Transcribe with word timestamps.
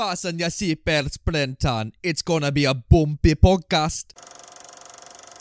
Fasten 0.00 0.38
your 0.38 0.48
seatbelts, 0.48 1.18
Brenton. 1.22 1.92
It's 2.02 2.22
gonna 2.22 2.50
be 2.50 2.64
a 2.64 2.72
bumpy 2.72 3.34
podcast. 3.34 4.14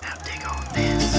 Now 0.02 0.16
dig 0.18 0.46
on 0.46 0.74
this. 0.74 1.14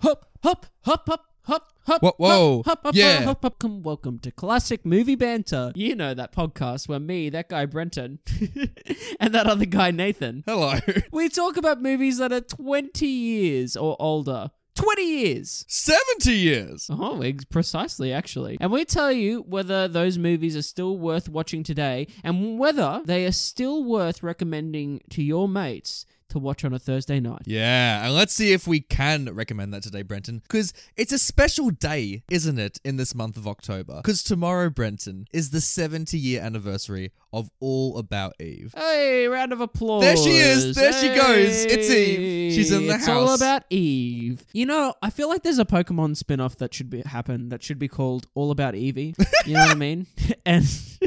Hop, 0.00 0.24
hop, 0.42 0.66
hop, 0.84 1.06
hop, 1.06 1.27
hop, 1.48 1.72
hop. 1.86 2.02
Whoa, 2.02 2.12
whoa, 2.18 2.56
hop, 2.58 2.66
hop, 2.66 2.82
hop, 2.84 2.94
yeah. 2.94 3.22
hop, 3.22 3.42
hop. 3.42 3.54
Welcome, 3.62 3.82
welcome 3.82 4.18
to 4.18 4.30
Classic 4.30 4.84
Movie 4.84 5.14
Banter. 5.14 5.72
You 5.74 5.96
know 5.96 6.12
that 6.12 6.30
podcast 6.30 6.88
where 6.88 7.00
me, 7.00 7.30
that 7.30 7.48
guy 7.48 7.64
Brenton, 7.64 8.18
and 9.20 9.34
that 9.34 9.46
other 9.46 9.64
guy 9.64 9.90
Nathan, 9.90 10.44
Hello. 10.46 10.74
we 11.10 11.30
talk 11.30 11.56
about 11.56 11.80
movies 11.80 12.18
that 12.18 12.32
are 12.32 12.42
20 12.42 13.06
years 13.06 13.76
or 13.76 13.96
older. 13.98 14.50
20 14.74 15.02
years. 15.02 15.64
70 15.66 16.32
years. 16.32 16.90
Oh, 16.92 17.22
ex- 17.22 17.44
precisely, 17.46 18.12
actually. 18.12 18.58
And 18.60 18.70
we 18.70 18.84
tell 18.84 19.10
you 19.10 19.40
whether 19.40 19.88
those 19.88 20.18
movies 20.18 20.54
are 20.54 20.62
still 20.62 20.98
worth 20.98 21.28
watching 21.28 21.64
today 21.64 22.06
and 22.22 22.60
whether 22.60 23.02
they 23.04 23.26
are 23.26 23.32
still 23.32 23.82
worth 23.82 24.22
recommending 24.22 25.00
to 25.10 25.22
your 25.22 25.48
mates 25.48 26.06
to 26.28 26.38
watch 26.38 26.64
on 26.64 26.72
a 26.72 26.78
Thursday 26.78 27.20
night. 27.20 27.42
Yeah, 27.44 28.04
and 28.04 28.14
let's 28.14 28.34
see 28.34 28.52
if 28.52 28.66
we 28.66 28.80
can 28.80 29.32
recommend 29.32 29.72
that 29.74 29.82
today, 29.82 30.02
Brenton. 30.02 30.40
Because 30.40 30.72
it's 30.96 31.12
a 31.12 31.18
special 31.18 31.70
day, 31.70 32.22
isn't 32.30 32.58
it, 32.58 32.78
in 32.84 32.96
this 32.96 33.14
month 33.14 33.36
of 33.36 33.46
October? 33.46 33.96
Because 33.96 34.22
tomorrow, 34.22 34.70
Brenton, 34.70 35.26
is 35.32 35.50
the 35.50 35.60
70 35.60 36.18
year 36.18 36.40
anniversary 36.42 37.12
of 37.32 37.50
All 37.60 37.98
About 37.98 38.34
Eve. 38.40 38.72
Hey, 38.76 39.26
round 39.28 39.52
of 39.52 39.60
applause. 39.60 40.02
There 40.02 40.16
she 40.16 40.30
is. 40.36 40.74
There 40.74 40.92
she 40.92 41.08
goes. 41.08 41.64
It's 41.64 41.90
Eve. 41.90 42.52
She's 42.54 42.72
in 42.72 42.86
the 42.86 42.92
house. 42.94 43.00
it's 43.02 43.08
all 43.08 43.34
about 43.34 43.64
Eve. 43.70 44.44
You 44.52 44.66
know, 44.66 44.94
I 45.02 45.10
feel 45.10 45.28
like 45.28 45.42
there's 45.42 45.58
a 45.58 45.64
Pokemon 45.64 46.16
spin-off 46.16 46.56
that 46.56 46.72
should 46.72 46.88
be 46.90 47.02
happen 47.02 47.50
that 47.50 47.62
should 47.62 47.78
be 47.78 47.88
called 47.88 48.26
All 48.34 48.50
About 48.50 48.74
Evie. 48.74 49.14
You 49.44 49.54
know 49.54 49.60
what 49.60 49.70
I 49.72 49.74
mean? 49.78 50.06
And 50.46 50.64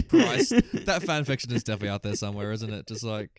Christ. 0.10 0.52
that 0.86 1.02
fan 1.04 1.24
fiction 1.26 1.52
is 1.52 1.64
definitely 1.64 1.90
out 1.90 2.04
there 2.04 2.16
somewhere, 2.16 2.52
isn't 2.52 2.72
it? 2.72 2.86
Just 2.86 3.04
like, 3.04 3.30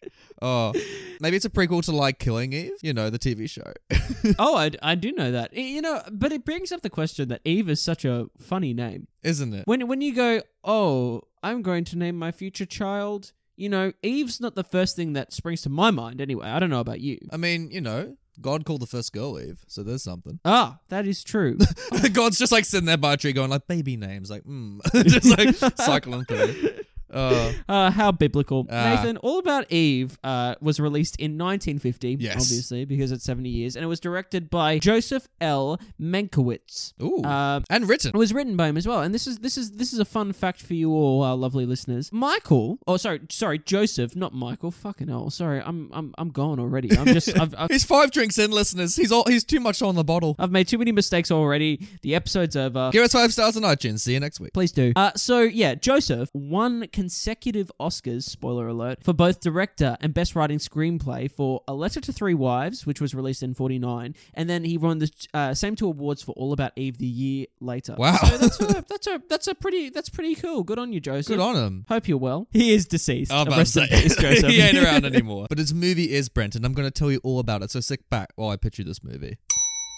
oh, 0.41 0.72
maybe 1.20 1.36
it's 1.36 1.44
a 1.44 1.50
prequel 1.50 1.83
to 1.84 1.92
like 1.92 2.19
Killing 2.19 2.52
Eve, 2.52 2.72
you 2.83 2.92
know, 2.92 3.08
the 3.08 3.20
TV 3.20 3.48
show. 3.48 3.72
oh, 4.39 4.56
I, 4.56 4.72
I 4.83 4.96
do 4.96 5.12
know 5.12 5.30
that. 5.30 5.55
You 5.55 5.80
know, 5.80 6.02
but 6.11 6.33
it 6.33 6.44
brings 6.44 6.72
up 6.72 6.83
the 6.83 6.91
question 6.91 7.28
that 7.28 7.41
Eve 7.44 7.69
is 7.70 7.80
such 7.80 8.05
a 8.05 8.27
funny 8.36 8.74
name. 8.74 9.06
isn't 9.22 9.55
it? 9.55 9.67
When 9.67 9.86
when 9.86 10.00
you 10.00 10.12
go, 10.14 10.42
"Oh, 10.64 11.22
I'm 11.42 11.62
going 11.62 11.84
to 11.84 11.98
name 11.98 12.18
my 12.18 12.32
future 12.32 12.66
child," 12.66 13.32
you 13.56 13.68
know, 13.68 13.92
Eve's 14.02 14.41
not 14.41 14.55
the 14.55 14.64
first 14.64 14.96
thing 14.96 15.12
that 15.12 15.32
springs 15.32 15.62
to 15.62 15.70
my 15.70 15.91
mind 15.91 16.20
anyway. 16.20 16.48
I 16.48 16.58
don't 16.58 16.70
know 16.70 16.80
about 16.80 17.00
you. 17.00 17.18
I 17.30 17.36
mean, 17.36 17.70
you 17.70 17.80
know, 17.80 18.16
God 18.41 18.64
called 18.64 18.80
the 18.80 18.86
first 18.86 19.12
girl 19.12 19.38
Eve, 19.38 19.64
so 19.66 19.83
there's 19.83 20.02
something. 20.02 20.40
Ah, 20.44 20.78
that 20.88 21.06
is 21.06 21.22
true. 21.22 21.58
God's 22.12 22.38
just 22.38 22.52
like 22.52 22.64
sitting 22.64 22.86
there 22.86 22.96
by 22.96 23.14
a 23.14 23.16
tree 23.16 23.33
going 23.33 23.50
like 23.50 23.66
baby 23.66 23.96
names, 23.96 24.30
like, 24.30 24.44
mm. 24.44 24.80
just 25.06 25.38
like 25.38 25.77
cycling 25.77 26.24
through. 26.24 26.70
Uh, 27.12 27.52
Uh, 27.68 27.91
how 27.91 28.10
biblical. 28.12 28.66
Ah. 28.70 28.94
Nathan, 28.94 29.16
All 29.18 29.38
About 29.38 29.70
Eve 29.70 30.18
uh, 30.24 30.55
was 30.60 30.80
released 30.80 31.16
in 31.16 31.36
1950, 31.38 32.16
Yes. 32.20 32.32
obviously, 32.34 32.84
because 32.84 33.12
it's 33.12 33.24
70 33.24 33.48
years, 33.48 33.77
and 33.77 33.84
it 33.84 33.88
was 33.88 34.00
directed 34.00 34.50
by 34.50 34.78
Joseph 34.78 35.28
L. 35.40 35.78
Mankiewicz. 36.00 36.92
ooh. 37.02 37.22
Um, 37.24 37.64
and 37.70 37.88
written. 37.88 38.10
it 38.14 38.18
was 38.18 38.33
written 38.33 38.56
by 38.56 38.68
him 38.68 38.77
as 38.77 38.86
well, 38.86 39.00
and 39.02 39.14
this 39.14 39.27
is 39.27 39.38
this 39.38 39.56
is 39.56 39.72
this 39.72 39.92
is 39.92 39.98
a 39.98 40.05
fun 40.05 40.33
fact 40.33 40.60
for 40.62 40.74
you 40.74 40.90
all, 40.92 41.22
our 41.22 41.36
lovely 41.36 41.66
listeners. 41.66 42.12
Michael, 42.12 42.78
oh 42.86 42.96
sorry, 42.96 43.20
sorry, 43.30 43.58
Joseph, 43.58 44.14
not 44.16 44.33
Michael. 44.34 44.70
Fucking 44.70 45.08
hell, 45.08 45.30
sorry, 45.30 45.60
I'm 45.64 45.90
I'm 45.92 46.14
I'm 46.18 46.30
gone 46.30 46.58
already. 46.60 46.96
I'm 46.96 47.06
just 47.06 47.28
I've, 47.40 47.55
I've 47.56 47.70
He's 47.70 47.84
five 47.84 48.10
drinks 48.10 48.38
in, 48.38 48.50
listeners. 48.50 48.96
He's 48.96 49.12
all 49.12 49.24
he's 49.27 49.44
too 49.44 49.60
much 49.60 49.83
on 49.83 49.94
the 49.94 50.05
bottle. 50.05 50.36
I've 50.38 50.50
made 50.52 50.68
too 50.68 50.78
many 50.78 50.92
mistakes 50.92 51.30
already. 51.30 51.86
The 52.02 52.14
episode's 52.14 52.56
over. 52.56 52.90
Give 52.92 53.02
us 53.05 53.12
five 53.12 53.33
stars 53.33 53.56
on 53.56 53.62
iTunes. 53.62 54.00
See 54.00 54.12
you 54.14 54.20
next 54.20 54.40
week. 54.40 54.52
Please 54.52 54.72
do. 54.72 54.92
Uh, 54.96 55.12
so 55.16 55.40
yeah, 55.40 55.74
Joseph 55.74 56.28
won 56.34 56.86
consecutive 57.03 57.68
Oscars. 57.80 58.23
Spoiler 58.23 58.68
alert 58.68 59.02
for 59.02 59.13
both 59.13 59.40
director 59.40 59.96
and 60.01 60.14
best 60.14 60.36
writing 60.36 60.58
screenplay 60.58 61.29
for 61.29 61.61
A 61.67 61.74
Letter 61.74 62.01
to 62.01 62.13
Three 62.13 62.35
Wives, 62.35 62.86
which 62.86 63.01
was 63.01 63.13
released 63.13 63.42
in 63.42 63.55
'49, 63.55 64.14
and 64.35 64.48
then 64.48 64.63
he 64.63 64.79
won 64.79 65.01
the 65.01 65.11
uh, 65.35 65.52
same 65.52 65.74
two 65.74 65.89
awards 65.89 66.23
for 66.23 66.30
All 66.33 66.52
About 66.52 66.70
Eve 66.77 66.98
the 66.98 67.07
year 67.07 67.46
later. 67.61 67.96
Wow. 67.98 68.17
so 68.18 68.36
that's 68.36 68.61
a, 68.61 68.85
that's 68.89 69.07
a 69.08 69.23
that's 69.29 69.46
a 69.48 69.55
pretty 69.57 69.90
that's 69.90 70.08
pretty 70.11 70.36
cool. 70.36 70.63
Good 70.63 70.79
on 70.79 70.92
you, 70.92 71.01
Joseph. 71.01 71.27
Good 71.27 71.40
on 71.40 71.57
him. 71.57 71.86
Hope 71.89 72.07
you're 72.07 72.18
well. 72.18 72.46
He 72.52 72.73
is 72.73 72.86
deceased. 72.86 73.33
About 73.33 73.48
Rest 73.57 73.77
in 73.77 73.89
peace, 73.89 74.14
Joseph. 74.14 74.51
he 74.51 74.61
ain't 74.61 74.79
around 74.79 75.05
anymore. 75.05 75.46
But 75.48 75.58
his 75.58 75.74
movie 75.74 76.13
is 76.13 76.29
Brent, 76.29 76.55
and 76.55 76.64
I'm 76.64 76.73
going 76.73 76.86
to 76.86 76.96
tell 76.96 77.11
you 77.11 77.20
all 77.24 77.40
about 77.40 77.63
it. 77.63 77.73
So 77.73 77.80
sit 77.80 78.08
back 78.11 78.33
while 78.36 78.51
I 78.51 78.57
pitch 78.57 78.79
you 78.79 78.84
this 78.84 79.02
movie. 79.02 79.39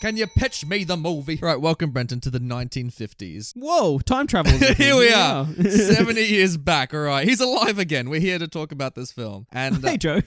Can 0.04 0.18
you 0.18 0.26
pitch 0.26 0.66
me 0.66 0.84
the 0.84 0.98
movie? 0.98 1.38
Right, 1.40 1.58
welcome, 1.58 1.90
Brenton, 1.90 2.20
to 2.20 2.30
the 2.30 2.38
1950s. 2.38 3.54
Whoa, 3.56 4.00
time 4.00 4.26
travel. 4.26 4.52
Here 4.76 4.94
we 4.98 5.10
are, 5.10 5.46
70 5.70 6.20
years 6.26 6.58
back. 6.58 6.92
All 6.92 7.00
right, 7.00 7.26
he's 7.26 7.40
alive 7.40 7.78
again. 7.78 8.10
We're 8.10 8.20
here 8.20 8.38
to 8.38 8.46
talk 8.46 8.70
about 8.70 8.96
this 8.96 9.10
film. 9.12 9.46
And 9.50 9.82
uh, 9.82 9.88
hey, 9.88 9.96
Joe. 9.96 10.20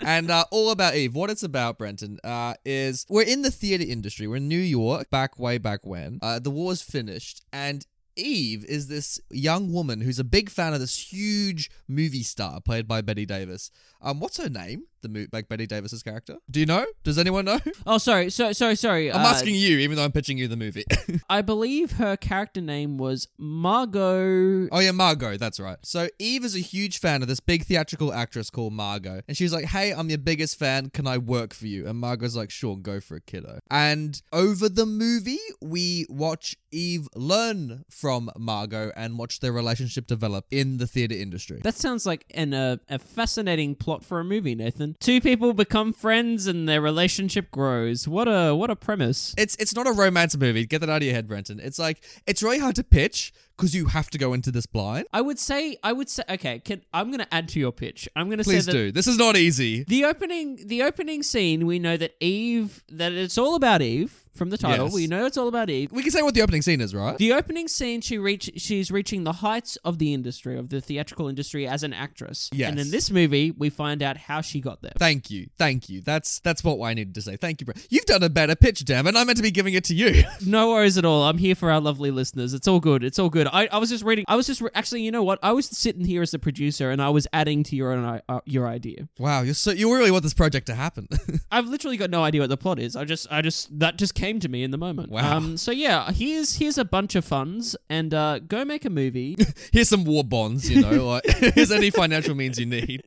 and 0.00 0.32
uh, 0.32 0.46
all 0.50 0.72
about 0.72 0.96
Eve. 0.96 1.14
What 1.14 1.30
it's 1.30 1.44
about, 1.44 1.78
Brenton, 1.78 2.18
uh, 2.24 2.54
is 2.64 3.06
we're 3.08 3.22
in 3.22 3.42
the 3.42 3.52
theater 3.52 3.84
industry. 3.86 4.26
We're 4.26 4.38
in 4.38 4.48
New 4.48 4.58
York, 4.58 5.10
back 5.10 5.38
way 5.38 5.58
back 5.58 5.86
when. 5.86 6.18
Uh, 6.20 6.40
the 6.40 6.50
war's 6.50 6.82
finished, 6.82 7.44
and 7.52 7.86
Eve 8.16 8.64
is 8.64 8.88
this 8.88 9.20
young 9.30 9.72
woman 9.72 10.00
who's 10.00 10.18
a 10.18 10.24
big 10.24 10.50
fan 10.50 10.72
of 10.74 10.80
this 10.80 11.12
huge 11.12 11.70
movie 11.88 12.22
star 12.22 12.60
played 12.60 12.86
by 12.86 13.00
Betty 13.00 13.26
Davis. 13.26 13.70
Um, 14.02 14.20
what's 14.20 14.38
her 14.38 14.48
name? 14.48 14.84
The 15.02 15.08
mo- 15.08 15.26
like 15.32 15.48
Betty 15.48 15.66
Davis's 15.66 16.02
character. 16.02 16.36
Do 16.50 16.60
you 16.60 16.66
know? 16.66 16.86
Does 17.04 17.18
anyone 17.18 17.44
know? 17.44 17.58
oh, 17.86 17.98
sorry. 17.98 18.30
So, 18.30 18.52
sorry, 18.52 18.74
sorry. 18.74 19.12
I'm 19.12 19.24
uh, 19.24 19.28
asking 19.28 19.54
you, 19.54 19.78
even 19.78 19.96
though 19.96 20.04
I'm 20.04 20.12
pitching 20.12 20.38
you 20.38 20.48
the 20.48 20.56
movie. 20.56 20.84
I 21.30 21.42
believe 21.42 21.92
her 21.92 22.16
character 22.16 22.60
name 22.60 22.98
was 22.98 23.28
Margot. 23.38 24.68
Oh 24.72 24.78
yeah, 24.78 24.92
Margot, 24.92 25.36
that's 25.36 25.60
right. 25.60 25.78
So 25.82 26.08
Eve 26.18 26.44
is 26.44 26.54
a 26.54 26.60
huge 26.60 26.98
fan 26.98 27.22
of 27.22 27.28
this 27.28 27.40
big 27.40 27.64
theatrical 27.64 28.12
actress 28.12 28.50
called 28.50 28.72
Margot, 28.72 29.22
and 29.28 29.36
she's 29.36 29.52
like, 29.52 29.66
"Hey, 29.66 29.92
I'm 29.92 30.08
your 30.08 30.18
biggest 30.18 30.58
fan. 30.58 30.90
Can 30.90 31.06
I 31.06 31.18
work 31.18 31.54
for 31.54 31.66
you?" 31.66 31.86
And 31.86 31.98
Margot's 31.98 32.36
like, 32.36 32.50
"Sure, 32.50 32.76
go 32.76 33.00
for 33.00 33.16
it, 33.16 33.26
kiddo." 33.26 33.58
And 33.70 34.20
over 34.32 34.68
the 34.68 34.86
movie, 34.86 35.38
we 35.60 36.06
watch 36.08 36.56
Eve 36.70 37.08
learn 37.14 37.84
from 38.00 38.30
Margot 38.38 38.90
and 38.96 39.18
watch 39.18 39.40
their 39.40 39.52
relationship 39.52 40.06
develop 40.06 40.46
in 40.50 40.78
the 40.78 40.86
theater 40.86 41.14
industry. 41.14 41.60
That 41.62 41.74
sounds 41.74 42.06
like 42.06 42.24
an 42.34 42.54
uh, 42.54 42.76
a 42.88 42.98
fascinating 42.98 43.74
plot 43.74 44.04
for 44.04 44.20
a 44.20 44.24
movie, 44.24 44.54
Nathan. 44.54 44.96
Two 45.00 45.20
people 45.20 45.52
become 45.52 45.92
friends 45.92 46.46
and 46.46 46.68
their 46.68 46.80
relationship 46.80 47.50
grows. 47.50 48.08
What 48.08 48.26
a 48.26 48.54
what 48.54 48.70
a 48.70 48.76
premise. 48.76 49.34
It's 49.36 49.54
it's 49.56 49.74
not 49.74 49.86
a 49.86 49.92
romance 49.92 50.36
movie. 50.36 50.64
Get 50.64 50.80
that 50.80 50.88
out 50.88 50.98
of 50.98 51.02
your 51.02 51.14
head, 51.14 51.28
Brenton. 51.28 51.60
It's 51.60 51.78
like 51.78 52.02
it's 52.26 52.42
really 52.42 52.58
hard 52.58 52.76
to 52.76 52.84
pitch 52.84 53.32
because 53.60 53.74
you 53.74 53.86
have 53.86 54.08
to 54.10 54.18
go 54.18 54.32
into 54.32 54.50
this 54.50 54.66
blind. 54.66 55.06
I 55.12 55.20
would 55.20 55.38
say 55.38 55.76
I 55.82 55.92
would 55.92 56.08
say 56.08 56.22
okay, 56.28 56.60
can, 56.60 56.82
I'm 56.92 57.08
going 57.08 57.20
to 57.20 57.34
add 57.34 57.48
to 57.50 57.60
your 57.60 57.72
pitch. 57.72 58.08
I'm 58.16 58.26
going 58.26 58.38
to 58.38 58.44
say 58.44 58.52
Please 58.52 58.66
that 58.66 58.72
do. 58.72 58.92
This 58.92 59.06
is 59.06 59.18
not 59.18 59.36
easy. 59.36 59.84
the 59.84 60.04
opening 60.04 60.66
the 60.66 60.82
opening 60.82 61.22
scene 61.22 61.66
we 61.66 61.78
know 61.78 61.96
that 61.96 62.14
Eve 62.20 62.82
that 62.88 63.12
it's 63.12 63.36
all 63.38 63.54
about 63.54 63.82
Eve 63.82 64.30
from 64.34 64.50
the 64.50 64.56
title. 64.56 64.86
Yes. 64.86 64.94
We 64.94 65.06
know 65.06 65.26
it's 65.26 65.36
all 65.36 65.48
about 65.48 65.70
Eve. 65.70 65.92
We 65.92 66.02
can 66.02 66.10
say 66.12 66.22
what 66.22 66.34
the 66.34 66.42
opening 66.42 66.62
scene 66.62 66.80
is, 66.80 66.94
right? 66.94 67.18
The 67.18 67.32
opening 67.32 67.68
scene, 67.68 68.00
she 68.00 68.18
reach 68.18 68.50
she's 68.56 68.90
reaching 68.90 69.24
the 69.24 69.32
heights 69.32 69.76
of 69.84 69.98
the 69.98 70.14
industry, 70.14 70.56
of 70.56 70.68
the 70.68 70.80
theatrical 70.80 71.28
industry 71.28 71.66
as 71.66 71.82
an 71.82 71.92
actress. 71.92 72.48
Yes. 72.52 72.70
And 72.70 72.80
in 72.80 72.90
this 72.90 73.10
movie, 73.10 73.50
we 73.50 73.70
find 73.70 74.02
out 74.02 74.16
how 74.16 74.40
she 74.40 74.60
got 74.60 74.82
there. 74.82 74.92
Thank 74.98 75.30
you, 75.30 75.48
thank 75.58 75.88
you. 75.88 76.00
That's 76.00 76.40
that's 76.40 76.62
what 76.64 76.80
I 76.80 76.94
needed 76.94 77.14
to 77.16 77.22
say. 77.22 77.36
Thank 77.36 77.60
you, 77.60 77.66
bro. 77.66 77.74
You've 77.90 78.06
done 78.06 78.22
a 78.22 78.28
better 78.28 78.54
pitch, 78.54 78.84
damn 78.84 79.06
it. 79.06 79.16
I 79.16 79.24
meant 79.24 79.36
to 79.36 79.42
be 79.42 79.50
giving 79.50 79.74
it 79.74 79.84
to 79.84 79.94
you. 79.94 80.24
No 80.46 80.70
worries 80.70 80.96
at 80.96 81.04
all. 81.04 81.24
I'm 81.24 81.38
here 81.38 81.54
for 81.54 81.70
our 81.70 81.80
lovely 81.80 82.10
listeners. 82.10 82.54
It's 82.54 82.66
all 82.66 82.80
good. 82.80 83.04
It's 83.04 83.18
all 83.18 83.28
good. 83.28 83.46
I, 83.52 83.68
I 83.72 83.78
was 83.78 83.90
just 83.90 84.04
reading. 84.04 84.24
I 84.28 84.36
was 84.36 84.46
just 84.46 84.60
re- 84.60 84.70
actually, 84.74 85.02
you 85.02 85.10
know 85.10 85.22
what? 85.22 85.38
I 85.42 85.52
was 85.52 85.66
sitting 85.66 86.04
here 86.04 86.22
as 86.22 86.30
the 86.30 86.38
producer, 86.38 86.90
and 86.90 87.02
I 87.02 87.10
was 87.10 87.26
adding 87.32 87.62
to 87.64 87.76
your 87.76 87.92
own 87.92 88.20
uh, 88.28 88.40
your 88.44 88.66
idea. 88.68 89.08
wow, 89.18 89.42
you're 89.42 89.54
so 89.54 89.70
you 89.72 89.92
really 89.94 90.10
want 90.10 90.22
this 90.22 90.34
project 90.34 90.66
to 90.66 90.74
happen. 90.74 91.08
I've 91.50 91.66
literally 91.66 91.96
got 91.96 92.10
no 92.10 92.22
idea 92.22 92.40
what 92.40 92.50
the 92.50 92.56
plot 92.56 92.78
is. 92.78 92.96
I 92.96 93.04
just, 93.04 93.26
I 93.30 93.42
just 93.42 93.78
that 93.78 93.96
just 93.96 94.14
came 94.14 94.40
to 94.40 94.48
me 94.48 94.62
in 94.62 94.70
the 94.70 94.78
moment. 94.78 95.10
Wow. 95.10 95.36
Um. 95.36 95.56
So 95.56 95.70
yeah, 95.70 96.10
here's 96.12 96.56
here's 96.56 96.78
a 96.78 96.84
bunch 96.84 97.14
of 97.14 97.24
funds, 97.24 97.76
and 97.88 98.12
uh, 98.14 98.38
go 98.40 98.64
make 98.64 98.84
a 98.84 98.90
movie. 98.90 99.36
Here's 99.72 99.88
some 99.88 100.04
war 100.04 100.24
bonds, 100.24 100.68
you 100.70 100.80
know, 100.82 101.06
like 101.06 101.24
here's 101.54 101.70
any 101.70 101.90
financial 101.90 102.34
means 102.34 102.58
you 102.58 102.66
need. 102.66 103.04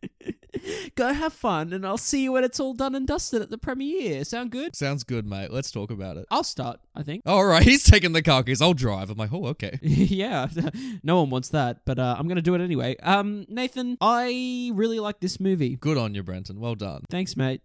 go 0.95 1.13
have 1.13 1.33
fun, 1.33 1.73
and 1.73 1.85
I'll 1.85 1.97
see 1.97 2.23
you 2.23 2.31
when 2.33 2.43
it's 2.43 2.59
all 2.59 2.73
done 2.73 2.95
and 2.95 3.07
dusted 3.07 3.41
at 3.41 3.49
the 3.49 3.57
premiere. 3.57 4.23
Sound 4.23 4.51
good? 4.51 4.75
Sounds 4.75 5.03
good, 5.03 5.25
mate. 5.25 5.51
Let's 5.51 5.71
talk 5.71 5.91
about 5.91 6.17
it. 6.17 6.25
I'll 6.31 6.43
start. 6.43 6.79
I 6.95 7.03
think. 7.03 7.23
All 7.25 7.45
right, 7.45 7.63
he's 7.71 7.83
taking 7.83 8.13
the 8.13 8.21
car 8.21 8.43
keys. 8.43 8.61
I'll 8.61 8.73
drive. 8.73 9.09
I'm 9.09 9.17
like, 9.17 9.33
oh, 9.33 9.47
okay. 9.47 9.79
yeah, 9.81 10.47
no 11.03 11.19
one 11.21 11.29
wants 11.29 11.49
that, 11.49 11.81
but 11.85 11.99
uh, 11.99 12.15
I'm 12.17 12.27
gonna 12.27 12.41
do 12.41 12.55
it 12.55 12.61
anyway. 12.61 12.95
Um, 13.01 13.45
Nathan, 13.49 13.97
I 14.01 14.71
really 14.73 14.99
like 14.99 15.19
this 15.19 15.39
movie. 15.39 15.75
Good 15.75 15.97
on 15.97 16.13
you, 16.15 16.23
Brenton. 16.23 16.59
Well 16.59 16.75
done. 16.75 17.03
Thanks, 17.09 17.35
mate. 17.35 17.61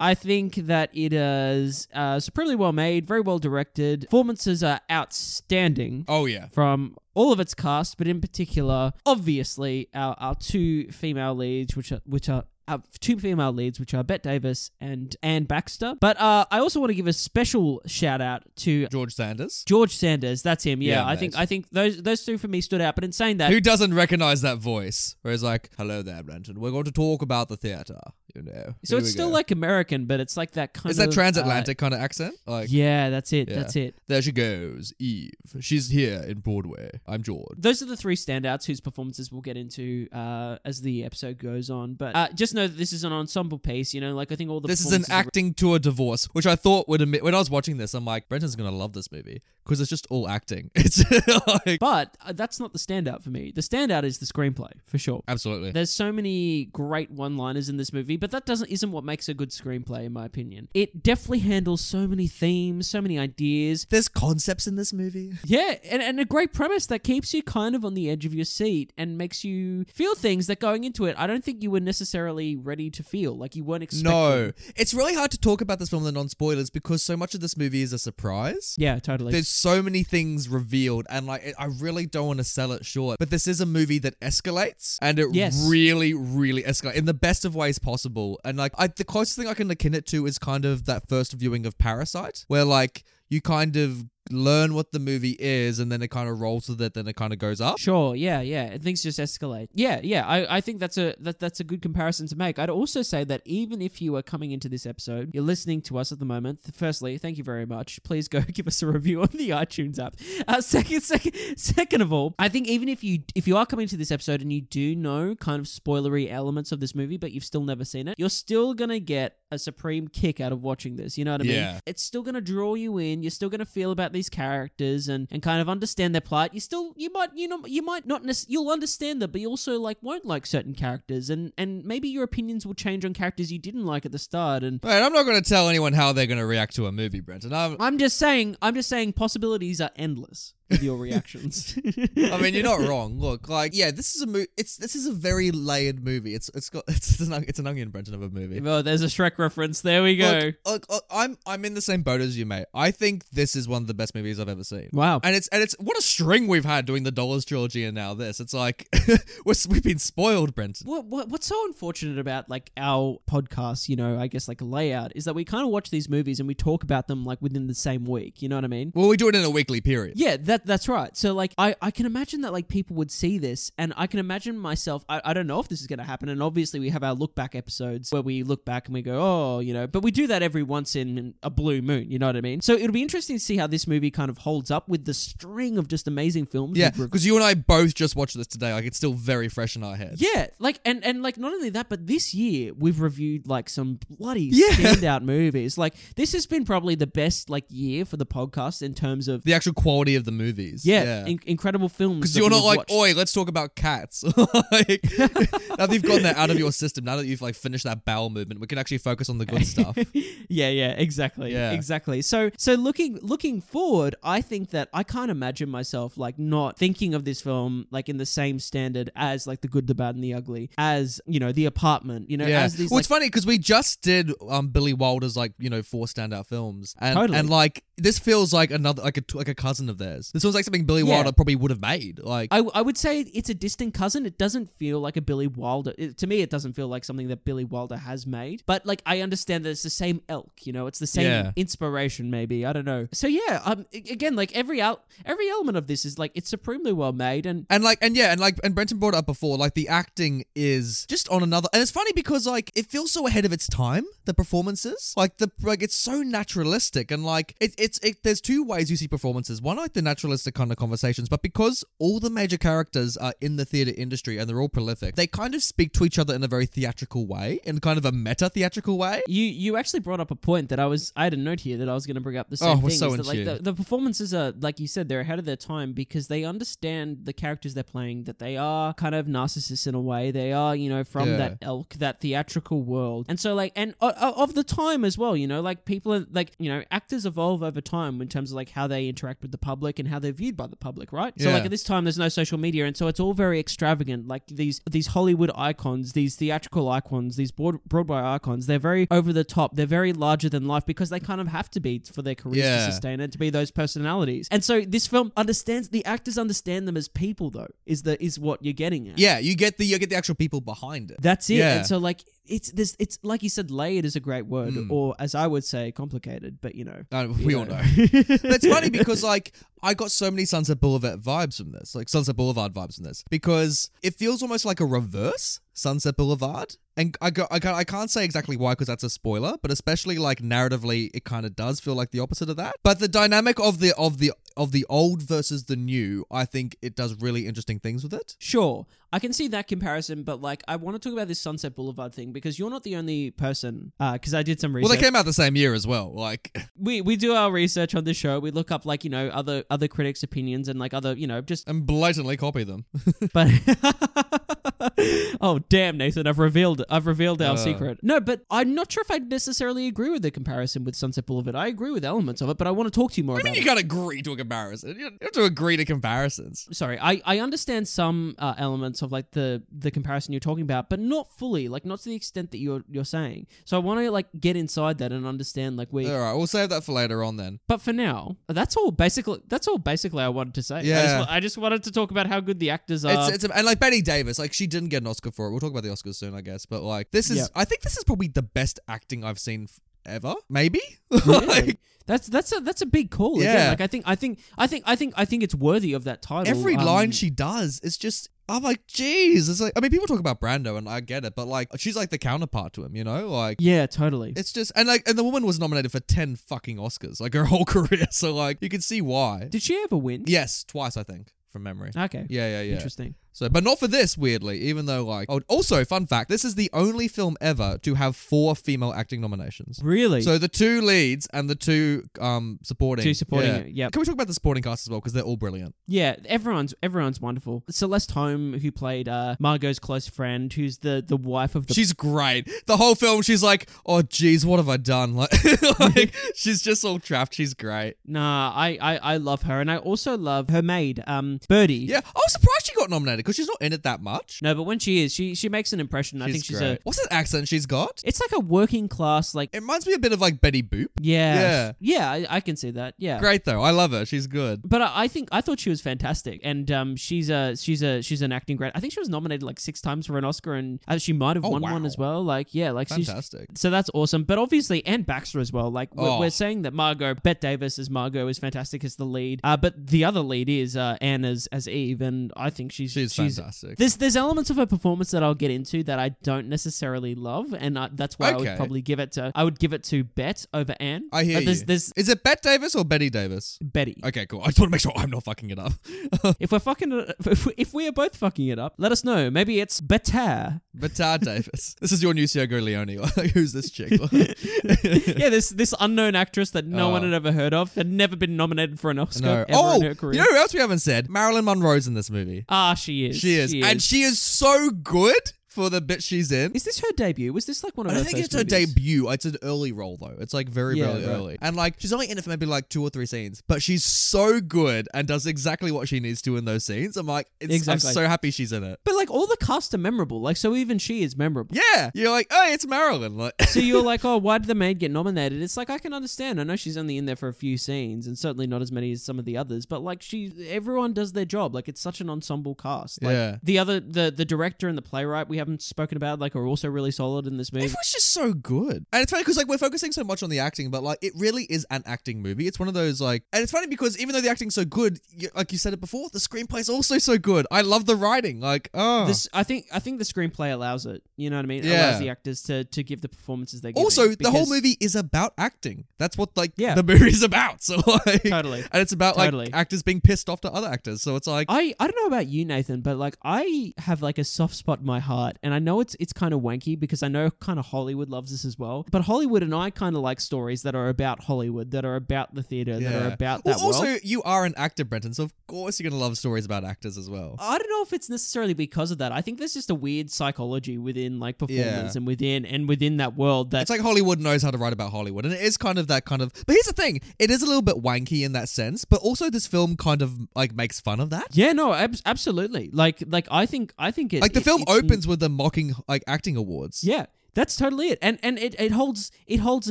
I 0.00 0.14
think 0.14 0.54
that 0.56 0.90
it 0.92 1.12
is 1.12 1.88
uh, 1.94 2.20
supremely 2.20 2.56
well 2.56 2.72
made, 2.72 3.06
very 3.06 3.20
well 3.20 3.38
directed. 3.38 4.02
Performances 4.02 4.62
are 4.62 4.80
outstanding 4.90 6.04
Oh 6.08 6.26
yeah. 6.26 6.48
from 6.48 6.96
all 7.18 7.32
of 7.32 7.40
its 7.40 7.52
cast, 7.52 7.98
but 7.98 8.06
in 8.06 8.20
particular, 8.20 8.92
obviously, 9.04 9.88
our, 9.92 10.14
our 10.20 10.36
two 10.36 10.86
female 10.92 11.34
leads, 11.34 11.74
which 11.76 11.90
are 11.90 12.00
which 12.06 12.28
are 12.28 12.44
uh, 12.68 12.78
two 13.00 13.18
female 13.18 13.52
leads, 13.52 13.80
which 13.80 13.94
are 13.94 14.04
Bette 14.04 14.28
Davis 14.28 14.70
and 14.80 15.16
Anne 15.22 15.44
Baxter. 15.44 15.94
But 16.00 16.20
uh, 16.20 16.44
I 16.50 16.58
also 16.60 16.78
want 16.80 16.90
to 16.90 16.94
give 16.94 17.06
a 17.06 17.12
special 17.12 17.82
shout 17.86 18.20
out 18.20 18.42
to 18.56 18.86
George 18.88 19.14
Sanders. 19.14 19.64
George 19.66 19.94
Sanders. 19.96 20.42
That's 20.42 20.64
him. 20.64 20.82
Yeah, 20.82 20.96
Yeah, 20.96 21.04
I 21.06 21.10
mate. 21.12 21.20
think 21.20 21.36
I 21.36 21.46
think 21.46 21.70
those 21.70 22.02
those 22.02 22.24
two 22.24 22.38
for 22.38 22.48
me 22.48 22.60
stood 22.60 22.80
out. 22.80 22.94
But 22.94 23.04
in 23.04 23.12
saying 23.12 23.38
that, 23.38 23.50
Who 23.50 23.60
doesn't 23.60 23.94
recognize 23.94 24.42
that 24.42 24.58
voice? 24.58 25.16
Where 25.22 25.34
it's 25.34 25.42
like, 25.42 25.70
"Hello 25.76 26.02
there, 26.02 26.22
Brenton. 26.22 26.60
We're 26.60 26.70
going 26.70 26.84
to 26.84 26.92
talk 26.92 27.22
about 27.22 27.48
the 27.48 27.56
theater." 27.56 27.98
You 28.34 28.42
know. 28.42 28.74
so 28.84 28.96
Here 28.96 28.98
it's 28.98 29.06
we 29.06 29.10
still 29.10 29.28
go." 29.28 29.32
like 29.34 29.50
American, 29.50 30.04
but 30.04 30.20
it's 30.20 30.36
like 30.36 30.52
that 30.52 30.74
kind 30.74 30.86
of 30.86 30.90
Is 30.90 30.98
of 30.98 31.06
that 31.06 31.14
transatlantic 31.14 31.78
kind 31.78 31.94
of 31.94 32.00
accent? 32.00 32.34
uh, 32.46 32.50
Like, 32.52 32.70
yeah, 32.70 33.08
that's 33.10 33.32
it. 33.32 33.48
Yeah. 33.48 33.56
That's 33.56 33.74
it. 33.74 33.96
there 34.06 34.20
she 34.22 34.32
goes, 34.32 34.92
Eve. 34.98 35.32
She's 35.60 35.88
here 35.88 36.22
in 36.28 36.40
Broadway. 36.40 36.90
I'm 37.06 37.22
George. 37.22 37.56
Those 37.56 37.82
are 37.82 37.86
the 37.86 37.96
three 37.96 38.16
standouts 38.16 38.66
whose 38.66 38.80
performances 38.80 39.32
we'll 39.32 39.40
get 39.40 39.56
into 39.56 40.08
uh, 40.12 40.58
as 40.64 40.82
the 40.82 41.04
episode 41.04 41.38
goes 41.38 41.70
on. 41.70 41.94
But 41.94 42.14
uh, 42.14 42.28
just 42.34 42.54
know 42.58 42.66
that 42.68 42.76
this 42.76 42.92
is 42.92 43.04
an 43.04 43.12
ensemble 43.12 43.58
piece. 43.58 43.94
You 43.94 44.00
know, 44.00 44.14
like 44.14 44.32
I 44.32 44.36
think 44.36 44.50
all 44.50 44.60
the 44.60 44.68
This 44.68 44.84
is 44.84 44.92
an 44.92 45.04
acting 45.10 45.54
tour 45.54 45.78
de 45.78 45.92
force, 45.92 46.26
which 46.32 46.46
I 46.46 46.56
thought 46.56 46.88
would 46.88 47.00
admit 47.00 47.22
when 47.22 47.34
I 47.34 47.38
was 47.38 47.50
watching 47.50 47.78
this. 47.78 47.94
I'm 47.94 48.04
like, 48.04 48.28
Brenton's 48.28 48.56
gonna 48.56 48.70
love 48.70 48.92
this 48.92 49.10
movie 49.10 49.42
because 49.64 49.80
it's 49.80 49.90
just 49.90 50.06
all 50.10 50.28
acting. 50.28 50.70
It's 50.88 51.04
like 51.46 51.80
But 51.80 52.16
uh, 52.24 52.32
that's 52.32 52.58
not 52.58 52.72
the 52.72 52.78
standout 52.78 53.22
for 53.22 53.30
me. 53.30 53.52
The 53.54 53.60
standout 53.60 54.04
is 54.04 54.18
the 54.18 54.26
screenplay 54.26 54.70
for 54.86 54.96
sure. 54.96 55.22
absolutely. 55.28 55.72
There's 55.72 55.90
so 55.90 56.12
many 56.12 56.66
great 56.66 57.10
one-liners 57.10 57.68
in 57.68 57.76
this 57.76 57.92
movie, 57.92 58.16
but 58.16 58.30
that 58.30 58.46
doesn't 58.46 58.68
isn't 58.68 58.90
what 58.90 59.04
makes 59.04 59.28
a 59.28 59.34
good 59.34 59.50
screenplay, 59.50 60.04
in 60.04 60.12
my 60.12 60.24
opinion. 60.24 60.68
It 60.72 61.02
definitely 61.02 61.40
handles 61.40 61.82
so 61.82 62.06
many 62.06 62.26
themes, 62.26 62.88
so 62.88 63.02
many 63.02 63.18
ideas. 63.18 63.86
There's 63.90 64.08
concepts 64.08 64.66
in 64.66 64.76
this 64.76 64.92
movie. 64.92 65.34
Yeah, 65.44 65.74
and, 65.90 66.02
and 66.02 66.20
a 66.20 66.24
great 66.24 66.52
premise 66.52 66.86
that 66.86 67.02
keeps 67.02 67.34
you 67.34 67.42
kind 67.42 67.74
of 67.74 67.84
on 67.84 67.94
the 67.94 68.08
edge 68.08 68.24
of 68.24 68.34
your 68.34 68.46
seat 68.46 68.92
and 68.96 69.18
makes 69.18 69.44
you 69.44 69.84
feel 69.92 70.14
things 70.14 70.46
that 70.46 70.60
going 70.60 70.84
into 70.84 71.04
it, 71.04 71.14
I 71.18 71.26
don't 71.26 71.44
think 71.44 71.62
you 71.62 71.70
were 71.70 71.80
necessarily 71.80 72.47
ready 72.56 72.90
to 72.90 73.02
feel. 73.02 73.36
Like 73.36 73.56
you 73.56 73.64
weren't 73.64 73.82
expecting. 73.82 74.10
No, 74.12 74.52
it's 74.76 74.94
really 74.94 75.14
hard 75.14 75.30
to 75.32 75.38
talk 75.38 75.60
about 75.60 75.78
this 75.78 75.88
film 75.90 76.04
with 76.04 76.14
non 76.14 76.28
spoilers 76.28 76.70
because 76.70 77.02
so 77.02 77.16
much 77.16 77.34
of 77.34 77.40
this 77.40 77.56
movie 77.56 77.82
is 77.82 77.92
a 77.92 77.98
surprise. 77.98 78.74
Yeah, 78.78 78.98
totally. 78.98 79.32
There's 79.32 79.48
so 79.48 79.82
many 79.82 80.02
things 80.02 80.48
revealed, 80.48 81.06
and 81.10 81.26
like 81.26 81.54
I 81.58 81.66
really 81.66 82.06
don't 82.06 82.26
want 82.26 82.38
to 82.38 82.44
sell 82.44 82.72
it 82.72 82.84
short. 82.84 83.18
But 83.18 83.30
this 83.30 83.46
is 83.46 83.60
a 83.60 83.66
movie 83.66 83.98
that 84.00 84.18
escalates, 84.20 84.98
and 85.00 85.18
it 85.18 85.28
Yes. 85.32 85.66
really, 85.68 86.14
really 86.14 86.62
escalates 86.62 86.94
in 86.94 87.04
the 87.04 87.14
best 87.14 87.44
of 87.44 87.54
ways 87.54 87.78
possible. 87.78 88.40
And 88.44 88.56
like, 88.58 88.72
I, 88.78 88.86
the 88.88 89.04
closest 89.04 89.36
thing 89.38 89.46
I 89.48 89.54
can 89.54 89.70
akin 89.70 89.94
it 89.94 90.06
to 90.06 90.26
is 90.26 90.38
kind 90.38 90.64
of 90.64 90.84
that 90.86 91.08
first 91.08 91.32
viewing 91.32 91.66
of 91.66 91.76
Parasite, 91.78 92.44
where 92.48 92.64
like 92.64 93.04
you 93.30 93.40
kind 93.40 93.76
of 93.76 94.04
learn 94.30 94.74
what 94.74 94.92
the 94.92 94.98
movie 94.98 95.36
is, 95.38 95.78
and 95.78 95.90
then 95.90 96.02
it 96.02 96.08
kind 96.08 96.28
of 96.28 96.40
rolls 96.40 96.68
with 96.68 96.80
it, 96.80 96.94
then 96.94 97.06
it 97.08 97.16
kind 97.16 97.32
of 97.32 97.38
goes 97.38 97.60
up. 97.60 97.78
Sure, 97.78 98.14
yeah, 98.14 98.40
yeah. 98.40 98.64
and 98.64 98.82
Things 98.82 99.02
just 99.02 99.18
escalate. 99.18 99.68
Yeah, 99.74 100.00
yeah. 100.02 100.26
I, 100.26 100.56
I 100.56 100.60
think 100.60 100.80
that's 100.80 100.98
a 100.98 101.14
that, 101.20 101.38
that's 101.38 101.60
a 101.60 101.64
good 101.64 101.82
comparison 101.82 102.26
to 102.28 102.36
make. 102.36 102.58
I'd 102.58 102.70
also 102.70 103.02
say 103.02 103.24
that 103.24 103.42
even 103.44 103.82
if 103.82 104.00
you 104.00 104.16
are 104.16 104.22
coming 104.22 104.52
into 104.52 104.68
this 104.68 104.86
episode, 104.86 105.30
you're 105.32 105.42
listening 105.42 105.82
to 105.82 105.98
us 105.98 106.12
at 106.12 106.18
the 106.18 106.24
moment. 106.24 106.60
Firstly, 106.72 107.18
thank 107.18 107.38
you 107.38 107.44
very 107.44 107.66
much. 107.66 108.02
Please 108.02 108.28
go 108.28 108.40
give 108.52 108.66
us 108.66 108.82
a 108.82 108.86
review 108.86 109.22
on 109.22 109.28
the 109.32 109.50
iTunes 109.50 109.98
app. 109.98 110.16
Uh, 110.46 110.60
second, 110.60 111.00
second, 111.02 111.32
second 111.56 112.02
of 112.02 112.12
all, 112.12 112.34
I 112.38 112.48
think 112.48 112.68
even 112.68 112.88
if 112.88 113.02
you 113.04 113.20
if 113.34 113.46
you 113.46 113.56
are 113.56 113.66
coming 113.66 113.88
to 113.88 113.96
this 113.96 114.10
episode 114.10 114.42
and 114.42 114.52
you 114.52 114.60
do 114.60 114.94
know 114.94 115.34
kind 115.34 115.60
of 115.60 115.66
spoilery 115.66 116.30
elements 116.30 116.72
of 116.72 116.80
this 116.80 116.94
movie, 116.94 117.16
but 117.16 117.32
you've 117.32 117.44
still 117.44 117.64
never 117.64 117.84
seen 117.84 118.08
it, 118.08 118.18
you're 118.18 118.28
still 118.28 118.74
gonna 118.74 119.00
get 119.00 119.38
a 119.50 119.58
supreme 119.58 120.08
kick 120.08 120.40
out 120.40 120.52
of 120.52 120.62
watching 120.62 120.96
this. 120.96 121.16
You 121.16 121.24
know 121.24 121.32
what 121.32 121.40
I 121.40 121.44
mean? 121.44 121.52
Yeah. 121.54 121.80
It's 121.86 122.02
still 122.02 122.22
gonna 122.22 122.40
draw 122.40 122.74
you 122.74 122.98
in. 122.98 123.22
You're 123.22 123.30
still 123.30 123.48
gonna 123.48 123.64
feel 123.64 123.90
about 123.90 124.12
these 124.18 124.28
characters 124.28 125.08
and, 125.08 125.28
and 125.30 125.42
kind 125.42 125.60
of 125.60 125.68
understand 125.68 126.14
their 126.14 126.20
plight. 126.20 126.52
You 126.52 126.60
still 126.60 126.92
you 126.96 127.10
might 127.12 127.30
you 127.34 127.46
know 127.48 127.64
you 127.66 127.82
might 127.82 128.06
not 128.06 128.24
nec- 128.24 128.48
you'll 128.48 128.70
understand 128.70 129.22
them, 129.22 129.30
but 129.30 129.40
you 129.40 129.48
also 129.48 129.78
like 129.78 129.98
won't 130.02 130.26
like 130.26 130.44
certain 130.44 130.74
characters 130.74 131.30
and 131.30 131.52
and 131.56 131.84
maybe 131.84 132.08
your 132.08 132.24
opinions 132.24 132.66
will 132.66 132.74
change 132.74 133.04
on 133.04 133.14
characters 133.14 133.52
you 133.52 133.58
didn't 133.58 133.86
like 133.86 134.04
at 134.04 134.12
the 134.12 134.18
start. 134.18 134.62
And 134.62 134.80
Right, 134.82 135.02
I'm 135.02 135.12
not 135.12 135.24
going 135.24 135.40
to 135.40 135.48
tell 135.48 135.68
anyone 135.68 135.92
how 135.92 136.12
they're 136.12 136.26
going 136.26 136.38
to 136.38 136.46
react 136.46 136.74
to 136.76 136.86
a 136.86 136.92
movie, 136.92 137.20
Brenton. 137.20 137.52
I'm, 137.52 137.76
I'm 137.80 137.98
just 137.98 138.16
saying 138.18 138.56
I'm 138.60 138.74
just 138.74 138.88
saying 138.88 139.12
possibilities 139.12 139.80
are 139.80 139.90
endless 139.96 140.54
with 140.68 140.82
your 140.82 140.96
reactions. 140.96 141.78
I 142.16 142.38
mean, 142.40 142.54
you're 142.54 142.62
not 142.62 142.80
wrong. 142.80 143.18
Look, 143.18 143.48
like, 143.48 143.74
yeah, 143.74 143.90
this 143.90 144.14
is 144.14 144.22
a 144.22 144.26
movie. 144.26 144.48
It's 144.56 144.76
this 144.76 144.94
is 144.94 145.06
a 145.06 145.12
very 145.12 145.50
layered 145.50 146.04
movie. 146.04 146.34
It's 146.34 146.50
it's 146.54 146.70
got 146.70 146.84
it's 146.88 147.20
an, 147.28 147.32
it's 147.46 147.58
an 147.58 147.66
onion, 147.66 147.90
Brenton, 147.90 148.14
of 148.14 148.22
a 148.22 148.28
movie. 148.28 148.60
Oh, 148.68 148.82
there's 148.82 149.02
a 149.02 149.06
Shrek 149.06 149.38
reference. 149.38 149.80
There 149.80 150.02
we 150.02 150.16
go. 150.16 150.52
Look, 150.64 150.66
look, 150.66 150.88
look, 150.90 151.04
I'm 151.10 151.38
I'm 151.46 151.64
in 151.64 151.74
the 151.74 151.80
same 151.80 152.02
boat 152.02 152.20
as 152.20 152.38
you, 152.38 152.46
mate. 152.46 152.66
I 152.74 152.90
think 152.90 153.28
this 153.30 153.56
is 153.56 153.68
one 153.68 153.82
of 153.82 153.88
the 153.88 153.94
best 153.94 154.14
movies 154.14 154.38
I've 154.38 154.48
ever 154.48 154.64
seen. 154.64 154.90
Wow. 154.92 155.20
And 155.22 155.34
it's 155.34 155.48
and 155.48 155.62
it's 155.62 155.74
what 155.78 155.98
a 155.98 156.02
string 156.02 156.46
we've 156.46 156.64
had 156.64 156.86
doing 156.86 157.02
the 157.02 157.10
Dollars 157.10 157.44
trilogy 157.44 157.84
and 157.84 157.94
now 157.94 158.14
this. 158.14 158.40
It's 158.40 158.54
like 158.54 158.88
we're, 159.44 159.54
we've 159.68 159.82
been 159.82 159.98
spoiled, 159.98 160.54
Brenton. 160.54 160.86
What, 160.86 161.06
what 161.06 161.28
what's 161.28 161.46
so 161.46 161.66
unfortunate 161.66 162.18
about 162.18 162.48
like 162.50 162.70
our 162.76 163.18
podcast, 163.30 163.88
you 163.88 163.96
know, 163.96 164.18
I 164.18 164.26
guess 164.26 164.48
like 164.48 164.60
a 164.60 164.64
layout 164.64 165.12
is 165.14 165.24
that 165.24 165.34
we 165.34 165.44
kind 165.44 165.64
of 165.64 165.70
watch 165.70 165.90
these 165.90 166.08
movies 166.08 166.40
and 166.40 166.46
we 166.46 166.54
talk 166.54 166.82
about 166.82 167.08
them 167.08 167.24
like 167.24 167.40
within 167.40 167.66
the 167.66 167.74
same 167.74 168.04
week. 168.04 168.42
You 168.42 168.48
know 168.48 168.56
what 168.56 168.64
I 168.64 168.68
mean? 168.68 168.92
Well, 168.94 169.08
we 169.08 169.16
do 169.16 169.28
it 169.28 169.34
in 169.34 169.44
a 169.44 169.50
weekly 169.50 169.80
period. 169.80 170.18
Yeah, 170.18 170.36
that 170.58 170.66
that's 170.66 170.88
right. 170.88 171.16
So 171.16 171.34
like 171.34 171.52
I, 171.58 171.74
I 171.80 171.90
can 171.90 172.06
imagine 172.06 172.42
that 172.42 172.52
like 172.52 172.68
people 172.68 172.96
would 172.96 173.10
see 173.10 173.38
this 173.38 173.72
and 173.78 173.92
I 173.96 174.06
can 174.06 174.20
imagine 174.20 174.58
myself 174.58 175.04
I, 175.08 175.20
I 175.24 175.32
don't 175.34 175.46
know 175.46 175.60
if 175.60 175.68
this 175.68 175.80
is 175.80 175.86
gonna 175.86 176.04
happen 176.04 176.28
and 176.28 176.42
obviously 176.42 176.80
we 176.80 176.90
have 176.90 177.02
our 177.02 177.14
look 177.14 177.34
back 177.34 177.54
episodes 177.54 178.12
where 178.12 178.22
we 178.22 178.42
look 178.42 178.64
back 178.64 178.86
and 178.86 178.94
we 178.94 179.02
go, 179.02 179.18
Oh, 179.20 179.60
you 179.60 179.72
know, 179.74 179.86
but 179.86 180.02
we 180.02 180.10
do 180.10 180.26
that 180.28 180.42
every 180.42 180.62
once 180.62 180.96
in 180.96 181.34
a 181.42 181.50
blue 181.50 181.82
moon, 181.82 182.10
you 182.10 182.18
know 182.18 182.26
what 182.26 182.36
I 182.36 182.40
mean? 182.40 182.60
So 182.60 182.74
it'll 182.74 182.92
be 182.92 183.02
interesting 183.02 183.36
to 183.36 183.40
see 183.40 183.56
how 183.56 183.66
this 183.66 183.86
movie 183.86 184.10
kind 184.10 184.30
of 184.30 184.38
holds 184.38 184.70
up 184.70 184.88
with 184.88 185.04
the 185.04 185.14
string 185.14 185.78
of 185.78 185.88
just 185.88 186.06
amazing 186.08 186.46
films. 186.46 186.76
Yeah, 186.78 186.90
because 186.90 187.24
you 187.26 187.34
and 187.36 187.44
I 187.44 187.54
both 187.54 187.94
just 187.94 188.16
watched 188.16 188.36
this 188.36 188.46
today. 188.46 188.72
Like 188.72 188.84
it's 188.84 188.96
still 188.96 189.12
very 189.14 189.48
fresh 189.48 189.76
in 189.76 189.82
our 189.84 189.96
heads. 189.96 190.20
Yeah, 190.20 190.46
like 190.58 190.80
and 190.84 191.04
and 191.04 191.22
like 191.22 191.36
not 191.38 191.52
only 191.52 191.70
that, 191.70 191.88
but 191.88 192.06
this 192.06 192.34
year 192.34 192.72
we've 192.74 193.00
reviewed 193.00 193.46
like 193.46 193.68
some 193.68 193.98
bloody 194.10 194.50
Yeah. 194.52 194.68
standout 194.72 195.22
movies. 195.22 195.78
Like 195.78 195.94
this 196.16 196.32
has 196.32 196.46
been 196.46 196.64
probably 196.64 196.94
the 196.94 197.06
best 197.06 197.50
like 197.50 197.64
year 197.68 198.04
for 198.04 198.16
the 198.16 198.26
podcast 198.26 198.82
in 198.82 198.94
terms 198.94 199.28
of 199.28 199.44
The 199.44 199.54
actual 199.54 199.72
quality 199.74 200.14
of 200.14 200.24
the 200.24 200.30
movies. 200.48 200.84
yeah, 200.86 201.26
in- 201.26 201.40
incredible 201.46 201.88
films. 201.88 202.20
Because 202.20 202.34
that 202.34 202.40
you're 202.40 202.50
not 202.50 202.56
we've 202.56 202.64
like, 202.64 202.78
watched. 202.78 202.92
oi, 202.92 203.14
let's 203.14 203.32
talk 203.32 203.48
about 203.48 203.74
cats. 203.74 204.24
like, 204.36 204.36
now 205.18 205.86
that 205.86 205.90
you've 205.92 206.02
gotten 206.02 206.22
that 206.24 206.36
out 206.36 206.50
of 206.50 206.58
your 206.58 206.72
system, 206.72 207.04
now 207.04 207.16
that 207.16 207.26
you've 207.26 207.42
like 207.42 207.54
finished 207.54 207.84
that 207.84 208.04
bowel 208.04 208.30
movement, 208.30 208.60
we 208.60 208.66
can 208.66 208.78
actually 208.78 208.98
focus 208.98 209.28
on 209.28 209.38
the 209.38 209.46
good 209.46 209.66
stuff. 209.66 209.96
yeah, 210.48 210.68
yeah, 210.68 210.90
exactly, 210.92 211.52
Yeah. 211.52 211.72
exactly. 211.72 212.22
So, 212.22 212.50
so 212.56 212.74
looking 212.74 213.18
looking 213.22 213.60
forward, 213.60 214.14
I 214.22 214.40
think 214.40 214.70
that 214.70 214.88
I 214.92 215.02
can't 215.02 215.30
imagine 215.30 215.68
myself 215.68 216.16
like 216.16 216.38
not 216.38 216.78
thinking 216.78 217.14
of 217.14 217.24
this 217.24 217.40
film 217.40 217.86
like 217.90 218.08
in 218.08 218.16
the 218.16 218.26
same 218.26 218.58
standard 218.58 219.10
as 219.16 219.46
like 219.46 219.60
the 219.60 219.68
good, 219.68 219.86
the 219.86 219.94
bad, 219.94 220.14
and 220.14 220.24
the 220.24 220.34
ugly, 220.34 220.70
as 220.78 221.20
you 221.26 221.40
know, 221.40 221.52
the 221.52 221.66
apartment, 221.66 222.30
you 222.30 222.36
know, 222.36 222.46
yeah. 222.46 222.62
as 222.62 222.76
these. 222.76 222.90
well, 222.90 222.96
like, 222.96 223.02
it's 223.02 223.08
funny 223.08 223.26
because 223.26 223.46
we 223.46 223.58
just 223.58 224.02
did 224.02 224.32
um 224.48 224.68
Billy 224.68 224.92
Wilder's 224.92 225.36
like 225.36 225.52
you 225.58 225.70
know 225.70 225.82
four 225.82 226.06
standout 226.06 226.46
films, 226.46 226.94
and 227.00 227.16
Totally. 227.16 227.38
and 227.38 227.50
like 227.50 227.84
this 227.98 228.18
feels 228.18 228.52
like 228.52 228.70
another 228.70 229.02
like 229.02 229.18
a 229.18 229.24
like 229.36 229.48
a 229.48 229.54
cousin 229.54 229.88
of 229.88 229.98
theirs. 229.98 230.30
This 230.32 230.42
feels 230.42 230.54
like 230.54 230.64
something 230.64 230.84
Billy 230.84 231.02
Yeah. 231.02 231.14
Wilder 231.16 231.32
probably 231.32 231.56
would 231.56 231.70
have 231.70 231.80
made. 231.80 232.18
Like 232.20 232.48
I, 232.50 232.58
I 232.74 232.80
would 232.82 232.96
say 232.96 233.20
it's 233.20 233.48
a 233.50 233.54
distant 233.54 233.94
cousin. 233.94 234.24
It 234.26 234.38
doesn't 234.38 234.70
feel 234.70 235.00
like 235.00 235.16
a 235.16 235.20
Billy 235.20 235.46
Wilder. 235.46 235.92
It, 235.98 236.16
to 236.18 236.26
me, 236.26 236.40
it 236.40 236.50
doesn't 236.50 236.74
feel 236.74 236.88
like 236.88 237.04
something 237.04 237.28
that 237.28 237.44
Billy 237.44 237.64
Wilder 237.64 237.96
has 237.96 238.26
made. 238.26 238.62
But 238.66 238.86
like, 238.86 239.02
I 239.04 239.20
understand 239.20 239.64
that 239.64 239.70
it's 239.70 239.82
the 239.82 239.90
same 239.90 240.22
elk. 240.28 240.52
You 240.66 240.72
know, 240.72 240.86
it's 240.86 240.98
the 240.98 241.06
same 241.06 241.26
Yeah. 241.26 241.52
inspiration. 241.56 242.30
Maybe 242.30 242.64
I 242.64 242.72
don't 242.72 242.84
know. 242.84 243.08
So 243.12 243.26
yeah, 243.26 243.60
um, 243.64 243.86
again, 243.92 244.36
like 244.36 244.54
every 244.56 244.80
out 244.80 245.04
every 245.26 245.48
element 245.50 245.76
of 245.76 245.86
this 245.86 246.04
is 246.04 246.18
like 246.18 246.32
it's 246.34 246.48
supremely 246.48 246.92
well 246.92 247.12
made, 247.12 247.46
and 247.46 247.66
And 247.70 247.84
like, 247.84 247.98
and 248.00 248.16
yeah, 248.16 248.32
and 248.32 248.40
like, 248.40 248.58
and 248.64 248.74
Brenton 248.74 248.98
brought 248.98 249.14
it 249.14 249.18
up 249.18 249.26
before, 249.26 249.56
like 249.58 249.74
the 249.74 249.88
acting 249.88 250.44
is 250.54 251.04
just 251.08 251.28
on 251.28 251.42
another, 251.42 251.68
and 251.72 251.82
it's 251.82 251.90
funny 251.90 252.12
because 252.12 252.46
like 252.46 252.70
it 252.74 252.86
feels 252.86 253.12
so 253.12 253.26
ahead 253.26 253.44
of 253.44 253.52
its 253.52 253.66
time. 253.66 254.04
The 254.24 254.34
performances, 254.34 255.14
like 255.16 255.38
the 255.38 255.50
like, 255.62 255.82
it's 255.82 255.96
so 255.96 256.22
naturalistic, 256.22 257.10
and 257.10 257.24
like 257.24 257.54
it, 257.60 257.74
it's 257.88 257.98
it. 258.08 258.22
There's 258.22 258.40
two 258.40 258.62
ways 258.64 258.90
you 258.90 258.96
see 258.96 259.08
performances. 259.08 259.60
One, 259.62 259.76
like 259.78 259.94
the 259.94 260.02
naturalistic 260.02 260.54
kind 260.54 260.70
of 260.70 260.76
conversations, 260.76 261.28
but 261.28 261.42
because 261.42 261.84
all 261.98 262.20
the 262.20 262.30
major 262.30 262.56
characters 262.58 263.16
are 263.16 263.32
in 263.40 263.56
the 263.56 263.64
theater 263.64 263.92
industry 263.96 264.38
and 264.38 264.48
they're 264.48 264.60
all 264.60 264.68
prolific, 264.68 265.14
they 265.16 265.26
kind 265.26 265.54
of 265.54 265.62
speak 265.62 265.92
to 265.94 266.04
each 266.04 266.18
other 266.18 266.34
in 266.34 266.42
a 266.44 266.48
very 266.48 266.66
theatrical 266.66 267.26
way, 267.26 267.60
in 267.64 267.80
kind 267.80 267.98
of 267.98 268.04
a 268.04 268.12
meta 268.12 268.48
theatrical 268.50 268.98
way. 268.98 269.22
You 269.26 269.42
you 269.44 269.76
actually 269.76 270.00
brought 270.00 270.20
up 270.20 270.30
a 270.30 270.36
point 270.36 270.68
that 270.70 270.78
I 270.78 270.86
was 270.86 271.12
I 271.16 271.24
had 271.24 271.34
a 271.34 271.38
note 271.38 271.60
here 271.60 271.76
that 271.78 271.88
I 271.88 271.94
was 271.94 272.06
going 272.06 272.16
to 272.16 272.20
bring 272.20 272.36
up 272.36 272.50
the 272.50 272.56
same 272.56 272.78
Oh, 272.78 272.80
thing. 272.88 272.90
so 272.98 273.16
that, 273.16 273.26
like 273.26 273.44
the, 273.44 273.54
the 273.62 273.74
performances 273.74 274.34
are 274.34 274.52
like 274.60 274.78
you 274.80 274.86
said 274.86 275.08
they're 275.08 275.20
ahead 275.20 275.38
of 275.38 275.44
their 275.44 275.56
time 275.56 275.92
because 275.92 276.28
they 276.28 276.44
understand 276.44 277.24
the 277.24 277.32
characters 277.32 277.74
they're 277.74 277.82
playing 277.84 278.24
that 278.24 278.38
they 278.38 278.56
are 278.56 278.92
kind 278.94 279.14
of 279.14 279.26
narcissists 279.26 279.86
in 279.86 279.94
a 279.94 280.00
way. 280.00 280.30
They 280.30 280.52
are 280.52 280.76
you 280.76 280.88
know 280.90 281.04
from 281.04 281.30
Yeah. 281.30 281.36
that 281.38 281.58
elk 281.62 281.94
that 281.94 282.20
theatrical 282.20 282.82
world, 282.82 283.26
and 283.28 283.38
so 283.40 283.54
like 283.54 283.72
and 283.76 283.94
o- 284.00 284.12
of 284.44 284.54
the 284.54 284.64
time 284.64 285.04
as 285.04 285.16
well. 285.16 285.36
You 285.36 285.46
know 285.46 285.60
like 285.60 285.84
people 285.84 286.12
are 286.14 286.26
like 286.30 286.52
you 286.58 286.68
know 286.70 286.82
actors 286.90 287.24
evolve 287.26 287.62
over 287.62 287.77
time 287.80 288.20
in 288.20 288.28
terms 288.28 288.50
of 288.50 288.56
like 288.56 288.70
how 288.70 288.86
they 288.86 289.08
interact 289.08 289.42
with 289.42 289.52
the 289.52 289.58
public 289.58 289.98
and 289.98 290.08
how 290.08 290.18
they're 290.18 290.32
viewed 290.32 290.56
by 290.56 290.66
the 290.66 290.76
public, 290.76 291.12
right? 291.12 291.32
So 291.38 291.48
Yeah. 291.48 291.54
like 291.54 291.64
at 291.64 291.70
this 291.70 291.82
time 291.84 292.04
there's 292.04 292.18
no 292.18 292.28
social 292.28 292.58
media, 292.58 292.86
and 292.86 292.96
so 292.96 293.06
it's 293.08 293.20
all 293.20 293.34
very 293.34 293.58
extravagant. 293.60 294.26
Like 294.28 294.46
these 294.48 294.80
these 294.90 295.08
Hollywood 295.08 295.50
icons, 295.54 296.12
these 296.12 296.36
theatrical 296.36 296.88
icons, 296.88 297.36
these 297.36 297.50
broad, 297.50 297.82
Broadway 297.84 298.18
icons, 298.18 298.66
they're 298.66 298.78
very 298.78 299.06
over 299.10 299.32
the 299.32 299.44
top. 299.44 299.76
They're 299.76 299.86
very 299.86 300.12
larger 300.12 300.48
than 300.48 300.66
life 300.66 300.84
because 300.86 301.10
they 301.10 301.20
kind 301.20 301.40
of 301.40 301.48
have 301.48 301.70
to 301.72 301.80
be 301.80 302.00
for 302.12 302.22
their 302.22 302.34
careers 302.34 302.58
Yeah. 302.64 302.86
to 302.86 302.92
sustain 302.92 303.20
and 303.20 303.32
to 303.32 303.38
be 303.38 303.50
those 303.50 303.70
personalities. 303.70 304.48
And 304.50 304.62
so 304.64 304.80
this 304.82 305.06
film 305.06 305.32
understands 305.36 305.88
the 305.90 306.04
actors 306.04 306.38
understand 306.38 306.86
them 306.88 306.96
as 306.96 307.08
people 307.08 307.50
though. 307.50 307.68
Is 307.86 308.02
the 308.02 308.22
is 308.22 308.38
what 308.38 308.62
you're 308.64 308.72
getting 308.72 309.08
at. 309.08 309.18
Yeah, 309.18 309.38
you 309.38 309.54
get 309.56 309.78
the 309.78 309.84
you 309.84 309.98
get 309.98 310.10
the 310.10 310.16
actual 310.16 310.34
people 310.34 310.60
behind 310.60 311.10
it. 311.10 311.18
That's 311.20 311.48
it. 311.50 311.54
Yeah. 311.56 311.76
And 311.78 311.86
so 311.86 311.98
like 311.98 312.24
it's 312.48 312.70
this 312.72 312.96
it's 312.98 313.18
like 313.22 313.42
you 313.42 313.48
said, 313.48 313.70
layered 313.70 314.04
is 314.04 314.16
a 314.16 314.20
great 314.20 314.46
word, 314.46 314.74
Mm. 314.74 314.90
or 314.90 315.14
as 315.18 315.34
I 315.34 315.46
would 315.46 315.64
say, 315.64 315.92
complicated. 315.92 316.58
But 316.60 316.74
you 316.74 316.84
know, 316.84 317.02
Uh, 317.12 317.28
we 317.44 317.54
all 317.54 317.66
know. 317.66 317.80
But 317.96 318.54
it's 318.56 318.66
funny 318.66 318.90
because 318.90 319.22
like 319.34 319.52
I 319.82 319.94
got 319.94 320.10
so 320.10 320.30
many 320.30 320.44
Sunset 320.44 320.80
Boulevard 320.80 321.20
vibes 321.20 321.58
from 321.58 321.72
this, 321.72 321.94
like 321.94 322.08
Sunset 322.08 322.36
Boulevard 322.36 322.72
vibes 322.72 322.96
from 322.96 323.04
this, 323.04 323.24
because 323.30 323.90
it 324.02 324.14
feels 324.14 324.42
almost 324.42 324.64
like 324.64 324.80
a 324.80 324.86
reverse 324.86 325.60
Sunset 325.78 326.16
Boulevard. 326.16 326.76
And 326.96 327.16
I 327.22 327.30
go, 327.30 327.46
I 327.50 327.60
can't, 327.60 327.76
I 327.76 327.84
can't 327.84 328.10
say 328.10 328.24
exactly 328.24 328.56
why 328.56 328.72
because 328.72 328.88
that's 328.88 329.04
a 329.04 329.10
spoiler, 329.10 329.54
but 329.62 329.70
especially 329.70 330.18
like 330.18 330.40
narratively, 330.40 331.10
it 331.14 331.24
kind 331.24 331.46
of 331.46 331.54
does 331.54 331.78
feel 331.78 331.94
like 331.94 332.10
the 332.10 332.18
opposite 332.18 332.50
of 332.50 332.56
that. 332.56 332.74
But 332.82 332.98
the 332.98 333.06
dynamic 333.06 333.60
of 333.60 333.78
the 333.78 333.94
of 333.96 334.18
the 334.18 334.32
of 334.56 334.72
the 334.72 334.84
old 334.88 335.22
versus 335.22 335.64
the 335.64 335.76
new, 335.76 336.26
I 336.28 336.44
think 336.44 336.76
it 336.82 336.96
does 336.96 337.14
really 337.20 337.46
interesting 337.46 337.78
things 337.78 338.02
with 338.02 338.12
it. 338.12 338.34
Sure, 338.40 338.84
I 339.12 339.20
can 339.20 339.32
see 339.32 339.46
that 339.48 339.68
comparison, 339.68 340.24
but 340.24 340.42
like 340.42 340.64
I 340.66 340.74
want 340.74 340.96
to 340.96 340.98
talk 340.98 341.12
about 341.16 341.28
this 341.28 341.38
Sunset 341.38 341.76
Boulevard 341.76 342.12
thing 342.12 342.32
because 342.32 342.58
you're 342.58 342.68
not 342.68 342.82
the 342.82 342.96
only 342.96 343.30
person. 343.30 343.92
Uh, 344.00 344.14
because 344.14 344.34
I 344.34 344.42
did 344.42 344.58
some 344.58 344.74
research. 344.74 344.88
Well, 344.88 344.98
they 344.98 345.02
came 345.02 345.14
out 345.14 345.24
the 345.24 345.32
same 345.32 345.54
year 345.54 345.74
as 345.74 345.86
well. 345.86 346.12
Like, 346.12 346.56
we 346.76 347.00
we 347.00 347.14
do 347.14 347.32
our 347.34 347.52
research 347.52 347.94
on 347.94 348.02
the 348.02 348.14
show. 348.14 348.40
We 348.40 348.50
look 348.50 348.72
up 348.72 348.84
like 348.84 349.04
you 349.04 349.10
know 349.10 349.28
other 349.28 349.62
other 349.70 349.88
critics' 349.88 350.22
opinions 350.22 350.68
and 350.68 350.78
like 350.78 350.94
other 350.94 351.14
you 351.14 351.26
know 351.26 351.40
just. 351.40 351.68
and 351.68 351.86
blatantly 351.86 352.36
copy 352.36 352.64
them. 352.64 352.84
But 353.32 353.48
oh 355.40 355.60
damn, 355.68 355.96
Nathan, 355.96 356.26
I've 356.26 356.38
revealed 356.38 356.84
I've 356.88 357.06
revealed 357.06 357.40
our 357.42 357.54
Uh. 357.54 357.56
secret. 357.56 357.98
No, 358.02 358.20
but 358.20 358.42
I'm 358.50 358.74
not 358.74 358.90
sure 358.92 359.02
if 359.02 359.10
I 359.10 359.18
necessarily 359.18 359.86
agree 359.86 360.10
with 360.10 360.22
the 360.22 360.30
comparison 360.30 360.84
with 360.84 360.94
Sunset 360.96 361.26
Boulevard. 361.26 361.54
I 361.56 361.66
agree 361.68 361.90
with 361.90 362.04
elements 362.04 362.40
of 362.40 362.48
it, 362.50 362.58
but 362.58 362.66
I 362.66 362.70
want 362.70 362.92
to 362.92 363.00
talk 363.00 363.12
to 363.12 363.20
you 363.20 363.24
more 363.24 363.36
I 363.36 363.40
about 363.40 363.52
mean, 363.52 363.54
you 363.60 363.64
can't 363.64 363.78
agree 363.80 364.22
to 364.22 364.32
a 364.32 364.36
comparison. 364.36 364.98
You 364.98 365.10
have 365.22 365.32
to 365.32 365.44
agree 365.44 365.76
to 365.76 365.84
comparisons. 365.84 366.66
sorry 366.72 366.98
i 367.00 367.20
i 367.24 367.38
understand 367.38 367.86
some 367.88 368.34
uh, 368.38 368.54
elements 368.58 369.02
of 369.02 369.12
like 369.12 369.30
the 369.32 369.62
the 369.70 369.90
comparison 369.90 370.32
you're 370.32 370.40
talking 370.40 370.62
about 370.62 370.88
but 370.90 370.98
not 370.98 371.30
fully 371.38 371.68
like 371.68 371.84
not 371.84 371.98
to 372.00 372.08
the 372.08 372.14
extent 372.14 372.50
that 372.50 372.58
you're 372.58 372.82
you're 372.88 373.04
saying 373.04 373.46
so 373.64 373.76
i 373.76 373.80
want 373.80 374.00
to 374.00 374.10
like 374.10 374.26
get 374.40 374.56
inside 374.56 374.98
that 374.98 375.12
and 375.12 375.26
understand 375.26 375.76
like 375.76 375.88
where 375.90 376.12
All 376.14 376.20
right, 376.24 376.34
we'll 376.34 376.46
save 376.46 376.68
that 376.70 376.84
for 376.84 376.92
later 376.92 377.22
on 377.22 377.36
then. 377.36 377.60
but 377.68 377.80
for 377.80 377.92
now 377.92 378.36
that's 378.48 378.76
all 378.76 378.90
basically 378.90 379.40
that's 379.48 379.68
all 379.68 379.78
basically 379.78 380.22
i 380.22 380.28
wanted 380.28 380.54
to 380.54 380.62
say 380.62 380.76
I, 380.76 380.80
Yeah. 380.80 381.02
just, 381.18 381.30
I 381.30 381.40
just 381.40 381.58
wanted 381.58 381.82
to 381.84 381.90
talk 381.92 382.10
about 382.10 382.26
how 382.26 382.40
good 382.40 382.58
the 382.58 382.70
actors 382.70 383.04
are 383.04 383.12
It's, 383.12 383.44
it's 383.44 383.44
and 383.44 383.66
like 383.66 383.78
Betty 383.80 384.02
Davis, 384.02 384.38
like 384.38 384.52
she 384.58 384.66
didn't 384.66 384.90
get 384.90 385.02
an 385.02 385.08
Oscar 385.08 385.30
for 385.30 385.46
it. 385.46 385.50
We'll 385.50 385.60
talk 385.60 385.70
about 385.70 385.84
the 385.84 385.90
Oscars 385.96 386.16
soon, 386.16 386.34
I 386.34 386.42
guess. 386.42 386.66
But 386.66 386.82
like 386.82 387.10
this 387.10 387.30
is, 387.30 387.38
Yeah. 387.38 387.46
I 387.54 387.64
think 387.64 387.80
this 387.82 387.96
is 387.96 388.04
probably 388.04 388.28
the 388.28 388.42
best 388.42 388.80
acting 388.96 389.24
I've 389.24 389.38
seen 389.48 389.60
f- 389.70 389.80
ever. 390.16 390.34
Maybe. 390.48 390.80
Really? 391.26 391.46
like 391.46 391.78
that's 392.06 392.26
that's 392.26 392.50
a 392.56 392.60
that's 392.60 392.80
a 392.82 392.86
big 392.86 393.10
call 393.10 393.34
Yeah. 393.42 393.52
again 393.52 393.68
like 393.74 393.80
i 393.82 393.86
think 393.86 394.04
i 394.06 394.14
think 394.14 394.38
i 394.56 394.66
think 394.66 394.82
i 394.86 394.96
think 394.96 395.12
i 395.16 395.24
think 395.26 395.42
it's 395.42 395.54
worthy 395.54 395.92
of 395.92 396.04
that 396.04 396.22
title 396.22 396.48
every 396.54 396.74
Um, 396.76 396.84
line 396.86 397.10
she 397.12 397.28
does 397.30 397.80
is 397.88 397.96
just. 397.98 398.28
I'm 398.50 398.62
like, 398.62 398.80
jeez. 398.86 399.50
It's 399.50 399.60
like, 399.60 399.74
I 399.76 399.80
mean, 399.80 399.90
people 399.90 400.06
talk 400.06 400.20
about 400.20 400.40
Brando, 400.40 400.78
and 400.78 400.88
I 400.88 401.00
get 401.00 401.26
it, 401.26 401.34
but 401.36 401.46
like, 401.48 401.68
she's 401.76 401.94
like 401.96 402.08
the 402.08 402.16
counterpart 402.16 402.72
to 402.76 402.82
him, 402.84 402.96
you 402.96 403.04
know? 403.04 403.28
Like, 403.28 403.58
yeah 403.60 403.84
totally 403.84 404.32
it's 404.36 404.54
just, 404.54 404.72
and 404.74 404.88
like, 404.88 405.06
and 405.06 405.18
the 405.18 405.22
woman 405.22 405.44
was 405.44 405.58
nominated 405.60 405.92
for 405.92 406.00
ten 406.00 406.34
fucking 406.34 406.78
Oscars, 406.78 407.20
like 407.20 407.34
her 407.34 407.44
whole 407.52 407.66
career. 407.66 408.06
So 408.10 408.34
like, 408.34 408.56
you 408.62 408.70
can 408.70 408.80
see 408.80 409.02
why. 409.02 409.48
did 409.50 409.60
she 409.60 409.76
ever 409.84 409.98
win 409.98 410.24
Yes, 410.26 410.64
twice 410.64 410.96
I 410.96 411.02
think, 411.02 411.30
from 411.50 411.62
memory. 411.64 411.90
okay 411.94 412.26
Yeah, 412.30 412.48
yeah, 412.48 412.62
yeah. 412.62 412.74
interesting 412.76 413.16
So, 413.38 413.48
but 413.48 413.62
not 413.62 413.78
for 413.78 413.86
this, 413.86 414.18
weirdly. 414.18 414.58
Even 414.62 414.86
though, 414.86 415.04
like, 415.04 415.26
oh, 415.30 415.40
also, 415.46 415.84
fun 415.84 416.06
fact: 416.06 416.28
this 416.28 416.44
is 416.44 416.56
the 416.56 416.68
only 416.72 417.06
film 417.06 417.36
ever 417.40 417.78
to 417.82 417.94
have 417.94 418.16
four 418.16 418.56
female 418.56 418.92
acting 418.92 419.20
nominations. 419.20 419.78
really 419.80 420.22
So 420.22 420.38
the 420.38 420.48
two 420.48 420.80
leads 420.80 421.28
and 421.32 421.48
the 421.48 421.54
two 421.54 422.02
um 422.20 422.58
supporting. 422.62 423.04
Two 423.04 423.14
supporting, 423.14 423.50
Yeah. 423.50 423.62
yep. 423.84 423.92
Can 423.92 424.00
we 424.00 424.06
talk 424.06 424.14
about 424.14 424.26
the 424.26 424.34
supporting 424.34 424.64
cast 424.64 424.86
as 424.86 424.90
well? 424.90 424.98
Because 424.98 425.12
they're 425.12 425.22
all 425.22 425.36
brilliant. 425.36 425.76
Yeah, 425.86 426.16
everyone's 426.26 426.74
everyone's 426.82 427.20
wonderful. 427.20 427.62
Celeste 427.70 428.10
Holm, 428.10 428.58
who 428.58 428.72
played 428.72 429.08
uh, 429.08 429.36
Margot's 429.38 429.78
close 429.78 430.08
friend, 430.08 430.52
who's 430.52 430.78
the 430.78 431.04
the 431.06 431.16
wife 431.16 431.54
of 431.54 431.68
the 431.68 431.74
She's 431.74 431.92
great. 431.92 432.50
The 432.66 432.76
whole 432.76 432.96
film, 432.96 433.22
she's 433.22 433.42
like, 433.44 433.70
"Oh, 433.86 434.02
geez, 434.02 434.44
what 434.44 434.56
have 434.56 434.68
I 434.68 434.78
done?" 434.78 435.14
Like, 435.18 435.30
like 435.78 436.14
she's 436.34 436.60
just 436.60 436.84
all 436.84 436.98
trapped. 436.98 437.34
She's 437.34 437.54
great. 437.54 437.94
Nah, 438.04 438.52
I, 438.54 438.78
I 438.80 438.96
I 438.96 439.16
love 439.18 439.42
her, 439.42 439.60
and 439.60 439.70
I 439.70 439.76
also 439.76 440.16
love 440.18 440.48
her 440.50 440.62
maid, 440.62 441.04
um, 441.06 441.38
Birdie. 441.48 441.74
Yeah, 441.88 442.00
I 442.04 442.18
was 442.18 442.32
surprised 442.32 442.66
she 442.66 442.74
got 442.74 442.90
nominated 442.90 443.27
because 443.28 443.36
she's 443.36 443.46
not 443.46 443.60
in 443.60 443.72
it 443.72 443.82
that 443.82 444.00
much. 444.00 444.40
No, 444.42 444.54
but 444.54 444.62
when 444.62 444.78
she 444.78 445.04
is, 445.04 445.12
she 445.14 445.34
she 445.34 445.48
makes 445.48 445.72
an 445.72 445.80
impression. 445.80 446.22
I 446.22 446.30
think 446.32 446.44
she's 446.44 446.58
great. 446.58 446.78
a. 446.78 446.80
What's 446.84 446.98
that 447.02 447.12
accent 447.12 447.48
she's 447.48 447.66
got? 447.66 448.00
It's 448.04 448.20
like 448.20 448.32
a 448.32 448.40
working 448.40 448.88
class, 448.88 449.34
like 449.34 449.50
It 449.52 449.60
reminds 449.60 449.86
me 449.86 449.92
a 449.92 449.98
bit 449.98 450.12
of 450.12 450.20
like 450.20 450.40
Betty 450.40 450.62
Boop. 450.62 450.88
yeah, 451.00 451.40
Yeah. 451.40 451.72
yeah. 451.80 452.10
I, 452.10 452.36
I 452.36 452.40
can 452.40 452.56
see 452.56 452.70
that. 452.72 452.94
Yeah. 452.98 453.18
Great 453.18 453.44
though. 453.44 453.60
I 453.62 453.70
love 453.70 453.90
her. 453.92 454.06
She's 454.06 454.26
good. 454.26 454.62
But 454.64 454.82
I, 454.82 454.92
I 455.04 455.08
think 455.08 455.28
I 455.32 455.40
thought 455.40 455.60
she 455.60 455.70
was 455.70 455.80
fantastic, 455.80 456.40
and 456.42 456.70
um, 456.70 456.96
she's 456.96 457.28
a 457.30 457.54
she's 457.56 457.82
a 457.82 458.02
she's 458.02 458.22
an 458.22 458.32
acting 458.32 458.56
great. 458.56 458.72
I 458.74 458.80
think 458.80 458.92
she 458.92 459.00
was 459.00 459.08
nominated 459.08 459.42
like 459.42 459.60
six 459.60 459.80
times 459.80 460.06
for 460.06 460.16
an 460.18 460.24
Oscar, 460.24 460.54
and 460.54 460.80
uh, 460.88 460.98
she 460.98 461.12
might 461.12 461.36
have 461.36 461.44
Oh, 461.44 461.50
won 461.50 461.62
one 461.62 461.84
as 461.86 461.98
well. 461.98 462.22
Like 462.22 462.54
yeah, 462.54 462.70
like 462.70 462.88
she's 462.88 463.06
Fantastic. 463.06 463.50
So 463.56 463.70
that's 463.70 463.90
awesome. 463.94 464.24
But 464.24 464.38
obviously, 464.38 464.84
Anne 464.86 465.02
Baxter 465.02 465.40
as 465.40 465.52
well. 465.52 465.70
Like, 465.70 465.94
we're, 465.94 466.08
Oh. 466.08 466.18
we're 466.20 466.30
saying 466.30 466.62
that 466.62 466.72
Margot, 466.72 467.14
Bette 467.14 467.40
Davis 467.40 467.78
as 467.78 467.90
Margot 467.90 468.26
is 468.28 468.38
fantastic 468.38 468.84
as 468.84 468.96
the 468.96 469.04
lead. 469.04 469.40
Uh, 469.44 469.56
but 469.56 469.86
the 469.88 470.04
other 470.04 470.20
lead 470.20 470.48
is 470.48 470.76
uh, 470.76 470.96
Anne 471.00 471.24
as, 471.24 471.46
as 471.52 471.68
Eve, 471.68 472.00
and 472.00 472.32
I 472.36 472.50
think 472.50 472.72
she's 472.72 472.92
She's 472.92 473.12
fantastic. 473.18 473.76
There's 473.76 473.96
there's 473.96 474.16
elements 474.16 474.50
of 474.50 474.56
her 474.56 474.66
performance 474.66 475.10
that 475.12 475.22
I'll 475.22 475.34
get 475.34 475.50
into 475.50 475.82
that 475.84 475.98
I 475.98 476.10
don't 476.22 476.48
necessarily 476.48 477.14
love, 477.14 477.52
and 477.52 477.78
I, 477.78 477.88
that's 477.92 478.18
why 478.18 478.30
I 478.32 478.36
would 478.36 478.56
probably 478.56 478.82
give 478.82 479.00
it 479.00 479.12
to 479.12 479.32
I 479.34 479.44
would 479.44 479.58
give 479.58 479.72
it 479.72 479.82
to 479.84 480.04
Bette 480.04 480.46
over 480.54 480.74
Anne. 480.80 481.08
I 481.12 481.24
hear 481.24 481.38
But 481.38 481.44
there's, 481.46 481.60
you. 481.60 481.66
There's 481.66 481.92
Is 481.96 482.08
it 482.08 482.22
Bette 482.22 482.40
Davis 482.42 482.74
or 482.74 482.84
Betty 482.84 483.10
Davis? 483.10 483.58
Betty. 483.62 484.00
Okay, 484.04 484.26
cool. 484.26 484.42
I 484.42 484.46
just 484.46 484.58
want 484.60 484.70
to 484.70 484.72
make 484.72 484.80
sure 484.80 484.92
I'm 484.96 485.10
not 485.10 485.24
fucking 485.24 485.50
it 485.50 485.58
up. 485.58 485.72
If 486.40 486.52
we're 486.52 486.58
fucking 486.58 486.92
it, 486.92 487.14
if 487.26 487.46
we, 487.46 487.54
if 487.56 487.74
we 487.74 487.88
are 487.88 487.92
both 487.92 488.16
fucking 488.16 488.48
it 488.48 488.58
up, 488.58 488.74
let 488.78 488.92
us 488.92 489.04
know. 489.04 489.30
Maybe 489.30 489.60
it's 489.60 489.80
Bette. 489.80 490.60
Bette 490.74 491.18
Davis. 491.18 491.74
This 491.80 491.92
is 491.92 492.02
your 492.02 492.12
new 492.14 492.24
Sergio 492.24 492.62
Leone. 492.62 492.96
Like, 492.98 493.30
who's 493.30 493.52
this 493.52 493.70
chick? 493.70 493.90
yeah, 493.92 495.28
this 495.30 495.50
this 495.50 495.74
unknown 495.80 496.14
actress 496.14 496.50
that 496.50 496.66
no 496.66 496.88
Oh. 496.88 496.90
one 496.90 497.02
had 497.02 497.12
ever 497.12 497.32
heard 497.32 497.52
of, 497.54 497.74
had 497.74 497.90
never 497.90 498.16
been 498.16 498.36
nominated 498.36 498.80
for 498.80 498.90
an 498.90 498.98
Oscar 498.98 499.24
no. 499.24 499.32
ever 499.40 499.46
Oh, 499.52 499.76
in 499.80 499.82
her 499.96 500.12
you 500.12 500.18
know 500.18 500.24
who 500.24 500.36
else 500.36 500.54
we 500.54 500.60
haven't 500.60 500.78
said? 500.80 501.08
Marilyn 501.10 501.44
Monroe's 501.44 501.86
in 501.86 501.94
this 501.94 502.10
movie. 502.10 502.44
Ah, 502.48 502.74
she 502.74 502.97
is. 503.06 503.18
She 503.18 503.36
is. 503.36 503.54
And 503.54 503.82
she 503.82 504.02
is 504.02 504.20
so 504.20 504.70
good 504.70 505.32
for 505.58 505.68
the 505.70 505.80
bit 505.80 506.02
she's 506.02 506.30
in. 506.30 506.52
Is 506.52 506.62
this 506.64 506.78
her 506.80 506.92
debut? 506.96 507.32
Was 507.32 507.46
this 507.46 507.64
like 507.64 507.76
one 507.76 507.86
of 507.86 507.90
I 507.92 507.94
her 507.96 507.98
don't 508.00 508.04
think 508.06 508.18
first 508.18 508.34
it's 508.34 508.34
her 508.34 508.56
movies? 508.58 508.74
debut. 508.74 509.10
It's 509.10 509.24
an 509.24 509.36
early 509.42 509.72
role 509.72 509.96
though. 510.00 510.14
It's 510.20 510.32
like 510.32 510.48
very, 510.48 510.78
Yeah, 510.78 510.92
very 510.92 511.04
right. 511.06 511.12
early. 511.14 511.38
And 511.42 511.56
like 511.56 511.74
she's 511.78 511.92
only 511.92 512.08
in 512.08 512.16
it 512.16 512.22
for 512.24 512.30
maybe 512.30 512.46
like 512.46 512.68
two 512.68 512.82
or 512.82 512.90
three 512.90 513.06
scenes, 513.06 513.42
but 513.48 513.60
she's 513.62 513.84
so 513.84 514.40
good 514.40 514.88
and 514.94 515.08
does 515.08 515.26
exactly 515.26 515.72
what 515.72 515.88
she 515.88 515.98
needs 516.00 516.22
to 516.22 516.36
in 516.36 516.44
those 516.44 516.64
scenes. 516.64 516.96
I'm 516.96 517.06
like, 517.06 517.26
it's, 517.40 517.52
Exactly. 517.54 517.88
I'm 517.88 517.94
so 517.94 518.06
happy 518.06 518.30
she's 518.30 518.52
in 518.52 518.62
it. 518.62 518.78
But 518.84 518.94
like 518.94 519.10
all 519.10 519.26
the 519.26 519.36
cast 519.36 519.74
are 519.74 519.78
memorable. 519.78 520.20
Like 520.20 520.36
so, 520.36 520.54
even 520.54 520.78
she 520.78 521.02
is 521.02 521.16
memorable. 521.16 521.56
Yeah, 521.74 521.90
you're 521.94 522.10
like, 522.10 522.28
oh, 522.30 522.52
it's 522.52 522.66
Marilyn. 522.66 523.16
Like, 523.18 523.34
So 523.48 523.60
you're 523.60 523.82
like, 523.82 524.04
oh, 524.04 524.18
why 524.18 524.38
did 524.38 524.46
the 524.46 524.54
maid 524.54 524.78
get 524.78 524.90
nominated? 524.92 525.42
It's 525.42 525.56
like 525.56 525.70
I 525.70 525.78
can 525.78 525.92
understand. 525.92 526.40
I 526.40 526.44
know 526.44 526.54
she's 526.56 526.76
only 526.76 526.96
in 526.96 527.06
there 527.06 527.16
for 527.16 527.28
a 527.28 527.34
few 527.34 527.58
scenes, 527.58 528.06
and 528.06 528.16
certainly 528.18 528.46
not 528.46 528.62
as 528.62 528.70
many 528.70 528.92
as 528.92 529.02
some 529.02 529.18
of 529.18 529.24
the 529.24 529.36
others. 529.36 529.66
But 529.66 529.82
like 529.82 530.02
she, 530.02 530.32
everyone 530.48 530.92
does 530.92 531.12
their 531.12 531.24
job. 531.24 531.54
Like 531.54 531.68
it's 531.68 531.80
such 531.80 532.00
an 532.00 532.08
ensemble 532.10 532.54
cast. 532.54 533.02
Like, 533.02 533.12
Yeah. 533.12 533.36
The 533.42 533.58
other, 533.58 533.80
the 533.80 534.12
the 534.14 534.24
director 534.24 534.68
and 534.68 534.78
the 534.78 534.82
playwright 534.82 535.28
we 535.28 535.38
haven't 535.48 535.62
spoken 535.62 535.96
about, 535.96 536.18
like, 536.18 536.36
are 536.36 536.46
also 536.46 536.68
really 536.68 536.90
solid 536.90 537.26
in 537.26 537.36
this 537.36 537.52
movie. 537.52 537.66
It 537.66 537.72
was 537.72 537.92
just 537.92 538.12
so 538.12 538.32
good. 538.32 538.84
And 538.92 539.02
it's 539.02 539.10
funny 539.10 539.22
because 539.22 539.36
like 539.36 539.48
we're 539.48 539.58
focusing 539.58 539.92
so 539.92 540.04
much 540.04 540.22
on 540.22 540.30
the 540.30 540.38
acting, 540.40 540.70
but 540.70 540.82
like 540.82 540.98
it 541.02 541.12
really 541.16 541.44
is 541.44 541.66
an 541.70 541.82
acting 541.86 542.22
movie. 542.22 542.46
It's 542.46 542.58
one 542.58 542.68
of 542.68 542.74
those 542.74 543.00
like, 543.00 543.22
and 543.32 543.42
it's 543.42 543.52
funny 543.52 543.66
because 543.66 543.98
even 543.98 544.14
though 544.14 544.20
the 544.20 544.28
acting's 544.28 544.54
so 544.54 544.64
good, 544.64 545.00
you, 545.10 545.28
like 545.34 545.52
you 545.52 545.58
said 545.58 545.72
it 545.72 545.80
before, 545.80 546.08
the 546.12 546.18
screenplay's 546.18 546.68
also 546.68 546.98
so 546.98 547.18
good. 547.18 547.46
I 547.50 547.62
love 547.62 547.86
the 547.86 547.96
writing. 547.96 548.40
Like, 548.40 548.68
oh. 548.74 549.06
This, 549.06 549.28
I 549.32 549.42
think, 549.42 549.66
I 549.72 549.78
think 549.78 549.98
the 549.98 550.04
screenplay 550.04 550.52
allows 550.52 550.86
it. 550.86 551.02
You 551.16 551.30
know 551.30 551.36
what 551.36 551.44
I 551.44 551.48
mean? 551.48 551.64
It 551.64 551.68
Yeah. 551.70 551.90
allows 551.90 552.00
the 552.00 552.10
actors 552.10 552.42
to 552.44 552.64
to 552.64 552.82
give 552.82 553.00
the 553.00 553.08
performances 553.08 553.60
they 553.60 553.72
give. 553.72 553.82
also, 553.82 554.08
the 554.08 554.30
whole 554.30 554.46
movie 554.46 554.76
is 554.80 554.94
about 554.94 555.32
acting. 555.38 555.84
That's 555.98 556.16
what 556.18 556.36
like 556.36 556.52
Yeah. 556.56 556.74
the 556.74 556.82
movie's 556.92 557.22
about. 557.22 557.62
So 557.62 557.76
like, 557.86 558.22
Totally. 558.24 558.64
and 558.72 558.82
it's 558.82 558.92
about 558.92 559.16
Totally. 559.16 559.46
like 559.46 559.54
actors 559.54 559.82
being 559.82 560.00
pissed 560.00 560.28
off 560.28 560.40
to 560.42 560.52
other 560.52 560.68
actors. 560.68 561.02
So 561.02 561.16
it's 561.16 561.26
like, 561.26 561.46
I, 561.48 561.74
I 561.80 561.86
don't 561.86 561.96
know 561.96 562.06
about 562.06 562.26
you, 562.26 562.44
Nathan, 562.44 562.80
but 562.80 562.96
like 562.98 563.16
I 563.24 563.72
have 563.78 564.02
like 564.02 564.18
a 564.18 564.24
soft 564.24 564.54
spot 564.54 564.80
in 564.80 564.86
my 564.86 565.00
heart, 565.00 565.37
and 565.42 565.54
I 565.54 565.58
know 565.58 565.80
it's 565.80 565.96
it's 566.00 566.12
kind 566.12 566.32
of 566.34 566.40
wanky 566.40 566.78
because 566.78 567.02
I 567.02 567.08
know 567.08 567.30
kind 567.30 567.58
of 567.58 567.66
Hollywood 567.66 568.08
loves 568.08 568.30
this 568.30 568.44
as 568.44 568.58
well. 568.58 568.86
But 568.90 569.02
Hollywood 569.02 569.42
and 569.42 569.54
I 569.54 569.70
kind 569.70 569.96
of 569.96 570.02
like 570.02 570.20
stories 570.20 570.62
that 570.62 570.74
are 570.74 570.88
about 570.88 571.24
Hollywood, 571.24 571.70
that 571.72 571.84
are 571.84 571.96
about 571.96 572.34
the 572.34 572.42
theater, 572.42 572.78
that 572.80 573.02
are 573.02 573.12
about 573.12 573.44
that 573.44 573.56
well, 573.56 573.64
also, 573.66 573.84
world. 573.84 574.00
you 574.02 574.22
are 574.22 574.44
an 574.44 574.54
actor, 574.56 574.84
Brenton, 574.84 575.14
so 575.14 575.24
of 575.24 575.32
course 575.46 575.78
you're 575.80 575.90
gonna 575.90 576.00
love 576.00 576.16
stories 576.18 576.44
about 576.44 576.64
actors 576.64 576.96
as 576.98 577.08
well. 577.08 577.36
I 577.38 577.58
don't 577.58 577.70
know 577.70 577.82
if 577.82 577.92
it's 577.92 578.08
necessarily 578.10 578.54
because 578.54 578.90
of 578.90 578.98
that. 578.98 579.12
I 579.12 579.20
think 579.20 579.38
there's 579.38 579.54
just 579.54 579.70
a 579.70 579.74
weird 579.74 580.10
psychology 580.10 580.78
within 580.78 581.18
like 581.20 581.38
performers 581.38 581.64
Yeah. 581.64 581.90
and 581.96 582.06
within 582.06 582.44
and 582.46 582.68
within 582.68 582.98
that 582.98 583.16
world 583.16 583.50
that 583.52 583.62
It's 583.62 583.70
like 583.70 583.80
Hollywood 583.80 584.20
knows 584.20 584.42
how 584.42 584.50
to 584.50 584.58
write 584.58 584.72
about 584.72 584.90
Hollywood, 584.92 585.24
and 585.24 585.34
it 585.34 585.40
is 585.40 585.56
kind 585.56 585.78
of 585.78 585.86
that 585.88 586.04
kind 586.04 586.22
of. 586.22 586.32
But 586.46 586.54
here's 586.54 586.66
the 586.66 586.72
thing: 586.72 587.00
it 587.18 587.30
is 587.30 587.42
a 587.42 587.46
little 587.46 587.62
bit 587.62 587.76
wanky 587.76 588.24
in 588.24 588.32
that 588.32 588.48
sense, 588.48 588.84
but 588.84 589.00
also 589.00 589.30
this 589.30 589.46
film 589.46 589.76
kind 589.76 590.02
of 590.02 590.16
like 590.34 590.54
makes 590.54 590.80
fun 590.80 591.00
of 591.00 591.10
that. 591.10 591.26
yeah, 591.32 591.52
no, 591.52 591.72
ab- 591.74 591.96
absolutely. 592.06 592.70
Like 592.72 593.02
like 593.06 593.26
I 593.30 593.46
think 593.46 593.72
I 593.78 593.90
think 593.90 594.12
it 594.12 594.20
Like 594.22 594.32
the 594.32 594.40
it- 594.40 594.44
film 594.44 594.64
opens 594.66 595.06
with 595.06 595.17
them 595.20 595.32
mocking 595.32 595.74
like 595.86 596.02
acting 596.06 596.36
awards. 596.36 596.82
Yeah. 596.84 597.06
That's 597.38 597.56
totally 597.56 597.88
it, 597.90 597.98
and 598.02 598.18
and 598.24 598.36
it, 598.36 598.54
it 598.58 598.72
holds 598.72 599.12
it 599.26 599.38
holds 599.38 599.70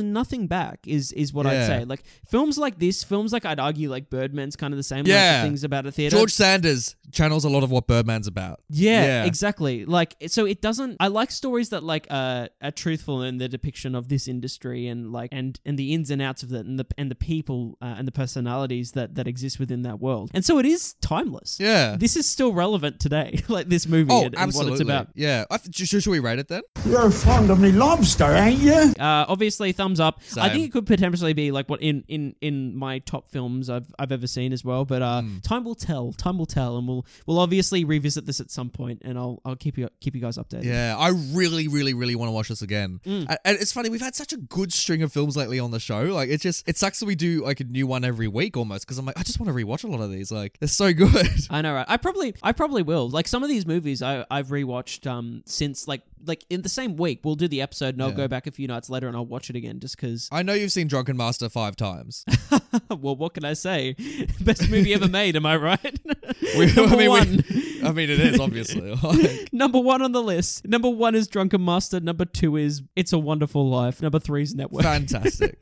nothing 0.00 0.46
back. 0.46 0.78
Is 0.86 1.12
is 1.12 1.34
what 1.34 1.46
I'd 1.46 1.52
Yeah. 1.52 1.66
say. 1.66 1.84
Like 1.84 2.02
films 2.26 2.56
like 2.56 2.78
this, 2.78 3.04
films 3.04 3.30
like 3.30 3.44
I'd 3.44 3.60
argue 3.60 3.90
like 3.90 4.08
Birdman's 4.08 4.56
kind 4.56 4.72
of 4.72 4.78
the 4.78 4.82
same. 4.82 5.00
like, 5.00 5.08
Yeah. 5.08 5.42
things 5.42 5.64
about 5.64 5.84
a 5.84 5.92
theater. 5.92 6.16
George 6.16 6.32
Sanders, 6.32 6.96
channels 7.12 7.44
a 7.44 7.48
lot 7.50 7.62
of 7.62 7.70
what 7.70 7.86
Birdman's 7.86 8.26
about. 8.26 8.60
Yeah, 8.70 9.04
Yeah. 9.04 9.24
exactly. 9.24 9.84
Like 9.84 10.14
so 10.28 10.46
it 10.46 10.62
doesn't 10.62 10.96
I 10.98 11.08
like 11.08 11.30
stories 11.30 11.68
that 11.68 11.82
like 11.84 12.06
uh, 12.10 12.48
are 12.62 12.70
truthful 12.70 13.22
in 13.22 13.36
the 13.38 13.48
depiction 13.48 13.94
of 13.94 14.08
this 14.08 14.26
industry 14.28 14.86
and 14.88 15.12
like 15.12 15.28
and 15.32 15.60
and 15.66 15.78
the 15.78 15.92
ins 15.92 16.10
and 16.10 16.22
outs 16.22 16.42
of 16.42 16.52
it 16.52 16.64
and 16.64 16.78
the 16.78 16.86
and 16.96 17.10
the 17.10 17.14
people 17.14 17.76
uh, 17.82 17.94
and 17.98 18.08
the 18.08 18.12
personalities 18.12 18.92
that 18.92 19.14
that 19.16 19.28
exist 19.28 19.58
within 19.58 19.82
that 19.82 20.00
world. 20.00 20.30
And 20.32 20.42
so 20.44 20.58
it 20.58 20.64
is 20.64 20.94
timeless. 21.02 21.58
Yeah. 21.60 21.96
This 21.98 22.16
is 22.16 22.26
still 22.26 22.52
relevant 22.54 22.98
today, 22.98 23.40
like 23.48 23.68
this 23.68 23.86
movie 23.86 24.10
Oh, 24.10 24.24
and, 24.24 24.34
and 24.34 24.36
absolutely. 24.38 24.70
what 24.72 24.80
it's 24.80 24.88
about. 24.88 25.08
Yeah. 25.14 25.44
I 25.50 25.58
th- 25.58 25.74
should, 25.76 26.02
should 26.02 26.10
we 26.10 26.18
rate 26.18 26.38
it 26.38 26.48
then? 26.48 26.62
You're 26.86 27.10
fond 27.10 27.50
of 27.50 27.57
me 27.60 27.72
lobster, 27.72 28.24
ain't 28.34 28.60
you? 28.60 28.72
Uh, 28.72 29.24
obviously, 29.28 29.72
thumbs 29.72 30.00
up. 30.00 30.20
I 30.36 30.48
think 30.50 30.66
it 30.66 30.72
could 30.72 30.86
potentially 30.86 31.32
be 31.32 31.50
like 31.50 31.68
what 31.68 31.82
in, 31.82 32.04
in, 32.08 32.34
in 32.40 32.76
my 32.76 32.98
top 33.00 33.28
films 33.28 33.68
I've 33.70 33.86
I've 33.98 34.12
ever 34.12 34.26
seen 34.26 34.52
as 34.52 34.64
well. 34.64 34.84
But 34.84 35.02
uh, 35.02 35.22
Hmm. 35.22 35.38
time 35.40 35.64
will 35.64 35.74
tell. 35.74 36.12
Time 36.12 36.38
will 36.38 36.46
tell, 36.46 36.76
and 36.78 36.86
we'll 36.86 37.04
we'll 37.26 37.38
obviously 37.40 37.84
revisit 37.84 38.26
this 38.26 38.40
at 38.40 38.50
some 38.50 38.70
point, 38.70 39.02
and 39.04 39.18
I'll 39.18 39.40
I'll 39.44 39.56
keep 39.56 39.76
you 39.78 39.88
keep 40.00 40.14
you 40.14 40.20
guys 40.20 40.38
updated. 40.38 40.64
Yeah, 40.64 40.96
I 40.98 41.08
really, 41.32 41.68
really, 41.68 41.94
really 41.94 42.14
want 42.14 42.28
to 42.28 42.32
watch 42.32 42.48
this 42.48 42.62
again. 42.62 43.00
Mm. 43.06 43.26
And, 43.28 43.38
and 43.44 43.58
it's 43.60 43.72
funny, 43.72 43.88
we've 43.88 44.00
had 44.00 44.14
such 44.14 44.32
a 44.32 44.36
good 44.36 44.72
string 44.72 45.02
of 45.02 45.12
films 45.12 45.36
lately 45.36 45.58
on 45.58 45.70
the 45.70 45.80
show. 45.80 46.02
Like, 46.02 46.28
it 46.28 46.40
just, 46.40 46.68
it 46.68 46.76
sucks 46.76 47.00
that 47.00 47.06
we 47.06 47.14
do 47.14 47.44
like 47.44 47.60
a 47.60 47.64
new 47.64 47.86
one 47.86 48.04
every 48.04 48.28
week 48.28 48.56
almost 48.56 48.86
because 48.86 48.98
I'm 48.98 49.04
like, 49.06 49.18
I 49.18 49.22
just 49.22 49.40
want 49.40 49.48
to 49.48 49.54
rewatch 49.64 49.84
a 49.84 49.86
lot 49.88 50.00
of 50.00 50.10
these. 50.10 50.30
Like, 50.30 50.58
they're 50.60 50.68
so 50.68 50.92
good. 50.94 51.28
I 51.50 51.62
know, 51.62 51.74
right? 51.74 51.86
I 51.88 51.96
probably, 51.96 52.34
I 52.42 52.52
probably 52.52 52.82
will. 52.82 53.08
Like 53.08 53.26
some 53.28 53.42
of 53.42 53.48
these 53.48 53.66
movies, 53.66 54.02
I, 54.02 54.24
I've 54.30 54.48
rewatched 54.48 55.06
um 55.10 55.42
since 55.46 55.88
like, 55.88 56.02
like 56.26 56.44
in 56.50 56.62
the 56.62 56.68
same 56.68 56.96
week. 56.96 57.20
We'll 57.24 57.34
do 57.34 57.48
the 57.48 57.60
episode, 57.62 57.94
and 57.94 58.02
I'll 58.02 58.10
Yeah. 58.10 58.14
go 58.16 58.28
back 58.28 58.46
a 58.46 58.50
few 58.50 58.66
nights 58.68 58.88
later, 58.90 59.06
and 59.08 59.16
I'll 59.16 59.26
watch 59.26 59.50
it 59.50 59.56
again, 59.56 59.80
just 59.80 59.96
because. 59.96 60.28
I 60.32 60.42
know 60.42 60.52
you've 60.54 60.72
seen 60.72 60.88
Drunken 60.88 61.16
Master 61.16 61.48
five 61.48 61.76
times. 61.76 62.24
well, 62.90 63.16
what 63.16 63.34
can 63.34 63.44
I 63.44 63.52
say? 63.54 63.94
Best 64.40 64.70
movie 64.70 64.94
ever 64.94 65.08
made. 65.08 65.36
Am 65.36 65.46
I 65.46 65.56
right? 65.56 65.98
We- 66.56 66.66
Number 66.72 66.82
I 66.82 66.98
mean, 66.98 66.98
we- 66.98 67.08
one. 67.08 67.44
I 67.84 67.92
mean, 67.92 68.10
it 68.10 68.20
is 68.20 68.40
obviously. 68.40 68.94
Like, 68.94 69.52
Number 69.52 69.78
one 69.80 70.02
on 70.02 70.12
the 70.12 70.22
list. 70.22 70.66
Number 70.66 70.88
one 70.90 71.14
is 71.14 71.28
Drunken 71.28 71.64
Master. 71.64 72.00
Number 72.00 72.24
two 72.24 72.56
is 72.56 72.82
It's 72.96 73.12
a 73.12 73.18
Wonderful 73.18 73.68
Life. 73.68 74.00
Number 74.02 74.18
three 74.18 74.42
is 74.42 74.54
Network. 74.54 74.82
fantastic. 74.82 75.56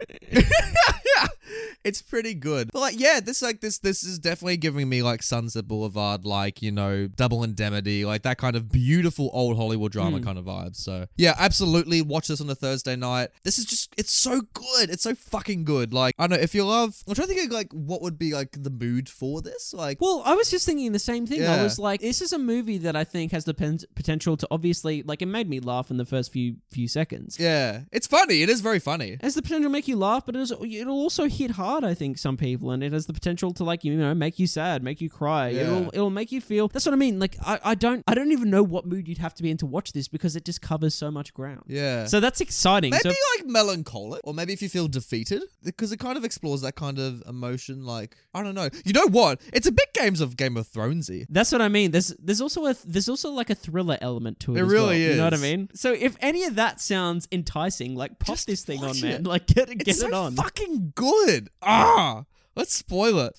It's 1.85 2.02
pretty 2.02 2.35
good. 2.35 2.70
But 2.73 2.80
like, 2.80 3.00
yeah, 3.00 3.20
this 3.20 3.42
like 3.42 3.61
this 3.61 3.78
this 3.78 4.04
is 4.04 4.18
definitely 4.18 4.56
giving 4.56 4.88
me 4.88 5.02
like 5.02 5.23
Sunset 5.23 5.66
Boulevard, 5.66 6.25
like 6.25 6.62
you 6.62 6.73
know, 6.73 7.06
Double 7.06 7.42
Indemnity, 7.42 8.04
like 8.04 8.23
that 8.23 8.38
kind 8.38 8.56
of 8.56 8.70
beautiful 8.70 9.30
old 9.32 9.56
Hollywood 9.56 9.92
drama 9.92 10.18
hmm. 10.18 10.25
kind 10.25 10.38
of 10.38 10.44
vibe. 10.44 10.76
So 10.76 11.06
yeah, 11.16 11.35
absolutely 11.38 12.02
watch 12.02 12.28
this 12.28 12.40
on 12.40 12.50
a 12.50 12.54
Thursday 12.54 12.96
night. 12.96 13.30
This 13.44 13.58
is 13.58 13.64
just 13.64 13.94
it's 13.96 14.12
so 14.12 14.42
good. 14.52 14.90
It's 14.90 15.02
so 15.02 15.14
fucking 15.14 15.64
good. 15.64 15.92
Like 15.92 16.14
I 16.18 16.26
don't 16.26 16.38
know 16.38 16.42
if 16.42 16.54
you 16.54 16.64
love. 16.64 17.02
I'm 17.06 17.14
trying 17.14 17.28
to 17.28 17.35
think 17.35 17.46
of 17.46 17.52
like 17.52 17.73
what 17.73 18.02
would 18.02 18.18
be 18.18 18.32
like 18.32 18.56
the 18.62 18.70
mood 18.70 19.08
for 19.08 19.40
this. 19.42 19.73
Like 19.73 20.00
Well, 20.00 20.23
I 20.25 20.35
was 20.35 20.50
just 20.50 20.66
thinking 20.66 20.92
the 20.92 20.99
same 20.99 21.26
thing. 21.26 21.46
I 21.46 21.62
was 21.62 21.78
like, 21.78 22.00
this 22.00 22.23
is 22.23 22.32
a 22.32 22.38
movie 22.38 22.78
that 22.78 22.96
I 22.96 23.04
think 23.04 23.32
has 23.32 23.44
the 23.44 23.54
pen- 23.54 23.78
potential 23.94 24.37
to 24.37 24.46
obviously, 24.50 25.02
like, 25.02 25.23
it 25.23 25.26
made 25.26 25.49
me 25.49 25.61
laugh 25.61 25.90
in 25.90 25.96
the 25.96 26.04
first 26.04 26.32
few 26.32 26.56
few 26.70 26.88
seconds. 26.88 27.38
yeah, 27.38 27.82
it's 27.92 28.06
funny. 28.06 28.42
It 28.42 28.49
is 28.49 28.61
very 28.61 28.78
funny. 28.78 29.12
It 29.12 29.23
has 29.23 29.35
the 29.35 29.42
potential 29.42 29.64
to 29.64 29.73
make 29.73 29.88
you 29.88 29.96
laugh, 29.96 30.26
but 30.26 30.37
it 30.37 30.40
is, 30.40 30.50
it'll 30.52 30.94
also 30.94 31.28
hit 31.28 31.52
hard. 31.56 31.84
I 31.84 31.94
think 31.94 32.18
some 32.18 32.36
people, 32.36 32.70
and 32.70 32.82
it 32.82 32.92
has 32.92 33.06
the 33.06 33.12
potential 33.12 33.52
to 33.54 33.64
like 33.64 33.84
you 33.84 33.94
know 33.96 34.14
make 34.14 34.38
you 34.38 34.46
sad, 34.46 34.82
make 34.82 35.00
you 35.00 35.10
cry. 35.10 35.48
Yeah. 35.48 35.62
It'll 35.62 35.88
it'll 35.92 36.10
make 36.10 36.30
you 36.32 36.40
feel. 36.40 36.68
That's 36.68 36.86
what 36.86 36.92
I 36.92 36.96
mean. 36.96 37.18
Like 37.18 37.36
I, 37.44 37.58
I 37.64 37.75
don't 37.75 38.04
I 38.06 38.14
don't 38.14 38.32
even 38.32 38.50
know 38.50 38.62
what 38.62 38.86
mood 38.86 39.08
you'd 39.08 39.18
have 39.18 39.34
to 39.34 39.42
be 39.42 39.50
in 39.50 39.56
to 39.58 39.66
watch 39.66 39.92
this 39.92 40.08
because 40.08 40.36
it 40.36 40.44
just 40.44 40.62
covers 40.62 40.94
so 40.94 41.10
much 41.10 41.34
ground. 41.34 41.62
Yeah. 41.66 42.06
So 42.06 42.20
that's 42.20 42.40
exciting. 42.40 42.90
Maybe 42.92 43.02
so 43.02 43.08
like 43.38 43.46
melancholic, 43.46 44.20
or 44.25 44.32
maybe 44.34 44.52
if 44.52 44.62
you 44.62 44.68
feel 44.68 44.88
defeated, 44.88 45.42
because 45.64 45.92
it 45.92 45.98
kind 45.98 46.16
of 46.16 46.25
explores 46.25 46.60
that 46.62 46.76
kind 46.76 46.98
of 46.98 47.22
emotion. 47.28 47.84
Like 47.84 48.16
I 48.34 48.42
don't 48.42 48.54
know. 48.54 48.68
You 48.84 48.92
know 48.92 49.06
what? 49.08 49.40
It's 49.52 49.66
a 49.66 49.72
bit 49.72 49.92
games 49.94 50.20
of 50.20 50.36
Game 50.36 50.56
of 50.56 50.68
Thronesy. 50.68 51.26
That's 51.28 51.52
what 51.52 51.60
I 51.60 51.68
mean. 51.68 51.90
There's 51.90 52.08
there's 52.22 52.40
also 52.40 52.66
a 52.66 52.75
there's 52.84 53.08
also 53.08 53.30
like 53.30 53.50
a 53.50 53.54
thriller 53.54 53.98
element 54.00 54.40
to 54.40 54.54
it. 54.54 54.58
It 54.58 54.62
as 54.62 54.68
really 54.68 54.86
well, 54.86 55.10
You 55.10 55.16
know 55.16 55.25
what 55.25 55.34
I 55.34 55.38
mean? 55.38 55.68
So 55.75 55.92
if 55.92 56.16
any 56.20 56.44
of 56.44 56.56
that 56.56 56.80
sounds 56.80 57.26
enticing, 57.32 57.94
like 57.94 58.18
pop 58.18 58.36
Just 58.36 58.46
this 58.46 58.64
thing 58.64 58.80
on, 58.80 58.88
watch 58.88 59.02
man. 59.02 59.25
Like 59.25 59.46
get 59.46 59.70
it 59.70 59.78
get 59.78 59.88
It's 59.88 60.02
it 60.02 60.10
so 60.10 60.14
on. 60.25 60.34
fucking 60.34 60.92
good. 60.94 61.36
Ah, 61.62 62.25
let's 62.55 62.75
spoil 62.75 63.19
it. 63.21 63.35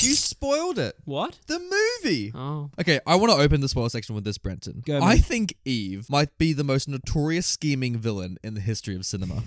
You 0.00 0.14
spoiled 0.14 0.78
it. 0.78 0.94
what? 1.06 1.38
The 1.48 1.58
movie. 1.58 2.30
Oh, 2.34 2.70
Okay, 2.80 3.00
I 3.04 3.16
want 3.16 3.32
to 3.32 3.38
open 3.38 3.60
the 3.60 3.68
spoiler 3.68 3.88
section 3.88 4.14
with 4.14 4.22
this, 4.24 4.38
Brenton. 4.38 4.82
Go, 4.86 4.98
I 4.98 5.14
man. 5.14 5.18
think 5.18 5.54
Eve 5.64 6.08
might 6.08 6.36
be 6.38 6.52
the 6.52 6.62
most 6.62 6.88
notorious 6.88 7.46
scheming 7.46 7.98
villain 7.98 8.38
in 8.44 8.54
the 8.54 8.60
history 8.60 8.94
of 8.94 9.04
cinema. 9.04 9.42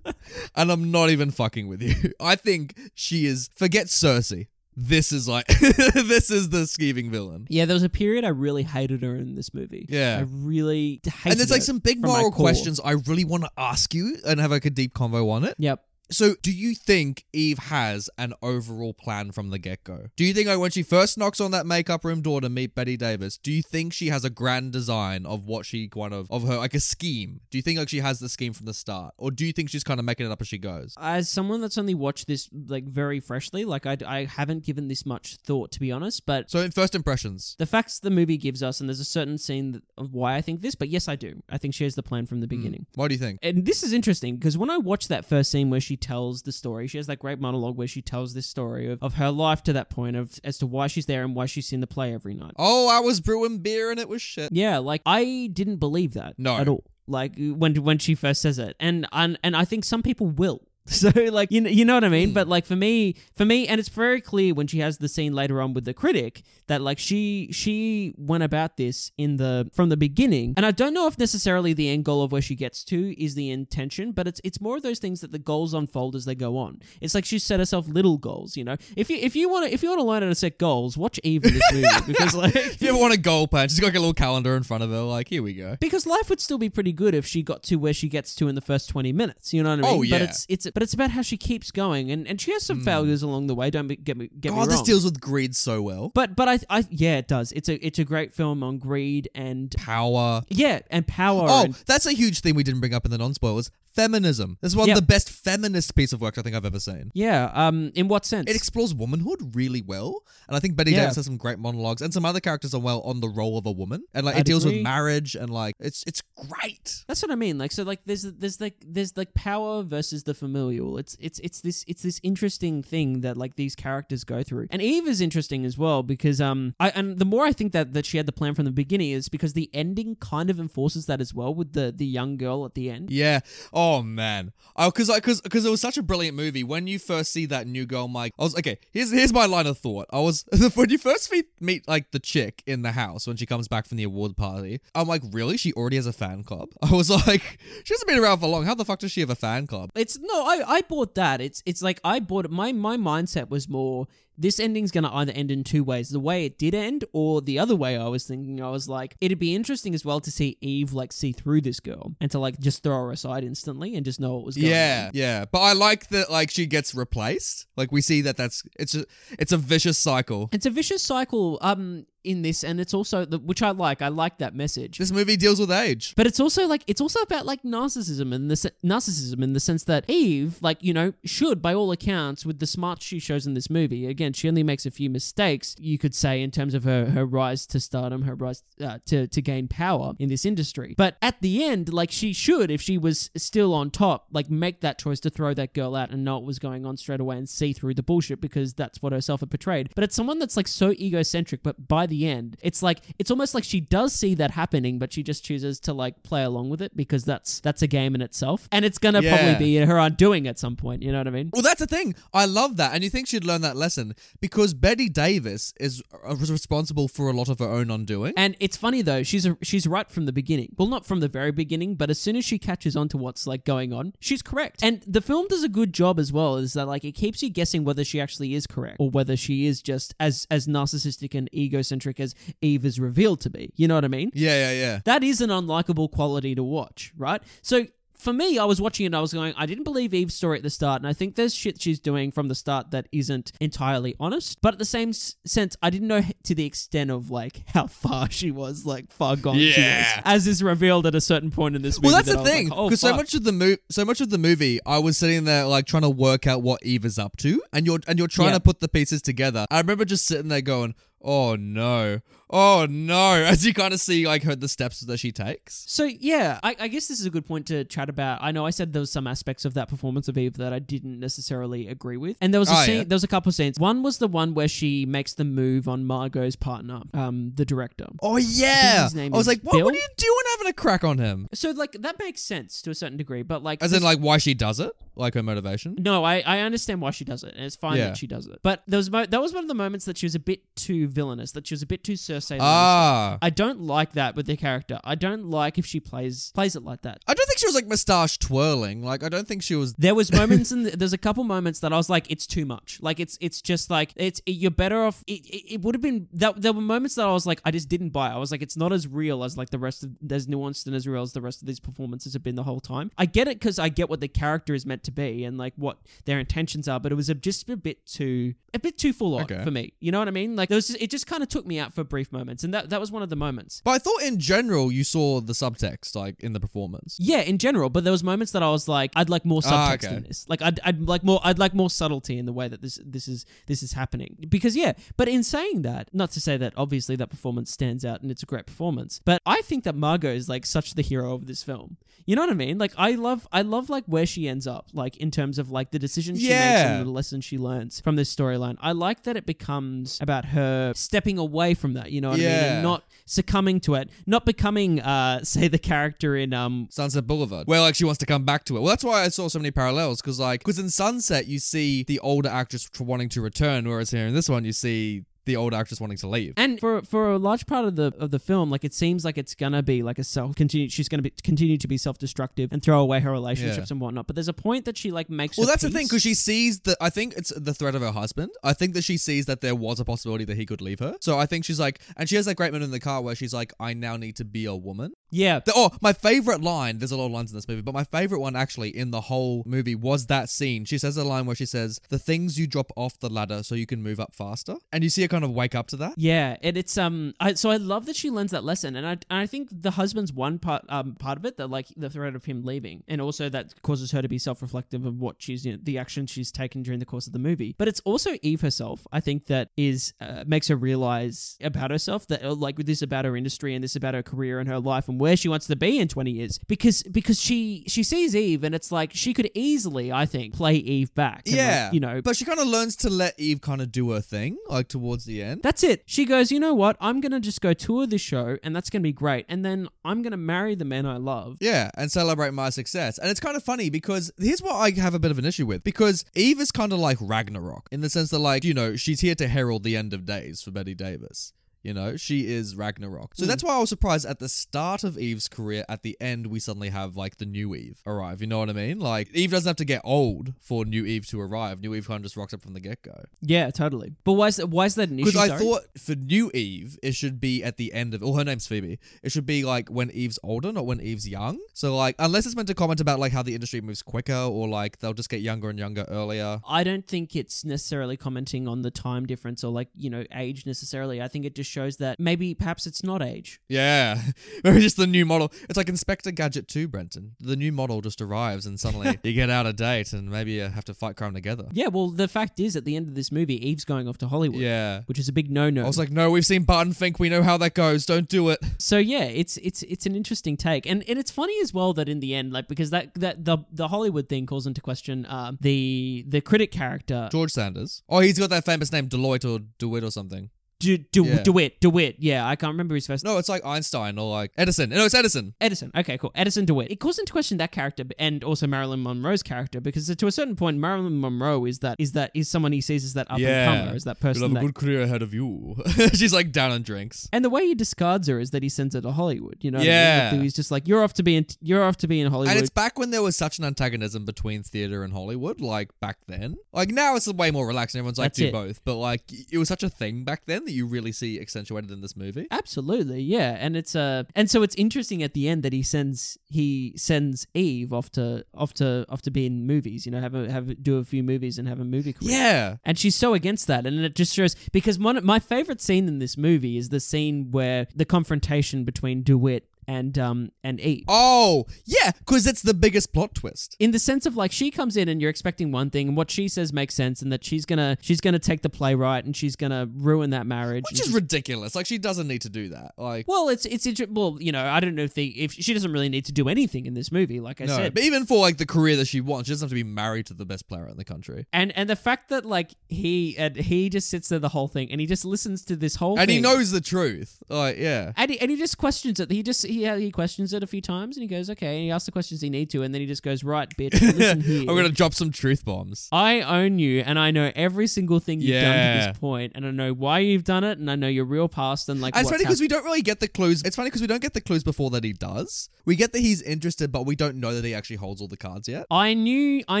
and 0.56 0.72
I'm 0.72 0.90
not 0.90 1.10
even 1.10 1.30
fucking 1.30 1.68
with 1.68 1.82
you. 1.82 1.94
I 2.20 2.34
think 2.34 2.76
she 2.94 3.26
is. 3.26 3.48
Forget 3.54 3.86
Cersei. 3.86 4.48
This 4.76 5.12
is 5.12 5.28
like. 5.28 5.46
this 5.58 6.30
is 6.32 6.48
the 6.48 6.66
scheming 6.66 7.10
villain. 7.10 7.46
yeah. 7.48 7.66
There 7.66 7.74
was 7.74 7.82
a 7.84 7.88
period 7.90 8.24
I 8.24 8.28
really 8.28 8.62
hated 8.64 9.02
her 9.04 9.14
in 9.14 9.34
this 9.36 9.52
movie. 9.54 9.86
Yeah. 9.88 10.18
I 10.18 10.22
really 10.28 11.00
hated. 11.04 11.30
And 11.30 11.38
there's 11.38 11.50
like 11.50 11.62
some 11.62 11.78
big 11.78 12.00
moral 12.00 12.32
questions 12.32 12.80
I 12.82 12.92
really 12.92 13.24
want 13.24 13.44
to 13.44 13.50
ask 13.56 13.94
you 13.94 14.16
and 14.26 14.40
have 14.40 14.50
like 14.50 14.64
a 14.64 14.70
deep 14.70 14.94
convo 14.94 15.30
on 15.30 15.44
it. 15.44 15.54
Yep. 15.58 15.84
So, 16.12 16.34
do 16.42 16.52
you 16.52 16.74
think 16.74 17.24
Eve 17.32 17.58
has 17.58 18.10
an 18.18 18.34
overall 18.42 18.92
plan 18.92 19.32
from 19.32 19.48
the 19.48 19.58
get 19.58 19.82
go? 19.82 20.08
Do 20.14 20.24
you 20.24 20.34
think, 20.34 20.46
like, 20.46 20.58
when 20.58 20.70
she 20.70 20.82
first 20.82 21.16
knocks 21.16 21.40
on 21.40 21.52
that 21.52 21.64
makeup 21.64 22.04
room 22.04 22.20
door 22.20 22.42
to 22.42 22.50
meet 22.50 22.74
Betty 22.74 22.98
Davis, 22.98 23.38
do 23.38 23.50
you 23.50 23.62
think 23.62 23.94
she 23.94 24.08
has 24.08 24.22
a 24.22 24.30
grand 24.30 24.72
design 24.72 25.24
of 25.24 25.44
what 25.46 25.64
she 25.64 25.88
kind 25.88 26.12
of 26.12 26.30
of 26.30 26.46
her 26.46 26.56
like 26.56 26.74
a 26.74 26.80
scheme? 26.80 27.40
Do 27.50 27.56
you 27.56 27.62
think 27.62 27.78
like 27.78 27.88
she 27.88 28.00
has 28.00 28.20
the 28.20 28.28
scheme 28.28 28.52
from 28.52 28.66
the 28.66 28.74
start, 28.74 29.14
or 29.16 29.30
do 29.30 29.46
you 29.46 29.52
think 29.52 29.70
she's 29.70 29.84
kind 29.84 29.98
of 29.98 30.04
making 30.04 30.26
it 30.26 30.32
up 30.32 30.40
as 30.42 30.48
she 30.48 30.58
goes? 30.58 30.94
As 31.00 31.30
someone 31.30 31.62
that's 31.62 31.78
only 31.78 31.94
watched 31.94 32.26
this 32.26 32.48
like 32.52 32.84
very 32.84 33.18
freshly, 33.18 33.64
like 33.64 33.86
I, 33.86 33.96
I 34.06 34.24
haven't 34.24 34.64
given 34.64 34.88
this 34.88 35.06
much 35.06 35.36
thought 35.36 35.72
to 35.72 35.80
be 35.80 35.90
honest, 35.90 36.26
but 36.26 36.50
So, 36.50 36.58
in 36.60 36.72
first 36.72 36.94
impressions, 36.94 37.56
the 37.58 37.66
facts 37.66 38.00
the 38.00 38.10
movie 38.10 38.36
gives 38.36 38.62
us, 38.62 38.80
and 38.80 38.88
there's 38.88 39.00
a 39.00 39.04
certain 39.04 39.38
scene 39.38 39.72
that, 39.72 39.82
of 39.96 40.12
why 40.12 40.34
I 40.34 40.42
think 40.42 40.60
this, 40.60 40.74
but 40.74 40.88
yes, 40.88 41.08
I 41.08 41.16
do. 41.16 41.42
I 41.48 41.56
think 41.56 41.72
she 41.72 41.84
has 41.84 41.94
the 41.94 42.02
plan 42.02 42.26
from 42.26 42.40
the 42.40 42.46
hmm. 42.46 42.56
beginning. 42.56 42.86
what 42.96 43.08
do 43.08 43.14
you 43.14 43.20
think? 43.20 43.38
And 43.42 43.64
this 43.64 43.82
is 43.82 43.94
interesting 43.94 44.36
because 44.36 44.58
when 44.58 44.68
I 44.68 44.76
watched 44.76 45.08
that 45.08 45.24
first 45.24 45.50
scene 45.50 45.70
where 45.70 45.80
she 45.80 45.96
tells 46.02 46.42
the 46.42 46.52
story, 46.52 46.86
she 46.88 46.98
has 46.98 47.06
that 47.06 47.18
great 47.18 47.38
monologue 47.40 47.76
where 47.78 47.86
she 47.88 48.02
tells 48.02 48.34
this 48.34 48.46
story 48.46 48.90
of, 48.90 49.02
of 49.02 49.14
her 49.14 49.30
life 49.30 49.62
to 49.62 49.72
that 49.72 49.88
point 49.88 50.16
of 50.16 50.38
as 50.44 50.58
to 50.58 50.66
why 50.66 50.86
she's 50.88 51.06
there 51.06 51.24
and 51.24 51.34
why 51.34 51.46
she's 51.46 51.72
in 51.72 51.80
the 51.80 51.86
play 51.86 52.12
every 52.12 52.34
night. 52.34 52.52
Oh, 52.58 52.88
I 52.90 53.00
was 53.00 53.20
brewing 53.20 53.58
beer 53.58 53.90
and 53.90 53.98
it 53.98 54.08
was 54.08 54.20
shit. 54.20 54.52
Yeah, 54.52 54.78
like 54.78 55.00
I 55.06 55.48
didn't 55.52 55.76
believe 55.76 56.12
that 56.14 56.34
No. 56.38 56.56
at 56.58 56.68
all. 56.68 56.84
Like 57.06 57.32
when 57.38 57.74
when 57.76 57.98
she 57.98 58.14
first 58.14 58.42
says 58.42 58.58
it, 58.58 58.76
and 58.78 59.06
and 59.12 59.38
and 59.42 59.56
I 59.56 59.64
think 59.64 59.84
some 59.84 60.02
people 60.02 60.28
will. 60.28 60.60
So 60.92 61.10
like 61.30 61.50
you 61.52 61.60
know, 61.60 61.70
you 61.70 61.84
know 61.84 61.94
what 61.94 62.04
I 62.04 62.08
mean, 62.08 62.32
but 62.32 62.48
like 62.48 62.66
for 62.66 62.74
me, 62.76 63.14
for 63.34 63.44
me, 63.44 63.66
and 63.68 63.78
it's 63.78 63.88
very 63.88 64.20
clear 64.20 64.52
when 64.52 64.66
she 64.66 64.80
has 64.80 64.98
the 64.98 65.08
scene 65.08 65.32
later 65.32 65.60
on 65.62 65.74
with 65.74 65.84
the 65.84 65.94
critic 65.94 66.42
that 66.66 66.80
like 66.82 66.98
she 66.98 67.48
she 67.52 68.14
went 68.18 68.42
about 68.42 68.76
this 68.76 69.12
in 69.16 69.36
the 69.36 69.70
from 69.72 69.88
the 69.90 69.96
beginning, 69.96 70.54
and 70.56 70.66
I 70.66 70.70
don't 70.72 70.92
know 70.92 71.06
if 71.06 71.18
necessarily 71.18 71.72
the 71.72 71.88
end 71.88 72.04
goal 72.04 72.22
of 72.22 72.32
where 72.32 72.42
she 72.42 72.54
gets 72.56 72.82
to 72.84 73.14
is 73.22 73.34
the 73.36 73.50
intention, 73.50 74.12
but 74.12 74.26
it's 74.26 74.40
it's 74.44 74.60
more 74.60 74.76
of 74.76 74.82
those 74.82 74.98
things 74.98 75.20
that 75.20 75.30
the 75.32 75.38
goals 75.38 75.72
unfold 75.72 76.16
as 76.16 76.24
they 76.24 76.34
go 76.34 76.58
on. 76.58 76.80
It's 77.00 77.14
like 77.14 77.24
she's 77.24 77.44
set 77.44 77.60
herself 77.60 77.86
little 77.88 78.18
goals, 78.18 78.56
you 78.56 78.64
know. 78.64 78.76
If 78.96 79.08
you 79.08 79.16
if 79.18 79.36
you 79.36 79.48
want 79.48 79.66
to 79.68 79.72
if 79.72 79.82
you 79.82 79.88
want 79.88 80.00
to 80.00 80.06
learn 80.06 80.22
how 80.22 80.28
to 80.30 80.34
set 80.34 80.58
goals, 80.58 80.98
watch 80.98 81.18
Eve 81.22 81.44
in 81.44 81.54
this 81.54 81.72
movie 81.72 81.86
because 82.06 82.34
like 82.34 82.54
If 82.56 82.82
you 82.82 82.88
ever 82.88 82.98
want 82.98 83.14
a 83.14 83.18
goal 83.18 83.46
plan, 83.46 83.68
she's 83.68 83.78
got 83.80 83.86
like 83.86 83.94
a 83.96 84.00
little 84.00 84.14
calendar 84.14 84.56
in 84.56 84.62
front 84.64 84.82
of 84.82 84.90
her. 84.90 85.00
Like, 85.02 85.28
here 85.28 85.42
we 85.42 85.54
go. 85.54 85.76
because 85.80 86.06
life 86.06 86.28
would 86.28 86.40
still 86.40 86.58
be 86.58 86.68
pretty 86.68 86.92
good 86.92 87.14
if 87.14 87.24
she 87.26 87.42
got 87.42 87.62
to 87.64 87.76
where 87.76 87.92
she 87.94 88.08
gets 88.08 88.34
to 88.34 88.48
in 88.48 88.54
the 88.56 88.60
first 88.60 88.88
20 88.90 89.12
minutes 89.12 89.54
you 89.54 89.62
know 89.62 89.70
what 89.70 89.78
i 89.78 89.82
mean 89.82 89.94
Oh, 89.94 89.98
but 89.98 90.08
yeah. 90.08 90.18
Hmm. 90.18 90.24
it's 90.24 90.46
it's 90.48 90.71
but 90.74 90.82
it's 90.82 90.94
about 90.94 91.10
how 91.10 91.22
she 91.22 91.36
keeps 91.36 91.70
going 91.70 92.10
and 92.10 92.26
and 92.26 92.40
she 92.40 92.52
has 92.52 92.62
some 92.62 92.80
failures 92.82 93.22
along 93.22 93.46
the 93.46 93.54
way 93.54 93.70
don't 93.70 93.88
be, 93.88 93.96
get 93.96 94.16
me 94.16 94.28
get 94.40 94.50
me 94.52 94.56
God, 94.56 94.60
wrong 94.60 94.68
this 94.68 94.82
deals 94.82 95.04
with 95.04 95.20
greed 95.20 95.54
so 95.56 95.82
well. 95.82 96.10
but 96.14 96.36
but 96.36 96.48
I, 96.48 96.58
I 96.70 96.84
yeah 96.90 97.18
it 97.18 97.28
does 97.28 97.52
it's 97.52 97.68
a 97.68 97.84
it's 97.86 97.98
a 97.98 98.04
great 98.04 98.32
film 98.32 98.62
on 98.62 98.78
greed 98.78 99.28
and 99.34 99.70
Power. 99.76 100.42
yeah 100.48 100.80
and 100.90 101.06
power 101.06 101.46
Oh, 101.48 101.64
and 101.64 101.74
that's 101.86 102.06
a 102.06 102.12
huge 102.12 102.40
thing 102.40 102.54
we 102.54 102.62
didn't 102.62 102.80
bring 102.80 102.94
up 102.94 103.04
in 103.04 103.10
the 103.10 103.18
non-spoilers. 103.18 103.70
Feminism. 103.94 104.56
This 104.62 104.72
is 104.72 104.76
one 104.76 104.88
Yep. 104.88 104.96
of 104.96 105.02
the 105.02 105.06
best 105.06 105.28
feminist 105.28 105.94
piece 105.94 106.14
of 106.14 106.20
work 106.22 106.38
I 106.38 106.42
think 106.42 106.56
I've 106.56 106.64
ever 106.64 106.80
seen. 106.80 107.10
yeah 107.14 107.50
um 107.54 107.92
in 107.94 108.08
what 108.08 108.24
sense 108.24 108.48
It 108.48 108.56
explores 108.56 108.94
womanhood 108.94 109.54
really 109.54 109.82
well, 109.82 110.22
and 110.48 110.56
I 110.56 110.60
think 110.60 110.76
Betty 110.76 110.92
Yeah. 110.92 111.00
Davis 111.02 111.16
has 111.16 111.26
some 111.26 111.36
great 111.36 111.58
monologues, 111.58 112.00
and 112.00 112.12
some 112.12 112.24
other 112.24 112.40
characters 112.40 112.72
are 112.74 112.80
well 112.80 113.00
on 113.02 113.20
the 113.20 113.28
role 113.28 113.58
of 113.58 113.66
a 113.66 113.70
woman, 113.72 114.02
and 114.14 114.24
like 114.24 114.36
I'd 114.36 114.40
it 114.40 114.46
deals 114.46 114.64
agree. 114.64 114.78
with 114.78 114.84
marriage, 114.84 115.34
and 115.34 115.50
like 115.50 115.74
it's 115.78 116.04
it's 116.06 116.22
great. 116.48 117.04
That's 117.06 117.20
what 117.22 117.30
I 117.30 117.34
mean. 117.34 117.58
Like 117.58 117.70
so, 117.72 117.82
like 117.82 118.00
there's 118.06 118.22
there's 118.22 118.60
like 118.62 118.76
there's 118.86 119.14
like 119.16 119.34
power 119.34 119.82
versus 119.82 120.24
the 120.24 120.32
familial. 120.62 120.98
It's 120.98 121.16
it's 121.20 121.38
it's 121.40 121.60
this 121.60 121.84
it's 121.88 122.02
this 122.02 122.20
interesting 122.22 122.82
thing 122.82 123.20
that 123.20 123.36
like 123.36 123.56
these 123.56 123.74
characters 123.74 124.24
go 124.24 124.42
through. 124.42 124.66
And 124.70 124.80
Eve 124.80 125.06
is 125.06 125.20
interesting 125.20 125.64
as 125.64 125.76
well 125.76 126.02
because 126.02 126.40
um 126.40 126.74
I 126.78 126.90
and 126.90 127.18
the 127.18 127.24
more 127.24 127.44
I 127.44 127.52
think 127.52 127.72
that 127.72 127.92
that 127.94 128.06
she 128.06 128.16
had 128.16 128.26
the 128.26 128.32
plan 128.32 128.54
from 128.54 128.64
the 128.64 128.70
beginning 128.70 129.10
is 129.10 129.28
because 129.28 129.52
the 129.52 129.70
ending 129.72 130.16
kind 130.16 130.50
of 130.50 130.58
enforces 130.60 131.06
that 131.06 131.20
as 131.20 131.34
well 131.34 131.54
with 131.54 131.72
the 131.72 131.92
the 131.92 132.06
young 132.06 132.36
girl 132.36 132.64
at 132.64 132.74
the 132.74 132.90
end. 132.90 133.10
Yeah. 133.10 133.40
Oh 133.72 134.02
man. 134.02 134.52
Oh, 134.76 134.90
because 134.90 135.12
because 135.12 135.40
because 135.40 135.64
it 135.64 135.70
was 135.70 135.80
such 135.80 135.98
a 135.98 136.02
brilliant 136.02 136.36
movie. 136.36 136.64
When 136.64 136.86
you 136.86 136.98
first 136.98 137.32
see 137.32 137.46
that 137.46 137.66
new 137.66 137.86
girl, 137.86 138.08
Mike, 138.08 138.32
I 138.38 138.42
was 138.42 138.56
okay. 138.56 138.78
Here's 138.92 139.10
here's 139.10 139.32
my 139.32 139.46
line 139.46 139.66
of 139.66 139.78
thought. 139.78 140.06
I 140.12 140.20
was 140.20 140.44
when 140.74 140.90
you 140.90 140.98
first 140.98 141.30
meet 141.32 141.46
meet 141.60 141.88
like 141.88 142.10
the 142.12 142.20
chick 142.20 142.62
in 142.66 142.82
the 142.82 142.92
house 142.92 143.26
when 143.26 143.36
she 143.36 143.46
comes 143.46 143.68
back 143.68 143.86
from 143.86 143.96
the 143.96 144.04
award 144.04 144.36
party. 144.36 144.80
I'm 144.94 145.08
like, 145.08 145.22
really? 145.32 145.56
She 145.56 145.72
already 145.72 145.96
has 145.96 146.06
a 146.06 146.12
fan 146.12 146.44
club. 146.44 146.70
I 146.82 146.92
was 146.92 147.10
like, 147.10 147.58
she 147.84 147.94
hasn't 147.94 148.08
been 148.08 148.18
around 148.18 148.38
for 148.38 148.48
long. 148.48 148.64
How 148.64 148.74
the 148.74 148.84
fuck 148.84 149.00
does 149.00 149.12
she 149.12 149.20
have 149.20 149.30
a 149.30 149.34
fan 149.34 149.66
club? 149.66 149.90
It's 149.94 150.18
no, 150.18 150.46
I, 150.60 150.74
I, 150.76 150.80
bought 150.82 151.14
that. 151.14 151.40
It's 151.40 151.62
it's 151.66 151.82
like 151.82 152.00
I 152.04 152.20
bought 152.20 152.44
it. 152.44 152.50
my 152.50 152.72
my 152.72 152.96
mindset 152.96 153.48
was 153.48 153.68
more 153.68 154.06
this 154.38 154.58
ending's 154.58 154.90
gonna 154.90 155.12
either 155.14 155.32
end 155.32 155.50
in 155.50 155.62
two 155.62 155.84
ways. 155.84 156.08
The 156.08 156.18
way 156.18 156.46
it 156.46 156.58
did 156.58 156.74
end, 156.74 157.04
or 157.12 157.40
the 157.42 157.58
other 157.58 157.76
way 157.76 157.96
I 157.96 158.08
was 158.08 158.24
thinking, 158.26 158.62
I 158.62 158.70
was 158.70 158.88
like, 158.88 159.16
it'd 159.20 159.38
be 159.38 159.54
interesting 159.54 159.94
as 159.94 160.04
well 160.04 160.20
to 160.20 160.30
see 160.30 160.56
Eve 160.60 160.92
like 160.92 161.12
see 161.12 161.32
through 161.32 161.60
this 161.60 161.80
girl 161.80 162.14
and 162.20 162.30
to 162.30 162.38
like 162.38 162.58
just 162.58 162.82
throw 162.82 162.94
her 163.04 163.10
aside 163.12 163.44
instantly 163.44 163.94
and 163.94 164.04
just 164.04 164.20
know 164.20 164.34
what 164.36 164.44
was 164.44 164.56
going 164.56 164.68
Yeah, 164.70 165.04
on. 165.08 165.10
yeah. 165.14 165.38
Yeah. 165.40 165.44
But 165.50 165.60
I 165.60 165.72
like 165.74 166.08
that 166.08 166.30
like 166.30 166.50
she 166.50 166.66
gets 166.66 166.94
replaced. 166.94 167.66
Like 167.76 167.92
we 167.92 168.00
see 168.00 168.22
that 168.22 168.36
that's 168.36 168.62
it's 168.78 168.94
a 168.94 169.04
it's 169.38 169.52
a 169.52 169.58
vicious 169.58 169.98
cycle. 169.98 170.48
It's 170.52 170.66
a 170.66 170.70
vicious 170.70 171.02
cycle 171.02 171.58
um 171.60 172.06
in 172.24 172.42
this 172.42 172.64
and 172.64 172.80
it's 172.80 172.94
also 172.94 173.24
the, 173.24 173.38
which 173.38 173.62
I 173.62 173.70
like. 173.70 174.02
I 174.02 174.08
like 174.08 174.38
that 174.38 174.54
message. 174.54 174.98
This 174.98 175.12
movie 175.12 175.36
deals 175.36 175.60
with 175.60 175.70
age. 175.70 176.14
But 176.16 176.26
it's 176.26 176.40
also 176.40 176.66
like 176.66 176.82
it's 176.86 177.00
also 177.00 177.20
about 177.20 177.46
like 177.46 177.62
narcissism 177.62 178.34
and 178.34 178.50
the 178.50 178.56
se- 178.56 178.70
narcissism 178.84 179.42
in 179.42 179.52
the 179.52 179.60
sense 179.60 179.84
that 179.84 180.08
Eve, 180.08 180.58
like 180.60 180.82
you 180.82 180.92
know, 180.92 181.12
should 181.24 181.62
by 181.62 181.74
all 181.74 181.92
accounts, 181.92 182.46
with 182.46 182.58
the 182.58 182.66
smart 182.66 183.02
she 183.02 183.18
shows 183.18 183.46
in 183.46 183.54
this 183.54 183.70
movie, 183.70 184.06
again, 184.06 184.32
she 184.32 184.48
only 184.48 184.62
makes 184.62 184.86
a 184.86 184.90
few 184.90 185.10
mistakes. 185.10 185.76
You 185.78 185.98
could 185.98 186.14
say 186.14 186.42
in 186.42 186.50
terms 186.50 186.74
of 186.74 186.84
her 186.84 187.06
her 187.06 187.24
rise 187.24 187.66
to 187.68 187.80
stardom, 187.80 188.22
her 188.22 188.34
rise 188.34 188.62
uh, 188.80 188.98
to 189.06 189.26
to 189.26 189.42
gain 189.42 189.68
power 189.68 190.14
in 190.18 190.28
this 190.28 190.44
industry. 190.44 190.94
But 190.96 191.16
at 191.22 191.40
the 191.40 191.64
end, 191.64 191.92
like 191.92 192.10
she 192.10 192.32
should, 192.32 192.70
if 192.70 192.80
she 192.80 192.98
was 192.98 193.30
still 193.36 193.74
on 193.74 193.90
top, 193.90 194.26
like 194.32 194.50
make 194.50 194.80
that 194.80 194.98
choice 194.98 195.20
to 195.20 195.30
throw 195.30 195.54
that 195.54 195.74
girl 195.74 195.96
out 195.96 196.10
and 196.10 196.24
know 196.24 196.38
what 196.38 196.46
was 196.46 196.58
going 196.58 196.86
on 196.86 196.96
straight 196.96 197.20
away 197.20 197.36
and 197.36 197.48
see 197.48 197.72
through 197.72 197.94
the 197.94 198.02
bullshit 198.02 198.40
because 198.40 198.74
that's 198.74 199.02
what 199.02 199.12
herself 199.12 199.40
had 199.40 199.50
portrayed. 199.50 199.90
But 199.94 200.04
it's 200.04 200.14
someone 200.14 200.38
that's 200.38 200.56
like 200.56 200.68
so 200.68 200.90
egocentric, 200.92 201.62
but 201.62 201.88
by 201.88 202.06
the 202.06 202.11
end, 202.26 202.56
it's 202.62 202.82
like 202.82 203.00
it's 203.18 203.30
almost 203.30 203.54
like 203.54 203.64
she 203.64 203.80
does 203.80 204.12
see 204.12 204.34
that 204.36 204.50
happening, 204.52 204.98
but 204.98 205.12
she 205.12 205.22
just 205.22 205.44
chooses 205.44 205.80
to 205.80 205.92
like 205.92 206.22
play 206.22 206.42
along 206.42 206.70
with 206.70 206.80
it 206.82 206.96
because 206.96 207.24
that's 207.24 207.60
that's 207.60 207.82
a 207.82 207.86
game 207.86 208.14
in 208.14 208.20
itself, 208.22 208.68
and 208.72 208.84
it's 208.84 208.98
gonna 208.98 209.20
Yeah. 209.22 209.36
probably 209.36 209.64
be 209.64 209.76
her 209.76 209.98
undoing 209.98 210.46
at 210.46 210.58
some 210.58 210.76
point. 210.76 211.02
You 211.02 211.12
know 211.12 211.18
what 211.18 211.26
I 211.28 211.30
mean? 211.30 211.50
Well, 211.52 211.62
that's 211.62 211.80
the 211.80 211.86
thing. 211.86 212.14
I 212.32 212.44
love 212.44 212.76
that, 212.76 212.94
and 212.94 213.02
you 213.04 213.10
think 213.10 213.28
she'd 213.28 213.44
learn 213.44 213.60
that 213.62 213.76
lesson 213.76 214.14
because 214.40 214.74
Betty 214.74 215.08
Davis 215.08 215.72
is 215.80 216.02
uh, 216.28 216.34
responsible 216.36 217.08
for 217.08 217.28
a 217.28 217.32
lot 217.32 217.48
of 217.48 217.58
her 217.58 217.68
own 217.68 217.90
undoing. 217.90 218.34
And 218.36 218.56
it's 218.60 218.76
funny 218.76 219.02
though, 219.02 219.22
she's 219.22 219.46
a, 219.46 219.56
she's 219.62 219.86
right 219.86 220.10
from 220.10 220.26
the 220.26 220.32
beginning. 220.32 220.74
Well, 220.76 220.88
not 220.88 221.06
from 221.06 221.20
the 221.20 221.28
very 221.28 221.52
beginning, 221.52 221.94
but 221.94 222.10
as 222.10 222.18
soon 222.20 222.36
as 222.36 222.44
she 222.44 222.58
catches 222.58 222.96
on 222.96 223.08
to 223.10 223.16
what's 223.16 223.46
like 223.46 223.64
going 223.64 223.92
on, 223.92 224.14
she's 224.20 224.42
correct. 224.42 224.82
And 224.82 225.02
the 225.06 225.20
film 225.20 225.46
does 225.48 225.62
a 225.62 225.68
good 225.68 225.92
job 225.92 226.18
as 226.18 226.32
well. 226.32 226.56
Is 226.56 226.72
that 226.74 226.86
like 226.86 227.04
it 227.04 227.12
keeps 227.12 227.42
you 227.42 227.50
guessing 227.50 227.84
whether 227.84 228.04
she 228.04 228.20
actually 228.20 228.54
is 228.54 228.66
correct 228.66 228.96
or 228.98 229.10
whether 229.10 229.36
she 229.36 229.66
is 229.66 229.82
just 229.82 230.14
as 230.18 230.46
as 230.50 230.66
narcissistic 230.66 231.34
and 231.34 231.48
egocentric 231.54 232.01
as 232.20 232.34
Eve 232.60 232.84
is 232.84 232.98
revealed 233.00 233.40
to 233.42 233.50
be. 233.50 233.72
You 233.76 233.88
know 233.88 233.94
what 233.94 234.04
I 234.04 234.08
mean? 234.08 234.30
yeah, 234.34 234.70
yeah, 234.70 234.72
yeah. 234.80 235.00
That 235.04 235.22
is 235.22 235.40
an 235.40 235.50
unlikable 235.50 236.10
quality 236.10 236.54
to 236.54 236.62
watch, 236.62 237.12
right? 237.16 237.42
So 237.62 237.86
for 238.14 238.32
me, 238.32 238.56
I 238.56 238.64
was 238.64 238.80
watching 238.80 239.02
it 239.02 239.06
and 239.08 239.16
I 239.16 239.20
was 239.20 239.32
going, 239.32 239.52
I 239.56 239.66
didn't 239.66 239.82
believe 239.82 240.14
Eve's 240.14 240.34
story 240.34 240.56
at 240.56 240.62
the 240.62 240.70
start, 240.70 241.02
and 241.02 241.08
I 241.08 241.12
think 241.12 241.34
there's 241.34 241.52
shit 241.52 241.82
she's 241.82 241.98
doing 241.98 242.30
from 242.30 242.46
the 242.46 242.54
start 242.54 242.92
that 242.92 243.08
isn't 243.10 243.50
entirely 243.60 244.14
honest. 244.20 244.60
But 244.62 244.74
at 244.74 244.78
the 244.78 244.84
same 244.84 245.08
s- 245.08 245.34
sense, 245.44 245.76
I 245.82 245.90
didn't 245.90 246.06
know 246.06 246.22
to 246.44 246.54
the 246.54 246.64
extent 246.64 247.10
of 247.10 247.30
like 247.32 247.64
how 247.70 247.86
far 247.88 248.30
she 248.30 248.52
was, 248.52 248.86
like 248.86 249.10
far 249.10 249.34
gone 249.34 249.56
she 249.56 249.72
Yeah. 249.76 250.18
was, 250.18 250.22
as 250.24 250.46
is 250.46 250.62
revealed 250.62 251.04
at 251.04 251.16
a 251.16 251.20
certain 251.20 251.50
point 251.50 251.74
in 251.74 251.82
this 251.82 251.98
movie. 251.98 252.06
Well, 252.14 252.16
that's 252.22 252.28
that 252.28 252.44
the 252.44 252.48
thing 252.48 252.68
like, 252.68 252.78
oh, 252.78 252.84
because 252.90 253.00
so 253.00 253.16
much 253.16 253.34
of 253.34 253.42
the 253.42 253.50
mo- 253.50 253.76
so 253.90 254.04
much 254.04 254.20
of 254.20 254.30
the 254.30 254.38
movie, 254.38 254.78
I 254.86 255.00
was 255.00 255.18
sitting 255.18 255.42
there 255.42 255.66
like 255.66 255.86
trying 255.86 256.02
to 256.02 256.10
work 256.10 256.46
out 256.46 256.62
what 256.62 256.80
Eve 256.84 257.04
is 257.04 257.18
up 257.18 257.36
to, 257.38 257.60
and 257.72 257.84
you're 257.86 257.98
and 258.06 258.20
you're 258.20 258.28
trying 258.28 258.50
Yeah. 258.50 258.54
to 258.54 258.60
put 258.60 258.78
the 258.78 258.88
pieces 258.88 259.20
together. 259.20 259.66
I 259.68 259.80
remember 259.80 260.04
just 260.04 260.26
sitting 260.26 260.46
there 260.46 260.60
going, 260.60 260.94
"Oh 261.24 261.56
no, 261.56 262.20
oh 262.50 262.86
no," 262.88 263.32
as 263.46 263.64
you 263.64 263.72
kind 263.74 263.94
of 263.94 264.00
see 264.00 264.26
like 264.26 264.42
her 264.44 264.54
the 264.56 264.68
steps 264.68 265.00
that 265.00 265.18
she 265.18 265.32
takes. 265.32 265.84
So 265.86 266.04
yeah, 266.04 266.58
I, 266.62 266.76
I 266.80 266.88
guess 266.88 267.08
this 267.08 267.20
is 267.20 267.26
a 267.26 267.30
good 267.30 267.46
point 267.46 267.66
to 267.68 267.84
chat 267.84 268.08
about. 268.08 268.42
I 268.42 268.50
know 268.52 268.66
I 268.66 268.70
said 268.70 268.92
there 268.92 269.00
was 269.00 269.12
some 269.12 269.26
aspects 269.26 269.64
of 269.64 269.74
that 269.74 269.88
performance 269.88 270.28
of 270.28 270.36
Eve 270.38 270.54
that 270.58 270.72
I 270.72 270.78
didn't 270.78 271.18
necessarily 271.20 271.88
agree 271.88 272.16
with, 272.16 272.36
and 272.40 272.52
there 272.52 272.60
was 272.60 272.70
a 272.70 272.74
Oh, 272.74 272.82
scene. 272.84 272.96
yeah. 272.98 273.04
There 273.04 273.16
was 273.16 273.24
a 273.24 273.28
couple 273.28 273.50
of 273.50 273.54
scenes. 273.54 273.78
One 273.78 274.02
was 274.02 274.18
the 274.18 274.28
one 274.28 274.54
where 274.54 274.68
she 274.68 275.06
makes 275.06 275.34
the 275.34 275.44
move 275.44 275.88
on 275.88 276.04
Margot's 276.04 276.56
partner, 276.56 277.02
um, 277.14 277.52
the 277.54 277.64
director. 277.64 278.06
Oh 278.22 278.36
yeah, 278.36 279.04
his 279.04 279.14
name 279.14 279.34
I 279.34 279.36
was 279.36 279.44
is 279.44 279.48
like, 279.48 279.62
what, 279.62 279.72
Bill? 279.76 279.84
what 279.86 279.94
are 279.94 279.98
you 279.98 280.08
doing 280.16 280.38
having 280.58 280.70
a 280.70 280.72
crack 280.74 281.04
on 281.04 281.18
him? 281.18 281.48
So 281.54 281.70
like 281.70 281.92
that 281.92 282.18
makes 282.18 282.42
sense 282.42 282.82
to 282.82 282.90
a 282.90 282.94
certain 282.94 283.16
degree, 283.16 283.42
but 283.42 283.62
like 283.62 283.82
As 283.82 283.92
in 283.92 284.02
like 284.02 284.18
why 284.18 284.38
she 284.38 284.54
does 284.54 284.80
it, 284.80 284.92
like 285.16 285.34
her 285.34 285.42
motivation. 285.42 285.96
no, 285.98 286.24
I, 286.24 286.40
I 286.46 286.60
understand 286.60 287.00
why 287.00 287.10
she 287.10 287.24
does 287.24 287.44
it, 287.44 287.54
and 287.54 287.64
it's 287.64 287.76
fine 287.76 287.96
Yeah. 287.98 288.08
that 288.08 288.16
she 288.16 288.26
does 288.26 288.46
it. 288.46 288.60
But 288.62 288.82
there 288.86 288.96
was 288.98 289.10
mo- 289.10 289.26
that 289.26 289.40
was 289.40 289.52
one 289.52 289.64
of 289.64 289.68
the 289.68 289.74
moments 289.74 290.04
that 290.06 290.16
she 290.18 290.26
was 290.26 290.34
a 290.34 290.38
bit 290.40 290.60
too 290.76 291.08
villainous, 291.12 291.52
that 291.52 291.66
she 291.66 291.74
was 291.74 291.82
a 291.82 291.86
bit 291.86 292.02
too 292.04 292.14
Cersei. 292.14 292.58
Ah, 292.60 293.38
I 293.40 293.50
don't 293.50 293.80
like 293.82 294.12
that 294.12 294.34
with 294.34 294.46
the 294.46 294.56
character. 294.56 294.98
I 295.04 295.14
don't 295.14 295.50
like 295.50 295.78
if 295.78 295.86
she 295.86 296.00
plays 296.00 296.50
plays 296.54 296.74
it 296.76 296.82
like 296.82 297.02
that. 297.02 297.20
I 297.28 297.34
don't 297.34 297.46
think 297.46 297.58
she 297.60 297.66
was 297.66 297.74
like 297.74 297.86
mustache 297.86 298.38
twirling. 298.38 299.02
Like 299.04 299.22
I 299.22 299.28
don't 299.28 299.46
think 299.46 299.62
she 299.62 299.74
was. 299.76 299.94
There 300.02 300.14
was 300.16 300.32
moments 300.32 300.72
and 300.72 300.86
there's 301.00 301.12
a 301.12 301.18
couple 301.18 301.44
moments 301.44 301.78
that 301.80 301.92
I 301.92 301.96
was 301.96 302.10
like, 302.10 302.28
it's 302.30 302.46
too 302.46 302.66
much. 302.66 302.98
Like 303.00 303.20
it's 303.20 303.38
it's 303.40 303.62
just 303.62 303.88
like 303.90 304.12
it's 304.16 304.40
you're 304.46 304.70
better 304.72 305.02
off. 305.04 305.22
It, 305.26 305.46
it, 305.46 305.74
it 305.74 305.82
would 305.82 305.94
have 305.94 306.02
been 306.02 306.28
that 306.32 306.60
there 306.60 306.72
were 306.72 306.80
moments 306.80 307.14
that 307.16 307.26
I 307.26 307.32
was 307.32 307.46
like, 307.46 307.60
I 307.64 307.70
just 307.70 307.88
didn't 307.88 308.10
buy. 308.10 308.30
it. 308.30 308.34
I 308.34 308.38
was 308.38 308.50
like, 308.50 308.62
it's 308.62 308.76
not 308.76 308.92
as 308.92 309.06
real 309.06 309.44
as 309.44 309.56
like 309.56 309.70
the 309.70 309.78
rest 309.78 310.02
of 310.02 310.10
there's 310.20 310.46
nuanced 310.46 310.86
and 310.86 310.94
as 310.96 311.06
real 311.06 311.22
as 311.22 311.32
the 311.34 311.40
rest 311.40 311.60
of 311.62 311.66
these 311.68 311.78
performances 311.80 312.32
have 312.32 312.42
been 312.42 312.56
the 312.56 312.62
whole 312.64 312.80
time. 312.80 313.10
I 313.16 313.26
get 313.26 313.46
it 313.48 313.58
because 313.60 313.78
I 313.78 313.88
get 313.90 314.08
what 314.10 314.20
the 314.20 314.28
character 314.28 314.74
is 314.74 314.84
meant 314.86 315.04
to 315.04 315.10
be 315.12 315.44
and 315.44 315.56
like 315.58 315.74
what 315.76 315.98
their 316.24 316.38
intentions 316.38 316.88
are, 316.88 316.98
but 316.98 317.12
it 317.12 317.14
was 317.14 317.28
a, 317.28 317.34
just 317.34 317.68
a 317.68 317.76
bit 317.76 318.04
too 318.06 318.54
a 318.74 318.78
bit 318.78 318.96
too 318.98 319.12
full 319.12 319.34
on 319.36 319.42
Okay. 319.42 319.62
for 319.62 319.70
me. 319.70 319.92
You 320.00 320.10
know 320.12 320.18
what 320.18 320.28
I 320.28 320.32
mean? 320.32 320.56
Like 320.56 320.68
there 320.70 320.76
was 320.76 320.88
just, 320.88 321.01
it 321.02 321.10
just 321.10 321.26
kind 321.26 321.42
of 321.42 321.48
took 321.48 321.66
me 321.66 321.78
out 321.78 321.92
for 321.92 322.04
brief 322.04 322.30
moments, 322.32 322.64
and 322.64 322.72
that 322.74 322.90
that 322.90 323.00
was 323.00 323.10
one 323.10 323.22
of 323.22 323.30
the 323.30 323.36
moments. 323.36 323.82
But 323.84 323.92
I 323.92 323.98
thought 323.98 324.22
in 324.22 324.38
general 324.38 324.90
you 324.92 325.04
saw 325.04 325.40
the 325.40 325.52
subtext 325.52 326.14
like 326.14 326.40
in 326.40 326.52
the 326.52 326.60
performance. 326.60 327.16
Yeah, 327.18 327.40
in 327.40 327.58
general, 327.58 327.90
but 327.90 328.04
there 328.04 328.12
was 328.12 328.24
moments 328.24 328.52
that 328.52 328.62
I 328.62 328.70
was 328.70 328.88
like, 328.88 329.10
I'd 329.16 329.28
like 329.30 329.44
more 329.44 329.60
Ah, 329.64 329.70
subtext 329.70 330.04
okay. 330.06 330.16
in 330.16 330.22
this. 330.24 330.46
Like, 330.48 330.62
I'd, 330.62 330.80
I'd 330.84 331.00
like 331.00 331.22
more, 331.24 331.40
I'd 331.44 331.58
like 331.58 331.74
more 331.74 331.90
subtlety 331.90 332.38
in 332.38 332.46
the 332.46 332.52
way 332.52 332.68
that 332.68 332.80
this, 332.82 332.98
this 333.04 333.28
is, 333.28 333.44
this 333.66 333.82
is 333.82 333.92
happening. 333.92 334.36
Because 334.48 334.76
yeah, 334.76 334.92
but 335.16 335.28
in 335.28 335.42
saying 335.42 335.82
that, 335.82 336.08
not 336.12 336.30
to 336.32 336.40
say 336.40 336.56
that 336.56 336.72
obviously 336.76 337.16
that 337.16 337.28
performance 337.28 337.70
stands 337.70 338.04
out 338.04 338.22
and 338.22 338.30
it's 338.30 338.42
a 338.42 338.46
great 338.46 338.66
performance, 338.66 339.20
but 339.24 339.40
I 339.44 339.62
think 339.62 339.84
that 339.84 339.94
Margot 339.94 340.32
is 340.34 340.48
like 340.48 340.64
such 340.66 340.94
the 340.94 341.02
hero 341.02 341.34
of 341.34 341.46
this 341.46 341.62
film. 341.62 341.96
You 342.24 342.36
know 342.36 342.42
what 342.42 342.50
I 342.50 342.54
mean? 342.54 342.78
Like, 342.78 342.92
I 342.96 343.12
love, 343.12 343.48
I 343.52 343.62
love 343.62 343.90
like 343.90 344.04
where 344.06 344.26
she 344.26 344.48
ends 344.48 344.66
up, 344.66 344.88
like 344.92 345.16
in 345.16 345.30
terms 345.32 345.58
of 345.58 345.70
like 345.70 345.90
the 345.90 345.98
decisions 345.98 346.40
she 346.40 346.48
makes 346.48 346.60
and 346.60 347.06
the 347.06 347.10
lessons 347.10 347.44
she 347.44 347.58
learns 347.58 348.00
from 348.00 348.14
this 348.16 348.34
storyline. 348.34 348.76
I 348.80 348.92
like 348.92 349.24
that 349.24 349.36
it 349.36 349.44
becomes 349.46 350.18
about 350.20 350.44
her 350.46 350.91
stepping 350.96 351.38
away 351.38 351.74
from 351.74 351.94
that. 351.94 352.10
You 352.10 352.20
know 352.20 352.30
what 352.30 352.36
I 352.36 352.38
mean? 352.38 352.48
Yeah. 352.48 352.74
And 352.74 352.82
not 352.82 353.04
succumbing 353.26 353.80
to 353.80 353.94
it, 353.94 354.10
not 354.26 354.44
becoming, 354.44 355.00
uh, 355.00 355.42
say 355.44 355.68
the 355.68 355.78
character 355.78 356.36
in 356.36 356.52
um 356.52 356.88
Sunset 356.90 357.26
Boulevard, 357.26 357.66
where 357.66 357.80
like 357.80 357.94
she 357.94 358.04
wants 358.04 358.18
to 358.18 358.26
come 358.26 358.44
back 358.44 358.64
to 358.66 358.76
it. 358.76 358.80
Well, 358.80 358.88
that's 358.90 359.04
why 359.04 359.22
I 359.22 359.28
saw 359.28 359.48
so 359.48 359.58
many 359.58 359.70
parallels 359.70 360.20
because 360.20 360.38
like 360.38 360.60
because 360.60 360.78
in 360.78 360.90
Sunset 360.90 361.46
you 361.46 361.58
see 361.58 362.02
the 362.02 362.18
older 362.20 362.48
actress 362.48 362.88
wanting 362.98 363.28
to 363.30 363.40
return, 363.40 363.88
whereas 363.88 364.10
here 364.10 364.26
in 364.26 364.34
this 364.34 364.48
one 364.48 364.64
you 364.64 364.72
see 364.72 365.24
the 365.44 365.56
old 365.56 365.74
actress 365.74 366.00
wanting 366.00 366.18
to 366.18 366.28
leave. 366.28 366.54
And 366.56 366.78
for 366.80 367.02
for 367.02 367.32
a 367.32 367.38
large 367.38 367.66
part 367.66 367.84
of 367.84 367.96
the 367.96 368.12
of 368.18 368.30
the 368.30 368.38
film, 368.38 368.70
like 368.70 368.84
it 368.84 368.94
seems 368.94 369.24
like 369.24 369.38
it's 369.38 369.54
gonna 369.54 369.82
be 369.82 370.02
like 370.02 370.18
a 370.18 370.24
self 370.24 370.54
continue. 370.56 370.88
She's 370.88 371.08
gonna 371.08 371.22
be 371.22 371.30
continue 371.42 371.76
to 371.78 371.88
be 371.88 371.96
self 371.98 372.18
destructive 372.18 372.72
and 372.72 372.82
throw 372.82 373.00
away 373.00 373.20
her 373.20 373.30
relationships 373.32 373.90
Yeah. 373.90 373.94
and 373.94 374.00
whatnot. 374.00 374.26
But 374.26 374.36
there's 374.36 374.48
a 374.48 374.52
point 374.52 374.84
that 374.84 374.96
she 374.96 375.10
like 375.10 375.28
makes. 375.30 375.56
Well, 375.58 375.66
that's 375.66 375.82
the 375.82 375.90
thing 375.90 376.06
because 376.06 376.22
she 376.22 376.34
sees 376.34 376.80
that. 376.80 376.96
I 377.00 377.10
think 377.10 377.34
it's 377.36 377.52
the 377.56 377.74
threat 377.74 377.94
of 377.94 378.02
her 378.02 378.12
husband. 378.12 378.50
I 378.62 378.72
think 378.72 378.94
that 378.94 379.02
she 379.04 379.16
sees 379.16 379.46
that 379.46 379.60
there 379.60 379.74
was 379.74 380.00
a 380.00 380.04
possibility 380.04 380.44
that 380.44 380.56
he 380.56 380.66
could 380.66 380.80
leave 380.80 381.00
her. 381.00 381.16
So 381.20 381.38
I 381.38 381.46
think 381.46 381.64
she's 381.64 381.80
like, 381.80 382.00
and 382.16 382.28
she 382.28 382.36
has 382.36 382.46
that 382.46 382.54
great 382.56 382.72
moment 382.72 382.84
in 382.84 382.90
the 382.92 383.00
car 383.00 383.20
where 383.22 383.34
she's 383.34 383.52
like, 383.54 383.72
"I 383.80 383.94
now 383.94 384.16
need 384.16 384.36
to 384.36 384.44
be 384.44 384.64
a 384.64 384.74
woman." 384.74 385.12
yeah, 385.34 385.60
The- 385.64 385.72
oh, 385.74 385.90
my 386.02 386.12
favorite 386.12 386.60
line. 386.60 386.98
There's 386.98 387.10
a 387.12 387.16
lot 387.16 387.26
of 387.26 387.32
lines 387.32 387.50
in 387.50 387.56
this 387.56 387.66
movie, 387.66 387.80
but 387.80 387.94
my 387.94 388.04
favorite 388.04 388.40
one 388.40 388.54
actually 388.54 388.94
in 388.94 389.10
the 389.10 389.22
whole 389.22 389.62
movie 389.66 389.94
was 389.94 390.26
that 390.26 390.50
scene. 390.50 390.84
She 390.84 390.98
says 390.98 391.16
a 391.16 391.24
line 391.24 391.46
where 391.46 391.56
she 391.56 391.64
says, 391.66 391.98
"The 392.10 392.18
things 392.18 392.58
you 392.58 392.66
drop 392.66 392.92
off 392.96 393.18
the 393.18 393.30
ladder 393.30 393.62
so 393.62 393.74
you 393.74 393.86
can 393.86 394.02
move 394.02 394.20
up 394.20 394.34
faster," 394.34 394.76
and 394.92 395.02
you 395.02 395.10
see 395.10 395.22
her 395.22 395.28
kind 395.32 395.44
of 395.44 395.50
wake 395.50 395.74
up 395.74 395.88
to 395.88 395.96
that. 395.96 396.14
Yeah, 396.16 396.56
and 396.62 396.76
it's 396.76 396.96
um, 396.98 397.34
I, 397.40 397.54
so 397.54 397.70
I 397.70 397.76
love 397.78 398.06
that 398.06 398.16
she 398.16 398.30
learns 398.30 398.50
that 398.52 398.64
lesson, 398.64 398.94
and 398.96 399.06
I, 399.06 399.12
and 399.12 399.40
I 399.44 399.46
think 399.46 399.68
the 399.72 399.92
husband's 399.92 400.32
one 400.32 400.58
part 400.58 400.84
um 400.88 401.14
part 401.14 401.38
of 401.38 401.44
it 401.44 401.56
that 401.56 401.68
like 401.68 401.88
the 401.96 402.10
threat 402.10 402.34
of 402.36 402.44
him 402.44 402.62
leaving, 402.64 403.02
and 403.08 403.20
also 403.20 403.48
that 403.48 403.80
causes 403.82 404.12
her 404.12 404.22
to 404.22 404.28
be 404.28 404.38
self 404.38 404.62
reflective 404.62 405.06
of 405.06 405.18
what 405.18 405.36
she's 405.38 405.64
you 405.66 405.72
know, 405.72 405.78
the 405.82 405.98
action 405.98 406.26
she's 406.26 406.52
taken 406.52 406.82
during 406.82 407.00
the 407.00 407.06
course 407.06 407.26
of 407.26 407.32
the 407.32 407.38
movie. 407.38 407.74
But 407.78 407.88
it's 407.88 408.00
also 408.00 408.30
Eve 408.42 408.60
herself, 408.60 409.06
I 409.12 409.20
think 409.20 409.46
that 409.46 409.70
is 409.76 410.12
uh, 410.20 410.44
makes 410.46 410.68
her 410.68 410.76
realize 410.76 411.56
about 411.62 411.90
herself 411.90 412.26
that 412.28 412.44
uh, 412.44 412.54
like 412.54 412.76
this 412.76 413.02
about 413.02 413.24
her 413.24 413.36
industry 413.36 413.74
and 413.74 413.82
this 413.82 413.96
about 413.96 414.14
her 414.14 414.22
career 414.22 414.60
and 414.60 414.68
her 414.68 414.78
life 414.78 415.08
and 415.08 415.18
where 415.18 415.36
she 415.36 415.48
wants 415.48 415.66
to 415.66 415.76
be 415.76 415.98
in 415.98 416.08
twenty 416.08 416.32
years, 416.32 416.58
because 416.68 417.02
because 417.04 417.40
she 417.40 417.84
she 417.88 418.02
sees 418.02 418.36
Eve 418.36 418.64
and 418.64 418.74
it's 418.74 418.92
like 418.92 419.10
she 419.14 419.32
could 419.32 419.50
easily 419.54 420.12
I 420.12 420.26
think 420.26 420.54
play 420.54 420.74
Eve 420.74 421.14
back, 421.14 421.42
and, 421.46 421.56
like, 421.56 421.64
Yeah, 421.64 421.90
you 421.92 422.00
know, 422.00 422.20
but 422.22 422.36
she 422.36 422.44
kind 422.44 422.60
of 422.60 422.66
learns 422.66 422.96
to 422.96 423.10
let 423.10 423.38
Eve 423.38 423.60
kind 423.60 423.80
of 423.80 423.90
do 423.90 424.10
her 424.10 424.20
thing, 424.20 424.58
like 424.68 424.88
towards 424.88 425.21
the 425.24 425.42
end. 425.42 425.62
that's 425.62 425.82
it. 425.82 426.02
She 426.06 426.24
goes, 426.24 426.50
you 426.52 426.60
know 426.60 426.74
what? 426.74 426.96
I'm 427.00 427.20
gonna 427.20 427.40
just 427.40 427.60
go 427.60 427.72
tour 427.72 428.06
this 428.06 428.20
show, 428.20 428.56
and 428.62 428.74
that's 428.74 428.90
gonna 428.90 429.02
be 429.02 429.12
great. 429.12 429.46
And 429.48 429.64
then 429.64 429.88
I'm 430.04 430.22
gonna 430.22 430.36
marry 430.36 430.74
the 430.74 430.84
man 430.84 431.06
I 431.06 431.16
love. 431.16 431.58
Yeah, 431.60 431.90
and 431.96 432.10
celebrate 432.10 432.52
my 432.52 432.70
success. 432.70 433.18
And 433.18 433.30
it's 433.30 433.40
kind 433.40 433.56
of 433.56 433.62
funny 433.62 433.90
because 433.90 434.32
here's 434.38 434.62
what 434.62 434.74
I 434.74 434.90
have 435.00 435.14
a 435.14 435.18
bit 435.18 435.30
of 435.30 435.38
an 435.38 435.44
issue 435.44 435.66
with. 435.66 435.84
Because 435.84 436.24
Eve 436.34 436.60
is 436.60 436.70
kind 436.70 436.92
of 436.92 436.98
like 436.98 437.18
Ragnarok 437.20 437.88
in 437.90 438.00
the 438.00 438.10
sense 438.10 438.30
that, 438.30 438.38
like, 438.38 438.64
you 438.64 438.74
know, 438.74 438.96
she's 438.96 439.20
here 439.20 439.34
to 439.36 439.48
herald 439.48 439.82
the 439.82 439.96
end 439.96 440.12
of 440.12 440.24
days 440.24 440.62
for 440.62 440.70
Betty 440.70 440.94
Davis. 440.94 441.52
You 441.82 441.94
know, 441.94 442.16
she 442.16 442.46
is 442.52 442.76
Ragnarok. 442.76 443.34
So 443.34 443.44
hmm. 443.44 443.48
that's 443.48 443.64
why 443.64 443.74
I 443.74 443.78
was 443.78 443.88
surprised 443.88 444.24
at 444.24 444.38
the 444.38 444.48
start 444.48 445.02
of 445.04 445.18
Eve's 445.18 445.48
career. 445.48 445.84
At 445.88 446.02
the 446.02 446.16
end, 446.20 446.46
we 446.46 446.60
suddenly 446.60 446.90
have 446.90 447.16
like 447.16 447.38
the 447.38 447.46
new 447.46 447.74
Eve 447.74 448.00
arrive. 448.06 448.40
You 448.40 448.46
know 448.46 448.60
what 448.60 448.70
I 448.70 448.72
mean? 448.72 449.00
Like 449.00 449.34
Eve 449.34 449.50
doesn't 449.50 449.68
have 449.68 449.76
to 449.76 449.84
get 449.84 450.00
old 450.04 450.54
for 450.60 450.84
new 450.84 451.04
Eve 451.04 451.26
to 451.28 451.40
arrive. 451.40 451.80
New 451.80 451.94
Eve 451.94 452.06
kind 452.06 452.18
of 452.18 452.22
just 452.22 452.36
rocks 452.36 452.54
up 452.54 452.62
from 452.62 452.74
the 452.74 452.80
get 452.80 453.02
go. 453.02 453.24
Yeah, 453.40 453.70
totally. 453.70 454.14
But 454.24 454.34
why 454.34 454.48
is 454.48 454.56
that, 454.56 454.68
why 454.68 454.86
is 454.86 454.94
that 454.94 455.08
an 455.08 455.18
issue? 455.18 455.26
Because 455.26 455.40
I 455.40 455.48
sorry? 455.48 455.60
thought 455.60 455.82
for 455.98 456.14
new 456.14 456.50
Eve, 456.54 456.98
it 457.02 457.14
should 457.14 457.40
be 457.40 457.64
at 457.64 457.76
the 457.76 457.92
end 457.92 458.14
of. 458.14 458.22
Oh, 458.22 458.34
her 458.34 458.44
name's 458.44 458.66
Phoebe. 458.66 458.98
It 459.22 459.32
should 459.32 459.46
be 459.46 459.64
like 459.64 459.88
when 459.88 460.10
Eve's 460.10 460.38
older, 460.44 460.72
not 460.72 460.86
when 460.86 461.00
Eve's 461.00 461.28
young. 461.28 461.58
So 461.72 461.96
like, 461.96 462.14
unless 462.18 462.46
it's 462.46 462.54
meant 462.54 462.68
to 462.68 462.74
comment 462.74 463.00
about 463.00 463.18
like 463.18 463.32
how 463.32 463.42
the 463.42 463.54
industry 463.54 463.80
moves 463.80 464.02
quicker, 464.02 464.32
or 464.32 464.68
like 464.68 464.98
they'll 465.00 465.14
just 465.14 465.30
get 465.30 465.40
younger 465.40 465.68
and 465.68 465.78
younger 465.78 466.04
earlier. 466.08 466.60
I 466.68 466.84
don't 466.84 467.06
think 467.06 467.34
it's 467.34 467.64
necessarily 467.64 468.16
commenting 468.16 468.68
on 468.68 468.82
the 468.82 468.90
time 468.90 469.26
difference 469.26 469.64
or 469.64 469.72
like, 469.72 469.88
you 469.96 470.10
know, 470.10 470.24
age 470.32 470.64
necessarily. 470.64 471.20
I 471.20 471.28
think 471.28 471.44
it 471.44 471.56
just 471.56 471.71
shows 471.72 471.96
that 471.96 472.20
maybe 472.20 472.54
perhaps 472.54 472.86
it's 472.86 473.02
not 473.02 473.22
age. 473.22 473.60
Yeah, 473.68 474.20
maybe 474.64 474.80
just 474.80 474.96
the 474.96 475.06
new 475.06 475.24
model. 475.26 475.52
It's 475.68 475.76
like 475.76 475.88
Inspector 475.88 476.30
Gadget 476.32 476.68
2, 476.68 476.86
Brenton. 476.88 477.34
The 477.40 477.56
new 477.56 477.72
model 477.72 478.00
just 478.00 478.20
arrives, 478.20 478.66
and 478.66 478.78
suddenly 478.78 479.18
you 479.22 479.32
get 479.32 479.50
out 479.50 479.66
of 479.66 479.76
date, 479.76 480.12
and 480.12 480.30
maybe 480.30 480.52
you 480.52 480.62
have 480.62 480.84
to 480.84 480.94
fight 480.94 481.16
crime 481.16 481.34
together. 481.34 481.66
Yeah, 481.72 481.88
well, 481.88 482.08
the 482.08 482.28
fact 482.28 482.60
is 482.60 482.76
at 482.76 482.84
the 482.84 482.94
end 482.94 483.08
of 483.08 483.14
this 483.14 483.32
movie, 483.32 483.66
Eve's 483.66 483.84
going 483.84 484.06
off 484.08 484.18
to 484.18 484.28
Hollywood. 484.28 484.60
Yeah. 484.60 485.02
Which 485.06 485.18
is 485.18 485.28
a 485.28 485.32
big 485.32 485.50
no-no. 485.50 485.82
I 485.82 485.86
was 485.86 485.98
like, 485.98 486.10
no, 486.10 486.30
we've 486.30 486.46
seen 486.46 486.64
Barton 486.64 486.92
Fink. 486.92 487.18
We 487.18 487.28
know 487.28 487.42
how 487.42 487.56
that 487.58 487.74
goes. 487.74 488.06
Don't 488.06 488.28
do 488.28 488.50
it. 488.50 488.58
so 488.78 488.98
yeah, 488.98 489.24
it's 489.24 489.56
it's 489.58 489.82
it's 489.84 490.06
an 490.06 490.14
interesting 490.14 490.56
take, 490.56 490.86
and 490.86 491.02
and 491.08 491.18
it's 491.18 491.30
funny 491.30 491.54
as 491.62 491.72
well 491.72 491.92
that 491.94 492.08
in 492.08 492.20
the 492.20 492.34
end, 492.34 492.52
like 492.52 492.68
because 492.68 492.90
that 492.90 493.14
that 493.14 493.44
the 493.44 493.58
the 493.70 493.88
Hollywood 493.88 494.28
thing 494.28 494.46
calls 494.46 494.66
into 494.66 494.80
question 494.80 495.26
um, 495.28 495.58
the 495.60 496.24
the 496.28 496.40
critic 496.40 496.70
character 496.70 497.28
George 497.32 497.50
Sanders. 497.50 498.02
Oh, 498.08 498.20
he's 498.20 498.38
got 498.38 498.50
that 498.50 498.64
famous 498.64 498.92
name, 498.92 499.08
Deloitte 499.08 499.48
or 499.50 499.64
DeWitt 499.78 500.04
or 500.04 500.10
something. 500.10 500.50
Yeah. 500.84 501.42
DeWitt 501.42 501.80
DeWitt. 501.80 502.16
Yeah, 502.18 502.46
I 502.46 502.56
can't 502.56 502.72
remember 502.72 502.94
his 502.94 503.06
first. 503.06 503.24
No, 503.24 503.38
it's 503.38 503.48
like 503.48 503.64
Einstein 503.64 504.18
or 504.18 504.30
like 504.30 504.52
Edison. 504.56 504.90
No, 504.90 505.04
it's 505.04 505.14
Edison. 505.14 505.54
Edison. 505.60 505.90
Okay, 505.96 506.18
cool. 506.18 506.32
Edison 506.34 506.64
DeWitt. 506.64 506.90
It 506.90 506.96
calls 506.96 507.18
into 507.18 507.32
question 507.32 507.58
that 507.58 507.72
character 507.72 508.04
and 508.18 508.42
also 508.44 508.66
Marilyn 508.66 509.02
Monroe's 509.02 509.42
character 509.42 509.80
because 509.80 510.14
to 510.14 510.26
a 510.26 510.32
certain 510.32 510.56
point, 510.56 510.78
Marilyn 510.78 511.20
Monroe 511.20 511.64
is 511.66 511.80
that 511.80 511.96
is 511.98 512.12
that 512.12 512.30
is 512.34 512.48
someone 512.48 512.72
he 512.72 512.80
sees 512.80 513.04
as 513.04 513.14
that 513.14 513.30
up 513.30 513.38
and 513.38 513.78
comer, 513.86 513.94
as 513.96 514.04
that 514.04 514.20
person. 514.20 514.40
You'll 514.42 514.48
have 514.50 514.54
that- 514.54 514.62
a 514.64 514.66
good 514.66 514.74
career 514.74 515.02
ahead 515.02 515.22
of 515.22 515.32
you. 515.34 515.76
She's 516.14 516.32
like 516.32 516.52
down 516.52 516.70
on 516.72 516.82
drinks. 516.82 517.28
and 517.32 517.44
the 517.44 517.50
way 517.50 517.66
he 517.66 517.74
discards 517.74 518.28
her 518.28 518.38
is 518.40 518.50
that 518.50 518.62
he 518.62 518.68
sends 518.68 518.94
her 518.94 519.00
to 519.00 519.12
Hollywood. 519.12 519.56
You 519.60 519.70
know, 519.70 519.78
what 519.78 519.84
I 519.84 519.90
mean? 519.90 519.92
Yeah. 519.94 520.34
He's 520.42 520.54
just 520.54 520.70
like, 520.70 520.88
you're 520.88 521.02
off 521.02 521.14
to 521.14 521.22
be 521.22 521.36
in, 521.36 521.46
you're 521.60 521.82
off 521.84 521.96
to 521.98 522.08
be 522.08 522.20
in 522.20 522.30
Hollywood. 522.30 522.50
And 522.52 522.58
it's 522.60 522.70
back 522.70 522.98
when 522.98 523.10
there 523.10 523.22
was 523.22 523.36
such 523.36 523.58
an 523.58 523.64
antagonism 523.64 524.24
between 524.24 524.62
theater 524.62 525.02
and 525.04 525.12
Hollywood, 525.12 525.60
like 525.60 525.90
back 526.00 526.18
then. 526.26 526.56
Like 526.72 526.90
now 526.90 527.16
it's 527.16 527.26
way 527.32 527.50
more 527.50 527.66
relaxed 527.66 527.94
and 527.94 528.00
everyone's 528.00 528.18
like, 528.18 528.30
That's 528.32 528.38
do 528.38 528.46
it. 528.46 528.52
both. 528.52 528.84
But 528.84 528.96
like 528.96 529.22
it 529.50 529.58
was 529.58 529.68
such 529.68 529.82
a 529.82 529.88
thing 529.88 530.24
back 530.24 530.42
then 530.46 530.64
that 530.72 530.76
you 530.78 530.86
really 530.86 531.12
see 531.12 531.40
accentuated 531.40 531.90
in 531.90 532.00
this 532.00 532.16
movie. 532.16 532.46
Absolutely, 532.50 533.20
yeah, 533.20 533.56
and 533.58 533.76
it's 533.76 533.94
uh, 533.94 534.24
and 534.34 534.50
so 534.50 534.62
it's 534.62 534.74
interesting 534.76 535.22
at 535.22 535.34
the 535.34 535.48
end 535.48 535.62
that 535.62 535.72
he 535.72 535.82
sends 535.82 536.38
he 536.48 536.94
sends 536.96 537.46
Eve 537.54 537.92
off 537.92 538.10
to 538.12 538.44
off 538.54 538.72
to 538.74 539.04
off 539.08 539.22
to 539.22 539.30
be 539.30 539.46
in 539.46 539.66
movies, 539.66 540.06
you 540.06 540.12
know, 540.12 540.20
have 540.20 540.34
a 540.34 540.50
have 540.50 540.82
do 540.82 540.96
a 540.96 541.04
few 541.04 541.22
movies 541.22 541.58
and 541.58 541.68
have 541.68 541.80
a 541.80 541.84
movie 541.84 542.12
career. 542.12 542.30
Yeah. 542.30 542.76
And 542.84 542.98
she's 542.98 543.14
so 543.14 543.34
against 543.34 543.66
that, 543.66 543.86
and 543.86 544.00
it 544.00 544.14
just 544.14 544.34
shows 544.34 544.54
because 544.72 544.98
one 544.98 545.22
my 545.24 545.38
favorite 545.38 545.80
scene 545.80 546.08
in 546.08 546.18
this 546.18 546.36
movie 546.36 546.76
is 546.76 546.88
the 546.88 547.00
scene 547.00 547.50
where 547.50 547.86
the 547.94 548.04
confrontation 548.04 548.84
between 548.84 549.22
DeWitt 549.22 549.68
and 549.86 550.18
um 550.18 550.50
and 550.64 550.80
Eve. 550.80 551.04
Oh, 551.08 551.66
yeah, 551.84 552.12
because 552.18 552.46
it's 552.46 552.62
the 552.62 552.74
biggest 552.74 553.12
plot 553.12 553.34
twist. 553.34 553.76
In 553.78 553.90
the 553.90 553.98
sense 553.98 554.26
of 554.26 554.36
like 554.36 554.52
she 554.52 554.70
comes 554.70 554.96
in 554.96 555.08
and 555.08 555.20
you're 555.20 555.30
expecting 555.30 555.72
one 555.72 555.90
thing 555.90 556.08
and 556.08 556.16
what 556.16 556.30
she 556.30 556.48
says 556.48 556.72
makes 556.72 556.94
sense 556.94 557.22
and 557.22 557.32
that 557.32 557.44
she's 557.44 557.64
gonna 557.66 557.96
she's 558.00 558.20
gonna 558.20 558.38
take 558.38 558.62
the 558.62 558.70
playwright 558.70 559.24
and 559.24 559.36
she's 559.36 559.56
gonna 559.56 559.88
ruin 559.94 560.30
that 560.30 560.46
marriage. 560.46 560.84
Which 560.90 561.00
is 561.00 561.12
ridiculous. 561.12 561.74
Like 561.74 561.86
she 561.86 561.98
doesn't 561.98 562.28
need 562.28 562.42
to 562.42 562.48
do 562.50 562.68
that. 562.70 562.92
Like 562.96 563.26
well, 563.28 563.48
it's 563.48 563.64
it's 563.66 563.86
inter- 563.86 564.06
well, 564.10 564.36
you 564.40 564.52
know, 564.52 564.64
I 564.64 564.80
don't 564.80 564.94
know 564.94 565.02
if 565.04 565.14
the 565.14 565.26
if 565.42 565.52
she 565.52 565.74
doesn't 565.74 565.92
really 565.92 566.08
need 566.08 566.24
to 566.26 566.32
do 566.32 566.48
anything 566.48 566.86
in 566.86 566.94
this 566.94 567.10
movie, 567.12 567.40
like 567.40 567.60
I 567.60 567.64
no, 567.66 567.76
said. 567.76 567.94
but 567.94 568.02
even 568.02 568.26
for 568.26 568.38
like 568.38 568.58
the 568.58 568.66
career 568.66 568.96
that 568.96 569.06
she 569.06 569.20
wants, 569.20 569.48
she 569.48 569.52
doesn't 569.52 569.66
have 569.66 569.70
to 569.70 569.74
be 569.74 569.84
married 569.84 570.26
to 570.26 570.34
the 570.34 570.44
best 570.46 570.68
player 570.68 570.86
in 570.88 570.96
the 570.96 571.04
country. 571.04 571.46
And 571.52 571.72
and 571.76 571.88
the 571.88 571.96
fact 571.96 572.28
that 572.30 572.44
like 572.44 572.70
he 572.88 573.36
and 573.38 573.56
he 573.56 573.88
just 573.88 574.08
sits 574.08 574.28
there 574.28 574.38
the 574.38 574.50
whole 574.50 574.68
thing 574.68 574.90
and 574.90 575.00
he 575.00 575.06
just 575.06 575.24
listens 575.24 575.64
to 575.66 575.76
this 575.76 575.96
whole 575.96 576.18
And 576.18 576.28
thing. 576.28 576.36
he 576.36 576.40
knows 576.42 576.70
the 576.70 576.80
truth. 576.80 577.42
Like, 577.48 577.76
yeah. 577.78 578.12
And 578.16 578.30
he, 578.30 578.40
and 578.40 578.50
he 578.50 578.56
just 578.56 578.78
questions 578.78 579.20
it. 579.20 579.30
He 579.30 579.42
just 579.42 579.66
he 579.66 579.81
he 579.96 580.10
questions 580.10 580.52
it 580.52 580.62
a 580.62 580.66
few 580.66 580.80
times 580.80 581.16
and 581.16 581.22
he 581.22 581.28
goes 581.28 581.48
okay. 581.50 581.74
And 581.76 581.84
he 581.84 581.90
asks 581.90 582.06
the 582.06 582.12
questions 582.12 582.40
he 582.40 582.50
need 582.50 582.70
to 582.70 582.82
and 582.82 582.94
then 582.94 583.00
he 583.00 583.06
just 583.06 583.22
goes 583.22 583.42
right, 583.44 583.68
bitch. 583.76 583.92
Listen 584.00 584.40
here. 584.50 584.60
I'm 584.60 584.76
gonna 584.76 584.88
drop 584.90 585.14
some 585.14 585.30
truth 585.30 585.64
bombs. 585.64 586.08
I 586.12 586.40
own 586.40 586.78
you 586.78 587.00
and 587.00 587.18
I 587.18 587.30
know 587.30 587.50
every 587.54 587.86
single 587.86 588.20
thing 588.20 588.40
you've 588.40 588.60
done 588.60 588.62
to 588.62 588.78
Yeah. 588.78 589.06
this 589.08 589.18
point 589.18 589.52
and 589.54 589.66
I 589.66 589.70
know 589.70 589.92
why 589.92 590.18
you've 590.20 590.44
done 590.44 590.64
it 590.64 590.78
and 590.78 590.90
I 590.90 590.94
know 590.96 591.08
your 591.08 591.24
real 591.24 591.48
past 591.48 591.88
and 591.88 592.00
like 592.00 592.14
And 592.14 592.22
it's 592.22 592.30
what's 592.30 592.36
funny 592.42 592.44
because 592.44 592.60
we 592.60 592.68
don't 592.68 592.84
really 592.84 593.02
get 593.02 593.20
the 593.20 593.28
clues. 593.28 593.62
It's 593.64 593.76
funny 593.76 593.88
because 593.88 594.00
we 594.00 594.06
don't 594.06 594.22
get 594.22 594.34
the 594.34 594.40
clues 594.40 594.62
before 594.64 594.90
that 594.90 595.04
he 595.04 595.12
does. 595.12 595.68
We 595.84 595.96
get 595.96 596.12
that 596.12 596.20
he's 596.20 596.42
interested, 596.42 596.92
but 596.92 597.06
we 597.06 597.16
don't 597.16 597.36
know 597.36 597.54
that 597.54 597.64
he 597.64 597.74
actually 597.74 597.96
holds 597.96 598.20
all 598.20 598.28
the 598.28 598.36
cards 598.36 598.68
yet. 598.68 598.86
I 598.90 599.14
knew 599.14 599.64
I 599.68 599.80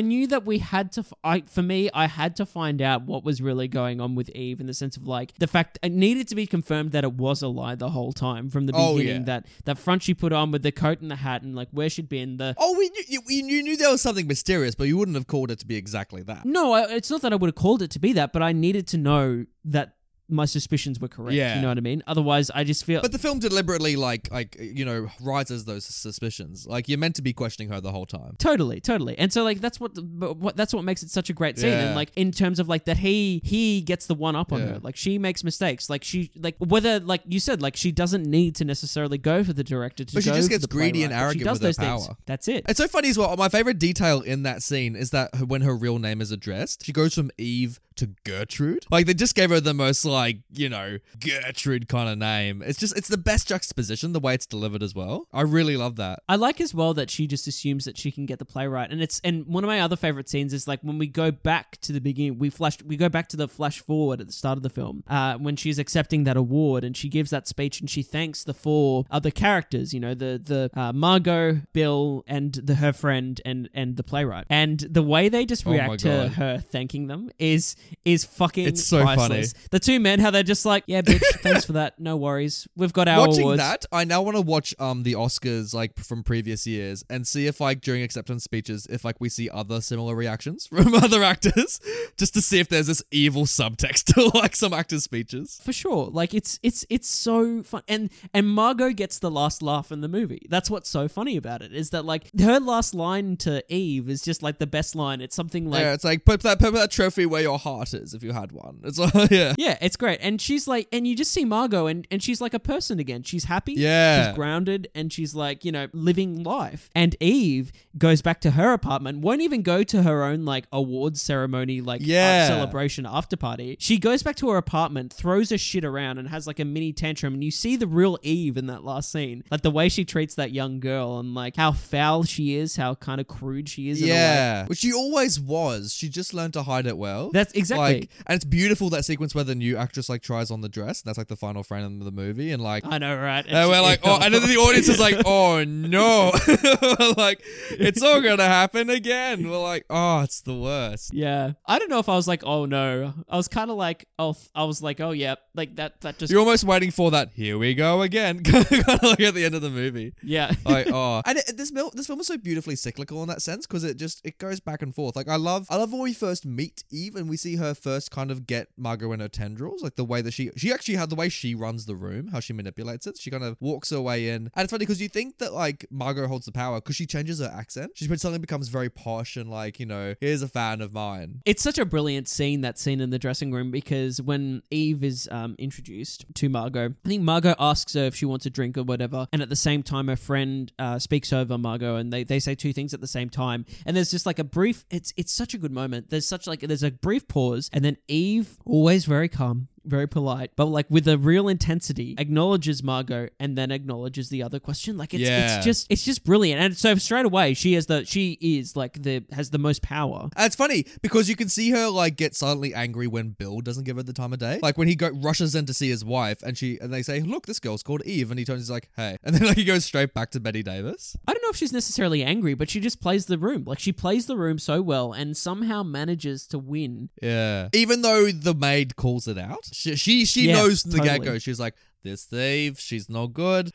knew 0.00 0.26
that 0.28 0.44
we 0.44 0.58
had 0.58 0.90
to 0.92 1.00
f- 1.00 1.12
I 1.22 1.42
for 1.42 1.62
me 1.62 1.90
I 1.94 2.06
had 2.06 2.34
to 2.36 2.46
find 2.46 2.82
out 2.82 3.02
what 3.02 3.24
was 3.24 3.40
really 3.40 3.68
going 3.68 4.00
on 4.00 4.14
with 4.14 4.28
Eve 4.30 4.60
in 4.60 4.66
the 4.66 4.74
sense 4.74 4.96
of 4.96 5.06
like 5.06 5.32
the 5.38 5.46
fact 5.46 5.78
it 5.82 5.92
needed 5.92 6.26
to 6.28 6.34
be 6.34 6.46
confirmed 6.46 6.90
that 6.92 7.04
it 7.04 7.12
was 7.12 7.42
a 7.42 7.48
lie 7.48 7.74
the 7.76 7.90
whole 7.90 8.12
time 8.12 8.50
from 8.50 8.66
the 8.66 8.72
Oh, 8.74 8.96
beginning 8.96 9.22
yeah. 9.22 9.26
that 9.40 9.46
that 9.64 9.78
front 9.82 10.02
she 10.02 10.14
put 10.14 10.32
on 10.32 10.50
with 10.50 10.62
the 10.62 10.72
coat 10.72 11.00
and 11.00 11.10
the 11.10 11.16
hat 11.16 11.42
and 11.42 11.54
like 11.54 11.68
where 11.70 11.90
she'd 11.90 12.08
been 12.08 12.36
the 12.36 12.54
Oh, 12.58 12.76
we 12.78 12.88
knew, 12.90 13.02
you, 13.08 13.46
you 13.46 13.62
knew 13.62 13.76
there 13.76 13.90
was 13.90 14.00
something 14.02 14.26
mysterious, 14.26 14.74
but 14.74 14.84
you 14.84 14.96
wouldn't 14.96 15.16
have 15.16 15.26
called 15.26 15.50
it 15.50 15.58
to 15.60 15.66
be 15.66 15.76
exactly 15.76 16.22
that. 16.22 16.44
No, 16.44 16.72
I, 16.72 16.82
it's 16.94 17.10
not 17.10 17.22
that 17.22 17.32
I 17.32 17.36
would 17.36 17.48
have 17.48 17.54
called 17.54 17.82
it 17.82 17.90
to 17.92 17.98
be 17.98 18.12
that, 18.14 18.32
but 18.32 18.42
I 18.42 18.52
needed 18.52 18.86
to 18.88 18.98
know 18.98 19.46
that 19.66 19.96
my 20.32 20.44
suspicions 20.46 20.98
were 20.98 21.08
correct. 21.08 21.34
Yeah. 21.34 21.54
You 21.56 21.62
know 21.62 21.68
what 21.68 21.78
I 21.78 21.82
mean? 21.82 22.02
Otherwise, 22.06 22.50
I 22.50 22.64
just 22.64 22.84
feel. 22.84 23.00
But 23.02 23.12
the 23.12 23.18
film 23.18 23.38
deliberately, 23.38 23.94
like, 23.96 24.30
like 24.32 24.56
you 24.58 24.84
know, 24.84 25.08
rises 25.20 25.64
those 25.64 25.84
suspicions. 25.84 26.66
Like 26.66 26.88
you're 26.88 26.98
meant 26.98 27.16
to 27.16 27.22
be 27.22 27.32
questioning 27.32 27.70
her 27.72 27.80
the 27.80 27.92
whole 27.92 28.06
time. 28.06 28.34
Totally, 28.38 28.80
totally, 28.80 29.16
and 29.18 29.32
so 29.32 29.44
like 29.44 29.60
that's 29.60 29.78
what, 29.78 29.94
the, 29.94 30.02
what 30.02 30.56
that's 30.56 30.74
what 30.74 30.84
makes 30.84 31.02
it 31.02 31.10
such 31.10 31.30
a 31.30 31.32
great 31.32 31.58
scene, 31.58 31.70
Yeah. 31.70 31.86
and 31.86 31.94
like 31.94 32.10
in 32.16 32.32
terms 32.32 32.58
of 32.58 32.68
like 32.68 32.86
that 32.86 32.96
he 32.98 33.40
he 33.44 33.80
gets 33.82 34.06
the 34.06 34.14
one 34.14 34.34
up 34.36 34.52
on 34.52 34.60
Yeah. 34.60 34.66
her, 34.66 34.78
like 34.80 34.96
she 34.96 35.18
makes 35.18 35.44
mistakes, 35.44 35.88
like 35.90 36.02
she 36.04 36.30
like 36.36 36.56
whether 36.58 36.98
like 37.00 37.22
you 37.26 37.38
said, 37.40 37.62
like 37.62 37.76
she 37.76 37.92
doesn't 37.92 38.24
need 38.26 38.56
to 38.56 38.64
necessarily 38.64 39.18
go 39.18 39.44
for 39.44 39.52
the 39.52 39.64
director 39.64 40.04
to 40.04 40.14
But 40.14 40.24
she 40.24 40.30
just 40.30 40.48
gets 40.50 40.66
greedy 40.66 41.02
and 41.02 41.10
but 41.12 41.16
she 41.18 41.22
arrogant 41.22 41.44
does 41.44 41.58
with 41.60 41.62
her 41.62 41.68
those 41.68 41.76
things. 41.76 42.06
power. 42.08 42.16
That's 42.26 42.48
it. 42.48 42.64
It's 42.68 42.78
so 42.78 42.88
funny 42.88 43.10
as 43.10 43.18
well. 43.18 43.36
My 43.36 43.48
favorite 43.48 43.78
detail 43.78 44.20
in 44.20 44.42
that 44.44 44.62
scene 44.62 44.96
is 44.96 45.10
that 45.10 45.30
when 45.46 45.62
her 45.62 45.74
real 45.76 45.98
name 45.98 46.20
is 46.20 46.30
addressed, 46.32 46.84
she 46.84 46.92
goes 46.92 47.14
from 47.14 47.30
Eve 47.38 47.80
to 47.96 48.10
Gertrude. 48.24 48.86
Like 48.90 49.06
they 49.06 49.14
just 49.14 49.34
gave 49.34 49.50
her 49.50 49.60
the 49.60 49.74
most 49.74 50.04
like 50.04 50.38
you 50.52 50.68
know 50.68 50.98
Gertrude 51.18 51.88
kind 51.88 52.08
of 52.08 52.18
name. 52.18 52.62
It's 52.64 52.78
just 52.78 52.96
it's 52.96 53.08
the 53.08 53.18
best 53.18 53.48
juxtaposition 53.48 54.12
the 54.12 54.20
way 54.20 54.34
it's 54.34 54.46
delivered 54.46 54.82
as 54.82 54.94
well. 54.94 55.28
I 55.32 55.42
really 55.42 55.76
love 55.76 55.96
that. 55.96 56.20
I 56.28 56.36
like 56.36 56.60
as 56.60 56.74
well 56.74 56.94
that 56.94 57.10
she 57.10 57.26
just 57.26 57.46
assumes 57.46 57.84
that 57.84 57.98
she 57.98 58.10
can 58.10 58.26
get 58.26 58.38
the 58.38 58.44
playwright, 58.44 58.90
and 58.90 59.02
it's 59.02 59.20
and 59.24 59.46
one 59.46 59.64
of 59.64 59.68
my 59.68 59.80
other 59.80 59.96
favorite 59.96 60.28
scenes 60.28 60.52
is 60.52 60.68
like 60.68 60.80
when 60.82 60.98
we 60.98 61.06
go 61.06 61.30
back 61.30 61.78
to 61.82 61.92
the 61.92 62.00
beginning, 62.00 62.38
we 62.38 62.50
flash 62.50 62.78
we 62.84 62.96
go 62.96 63.08
back 63.08 63.28
to 63.28 63.36
the 63.36 63.48
flash 63.48 63.80
forward 63.80 64.20
at 64.20 64.26
the 64.26 64.32
start 64.32 64.56
of 64.56 64.62
the 64.62 64.70
film, 64.70 65.04
uh, 65.08 65.36
when 65.36 65.56
she's 65.56 65.78
accepting 65.78 66.24
that 66.24 66.36
award 66.36 66.84
and 66.84 66.96
she 66.96 67.08
gives 67.08 67.30
that 67.30 67.46
speech 67.48 67.80
and 67.80 67.88
she 67.90 68.02
thanks 68.02 68.44
the 68.44 68.54
four 68.54 69.04
other 69.10 69.30
characters, 69.30 69.92
you 69.92 70.00
know, 70.00 70.14
the 70.14 70.40
the 70.42 70.70
uh, 70.78 70.92
Margot, 70.92 71.62
Bill, 71.72 72.24
and 72.26 72.52
the 72.54 72.76
her 72.76 72.92
friend 72.92 73.40
and 73.44 73.68
and 73.74 73.96
the 73.96 74.02
playwright, 74.02 74.46
and 74.50 74.80
the 74.80 75.02
way 75.02 75.28
they 75.28 75.44
just 75.44 75.66
Oh 75.66 75.72
react 75.72 76.00
to 76.00 76.28
her 76.28 76.58
thanking 76.58 77.06
them 77.06 77.30
is 77.38 77.76
is 78.04 78.24
fucking 78.24 78.66
It's 78.66 78.84
so 78.84 79.04
funny. 79.04 79.44
The 79.70 79.78
two 79.78 80.00
men, 80.00 80.18
how 80.20 80.30
they're 80.30 80.42
just 80.42 80.64
like, 80.66 80.84
yeah, 80.86 81.02
bitch, 81.02 81.22
thanks 81.40 81.64
for 81.64 81.72
that, 81.74 81.98
no 81.98 82.16
worries, 82.16 82.66
we've 82.76 82.92
got 82.92 83.08
our 83.08 83.26
Watching 83.26 83.42
awards. 83.42 83.58
that, 83.58 83.84
I 83.92 84.04
now 84.04 84.22
want 84.22 84.36
to 84.36 84.42
watch 84.42 84.74
um 84.78 85.02
the 85.02 85.14
Oscars 85.14 85.74
like 85.74 85.98
from 85.98 86.22
previous 86.22 86.66
years 86.66 87.04
and 87.08 87.26
see 87.26 87.46
if 87.46 87.60
like 87.60 87.80
during 87.80 88.02
acceptance 88.02 88.44
speeches 88.44 88.86
if 88.90 89.04
like 89.04 89.16
we 89.20 89.28
see 89.28 89.48
other 89.50 89.80
similar 89.80 90.14
reactions 90.14 90.66
from 90.68 90.94
other 90.94 91.22
actors, 91.22 91.80
just 92.16 92.34
to 92.34 92.42
see 92.42 92.58
if 92.58 92.68
there's 92.68 92.86
this 92.86 93.02
evil 93.10 93.44
subtext 93.44 94.04
to 94.14 94.30
like 94.38 94.54
some 94.56 94.72
actors' 94.72 95.04
speeches. 95.04 95.60
for 95.64 95.72
sure. 95.72 96.06
Like 96.06 96.34
it's 96.34 96.58
it's 96.62 96.84
it's 96.90 97.08
so 97.08 97.62
fun. 97.62 97.82
And 97.88 98.10
and 98.34 98.48
margot 98.48 98.90
gets 98.92 99.18
the 99.18 99.30
last 99.30 99.62
laugh 99.62 99.90
in 99.92 100.00
the 100.00 100.08
movie. 100.08 100.46
That's 100.48 100.70
what's 100.70 100.88
so 100.88 101.08
funny 101.08 101.36
about 101.36 101.62
it 101.62 101.72
is 101.72 101.90
that 101.90 102.04
like 102.04 102.24
her 102.40 102.60
last 102.60 102.94
line 102.94 103.36
to 103.38 103.62
eve 103.72 104.08
is 104.08 104.22
just 104.22 104.42
like 104.42 104.58
the 104.58 104.66
best 104.66 104.94
line. 104.94 105.20
It's 105.20 105.34
something 105.34 105.68
like 105.70 105.80
yeah, 105.80 105.92
it's 105.94 106.04
like 106.04 106.24
put 106.24 106.42
that 106.42 106.58
put 106.58 106.74
that 106.74 106.90
trophy 106.90 107.26
where 107.26 107.42
your 107.42 107.58
heart 107.58 107.71
is 107.80 108.14
if 108.14 108.22
you 108.22 108.32
had 108.32 108.52
one. 108.52 108.80
It's 108.84 108.98
like 108.98 109.12
yeah. 109.30 109.54
yeah, 109.58 109.76
it's 109.80 109.96
great. 109.96 110.18
And 110.22 110.40
she's 110.40 110.68
like, 110.68 110.88
and 110.92 111.06
you 111.06 111.16
just 111.16 111.32
see 111.32 111.44
Margot, 111.44 111.86
and, 111.86 112.06
and 112.10 112.22
she's 112.22 112.40
like 112.40 112.54
a 112.54 112.58
person 112.60 112.98
again. 112.98 113.22
She's 113.22 113.44
happy. 113.44 113.72
Yeah. 113.74 114.26
She's 114.28 114.34
grounded, 114.36 114.88
and 114.94 115.12
she's 115.12 115.34
like, 115.34 115.64
you 115.64 115.72
know, 115.72 115.88
living 115.92 116.42
life. 116.42 116.90
And 116.94 117.16
Eve 117.20 117.72
goes 117.98 118.22
back 118.22 118.40
to 118.42 118.52
her 118.52 118.72
apartment, 118.72 119.18
won't 119.20 119.40
even 119.40 119.62
go 119.62 119.82
to 119.82 120.02
her 120.02 120.22
own 120.24 120.44
like 120.44 120.66
awards 120.72 121.20
ceremony, 121.22 121.80
like 121.80 122.00
uh, 122.02 122.04
Yeah. 122.06 122.46
celebration 122.48 123.06
after 123.06 123.36
party. 123.36 123.76
She 123.80 123.98
goes 123.98 124.22
back 124.22 124.36
to 124.36 124.50
her 124.50 124.56
apartment, 124.56 125.12
throws 125.12 125.50
her 125.50 125.58
shit 125.58 125.84
around, 125.84 126.18
and 126.18 126.28
has 126.28 126.46
like 126.46 126.60
a 126.60 126.64
mini 126.64 126.92
tantrum. 126.92 127.34
And 127.34 127.42
you 127.44 127.50
see 127.50 127.76
the 127.76 127.86
real 127.86 128.18
Eve 128.22 128.56
in 128.56 128.66
that 128.66 128.84
last 128.84 129.10
scene, 129.10 129.44
like 129.50 129.62
the 129.62 129.70
way 129.70 129.88
she 129.88 130.04
treats 130.04 130.34
that 130.36 130.52
young 130.52 130.80
girl, 130.80 131.18
and 131.18 131.34
like 131.34 131.56
how 131.56 131.72
foul 131.72 132.24
she 132.24 132.54
is, 132.56 132.76
how 132.76 132.94
kind 132.94 133.20
of 133.20 133.26
crude 133.28 133.68
she 133.68 133.88
is. 133.88 134.00
In 134.00 134.08
a 134.08 134.10
way. 134.10 134.16
Yeah, 134.16 134.66
which 134.66 134.78
she 134.78 134.92
always 134.92 135.38
was. 135.40 135.92
She 135.94 136.08
just 136.08 136.34
learned 136.34 136.52
to 136.54 136.62
hide 136.62 136.86
it 136.86 136.96
well. 136.98 137.30
That's 137.30 137.52
exactly. 137.62 138.00
Like, 138.00 138.10
and 138.26 138.36
it's 138.36 138.44
beautiful 138.44 138.90
that 138.90 139.04
sequence 139.04 139.34
where 139.34 139.44
the 139.44 139.54
new 139.54 139.76
actress 139.76 140.08
like 140.08 140.22
tries 140.22 140.50
on 140.50 140.60
the 140.60 140.68
dress. 140.68 141.02
And 141.02 141.08
that's 141.08 141.18
like 141.18 141.28
the 141.28 141.36
final 141.36 141.62
frame 141.62 141.84
of 141.84 142.04
the 142.04 142.12
movie, 142.12 142.52
and 142.52 142.62
like. 142.62 142.84
I 142.86 142.98
know, 142.98 143.16
right? 143.16 143.44
And 143.46 143.68
we're 143.68 143.80
like, 143.80 144.00
oh, 144.04 144.18
and 144.22 144.34
then 144.34 144.42
the 144.42 144.56
audience 144.56 144.88
is 144.88 145.00
like, 145.00 145.16
oh 145.24 145.64
no, 145.64 146.32
like 147.16 147.40
it's 147.70 148.02
all 148.02 148.20
gonna 148.20 148.44
happen 148.44 148.90
again. 148.90 149.48
We're 149.48 149.58
like, 149.62 149.84
oh, 149.90 150.20
it's 150.20 150.42
the 150.42 150.54
worst. 150.54 151.14
yeah. 151.14 151.52
I 151.66 151.78
don't 151.78 151.88
know 151.88 151.98
if 151.98 152.08
I 152.08 152.16
was 152.16 152.28
like, 152.28 152.42
oh 152.44 152.66
no. 152.66 153.14
I 153.28 153.36
was 153.36 153.48
kind 153.48 153.70
of 153.70 153.76
like, 153.76 154.06
oh, 154.18 154.36
I 154.54 154.64
was 154.64 154.82
like, 154.82 155.00
oh 155.00 155.10
yeah, 155.12 155.36
like 155.54 155.76
that. 155.76 156.00
That 156.02 156.18
just 156.18 156.30
You're 156.30 156.40
almost 156.40 156.64
waiting 156.64 156.90
for 156.90 157.10
that. 157.12 157.30
Here 157.34 157.58
we 157.58 157.74
go 157.74 158.02
again, 158.02 158.42
kind 158.44 158.66
of 158.66 159.02
like 159.02 159.20
at 159.20 159.34
the 159.34 159.44
end 159.44 159.54
of 159.54 159.62
the 159.62 159.70
movie. 159.70 160.14
yeah. 160.22 160.52
like 160.64 160.86
oh 160.92 161.22
and 161.24 161.38
it, 161.38 161.56
this 161.56 161.70
film 161.70 161.90
this 161.94 162.06
film 162.06 162.20
is 162.20 162.26
so 162.26 162.36
beautifully 162.36 162.76
cyclical 162.76 163.22
in 163.22 163.28
that 163.28 163.42
sense 163.42 163.66
because 163.66 163.84
it 163.84 163.96
just 163.96 164.20
it 164.24 164.38
goes 164.38 164.60
back 164.60 164.82
and 164.82 164.94
forth 164.94 165.14
like 165.16 165.28
i 165.28 165.36
love 165.36 165.66
i 165.70 165.76
love 165.76 165.92
when 165.92 166.02
we 166.02 166.12
first 166.12 166.44
meet 166.44 166.84
eve 166.90 167.16
and 167.16 167.28
we 167.28 167.36
see 167.36 167.51
her 167.56 167.74
first 167.74 168.10
kind 168.10 168.30
of 168.30 168.46
get 168.46 168.68
margot 168.76 169.12
in 169.12 169.20
her 169.20 169.28
tendrils 169.28 169.82
like 169.82 169.96
the 169.96 170.04
way 170.04 170.20
that 170.22 170.32
she 170.32 170.50
she 170.56 170.72
actually 170.72 170.96
had 170.96 171.10
the 171.10 171.16
way 171.16 171.28
she 171.28 171.54
runs 171.54 171.86
the 171.86 171.96
room 171.96 172.28
how 172.28 172.40
she 172.40 172.52
manipulates 172.52 173.06
it 173.06 173.18
she 173.18 173.30
kind 173.30 173.44
of 173.44 173.56
walks 173.60 173.90
her 173.90 174.00
way 174.00 174.28
in 174.28 174.50
and 174.54 174.64
it's 174.64 174.70
funny 174.70 174.80
because 174.84 175.00
you 175.00 175.08
think 175.08 175.38
that 175.38 175.52
like 175.52 175.86
margot 175.90 176.26
holds 176.26 176.46
the 176.46 176.52
power 176.52 176.80
because 176.80 176.96
she 176.96 177.06
changes 177.06 177.38
her 177.38 177.52
accent 177.54 177.90
she 177.94 178.06
suddenly 178.06 178.38
becomes 178.38 178.68
very 178.68 178.90
posh 178.90 179.36
and 179.36 179.50
like 179.50 179.78
you 179.80 179.86
know 179.86 180.14
here's 180.20 180.42
a 180.42 180.48
fan 180.48 180.80
of 180.80 180.92
mine 180.92 181.40
It's 181.44 181.62
such 181.62 181.78
a 181.78 181.84
brilliant 181.84 182.28
scene, 182.28 182.60
that 182.62 182.78
scene 182.78 183.00
in 183.00 183.10
the 183.10 183.18
dressing 183.18 183.52
room, 183.52 183.70
because 183.70 184.20
when 184.20 184.62
Eve 184.70 185.02
is 185.04 185.28
um, 185.30 185.54
introduced 185.58 186.24
to 186.34 186.48
Margot, 186.48 186.94
I 187.04 187.08
think 187.08 187.22
Margot 187.22 187.54
asks 187.58 187.94
her 187.94 188.04
if 188.04 188.14
she 188.14 188.24
wants 188.26 188.46
a 188.46 188.50
drink 188.50 188.76
or 188.78 188.82
whatever, 188.82 189.26
and 189.32 189.42
at 189.42 189.48
the 189.48 189.56
same 189.56 189.82
time, 189.82 190.08
her 190.08 190.16
friend 190.16 190.72
uh, 190.78 190.98
speaks 190.98 191.32
over 191.32 191.58
Margot, 191.58 191.96
and 191.96 192.12
they, 192.12 192.24
they 192.24 192.38
say 192.38 192.54
two 192.54 192.72
things 192.72 192.94
at 192.94 193.00
the 193.00 193.06
same 193.06 193.28
time, 193.28 193.64
and 193.86 193.96
there's 193.96 194.10
just 194.10 194.26
like 194.26 194.38
a 194.38 194.44
brief. 194.44 194.84
It's 194.90 195.12
it's 195.16 195.32
such 195.32 195.54
a 195.54 195.58
good 195.58 195.72
moment. 195.72 196.10
There's 196.10 196.26
such 196.26 196.46
like 196.46 196.60
there's 196.60 196.82
a 196.82 196.90
brief 196.90 197.28
pause, 197.42 197.70
and 197.72 197.84
then 197.84 197.96
Eve, 198.08 198.58
always 198.64 199.04
very 199.04 199.28
calm, 199.28 199.68
very 199.84 200.06
polite, 200.08 200.50
but 200.56 200.66
like 200.66 200.86
with 200.90 201.06
a 201.08 201.18
real 201.18 201.48
intensity, 201.48 202.14
acknowledges 202.18 202.82
Margot 202.82 203.28
and 203.40 203.56
then 203.56 203.70
acknowledges 203.70 204.28
the 204.28 204.42
other 204.42 204.58
question. 204.60 204.96
Like 204.96 205.14
it's 205.14 205.22
Yeah. 205.22 205.56
it's 205.56 205.64
just 205.64 205.86
it's 205.90 206.04
just 206.04 206.24
brilliant, 206.24 206.60
and 206.60 206.76
so 206.76 206.94
straight 206.96 207.26
away 207.26 207.54
she 207.54 207.74
has 207.74 207.86
the 207.86 208.04
she 208.04 208.38
is 208.40 208.76
like 208.76 209.02
the 209.02 209.24
has 209.32 209.50
the 209.50 209.58
most 209.58 209.82
power. 209.82 210.28
And 210.36 210.46
it's 210.46 210.56
funny 210.56 210.86
because 211.02 211.28
you 211.28 211.36
can 211.36 211.48
see 211.48 211.70
her 211.70 211.88
like 211.88 212.16
get 212.16 212.34
silently 212.34 212.74
angry 212.74 213.06
when 213.06 213.30
Bill 213.30 213.60
doesn't 213.60 213.84
give 213.84 213.96
her 213.96 214.02
the 214.02 214.12
time 214.12 214.32
of 214.32 214.38
day. 214.38 214.58
Like 214.62 214.78
when 214.78 214.88
he 214.88 214.94
go 214.94 215.10
rushes 215.10 215.54
in 215.54 215.66
to 215.66 215.74
see 215.74 215.88
his 215.90 216.04
wife 216.04 216.42
and 216.42 216.56
she 216.56 216.78
and 216.80 216.92
they 216.92 217.02
say, 217.02 217.20
"Look, 217.20 217.46
this 217.46 217.60
girl's 217.60 217.82
called 217.82 218.02
Eve," 218.04 218.30
and 218.30 218.38
he 218.38 218.44
turns 218.44 218.62
he's 218.62 218.70
like, 218.70 218.88
"Hey," 218.96 219.16
and 219.24 219.34
then 219.34 219.46
like 219.46 219.56
he 219.56 219.64
goes 219.64 219.84
straight 219.84 220.14
back 220.14 220.30
to 220.32 220.40
Bette 220.40 220.62
Davis. 220.62 221.16
I 221.26 221.32
don't 221.32 221.42
know 221.42 221.50
if 221.50 221.56
she's 221.56 221.72
necessarily 221.72 222.22
angry, 222.22 222.54
but 222.54 222.70
she 222.70 222.80
just 222.80 223.00
plays 223.00 223.26
the 223.26 223.38
room. 223.38 223.64
Like 223.66 223.78
she 223.78 223.92
plays 223.92 224.26
the 224.26 224.36
room 224.36 224.58
so 224.58 224.80
well 224.82 225.12
and 225.12 225.36
somehow 225.36 225.82
manages 225.82 226.46
to 226.48 226.58
win. 226.58 227.10
Yeah. 227.22 227.68
Even 227.72 228.02
though 228.02 228.30
the 228.30 228.54
maid 228.54 228.96
calls 228.96 229.26
it 229.28 229.38
out, 229.38 229.66
she 229.72 229.96
she, 229.96 230.24
she 230.24 230.48
Yeah, 230.48 230.54
knows 230.54 230.82
from 230.82 230.92
the 230.92 230.98
totally. 230.98 231.18
get 231.18 231.24
go. 231.24 231.38
She's 231.38 231.58
like, 231.60 231.74
"This 232.02 232.24
thief, 232.24 232.78
she's 232.78 233.08
no 233.08 233.26
good." 233.26 233.72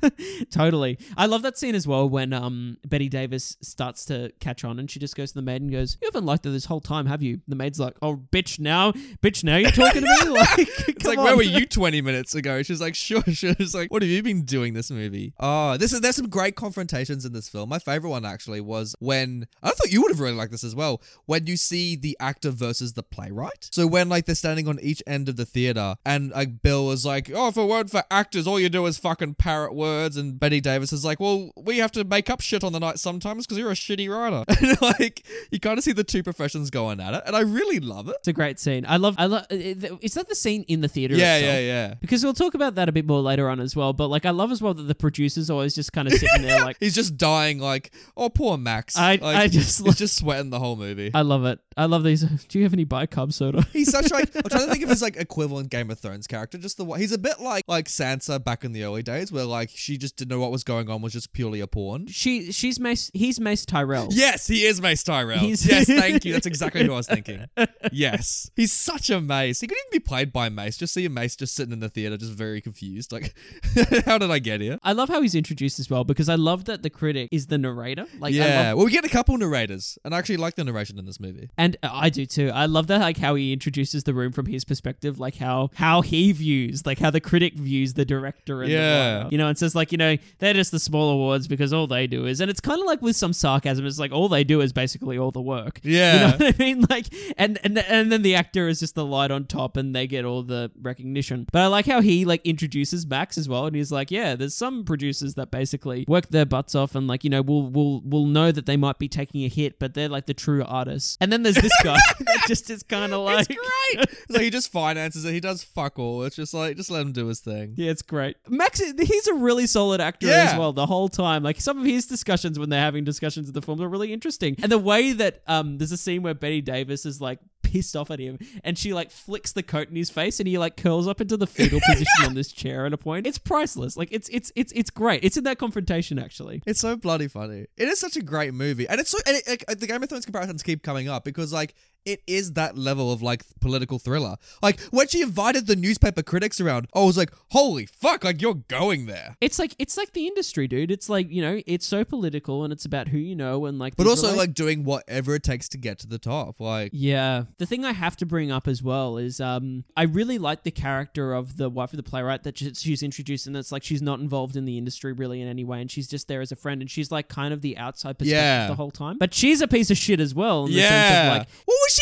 totally. 0.50 0.98
I 1.16 1.26
love 1.26 1.42
that 1.42 1.58
scene 1.58 1.74
as 1.74 1.86
well 1.86 2.08
when 2.08 2.32
um 2.32 2.78
Bette 2.86 3.08
Davis 3.08 3.56
starts 3.60 4.04
to 4.06 4.32
catch 4.40 4.64
on 4.64 4.78
and 4.78 4.90
she 4.90 4.98
just 4.98 5.16
goes 5.16 5.30
to 5.30 5.34
the 5.36 5.42
maid 5.42 5.62
and 5.62 5.70
goes, 5.70 5.96
You 6.00 6.06
haven't 6.06 6.26
liked 6.26 6.44
her 6.44 6.50
this 6.50 6.66
whole 6.66 6.80
time, 6.80 7.06
have 7.06 7.22
you? 7.22 7.40
The 7.48 7.56
maid's 7.56 7.80
like, 7.80 7.96
Oh 8.02 8.16
bitch 8.16 8.58
now 8.58 8.92
bitch 9.22 9.44
now 9.44 9.56
you're 9.56 9.70
talking 9.70 10.02
to 10.02 10.06
me? 10.06 10.14
Like 10.38 10.68
It's 10.88 11.04
like, 11.04 11.18
where 11.18 11.36
were 11.36 11.42
you 11.42 11.66
20 11.66 12.02
minutes 12.02 12.34
ago? 12.34 12.62
She's 12.62 12.80
like, 12.80 12.94
sure, 12.94 13.22
sure. 13.32 13.54
She's 13.54 13.74
like, 13.74 13.90
what 13.90 14.02
have 14.02 14.10
you 14.10 14.22
been 14.22 14.42
doing 14.42 14.74
this 14.74 14.90
movie? 14.90 15.32
Oh, 15.40 15.76
this 15.76 15.92
is 15.92 16.00
there's 16.00 16.16
some 16.16 16.28
great 16.28 16.54
confrontations 16.54 17.24
in 17.24 17.32
this 17.32 17.48
film. 17.48 17.68
My 17.68 17.78
favorite 17.78 18.10
one 18.10 18.24
actually 18.24 18.60
was 18.60 18.94
when 18.98 19.46
I 19.62 19.70
thought 19.70 19.90
you 19.90 20.02
would 20.02 20.10
have 20.10 20.20
really 20.20 20.34
liked 20.34 20.52
this 20.52 20.64
as 20.64 20.74
well. 20.74 21.02
When 21.26 21.46
you 21.46 21.56
see 21.56 21.96
the 21.96 22.16
actor 22.20 22.50
versus 22.50 22.92
the 22.92 23.02
playwright. 23.02 23.68
So 23.72 23.86
when 23.86 24.08
like 24.08 24.26
they're 24.26 24.34
standing 24.34 24.68
on 24.68 24.78
each 24.80 25.02
end 25.06 25.28
of 25.28 25.36
the 25.36 25.44
theater 25.46 25.96
and 26.04 26.30
like 26.30 26.62
Bill 26.62 26.86
was 26.86 27.04
like, 27.06 27.30
oh, 27.34 27.48
if 27.48 27.56
weren't 27.68 27.90
for 27.90 28.02
actors, 28.10 28.46
all 28.46 28.58
you 28.58 28.68
do 28.68 28.84
is 28.86 28.98
fucking 28.98 29.34
parrot 29.34 29.74
words, 29.74 30.16
and 30.16 30.38
Bette 30.40 30.60
Davis 30.60 30.92
is 30.92 31.04
like, 31.04 31.20
well, 31.20 31.52
we 31.56 31.78
have 31.78 31.92
to 31.92 32.04
make 32.04 32.28
up 32.30 32.40
shit 32.40 32.64
on 32.64 32.72
the 32.72 32.80
night 32.80 32.98
sometimes 32.98 33.46
because 33.46 33.58
you're 33.58 33.70
a 33.70 33.74
shitty 33.74 34.08
writer. 34.08 34.44
And 34.60 34.80
like 34.82 35.24
you 35.52 35.60
kind 35.60 35.78
of 35.78 35.84
see 35.84 35.92
the 35.92 36.02
two 36.04 36.22
professions 36.22 36.70
going 36.70 37.00
at 37.00 37.14
it, 37.14 37.22
and 37.26 37.36
I 37.36 37.40
really 37.40 37.78
love 37.80 38.08
it. 38.08 38.16
It's 38.18 38.28
a 38.28 38.32
great 38.32 38.58
scene. 38.58 38.84
I 38.88 38.96
love 38.96 39.14
I 39.18 39.26
love 39.26 39.46
is 39.50 40.14
that 40.14 40.28
the 40.28 40.34
scene 40.34 40.64
in 40.68 40.80
the 40.80 40.88
theater 40.88 41.14
Yeah, 41.14 41.36
itself? 41.36 41.54
yeah, 41.54 41.58
yeah. 41.60 41.94
Because 42.00 42.24
we'll 42.24 42.34
talk 42.34 42.54
about 42.54 42.74
that 42.74 42.88
a 42.88 42.92
bit 42.92 43.06
more 43.06 43.20
later 43.20 43.48
on 43.48 43.60
as 43.60 43.76
well. 43.76 43.92
But 43.92 44.08
like, 44.08 44.26
I 44.26 44.30
love 44.30 44.50
as 44.50 44.60
well 44.60 44.74
that 44.74 44.82
the 44.82 44.94
producers 44.94 45.48
always 45.50 45.74
just 45.74 45.92
kind 45.92 46.08
of 46.08 46.14
sitting 46.14 46.42
there, 46.42 46.60
like, 46.64 46.76
He's 46.80 46.94
just 46.94 47.16
dying, 47.16 47.58
like, 47.60 47.92
oh, 48.16 48.28
poor 48.30 48.56
Max. 48.58 48.96
I- 48.96 49.12
like, 49.16 49.22
I 49.22 49.48
just 49.48 49.84
he's 49.84 49.96
just 49.96 50.16
sweating 50.16 50.50
the 50.50 50.58
whole 50.58 50.76
movie. 50.76 51.10
I 51.14 51.22
love 51.22 51.44
it. 51.44 51.60
I 51.76 51.84
love 51.84 52.02
these. 52.04 52.22
Do 52.22 52.58
you 52.58 52.64
have 52.64 52.72
any 52.72 52.84
bicarb 52.86 53.32
soda? 53.32 53.62
he's 53.72 53.90
such 53.90 54.10
like 54.10 54.30
I'm 54.36 54.42
trying 54.42 54.66
to 54.66 54.72
think 54.72 54.82
of 54.84 54.90
his 54.90 55.02
like 55.02 55.16
equivalent 55.16 55.70
Game 55.70 55.90
of 55.90 55.98
Thrones 55.98 56.26
character. 56.26 56.58
Just 56.58 56.76
the 56.76 56.84
way 56.84 56.98
he's 56.98 57.12
a 57.12 57.18
bit 57.18 57.40
like 57.40 57.57
like 57.66 57.86
Sansa 57.86 58.42
back 58.42 58.64
in 58.64 58.72
the 58.72 58.84
early 58.84 59.02
days, 59.02 59.32
where 59.32 59.44
like 59.44 59.70
she 59.70 59.96
just 59.98 60.16
didn't 60.16 60.30
know 60.30 60.40
what 60.40 60.50
was 60.50 60.64
going 60.64 60.88
on, 60.90 61.02
was 61.02 61.12
just 61.12 61.32
purely 61.32 61.60
a 61.60 61.66
pawn. 61.66 62.06
She 62.06 62.52
she's 62.52 62.78
Mace. 62.78 63.10
He's 63.14 63.40
Mace 63.40 63.64
Tyrell. 63.66 64.08
Yes, 64.10 64.46
he 64.46 64.64
is 64.64 64.80
Mace 64.80 65.02
Tyrell. 65.02 65.38
He's- 65.38 65.64
yes, 65.66 65.86
thank 65.86 66.24
you. 66.24 66.32
That's 66.32 66.46
exactly 66.54 66.84
who 66.84 66.92
I 66.92 66.96
was 66.96 67.06
thinking. 67.08 67.46
Yes, 67.92 68.50
he's 68.56 68.72
such 68.72 69.10
a 69.10 69.20
Mace. 69.20 69.60
He 69.60 69.66
could 69.66 69.76
even 69.78 69.90
be 69.92 70.00
played 70.00 70.32
by 70.32 70.48
Mace. 70.48 70.76
Just 70.76 70.94
see 70.94 71.04
a 71.04 71.10
Mace 71.10 71.36
just 71.36 71.54
sitting 71.54 71.72
in 71.72 71.80
the 71.80 71.88
theater, 71.88 72.16
just 72.16 72.32
very 72.32 72.60
confused. 72.60 73.12
Like, 73.12 73.34
how 74.04 74.18
did 74.18 74.30
I 74.30 74.38
get 74.38 74.60
here? 74.60 74.78
I 74.82 74.92
love 74.92 75.08
how 75.08 75.22
he's 75.22 75.34
introduced 75.34 75.78
as 75.80 75.88
well 75.90 76.04
because 76.04 76.28
I 76.28 76.34
love 76.34 76.64
that 76.66 76.82
the 76.82 76.90
critic 76.90 77.28
is 77.32 77.46
the 77.46 77.58
narrator. 77.58 78.06
Like, 78.18 78.34
I 78.34 78.36
yeah, 78.36 78.68
love, 78.68 78.76
well, 78.78 78.86
we 78.86 78.92
get 78.92 79.04
a 79.04 79.08
couple 79.08 79.36
narrators, 79.38 79.98
and 80.04 80.14
I 80.14 80.18
actually 80.18 80.36
like 80.36 80.54
the 80.56 80.64
narration 80.64 80.98
in 80.98 81.06
this 81.06 81.20
movie. 81.20 81.50
and 81.56 81.76
uh, 81.82 81.90
I 81.92 82.10
do 82.10 82.26
too. 82.26 82.50
I 82.54 82.66
love 82.66 82.86
that, 82.88 83.00
like 83.00 83.16
how 83.18 83.34
he 83.34 83.52
introduces 83.52 84.04
the 84.04 84.14
room 84.14 84.32
from 84.32 84.46
his 84.46 84.64
perspective, 84.64 85.18
like 85.18 85.36
how 85.36 85.70
how 85.74 86.02
he 86.02 86.32
views, 86.32 86.84
like 86.86 86.98
how 86.98 87.10
the 87.10 87.20
critic 87.20 87.47
views 87.54 87.94
the 87.94 88.04
director. 88.04 88.62
And 88.62 88.70
the 88.70 88.74
Yeah. 88.74 89.16
writer. 89.18 89.28
you 89.32 89.38
know, 89.38 89.48
and 89.48 89.56
says 89.58 89.74
like 89.74 89.92
you 89.92 89.98
know 89.98 90.16
they're 90.38 90.54
just 90.54 90.70
the 90.72 90.78
small 90.80 91.10
awards 91.10 91.48
because 91.48 91.72
all 91.72 91.86
they 91.86 92.06
do 92.06 92.26
is, 92.26 92.40
and 92.40 92.50
it's 92.50 92.60
kind 92.60 92.80
of 92.80 92.86
like 92.86 93.02
with 93.02 93.16
some 93.16 93.32
sarcasm. 93.32 93.86
It's 93.86 93.98
like 93.98 94.12
all 94.12 94.28
they 94.28 94.44
do 94.44 94.60
is 94.60 94.72
basically 94.72 95.18
all 95.18 95.30
the 95.30 95.40
work. 95.42 95.80
Yeah. 95.82 96.14
You 96.14 96.20
know 96.38 96.46
what 96.46 96.54
I 96.54 96.58
mean? 96.58 96.78
Like, 96.88 97.06
and 97.36 97.58
and 97.64 97.78
and 97.78 98.10
then 98.10 98.22
the 98.22 98.34
actor 98.34 98.66
is 98.68 98.80
just 98.80 98.94
the 98.94 99.04
light 99.04 99.30
on 99.30 99.44
top, 99.44 99.76
and 99.76 99.94
they 99.94 100.06
get 100.06 100.24
all 100.24 100.42
the 100.42 100.70
recognition. 100.80 101.46
But 101.52 101.62
I 101.62 101.66
like 101.66 101.86
how 101.86 102.00
he 102.00 102.24
like 102.24 102.44
introduces 102.46 103.06
Max 103.06 103.36
as 103.36 103.48
well, 103.48 103.66
and 103.66 103.76
he's 103.76 103.92
like, 103.92 104.10
yeah, 104.10 104.34
there's 104.36 104.54
some 104.54 104.84
producers 104.84 105.34
that 105.34 105.50
basically 105.50 106.04
work 106.08 106.28
their 106.28 106.46
butts 106.46 106.74
off, 106.74 106.94
and 106.94 107.06
like 107.06 107.24
you 107.24 107.30
know, 107.30 107.42
we'll 107.42 107.62
we'll 107.68 108.00
we'll 108.04 108.26
know 108.26 108.50
that 108.52 108.66
they 108.66 108.76
might 108.76 108.98
be 108.98 109.08
taking 109.08 109.44
a 109.44 109.48
hit, 109.48 109.78
but 109.78 109.94
they're 109.94 110.08
like 110.08 110.26
the 110.26 110.34
true 110.34 110.64
artists. 110.66 111.16
And 111.20 111.30
then 111.32 111.42
there's 111.42 111.56
this 111.56 111.72
guy 111.82 111.98
that 112.20 112.44
just 112.46 112.70
is 112.70 112.82
kind 112.82 113.12
of 113.12 113.20
like, 113.22 113.46
It's 113.50 113.58
great. 113.94 114.30
Like 114.30 114.42
he 114.42 114.50
just 114.50 114.70
finances 114.72 115.24
it. 115.24 115.32
He 115.32 115.40
does 115.40 115.62
fuck 115.62 115.98
all. 115.98 116.22
It's 116.22 116.36
just 116.36 116.54
like 116.54 116.76
just 116.76 116.90
let 116.90 117.02
him 117.02 117.12
do 117.12 117.26
his 117.26 117.37
thing. 117.40 117.74
Yeah, 117.76 117.90
it's 117.90 118.02
great. 118.02 118.36
Max, 118.48 118.80
he's 118.80 119.26
a 119.28 119.34
really 119.34 119.66
solid 119.66 120.00
actor 120.00 120.26
Yeah. 120.26 120.50
as 120.52 120.58
well 120.58 120.72
the 120.72 120.86
whole 120.86 121.08
time. 121.08 121.42
Like 121.42 121.60
some 121.60 121.78
of 121.78 121.84
his 121.84 122.06
discussions 122.06 122.58
when 122.58 122.68
they're 122.70 122.80
having 122.80 123.04
discussions 123.04 123.48
of 123.48 123.54
the 123.54 123.62
film 123.62 123.80
are 123.80 123.88
really 123.88 124.12
interesting. 124.12 124.56
And 124.62 124.70
the 124.72 124.78
way 124.78 125.12
that 125.12 125.42
um, 125.46 125.78
there's 125.78 125.92
a 125.92 125.96
scene 125.96 126.22
where 126.22 126.34
Bette 126.34 126.60
Davis 126.62 127.04
is 127.06 127.20
like 127.20 127.38
pissed 127.62 127.94
off 127.94 128.10
at 128.10 128.18
him 128.18 128.38
and 128.64 128.78
she 128.78 128.94
like 128.94 129.10
flicks 129.10 129.52
the 129.52 129.62
coat 129.62 129.90
in 129.90 129.96
his 129.96 130.08
face 130.08 130.40
and 130.40 130.48
he 130.48 130.56
like 130.56 130.74
curls 130.78 131.06
up 131.06 131.20
into 131.20 131.36
the 131.36 131.46
fetal 131.46 131.78
position 131.86 132.06
on 132.24 132.34
this 132.34 132.50
chair 132.50 132.86
at 132.86 132.92
a 132.92 132.96
point. 132.96 133.26
It's 133.26 133.36
priceless. 133.38 133.96
Like 133.96 134.08
it's 134.10 134.28
it's 134.30 134.50
it's 134.56 134.72
it's 134.74 134.88
great. 134.90 135.22
It's 135.22 135.36
in 135.36 135.44
that 135.44 135.58
confrontation 135.58 136.18
actually. 136.18 136.62
It's 136.66 136.80
so 136.80 136.96
bloody 136.96 137.28
funny. 137.28 137.66
It 137.76 137.88
is 137.88 137.98
such 138.00 138.16
a 138.16 138.22
great 138.22 138.54
movie, 138.54 138.88
and 138.88 138.98
it's 139.00 139.10
so 139.10 139.18
and 139.26 139.36
it, 139.36 139.64
like, 139.68 139.78
the 139.78 139.86
Game 139.86 140.02
of 140.02 140.08
Thrones 140.08 140.24
comparisons 140.24 140.62
keep 140.62 140.82
coming 140.82 141.08
up 141.08 141.24
because 141.24 141.52
like 141.52 141.74
it 142.08 142.22
is 142.26 142.52
that 142.54 142.76
level 142.78 143.12
of 143.12 143.20
like 143.22 143.44
political 143.60 143.98
thriller. 143.98 144.36
Like 144.62 144.80
when 144.90 145.06
she 145.08 145.20
invited 145.22 145.66
the 145.66 145.76
newspaper 145.76 146.22
critics 146.22 146.60
around, 146.60 146.88
I 146.94 147.00
was 147.04 147.16
like, 147.16 147.32
holy 147.50 147.86
fuck! 147.86 148.24
Like 148.24 148.40
you're 148.40 148.54
going 148.54 149.06
there. 149.06 149.36
It's 149.40 149.58
like 149.58 149.74
it's 149.78 149.96
like 149.96 150.12
the 150.14 150.26
industry, 150.26 150.66
dude. 150.66 150.90
It's 150.90 151.08
like 151.08 151.30
you 151.30 151.42
know, 151.42 151.60
it's 151.66 151.86
so 151.86 152.04
political 152.04 152.64
and 152.64 152.72
it's 152.72 152.84
about 152.84 153.08
who 153.08 153.18
you 153.18 153.36
know 153.36 153.66
and 153.66 153.78
like. 153.78 153.96
But 153.96 154.06
also 154.06 154.34
like 154.34 154.54
doing 154.54 154.84
whatever 154.84 155.34
it 155.34 155.42
takes 155.42 155.68
to 155.70 155.78
get 155.78 155.98
to 156.00 156.06
the 156.06 156.18
top. 156.18 156.60
Like 156.60 156.90
Yeah. 156.94 157.44
The 157.58 157.66
thing 157.66 157.84
I 157.84 157.92
have 157.92 158.16
to 158.18 158.26
bring 158.26 158.50
up 158.50 158.66
as 158.66 158.82
well 158.82 159.18
is 159.18 159.40
um 159.40 159.84
I 159.96 160.04
really 160.04 160.38
like 160.38 160.62
the 160.62 160.70
character 160.70 161.34
of 161.34 161.56
the 161.56 161.68
wife 161.68 161.92
of 161.92 161.96
the 161.98 162.02
playwright 162.02 162.42
that 162.44 162.56
she's 162.58 163.02
introduced 163.02 163.46
and 163.46 163.56
it's 163.56 163.70
like 163.72 163.82
she's 163.82 164.02
not 164.02 164.20
involved 164.20 164.56
in 164.56 164.64
the 164.64 164.78
industry 164.78 165.12
really 165.12 165.40
in 165.42 165.48
any 165.48 165.64
way 165.64 165.80
and 165.80 165.90
she's 165.90 166.08
just 166.08 166.28
there 166.28 166.40
as 166.40 166.52
a 166.52 166.56
friend 166.56 166.80
and 166.80 166.90
she's 166.90 167.10
like 167.10 167.28
kind 167.28 167.52
of 167.52 167.60
the 167.60 167.76
outside 167.76 168.18
perspective 168.18 168.28
Yeah. 168.42 168.66
the 168.68 168.74
whole 168.74 168.90
time. 168.90 169.18
But 169.18 169.34
she's 169.34 169.60
a 169.60 169.68
piece 169.68 169.90
of 169.90 169.96
shit 169.96 170.20
as 170.20 170.34
well 170.34 170.64
in 170.66 170.72
the 170.72 170.78
yeah, 170.78 170.88
sense 170.88 171.28
of 171.28 171.38
like 171.38 171.48
what 171.66 171.74
was 171.86 171.97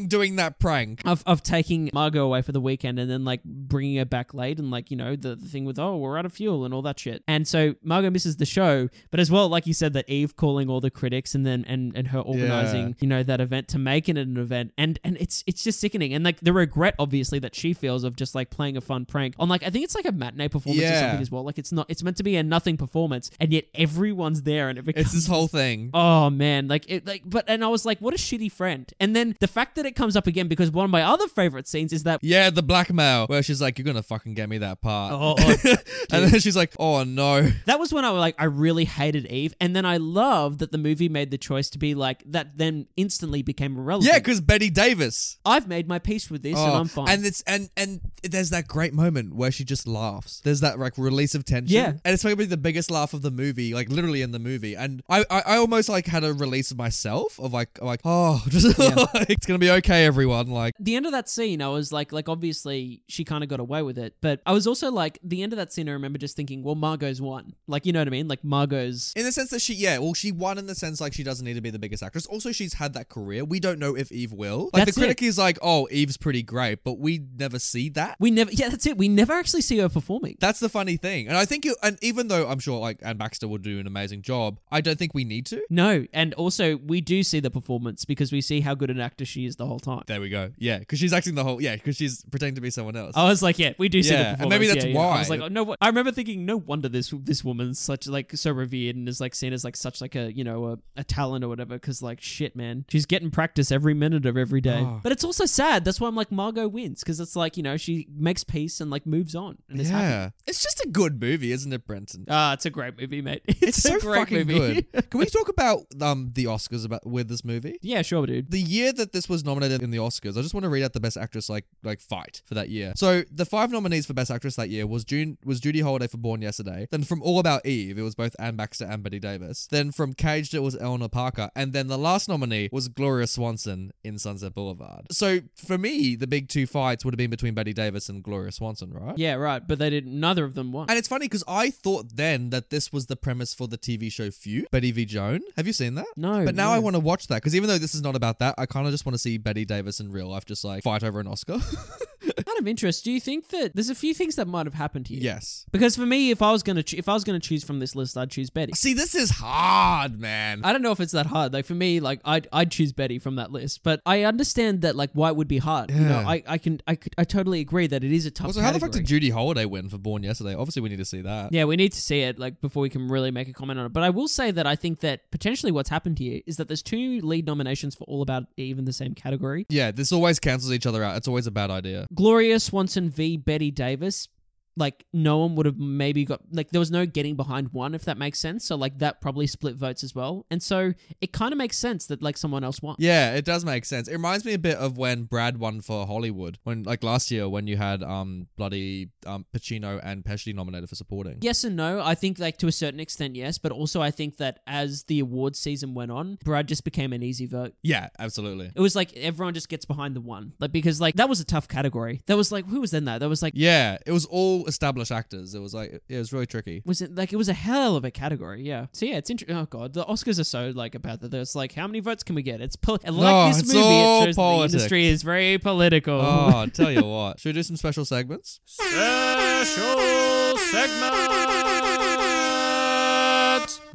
she 0.00 0.06
doing 0.06 0.36
that 0.36 0.58
prank? 0.58 1.02
of, 1.04 1.22
of 1.26 1.42
taking 1.42 1.90
Margot 1.92 2.24
away 2.24 2.42
for 2.42 2.52
the 2.52 2.60
weekend 2.60 2.98
and 2.98 3.10
then 3.10 3.24
like 3.24 3.42
bringing 3.44 3.96
her 3.96 4.04
back 4.04 4.34
late 4.34 4.58
and 4.58 4.70
like 4.70 4.90
you 4.90 4.96
know 4.96 5.16
the, 5.16 5.34
the 5.34 5.48
thing 5.48 5.64
with 5.64 5.78
oh 5.78 5.96
we're 5.96 6.18
out 6.18 6.26
of 6.26 6.32
fuel 6.32 6.64
and 6.64 6.74
all 6.74 6.82
that 6.82 6.98
shit. 6.98 7.22
And 7.26 7.46
so 7.46 7.74
Margot 7.82 8.10
misses 8.10 8.36
the 8.36 8.46
show 8.46 8.88
but 9.10 9.20
as 9.20 9.30
well 9.30 9.48
like 9.48 9.66
you 9.66 9.74
said 9.74 9.92
that 9.94 10.08
Eve 10.08 10.36
calling 10.36 10.68
all 10.68 10.80
the 10.80 10.90
critics 10.90 11.34
and 11.34 11.46
then 11.46 11.64
and 11.66 11.96
and 11.96 12.08
her 12.08 12.20
organizing 12.20 12.96
you 13.00 13.06
know 13.06 13.22
that 13.22 13.40
event 13.40 13.68
to 13.68 13.78
make 13.78 14.08
it 14.08 14.16
an 14.18 14.36
event. 14.36 14.72
And 14.78 14.98
and 15.04 15.16
it's 15.18 15.44
it's 15.46 15.64
just 15.64 15.80
sickening. 15.80 16.12
And 16.14 16.24
like 16.24 16.40
the 16.40 16.52
regret 16.52 16.94
obviously 16.98 17.38
that 17.40 17.54
she 17.54 17.72
feels 17.72 18.04
of 18.04 18.16
just 18.16 18.34
like 18.34 18.50
playing 18.50 18.76
a 18.76 18.80
fun 18.80 19.04
prank 19.04 19.34
on 19.38 19.48
like 19.48 19.62
I 19.62 19.70
think 19.70 19.84
it's 19.84 19.94
like 19.94 20.06
a 20.06 20.12
matinee 20.12 20.48
performance 20.48 20.84
or 20.84 20.98
something 20.98 21.20
as 21.20 21.30
well. 21.30 21.44
Like 21.44 21.58
it's 21.58 21.72
not 21.72 21.86
it's 21.88 22.02
meant 22.02 22.16
to 22.18 22.22
be 22.22 22.36
a 22.36 22.42
nothing 22.42 22.76
performance 22.76 23.30
and 23.40 23.52
yet 23.52 23.66
everyone's 23.74 24.42
there 24.42 24.68
and 24.68 24.78
it 24.78 24.84
becomes 24.84 25.06
It's 25.06 25.14
this 25.14 25.26
whole 25.26 25.48
thing. 25.48 25.90
Oh 26.02 26.30
man, 26.30 26.68
like 26.68 26.84
it, 26.88 27.06
like, 27.06 27.22
but 27.24 27.44
and 27.48 27.64
I 27.64 27.68
was 27.68 27.84
like, 27.84 27.98
what 28.00 28.12
a 28.14 28.16
shitty 28.16 28.50
friend. 28.50 28.92
And 28.98 29.14
then 29.14 29.36
the 29.40 29.46
fact 29.46 29.76
that 29.76 29.81
it 29.86 29.96
comes 29.96 30.16
up 30.16 30.26
again 30.26 30.48
because 30.48 30.70
one 30.70 30.84
of 30.84 30.90
my 30.90 31.02
other 31.02 31.28
favorite 31.28 31.66
scenes 31.68 31.92
is 31.92 32.04
that. 32.04 32.20
Yeah, 32.22 32.50
the 32.50 32.62
blackmail 32.62 33.26
where 33.26 33.42
she's 33.42 33.60
like, 33.60 33.78
"You're 33.78 33.84
gonna 33.84 34.02
fucking 34.02 34.34
get 34.34 34.48
me 34.48 34.58
that 34.58 34.80
part," 34.80 35.12
Oh, 35.14 35.34
oh, 35.38 35.54
and 36.12 36.32
then 36.32 36.40
she's 36.40 36.56
like, 36.56 36.72
"Oh 36.78 37.04
no." 37.04 37.50
that 37.66 37.78
was 37.78 37.92
when 37.92 38.04
I 38.04 38.10
was 38.10 38.20
like, 38.20 38.34
I 38.38 38.44
really 38.44 38.84
hated 38.84 39.26
Eve, 39.26 39.54
and 39.60 39.74
then 39.74 39.84
I 39.84 39.96
love 39.98 40.58
that 40.58 40.72
the 40.72 40.78
movie 40.78 41.08
made 41.08 41.30
the 41.30 41.38
choice 41.38 41.70
to 41.70 41.78
be 41.78 41.94
like 41.94 42.22
that. 42.26 42.56
Then 42.58 42.86
instantly 42.96 43.42
became 43.42 43.76
irrelevant. 43.76 44.12
Yeah, 44.12 44.18
because 44.18 44.40
Bette 44.40 44.70
Davis. 44.70 45.38
I've 45.44 45.66
made 45.68 45.88
my 45.88 45.98
peace 45.98 46.30
with 46.30 46.42
this, 46.42 46.58
and 46.58 46.70
Oh, 46.70 46.74
I'm 46.74 46.88
fine. 46.88 47.08
And 47.08 47.24
it's 47.26 47.42
and 47.42 47.70
and 47.76 48.00
there's 48.22 48.50
that 48.50 48.66
great 48.68 48.94
moment 48.94 49.34
where 49.34 49.50
she 49.50 49.64
just 49.64 49.86
laughs. 49.86 50.40
There's 50.40 50.60
that 50.60 50.78
like 50.78 50.96
release 50.98 51.34
of 51.34 51.44
tension. 51.44 51.74
Yeah. 51.74 51.88
and 52.04 52.14
it's 52.14 52.22
probably 52.22 52.44
the 52.46 52.56
biggest 52.56 52.90
laugh 52.90 53.14
of 53.14 53.22
the 53.22 53.30
movie, 53.30 53.74
like 53.74 53.88
literally 53.88 54.22
in 54.22 54.32
the 54.32 54.38
movie. 54.38 54.74
And 54.74 55.02
I 55.08 55.24
I, 55.30 55.42
I 55.46 55.56
almost 55.56 55.88
like 55.88 56.06
had 56.06 56.24
a 56.24 56.32
release 56.32 56.70
of 56.70 56.78
myself 56.78 57.38
of 57.40 57.52
like 57.52 57.80
like 57.80 58.00
oh, 58.04 58.42
just 58.48 58.78
like, 58.78 59.30
it's 59.30 59.46
gonna 59.46 59.58
be 59.58 59.70
okay, 59.72 60.04
everyone. 60.04 60.48
Like 60.48 60.74
the 60.78 60.96
end 60.96 61.06
of 61.06 61.12
that 61.12 61.28
scene, 61.28 61.62
I 61.62 61.68
was 61.68 61.92
like, 61.92 62.12
like 62.12 62.28
obviously 62.28 63.02
she 63.08 63.24
kind 63.24 63.42
of 63.42 63.50
got 63.50 63.60
away 63.60 63.82
with 63.82 63.98
it, 63.98 64.14
but 64.20 64.40
I 64.46 64.52
was 64.52 64.66
also 64.66 64.90
like, 64.90 65.18
the 65.22 65.42
end 65.42 65.52
of 65.52 65.56
that 65.56 65.72
scene, 65.72 65.88
I 65.88 65.92
remember 65.92 66.18
just 66.18 66.36
thinking, 66.36 66.62
well, 66.62 66.74
Margot's 66.74 67.20
won. 67.20 67.54
Like, 67.66 67.86
you 67.86 67.92
know 67.92 68.00
what 68.00 68.08
I 68.08 68.10
mean? 68.10 68.28
Like 68.28 68.44
Margot's. 68.44 69.12
in 69.16 69.24
the 69.24 69.32
sense 69.32 69.50
that 69.50 69.60
she 69.60 69.74
yeah, 69.74 69.98
well 69.98 70.14
she 70.14 70.32
won 70.32 70.58
in 70.58 70.66
the 70.66 70.74
sense 70.74 71.00
like 71.00 71.12
she 71.12 71.22
doesn't 71.22 71.44
need 71.44 71.54
to 71.54 71.60
be 71.60 71.70
the 71.70 71.78
biggest 71.78 72.02
actress. 72.02 72.26
Also, 72.26 72.52
she's 72.52 72.74
had 72.74 72.94
that 72.94 73.08
career. 73.08 73.44
We 73.44 73.60
don't 73.60 73.78
know 73.78 73.96
if 73.96 74.12
Eve 74.12 74.32
will. 74.32 74.70
Like 74.72 74.84
That's 74.84 74.94
the 74.96 75.00
critic 75.00 75.22
it. 75.22 75.26
is 75.26 75.38
like, 75.38 75.58
oh, 75.62 75.88
Eve's 75.90 76.16
pretty 76.16 76.42
great, 76.42 76.84
but 76.84 76.98
we 76.98 77.22
never 77.36 77.58
see 77.58 77.88
that. 77.90 78.16
We 78.20 78.30
never, 78.30 78.50
yeah, 78.52 78.68
that's 78.68 78.86
it. 78.86 78.96
We 78.98 79.08
never 79.08 79.32
actually 79.32 79.62
see 79.62 79.78
her 79.78 79.88
performing. 79.88 80.36
That's 80.40 80.60
the 80.60 80.68
funny 80.68 80.96
thing. 80.96 81.28
And 81.28 81.36
I 81.36 81.44
think, 81.44 81.64
you, 81.64 81.76
and 81.82 81.98
even 82.02 82.28
though 82.28 82.46
I'm 82.46 82.58
sure 82.58 82.78
like 82.78 82.98
Anne 83.02 83.16
Baxter 83.16 83.48
will 83.48 83.58
do 83.58 83.78
an 83.78 83.86
amazing 83.86 84.22
job, 84.22 84.58
I 84.70 84.80
don't 84.80 84.98
think 84.98 85.14
we 85.14 85.24
need 85.24 85.46
to. 85.46 85.62
No, 85.70 86.06
and 86.12 86.34
also 86.34 86.76
we 86.76 87.00
do 87.00 87.22
see 87.22 87.40
the 87.40 87.50
performance 87.50 88.04
because 88.04 88.32
we 88.32 88.40
see 88.40 88.60
how 88.60 88.74
good 88.74 88.90
an 88.90 89.00
actor 89.00 89.24
she 89.24 89.46
is 89.46 89.56
the 89.62 89.68
whole 89.68 89.78
time. 89.78 90.02
There 90.06 90.20
we 90.20 90.28
go. 90.28 90.50
Yeah, 90.58 90.80
because 90.80 90.98
she's 90.98 91.12
acting 91.12 91.34
the 91.36 91.44
whole. 91.44 91.62
Yeah, 91.62 91.76
because 91.76 91.96
she's 91.96 92.24
pretending 92.24 92.56
to 92.56 92.60
be 92.60 92.70
someone 92.70 92.96
else. 92.96 93.16
I 93.16 93.24
was 93.24 93.42
like, 93.42 93.58
yeah, 93.58 93.72
we 93.78 93.88
do 93.88 94.02
see 94.02 94.10
the 94.10 94.14
Yeah, 94.20 94.36
and 94.40 94.48
maybe 94.48 94.66
that's 94.66 94.84
Yeah, 94.84 94.90
yeah. 94.90 95.00
I 95.00 95.18
was 95.20 95.28
why. 95.28 95.36
like, 95.36 95.44
oh, 95.44 95.48
no? 95.48 95.76
I 95.80 95.86
remember 95.86 96.10
thinking, 96.10 96.44
no 96.44 96.56
wonder 96.56 96.88
this 96.88 97.14
this 97.22 97.44
woman's 97.44 97.78
such 97.78 98.06
like 98.08 98.32
so 98.36 98.50
revered 98.50 98.96
and 98.96 99.08
is 99.08 99.20
like 99.20 99.34
seen 99.34 99.52
as 99.52 99.64
like 99.64 99.76
such 99.76 100.00
like 100.00 100.14
a 100.16 100.32
you 100.32 100.42
know 100.42 100.66
a, 100.66 100.78
a 100.96 101.04
talent 101.04 101.44
or 101.44 101.48
whatever. 101.48 101.74
Because 101.74 102.02
like 102.02 102.20
shit, 102.20 102.56
man, 102.56 102.84
she's 102.88 103.06
getting 103.06 103.30
practice 103.30 103.70
every 103.70 103.94
minute 103.94 104.26
of 104.26 104.36
every 104.36 104.60
day. 104.60 104.80
Oh. 104.84 105.00
But 105.02 105.12
it's 105.12 105.24
also 105.24 105.46
sad. 105.46 105.84
That's 105.84 106.00
why 106.00 106.08
I'm 106.08 106.16
like 106.16 106.32
Margot 106.32 106.66
wins 106.68 107.00
because 107.00 107.20
it's 107.20 107.36
like 107.36 107.56
you 107.56 107.62
know 107.62 107.76
she 107.76 108.08
makes 108.12 108.42
peace 108.42 108.80
and 108.80 108.90
like 108.90 109.06
moves 109.06 109.34
on 109.36 109.58
and 109.68 109.80
is 109.80 109.90
happy. 109.90 110.04
yeah, 110.04 110.30
it's 110.46 110.62
just 110.62 110.80
a 110.80 110.88
good 110.88 111.20
movie, 111.20 111.52
isn't 111.52 111.72
it, 111.72 111.86
Brenton? 111.86 112.24
Ah, 112.28 112.54
it's 112.54 112.66
a 112.66 112.70
great 112.70 112.98
movie, 113.00 113.22
mate. 113.22 113.42
It's, 113.46 113.78
a 113.78 113.80
so 113.82 114.00
great 114.00 114.18
fucking 114.18 114.46
movie. 114.46 114.86
good. 114.92 115.10
Can 115.10 115.20
we 115.20 115.26
talk 115.26 115.48
about 115.48 115.84
um 116.00 116.30
the 116.34 116.46
Oscars 116.46 116.84
about 116.84 117.06
with 117.06 117.28
this 117.28 117.44
movie? 117.44 117.78
yeah, 117.82 118.02
sure, 118.02 118.26
dude. 118.26 118.50
The 118.50 118.60
year 118.60 118.92
that 118.92 119.12
this 119.12 119.28
was 119.28 119.41
nominated 119.44 119.82
in 119.82 119.90
the 119.90 119.98
Oscars, 119.98 120.36
I 120.38 120.42
just 120.42 120.54
want 120.54 120.64
to 120.64 120.70
read 120.70 120.82
out 120.82 120.92
the 120.92 121.00
best 121.00 121.16
actress 121.16 121.48
like 121.48 121.64
like 121.82 122.00
fight 122.00 122.42
for 122.46 122.54
that 122.54 122.68
year. 122.68 122.92
So 122.96 123.22
the 123.30 123.44
five 123.44 123.70
nominees 123.70 124.06
for 124.06 124.14
best 124.14 124.30
actress 124.30 124.56
that 124.56 124.68
year 124.70 124.86
was 124.86 125.04
June 125.04 125.38
was 125.44 125.60
Judy 125.60 125.80
Holliday 125.80 126.06
for 126.06 126.18
Born 126.18 126.42
Yesterday. 126.42 126.88
Then 126.90 127.04
from 127.04 127.22
All 127.22 127.38
About 127.38 127.64
Eve, 127.66 127.98
it 127.98 128.02
was 128.02 128.14
both 128.14 128.34
Anne 128.38 128.56
Baxter 128.56 128.84
and 128.84 129.02
Bette 129.02 129.18
Davis. 129.18 129.66
Then 129.70 129.92
from 129.92 130.14
Caged, 130.14 130.54
it 130.54 130.60
was 130.60 130.76
Eleanor 130.76 131.08
Parker, 131.08 131.50
and 131.54 131.72
then 131.72 131.88
the 131.88 131.98
last 131.98 132.28
nominee 132.28 132.68
was 132.72 132.88
Gloria 132.88 133.26
Swanson 133.26 133.92
in 134.04 134.18
Sunset 134.18 134.54
Boulevard. 134.54 135.06
So 135.10 135.40
for 135.54 135.78
me, 135.78 136.16
the 136.16 136.26
big 136.26 136.48
two 136.48 136.66
fights 136.66 137.04
would 137.04 137.14
have 137.14 137.18
been 137.18 137.30
between 137.30 137.54
Bette 137.54 137.72
Davis 137.72 138.08
and 138.08 138.22
Gloria 138.22 138.52
Swanson, 138.52 138.92
right? 138.92 139.16
Yeah, 139.18 139.34
right. 139.34 139.66
But 139.66 139.78
they 139.78 139.90
didn't. 139.90 140.18
Neither 140.18 140.44
of 140.44 140.54
them 140.54 140.72
won. 140.72 140.86
And 140.88 140.98
it's 140.98 141.08
funny 141.08 141.26
because 141.26 141.44
I 141.48 141.70
thought 141.70 142.16
then 142.16 142.50
that 142.50 142.70
this 142.70 142.92
was 142.92 143.06
the 143.06 143.16
premise 143.16 143.54
for 143.54 143.68
the 143.68 143.78
TV 143.78 144.10
show 144.10 144.30
Feud, 144.30 144.66
Bette 144.70 144.90
v. 144.92 145.04
Joan. 145.04 145.40
Have 145.56 145.66
you 145.66 145.72
seen 145.72 145.94
that? 145.96 146.06
No, 146.16 146.44
But 146.44 146.54
now 146.54 146.68
no. 146.70 146.74
I 146.76 146.78
want 146.78 146.94
to 146.96 147.00
watch 147.00 147.26
that 147.28 147.36
because 147.36 147.54
even 147.56 147.68
though 147.68 147.78
this 147.78 147.94
is 147.94 148.02
not 148.02 148.16
about 148.16 148.38
that, 148.40 148.54
I 148.58 148.66
kind 148.66 148.86
of 148.86 148.92
just 148.92 149.04
want 149.06 149.14
to 149.14 149.18
see 149.18 149.31
Bette 149.38 149.64
Davis 149.64 150.00
in 150.00 150.10
real 150.12 150.28
life 150.28 150.44
just 150.44 150.64
like 150.64 150.82
fight 150.82 151.02
over 151.02 151.20
an 151.20 151.26
Oscar. 151.26 151.58
Out 152.48 152.58
of 152.58 152.66
interest, 152.68 153.04
do 153.04 153.10
you 153.12 153.20
think 153.20 153.48
that 153.48 153.74
there's 153.74 153.88
a 153.90 153.94
few 153.94 154.14
things 154.14 154.36
that 154.36 154.46
might 154.46 154.66
have 154.66 154.74
happened 154.74 155.08
here? 155.08 155.18
yes. 155.20 155.64
Because 155.72 155.96
for 155.96 156.06
me, 156.06 156.30
if 156.30 156.42
I 156.42 156.52
was 156.52 156.62
gonna 156.62 156.82
ch- 156.82 156.94
if 156.94 157.08
I 157.08 157.14
was 157.14 157.24
gonna 157.24 157.40
choose 157.40 157.64
from 157.64 157.78
this 157.78 157.94
list, 157.96 158.16
I'd 158.16 158.30
choose 158.30 158.50
Bette. 158.50 158.72
See, 158.74 158.94
this 158.94 159.14
is 159.14 159.30
hard, 159.30 160.20
man. 160.20 160.60
I 160.64 160.72
don't 160.72 160.82
know 160.82 160.92
if 160.92 161.00
it's 161.00 161.12
that 161.12 161.26
hard. 161.26 161.52
Like 161.52 161.66
for 161.66 161.74
me, 161.74 162.00
like 162.00 162.20
I'd 162.24 162.46
I'd 162.52 162.70
choose 162.70 162.92
Bette 162.92 163.18
from 163.18 163.36
that 163.36 163.50
list. 163.52 163.82
But 163.82 164.00
I 164.06 164.22
understand 164.24 164.82
that 164.82 164.96
like 164.96 165.10
why 165.14 165.28
it 165.28 165.36
would 165.36 165.48
be 165.48 165.58
hard. 165.58 165.90
You 165.90 166.00
know, 166.00 166.20
Yeah. 166.20 166.28
I 166.28 166.42
I 166.46 166.58
can 166.58 166.80
I, 166.86 166.94
could- 166.96 167.14
I 167.18 167.24
totally 167.24 167.60
agree 167.60 167.86
that 167.86 168.04
it 168.04 168.12
is 168.12 168.26
a 168.26 168.30
tough. 168.30 168.48
also, 168.48 168.60
how 168.60 168.68
the 168.72 168.74
fuck 168.80 168.90
category. 168.90 169.02
did 169.02 169.08
Judy 169.08 169.30
Holliday 169.30 169.64
win 169.64 169.88
for 169.88 169.98
Born 169.98 170.22
Yesterday? 170.22 170.54
Obviously, 170.54 170.82
we 170.82 170.88
need 170.88 170.98
to 170.98 171.04
see 171.04 171.22
that. 171.22 171.52
Yeah, 171.52 171.64
we 171.64 171.76
need 171.76 171.92
to 171.92 172.00
see 172.00 172.20
it 172.20 172.38
like 172.38 172.60
before 172.60 172.82
we 172.82 172.88
can 172.90 173.08
really 173.08 173.30
make 173.30 173.48
a 173.48 173.52
comment 173.52 173.78
on 173.78 173.86
it. 173.86 173.92
But 173.92 174.02
I 174.02 174.10
will 174.10 174.28
say 174.28 174.50
that 174.50 174.66
I 174.66 174.76
think 174.76 175.00
that 175.00 175.30
potentially 175.30 175.72
what's 175.72 175.88
happened 175.90 176.18
here 176.18 176.40
is 176.46 176.56
that 176.58 176.68
there's 176.68 176.82
two 176.82 177.20
lead 177.22 177.46
nominations 177.46 177.94
for 177.94 178.04
All 178.04 178.22
About 178.22 178.44
Eve 178.56 178.78
in 178.78 178.84
the 178.84 178.92
same 178.92 179.14
category. 179.14 179.66
Yeah, 179.68 179.90
this 179.90 180.12
always 180.12 180.38
cancels 180.38 180.72
each 180.72 180.86
other 180.86 181.02
out. 181.02 181.16
It's 181.16 181.28
always 181.28 181.46
a 181.46 181.50
bad 181.50 181.70
idea. 181.70 182.06
Gloria 182.14 182.60
Swanson 182.60 183.08
v 183.08 183.38
Bette 183.38 183.70
Davis. 183.70 184.28
Like 184.76 185.04
no 185.12 185.38
one 185.38 185.54
would 185.56 185.66
have 185.66 185.78
maybe 185.78 186.24
got 186.24 186.40
like 186.50 186.70
there 186.70 186.78
was 186.78 186.90
no 186.90 187.04
getting 187.06 187.36
behind 187.36 187.72
one 187.72 187.94
if 187.94 188.04
that 188.06 188.16
makes 188.16 188.38
sense. 188.38 188.64
So 188.64 188.76
like 188.76 188.98
that 188.98 189.20
probably 189.20 189.46
split 189.46 189.76
votes 189.76 190.02
as 190.02 190.14
well. 190.14 190.46
And 190.50 190.62
so 190.62 190.94
it 191.20 191.32
kind 191.32 191.52
of 191.52 191.58
makes 191.58 191.76
sense 191.76 192.06
that 192.06 192.22
like 192.22 192.36
someone 192.36 192.64
else 192.64 192.80
won. 192.80 192.96
Yeah, 192.98 193.34
it 193.34 193.44
does 193.44 193.64
make 193.64 193.84
sense. 193.84 194.08
It 194.08 194.12
reminds 194.14 194.44
me 194.44 194.54
a 194.54 194.58
bit 194.58 194.76
of 194.76 194.96
when 194.96 195.24
Brad 195.24 195.58
won 195.58 195.80
for 195.80 196.06
Hollywood, 196.06 196.58
when 196.64 196.84
like 196.84 197.02
last 197.04 197.30
year 197.30 197.48
when 197.48 197.66
you 197.66 197.76
had 197.76 198.02
um 198.02 198.46
bloody 198.56 199.10
um 199.26 199.44
Pacino 199.54 200.00
and 200.02 200.24
Pesci 200.24 200.54
nominated 200.54 200.88
for 200.88 200.94
supporting. 200.94 201.38
Yes 201.42 201.64
and 201.64 201.76
no. 201.76 202.00
I 202.00 202.14
think 202.14 202.38
like 202.38 202.56
to 202.58 202.66
a 202.66 202.72
certain 202.72 203.00
extent 203.00 203.36
yes, 203.36 203.58
but 203.58 203.72
also 203.72 204.00
I 204.00 204.10
think 204.10 204.38
that 204.38 204.60
as 204.66 205.04
the 205.04 205.20
awards 205.20 205.58
season 205.58 205.94
went 205.94 206.10
on, 206.10 206.38
Brad 206.44 206.66
just 206.66 206.84
became 206.84 207.12
an 207.12 207.22
easy 207.22 207.46
vote. 207.46 207.74
Yeah, 207.82 208.08
absolutely. 208.18 208.70
It 208.74 208.80
was 208.80 208.96
like 208.96 209.12
everyone 209.16 209.54
just 209.54 209.68
gets 209.68 209.84
behind 209.84 210.16
the 210.16 210.20
one. 210.20 210.54
Like 210.58 210.72
because 210.72 211.00
like 211.00 211.16
that 211.16 211.28
was 211.28 211.40
a 211.40 211.44
tough 211.44 211.68
category. 211.68 212.22
That 212.26 212.36
was 212.36 212.50
like 212.50 212.66
who 212.66 212.80
was 212.80 212.94
in 212.94 213.04
that? 213.04 213.18
That 213.18 213.28
was 213.28 213.42
like 213.42 213.52
Yeah, 213.54 213.98
it 214.06 214.12
was 214.12 214.24
all 214.26 214.61
established 214.66 215.10
actors. 215.12 215.54
It 215.54 215.60
was 215.60 215.74
like 215.74 216.02
it 216.08 216.18
was 216.18 216.32
really 216.32 216.46
tricky. 216.46 216.82
was 216.84 217.00
it 217.02 217.14
like 217.14 217.32
it 217.32 217.36
was 217.36 217.48
a 217.48 217.52
hell 217.54 217.96
of 217.96 218.04
a 218.04 218.10
category, 218.10 218.62
yeah. 218.62 218.86
So 218.92 219.06
yeah, 219.06 219.16
it's 219.16 219.30
interesting. 219.30 219.56
Oh 219.56 219.66
god, 219.66 219.92
the 219.94 220.04
Oscars 220.04 220.38
are 220.40 220.44
so 220.44 220.72
like 220.74 220.94
about 220.94 221.20
that. 221.20 221.32
It's 221.34 221.54
like 221.54 221.72
how 221.74 221.86
many 221.86 222.00
votes 222.00 222.22
can 222.22 222.34
we 222.34 222.42
get? 222.42 222.60
It's 222.60 222.76
pol- 222.76 222.98
and 223.04 223.16
like 223.16 223.32
No, 223.32 223.48
this 223.48 223.60
it's 223.60 223.72
movie, 223.74 223.84
all 223.86 224.22
it 224.22 224.26
shows 224.26 224.26
that 224.26 224.30
the 224.30 224.36
politics. 224.36 224.74
industry 224.74 225.06
is 225.06 225.22
very 225.22 225.58
political. 225.58 226.14
Oh, 226.20 226.58
I 226.62 226.66
tell 226.66 226.90
you 226.92 227.02
what. 227.06 227.40
Should 227.40 227.50
we 227.50 227.52
do 227.54 227.62
some 227.62 227.76
special 227.76 228.04
segments? 228.04 228.60
Special 228.66 230.56
segment. 230.58 231.51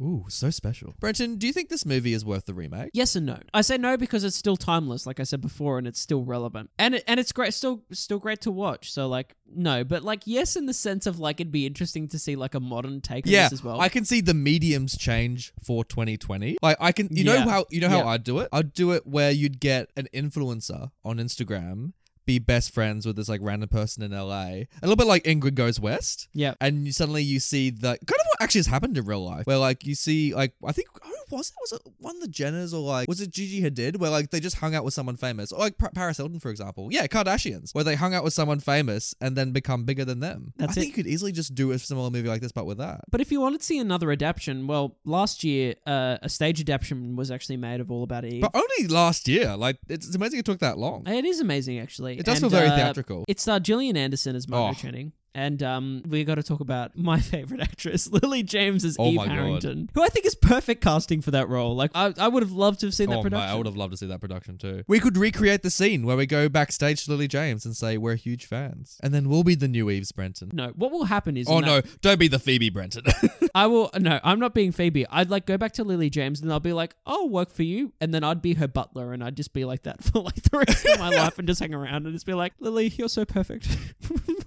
Ooh, 0.00 0.24
so 0.28 0.50
special. 0.50 0.94
Brenton, 1.00 1.36
do 1.36 1.46
you 1.46 1.52
think 1.52 1.68
this 1.68 1.84
movie 1.86 2.12
is 2.12 2.24
worth 2.24 2.46
the 2.46 2.54
remake? 2.54 2.90
Yes 2.92 3.16
and 3.16 3.26
no. 3.26 3.38
I 3.52 3.60
say 3.62 3.78
no 3.78 3.96
because 3.96 4.24
it's 4.24 4.36
still 4.36 4.56
timeless, 4.56 5.06
like 5.06 5.20
I 5.20 5.24
said 5.24 5.40
before, 5.40 5.78
and 5.78 5.86
it's 5.86 6.00
still 6.00 6.22
relevant, 6.24 6.70
and 6.78 6.96
it, 6.96 7.04
and 7.06 7.18
it's 7.18 7.32
great, 7.32 7.54
still 7.54 7.82
still 7.92 8.18
great 8.18 8.40
to 8.42 8.50
watch. 8.50 8.92
So 8.92 9.08
like 9.08 9.34
no, 9.50 9.84
but 9.84 10.02
like 10.04 10.22
yes, 10.26 10.56
in 10.56 10.66
the 10.66 10.74
sense 10.74 11.06
of 11.06 11.18
like 11.18 11.40
it'd 11.40 11.52
be 11.52 11.66
interesting 11.66 12.08
to 12.08 12.18
see 12.18 12.36
like 12.36 12.54
a 12.54 12.60
modern 12.60 13.00
take 13.00 13.26
on 13.26 13.32
Yeah, 13.32 13.44
this 13.44 13.54
as 13.54 13.64
well. 13.64 13.80
I 13.80 13.88
can 13.88 14.04
see 14.04 14.20
the 14.20 14.34
mediums 14.34 14.96
change 14.96 15.52
for 15.64 15.84
2020. 15.84 16.58
Like 16.62 16.76
I 16.80 16.92
can, 16.92 17.08
you 17.10 17.24
know 17.24 17.40
how 17.40 17.64
you 17.70 17.80
know 17.80 17.88
how 17.88 17.98
Yeah. 17.98 18.06
I'd 18.06 18.24
do 18.24 18.38
it. 18.40 18.48
I'd 18.52 18.72
do 18.72 18.92
it 18.92 19.06
where 19.06 19.30
you'd 19.30 19.60
get 19.60 19.90
an 19.96 20.08
influencer 20.14 20.90
on 21.04 21.16
Instagram, 21.18 21.92
be 22.28 22.38
best 22.38 22.74
friends 22.74 23.06
with 23.06 23.16
this 23.16 23.28
like 23.28 23.40
random 23.42 23.70
person 23.70 24.02
in 24.02 24.12
LA, 24.12 24.44
a 24.44 24.66
little 24.82 24.96
bit 24.96 25.06
like 25.06 25.24
Ingrid 25.24 25.54
Goes 25.54 25.80
West. 25.80 26.28
yeah. 26.34 26.52
and 26.60 26.84
you 26.86 26.92
suddenly 26.92 27.22
you 27.22 27.40
see 27.40 27.70
the 27.70 27.88
kind 27.88 28.20
of 28.20 28.26
what 28.26 28.42
actually 28.42 28.58
has 28.58 28.66
happened 28.66 28.98
in 28.98 29.04
real 29.06 29.24
life, 29.24 29.46
where 29.46 29.56
like 29.56 29.86
you 29.86 29.94
see 29.94 30.34
like 30.34 30.52
I 30.62 30.72
think 30.72 30.88
who 31.30 31.36
was 31.36 31.48
it? 31.50 31.54
Was 31.60 31.72
it 31.72 31.82
one 31.98 32.16
of 32.16 32.22
the 32.22 32.28
Jenners 32.28 32.72
or 32.72 32.78
like 32.80 33.08
was 33.08 33.20
it 33.20 33.30
Gigi 33.30 33.62
Hadid, 33.62 33.98
where 33.98 34.10
like 34.10 34.30
they 34.30 34.40
just 34.40 34.56
hung 34.56 34.74
out 34.74 34.84
with 34.84 34.94
someone 34.94 35.16
famous, 35.16 35.52
or 35.52 35.58
like 35.60 35.78
Pa- 35.78 35.90
Paris 35.94 36.16
Hilton 36.16 36.40
for 36.40 36.50
example? 36.50 36.88
Yeah, 36.90 37.06
Kardashians, 37.06 37.74
where 37.74 37.84
they 37.84 37.94
hung 37.94 38.14
out 38.14 38.24
with 38.24 38.32
someone 38.32 38.60
famous 38.60 39.14
and 39.20 39.36
then 39.36 39.52
become 39.52 39.84
bigger 39.84 40.04
than 40.04 40.20
them. 40.20 40.52
That's 40.56 40.72
I 40.72 40.74
think 40.74 40.84
it. 40.84 40.88
you 40.88 40.92
could 40.94 41.06
easily 41.06 41.32
just 41.32 41.54
do 41.54 41.70
a 41.72 41.78
similar 41.78 42.10
movie 42.10 42.28
like 42.28 42.40
this, 42.40 42.52
but 42.52 42.66
with 42.66 42.78
that. 42.78 43.02
But 43.10 43.20
if 43.20 43.30
you 43.32 43.40
wanted 43.40 43.60
to 43.60 43.66
see 43.66 43.78
another 43.78 44.10
adaptation, 44.10 44.66
well, 44.66 44.96
last 45.04 45.44
year 45.44 45.74
uh, 45.86 46.18
a 46.22 46.28
stage 46.28 46.60
adaptation 46.60 47.16
was 47.16 47.30
actually 47.30 47.56
made 47.56 47.80
of 47.80 47.90
All 47.90 48.02
About 48.02 48.24
Eve. 48.24 48.42
But 48.42 48.52
only 48.54 48.88
last 48.88 49.28
year, 49.28 49.56
like 49.56 49.78
it's, 49.88 50.14
amazing 50.14 50.38
it 50.40 50.44
took 50.44 50.60
that 50.60 50.78
long. 50.78 51.06
It 51.06 51.24
is 51.24 51.40
amazing, 51.40 51.78
actually. 51.78 52.18
It 52.18 52.24
does 52.24 52.42
And, 52.42 52.50
feel 52.50 52.58
very 52.60 52.70
uh, 52.70 52.76
theatrical. 52.76 53.24
It 53.28 53.40
starred 53.40 53.64
Gillian 53.64 53.96
Anderson 53.96 54.34
as 54.36 54.48
Margot 54.48 54.70
Oh. 54.78 54.80
Channing. 54.82 55.12
And 55.38 55.62
um, 55.62 56.02
we 56.08 56.24
got 56.24 56.34
to 56.34 56.42
talk 56.42 56.58
about 56.58 56.96
my 56.98 57.20
favorite 57.20 57.60
actress, 57.60 58.10
Lily 58.10 58.42
James 58.42 58.84
as 58.84 58.96
Oh 58.98 59.06
Eve 59.06 59.14
my 59.18 59.26
God. 59.26 59.32
Harrington, 59.36 59.88
who 59.94 60.02
I 60.02 60.08
think 60.08 60.26
is 60.26 60.34
perfect 60.34 60.82
casting 60.82 61.22
for 61.22 61.30
that 61.30 61.48
role. 61.48 61.76
Like, 61.76 61.92
I, 61.94 62.12
I 62.18 62.26
would 62.26 62.42
have 62.42 62.50
loved 62.50 62.80
to 62.80 62.86
have 62.86 62.94
seen 62.94 63.08
that 63.10 63.14
Oh 63.14 63.18
my, 63.18 63.22
production. 63.22 63.48
I 63.48 63.54
would 63.54 63.66
have 63.66 63.76
loved 63.76 63.92
to 63.92 63.96
see 63.96 64.06
that 64.06 64.20
production 64.20 64.58
too. 64.58 64.82
We 64.88 64.98
could 64.98 65.16
recreate 65.16 65.62
the 65.62 65.70
scene 65.70 66.04
where 66.04 66.16
we 66.16 66.26
go 66.26 66.48
backstage 66.48 67.04
to 67.04 67.12
Lily 67.12 67.28
James 67.28 67.64
and 67.64 67.76
say 67.76 67.98
we're 67.98 68.16
huge 68.16 68.46
fans, 68.46 68.98
and 69.00 69.14
then 69.14 69.28
we'll 69.28 69.44
be 69.44 69.54
the 69.54 69.68
new 69.68 69.88
Eves 69.90 70.10
Brenton. 70.10 70.50
No, 70.52 70.72
what 70.74 70.90
will 70.90 71.04
happen 71.04 71.36
is. 71.36 71.46
Oh 71.48 71.58
in 71.58 71.66
no, 71.66 71.80
that- 71.82 72.00
don't 72.02 72.18
be 72.18 72.26
the 72.26 72.40
Phoebe 72.40 72.70
Brenton. 72.70 73.04
I 73.54 73.66
will. 73.68 73.90
No, 73.96 74.18
I'm 74.24 74.40
not 74.40 74.54
being 74.54 74.72
Phoebe. 74.72 75.06
I'd 75.08 75.30
like 75.30 75.46
go 75.46 75.56
back 75.56 75.70
to 75.74 75.84
Lily 75.84 76.10
James 76.10 76.40
and 76.40 76.52
I'll 76.52 76.58
be 76.58 76.72
like, 76.72 76.96
I'll 77.06 77.28
work 77.28 77.50
for 77.50 77.62
you. 77.62 77.92
And 78.00 78.12
then 78.12 78.24
I'd 78.24 78.42
be 78.42 78.54
her 78.54 78.66
butler 78.66 79.12
and 79.12 79.22
I'd 79.22 79.36
just 79.36 79.52
be 79.52 79.64
like 79.64 79.84
that 79.84 80.02
for 80.04 80.18
like 80.18 80.42
the 80.50 80.58
rest 80.58 80.84
of 80.84 80.98
my 80.98 81.10
life 81.10 81.38
and 81.38 81.46
just 81.46 81.60
hang 81.60 81.74
around 81.74 82.06
and 82.06 82.12
just 82.12 82.26
be 82.26 82.34
like, 82.34 82.54
Lily, 82.58 82.88
you're 82.88 83.08
so 83.08 83.24
perfect. 83.24 83.68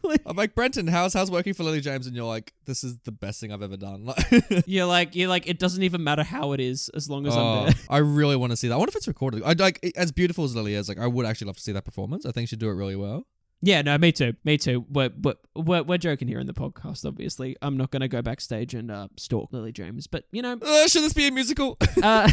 exactly. 0.01 0.17
I'm 0.25 0.35
like, 0.35 0.55
Brenton, 0.55 0.80
how's 0.89 1.13
how's 1.13 1.31
working 1.31 1.53
for 1.53 1.63
Lily 1.63 1.81
James? 1.81 2.07
And 2.07 2.15
you're 2.15 2.25
like, 2.25 2.53
this 2.65 2.83
is 2.83 2.97
the 3.03 3.11
best 3.11 3.39
thing 3.39 3.51
I've 3.51 3.61
ever 3.61 3.77
done. 3.77 4.05
Like, 4.05 4.23
You're 4.65 4.85
like 4.85 5.15
you're 5.15 5.29
like 5.29 5.47
it 5.47 5.59
doesn't 5.59 5.83
even 5.83 6.03
matter 6.03 6.23
how 6.23 6.53
it 6.53 6.59
is 6.59 6.89
as 6.89 7.09
long 7.09 7.25
as 7.27 7.35
I'm 7.35 7.39
oh, 7.39 7.65
there. 7.65 7.73
I 7.89 7.97
really 7.97 8.35
want 8.35 8.51
to 8.51 8.57
see 8.57 8.67
that. 8.67 8.73
I 8.75 8.77
wonder 8.77 8.89
if 8.89 8.95
it's 8.95 9.07
recorded. 9.07 9.43
I 9.43 9.53
like 9.53 9.79
as 9.95 10.11
beautiful 10.11 10.43
as 10.43 10.55
Lily 10.55 10.75
is. 10.75 10.89
Like, 10.89 10.99
I 10.99 11.07
would 11.07 11.25
actually 11.25 11.47
love 11.47 11.57
to 11.57 11.63
see 11.63 11.71
that 11.71 11.85
performance. 11.85 12.25
I 12.25 12.31
think 12.31 12.49
she'd 12.49 12.59
do 12.59 12.69
it 12.69 12.73
really 12.73 12.95
well. 12.95 13.25
Yeah, 13.63 13.83
no, 13.83 13.97
me 13.97 14.11
too. 14.11 14.33
Me 14.43 14.57
too. 14.57 14.85
We're, 14.89 15.11
we're, 15.55 15.83
we're, 15.83 15.97
joking 15.99 16.27
here 16.27 16.39
in 16.39 16.47
the 16.47 16.53
podcast, 16.53 17.05
obviously. 17.05 17.55
I'm 17.61 17.77
not 17.77 17.91
going 17.91 18.01
to 18.01 18.07
go 18.07 18.21
backstage 18.23 18.73
and 18.73 18.89
uh, 18.89 19.07
stalk 19.17 19.53
Lily 19.53 19.71
James, 19.71 20.07
but, 20.07 20.25
you 20.31 20.41
know. 20.41 20.57
Uh, 20.59 20.87
should 20.87 21.03
this 21.03 21.13
be 21.13 21.27
a 21.27 21.31
musical? 21.31 21.77
Uh, 22.01 22.27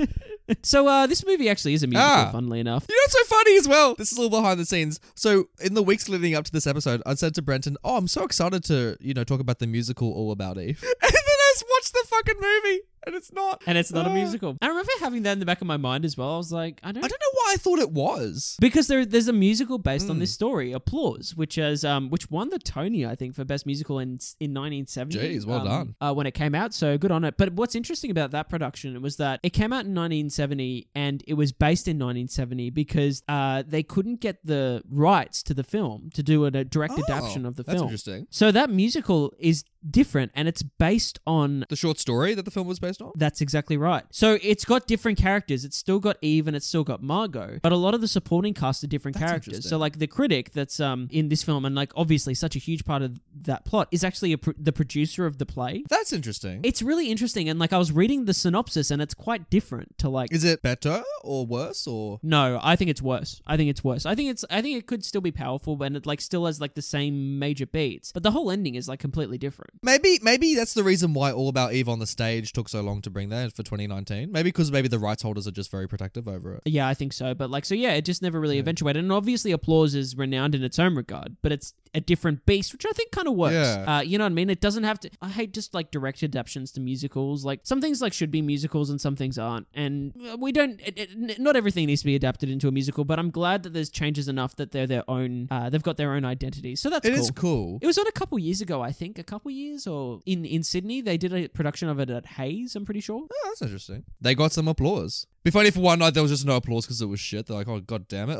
so 0.62 0.86
uh, 0.88 1.06
this 1.06 1.26
movie 1.26 1.50
actually 1.50 1.74
is 1.74 1.82
a 1.82 1.86
musical, 1.86 2.10
Ah. 2.10 2.30
funnily 2.32 2.60
enough. 2.60 2.86
You 2.88 2.94
know 2.94 3.00
what's 3.02 3.12
so 3.12 3.24
funny 3.36 3.56
as 3.58 3.68
well? 3.68 3.94
This 3.96 4.12
is 4.12 4.18
a 4.18 4.20
little 4.22 4.40
behind 4.40 4.58
the 4.58 4.64
scenes. 4.64 4.98
So 5.14 5.48
in 5.60 5.74
the 5.74 5.82
weeks 5.82 6.08
leading 6.08 6.34
up 6.34 6.44
to 6.46 6.52
this 6.52 6.66
episode, 6.66 7.02
I 7.04 7.14
said 7.14 7.34
to 7.34 7.42
Brenton, 7.42 7.76
"Oh, 7.84 7.96
I'm 7.96 8.08
so 8.08 8.24
excited 8.24 8.64
to 8.64 8.96
you 9.00 9.12
know 9.12 9.24
talk 9.24 9.40
about 9.40 9.58
the 9.58 9.66
musical 9.66 10.10
All 10.12 10.32
About 10.32 10.58
Eve," 10.58 10.82
and 11.02 11.12
then 11.12 11.12
I 11.12 11.52
just 11.54 11.64
watched 11.70 11.92
the 11.92 12.01
fucking 12.12 12.40
movie, 12.40 12.80
and 13.06 13.14
it's 13.16 13.32
not. 13.32 13.62
And 13.66 13.76
it's 13.78 13.92
not 13.92 14.06
a 14.06 14.10
Ah. 14.10 14.14
musical. 14.14 14.56
I 14.62 14.68
remember 14.68 14.90
having 15.00 15.22
that 15.24 15.32
in 15.32 15.38
the 15.40 15.46
back 15.46 15.60
of 15.60 15.66
my 15.66 15.76
mind 15.76 16.04
as 16.04 16.16
well. 16.16 16.34
I 16.34 16.36
was 16.36 16.52
like, 16.52 16.80
I 16.84 16.92
don't 16.92 17.04
I 17.04 17.08
don't 17.08 17.20
know 17.20 17.34
why 17.40 17.52
I 17.54 17.56
thought 17.56 17.78
it 17.78 17.90
was. 17.90 18.56
because 18.60 18.86
there, 18.86 19.04
there's 19.04 19.28
a 19.28 19.32
musical 19.32 19.78
based 19.78 20.08
on 20.10 20.16
Hmm. 20.16 20.20
this 20.20 20.32
story, 20.32 20.72
Applause, 20.72 21.34
which 21.36 21.56
has 21.56 21.84
um, 21.84 22.10
which 22.10 22.30
won 22.30 22.50
the 22.50 22.58
Tony, 22.58 23.04
I 23.06 23.14
think, 23.14 23.34
for 23.34 23.44
best 23.44 23.66
musical 23.66 23.98
in 23.98 24.18
in 24.40 24.52
1970. 24.54 25.18
Jeez, 25.18 25.44
well 25.46 25.60
um, 25.60 25.66
done. 25.66 25.94
Uh, 26.00 26.12
when 26.14 26.26
it 26.26 26.32
came 26.34 26.54
out, 26.54 26.74
so 26.74 26.96
good 26.98 27.10
on 27.10 27.24
it. 27.24 27.36
But 27.36 27.54
what's 27.54 27.74
interesting 27.74 28.10
about 28.10 28.30
that 28.32 28.48
production 28.48 29.00
was 29.02 29.16
that 29.16 29.40
it 29.42 29.50
came 29.50 29.72
out 29.72 29.84
in 29.84 29.94
1970 29.94 30.88
and 30.94 31.22
it 31.26 31.34
was 31.34 31.52
based 31.52 31.88
in 31.88 31.96
1970 31.98 32.70
because 32.70 33.22
uh, 33.28 33.62
they 33.66 33.82
couldn't 33.82 34.20
get 34.20 34.44
the 34.44 34.82
rights 34.88 35.42
to 35.44 35.54
the 35.54 35.64
film 35.64 36.10
to 36.14 36.22
do 36.22 36.44
a, 36.44 36.48
a 36.48 36.64
direct 36.64 36.94
adaptation 36.98 37.44
Oh, 37.44 37.48
of 37.48 37.56
the 37.56 37.62
that's 37.62 37.74
film. 37.76 37.86
interesting. 37.88 38.26
So 38.30 38.50
that 38.52 38.70
musical 38.70 39.32
is 39.38 39.64
different 39.90 40.30
and 40.34 40.46
it's 40.46 40.62
based 40.62 41.18
on 41.26 41.64
The 41.68 41.76
short 41.76 41.98
story 42.02 42.34
that 42.34 42.44
the 42.44 42.50
film 42.50 42.66
was 42.66 42.78
based 42.78 43.00
on. 43.00 43.12
that's 43.16 43.40
exactly 43.40 43.76
right. 43.76 44.04
So 44.10 44.38
it's 44.42 44.64
got 44.64 44.86
different 44.86 45.18
characters. 45.18 45.64
It's 45.64 45.76
still 45.76 46.00
got 46.00 46.16
Eve 46.20 46.46
and 46.48 46.54
it's 46.56 46.66
still 46.66 46.84
got 46.84 47.02
Margot, 47.02 47.58
but 47.62 47.72
a 47.72 47.76
lot 47.76 47.94
of 47.94 48.00
the 48.00 48.08
supporting 48.08 48.54
cast 48.54 48.84
are 48.84 48.88
different 48.94 49.16
That's 49.16 49.30
characters. 49.30 49.68
So 49.68 49.78
like 49.78 49.98
the 49.98 50.06
critic 50.18 50.52
that's 50.52 50.78
um 50.80 51.08
in 51.10 51.28
this 51.28 51.42
film 51.42 51.64
and 51.64 51.74
like 51.74 51.92
obviously 51.96 52.34
such 52.34 52.54
a 52.56 52.58
huge 52.58 52.84
part 52.84 53.02
of 53.02 53.20
that 53.50 53.64
plot 53.64 53.88
is 53.90 54.02
actually 54.04 54.32
a 54.32 54.38
pr- 54.38 54.58
the 54.58 54.72
producer 54.72 55.26
of 55.26 55.38
the 55.38 55.46
play. 55.46 55.84
That's 55.88 56.12
interesting. 56.12 56.60
It's 56.64 56.82
really 56.82 57.06
interesting 57.10 57.48
and 57.48 57.58
like 57.58 57.72
I 57.72 57.78
was 57.78 57.90
reading 57.92 58.24
the 58.26 58.34
synopsis 58.34 58.90
and 58.90 59.00
it's 59.00 59.14
quite 59.14 59.48
different 59.50 59.96
to 59.98 60.08
like 60.08 60.32
Is 60.32 60.44
it 60.44 60.62
better 60.62 61.02
or 61.22 61.46
worse 61.46 61.86
or? 61.86 62.18
no, 62.22 62.58
I 62.62 62.76
think 62.76 62.90
it's 62.90 63.02
worse. 63.02 63.40
I 63.46 63.56
think 63.56 63.70
it's 63.70 63.84
worse. 63.84 64.04
I 64.06 64.14
think 64.14 64.30
it's 64.30 64.44
I 64.50 64.60
think 64.62 64.76
it 64.78 64.86
could 64.86 65.04
still 65.04 65.20
be 65.20 65.32
powerful 65.32 65.80
and 65.82 65.96
it 65.96 66.06
like 66.06 66.20
still 66.20 66.46
has 66.46 66.60
like 66.60 66.74
the 66.74 66.82
same 66.82 67.38
major 67.38 67.66
beats, 67.66 68.12
but 68.12 68.22
the 68.22 68.30
whole 68.32 68.50
ending 68.50 68.74
is 68.74 68.88
like 68.88 68.98
completely 69.00 69.38
different. 69.38 69.72
Maybe 69.82 70.18
maybe 70.22 70.54
that's 70.54 70.74
the 70.74 70.84
reason 70.84 71.14
why 71.14 71.32
All 71.32 71.48
About 71.48 71.72
Eve 71.74 71.88
on 71.92 71.98
the 71.98 72.06
stage 72.06 72.52
took 72.52 72.68
so 72.68 72.80
long 72.80 73.00
to 73.02 73.10
bring 73.10 73.28
that 73.28 73.52
for 73.52 73.62
2019. 73.62 74.32
Maybe 74.32 74.48
because 74.48 74.72
maybe 74.72 74.88
the 74.88 74.98
rights 74.98 75.22
holders 75.22 75.46
are 75.46 75.52
just 75.52 75.70
very 75.70 75.88
protective 75.88 76.26
over 76.26 76.54
it. 76.54 76.62
Yeah, 76.64 76.88
I 76.88 76.94
think 76.94 77.12
so. 77.12 77.34
But 77.34 77.50
like, 77.50 77.64
so 77.64 77.74
yeah, 77.74 77.92
it 77.92 78.04
just 78.04 78.22
never 78.22 78.40
really 78.40 78.58
eventuated. 78.58 79.02
And 79.02 79.12
obviously, 79.12 79.52
applause 79.52 79.94
is 79.94 80.16
renowned 80.16 80.54
in 80.54 80.64
its 80.64 80.78
own 80.78 80.96
regard, 80.96 81.36
but 81.42 81.52
it's 81.52 81.74
a 81.94 82.00
different 82.00 82.46
beast, 82.46 82.72
which 82.72 82.86
I 82.86 82.90
think 82.92 83.10
kind 83.12 83.28
of 83.28 83.34
works. 83.34 83.52
Yeah. 83.52 83.96
Uh, 83.98 84.00
you 84.00 84.16
know 84.16 84.24
what 84.24 84.32
I 84.32 84.34
mean? 84.34 84.48
It 84.48 84.60
doesn't 84.60 84.84
have 84.84 84.98
to. 85.00 85.10
I 85.20 85.28
hate 85.28 85.52
just 85.52 85.74
like 85.74 85.90
direct 85.90 86.22
adaptations 86.22 86.72
to 86.72 86.80
musicals. 86.80 87.44
Like 87.44 87.60
some 87.64 87.80
things 87.80 88.00
like 88.00 88.12
should 88.12 88.30
be 88.30 88.40
musicals 88.40 88.88
and 88.88 89.00
some 89.00 89.14
things 89.16 89.38
aren't, 89.38 89.66
and 89.74 90.14
we 90.38 90.52
don't. 90.52 90.80
It, 90.80 90.98
it, 90.98 91.38
not 91.38 91.54
everything 91.56 91.86
needs 91.86 92.00
to 92.02 92.06
be 92.06 92.14
adapted 92.14 92.48
into 92.48 92.66
a 92.68 92.72
musical, 92.72 93.04
but 93.04 93.18
I'm 93.18 93.30
glad 93.30 93.62
that 93.64 93.72
there's 93.74 93.90
changes 93.90 94.26
enough 94.28 94.56
that 94.56 94.72
they're 94.72 94.86
their 94.86 95.04
own. 95.08 95.48
Uh, 95.50 95.68
they've 95.70 95.82
got 95.82 95.96
their 95.98 96.14
own 96.14 96.24
identity, 96.24 96.76
so 96.76 96.88
that's 96.88 97.06
It 97.06 97.12
cool. 97.14 97.20
is 97.20 97.30
cool. 97.30 97.78
It 97.82 97.86
was 97.86 97.98
on 97.98 98.06
a 98.06 98.12
couple 98.12 98.38
years 98.38 98.60
ago, 98.60 98.80
I 98.80 98.92
think. 98.92 99.18
A 99.18 99.24
couple 99.24 99.50
years, 99.50 99.86
or 99.86 100.20
in 100.24 100.44
in 100.46 100.62
Sydney, 100.62 101.02
they 101.02 101.18
did 101.18 101.32
a 101.34 101.48
production 101.48 101.88
of 101.88 101.98
it 102.00 102.08
at 102.10 102.24
Hayes. 102.26 102.74
I'm 102.74 102.84
pretty 102.84 103.00
sure. 103.00 103.26
Oh, 103.30 103.40
that's 103.48 103.62
interesting. 103.62 104.04
They 104.20 104.34
got 104.34 104.52
some 104.52 104.66
applause. 104.68 105.26
Be 105.44 105.50
funny 105.50 105.68
if 105.68 105.76
one 105.76 105.98
night 105.98 106.14
there 106.14 106.22
was 106.22 106.30
just 106.32 106.46
no 106.46 106.56
applause 106.56 106.86
because 106.86 107.02
it 107.02 107.06
was 107.06 107.20
shit. 107.20 107.46
They're 107.46 107.56
like, 107.56 107.68
oh 107.68 107.80
god 107.80 108.08
damn 108.08 108.30
it, 108.30 108.38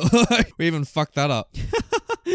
we 0.58 0.66
even 0.66 0.84
fucked 0.84 1.16
that 1.16 1.30
up. 1.30 1.54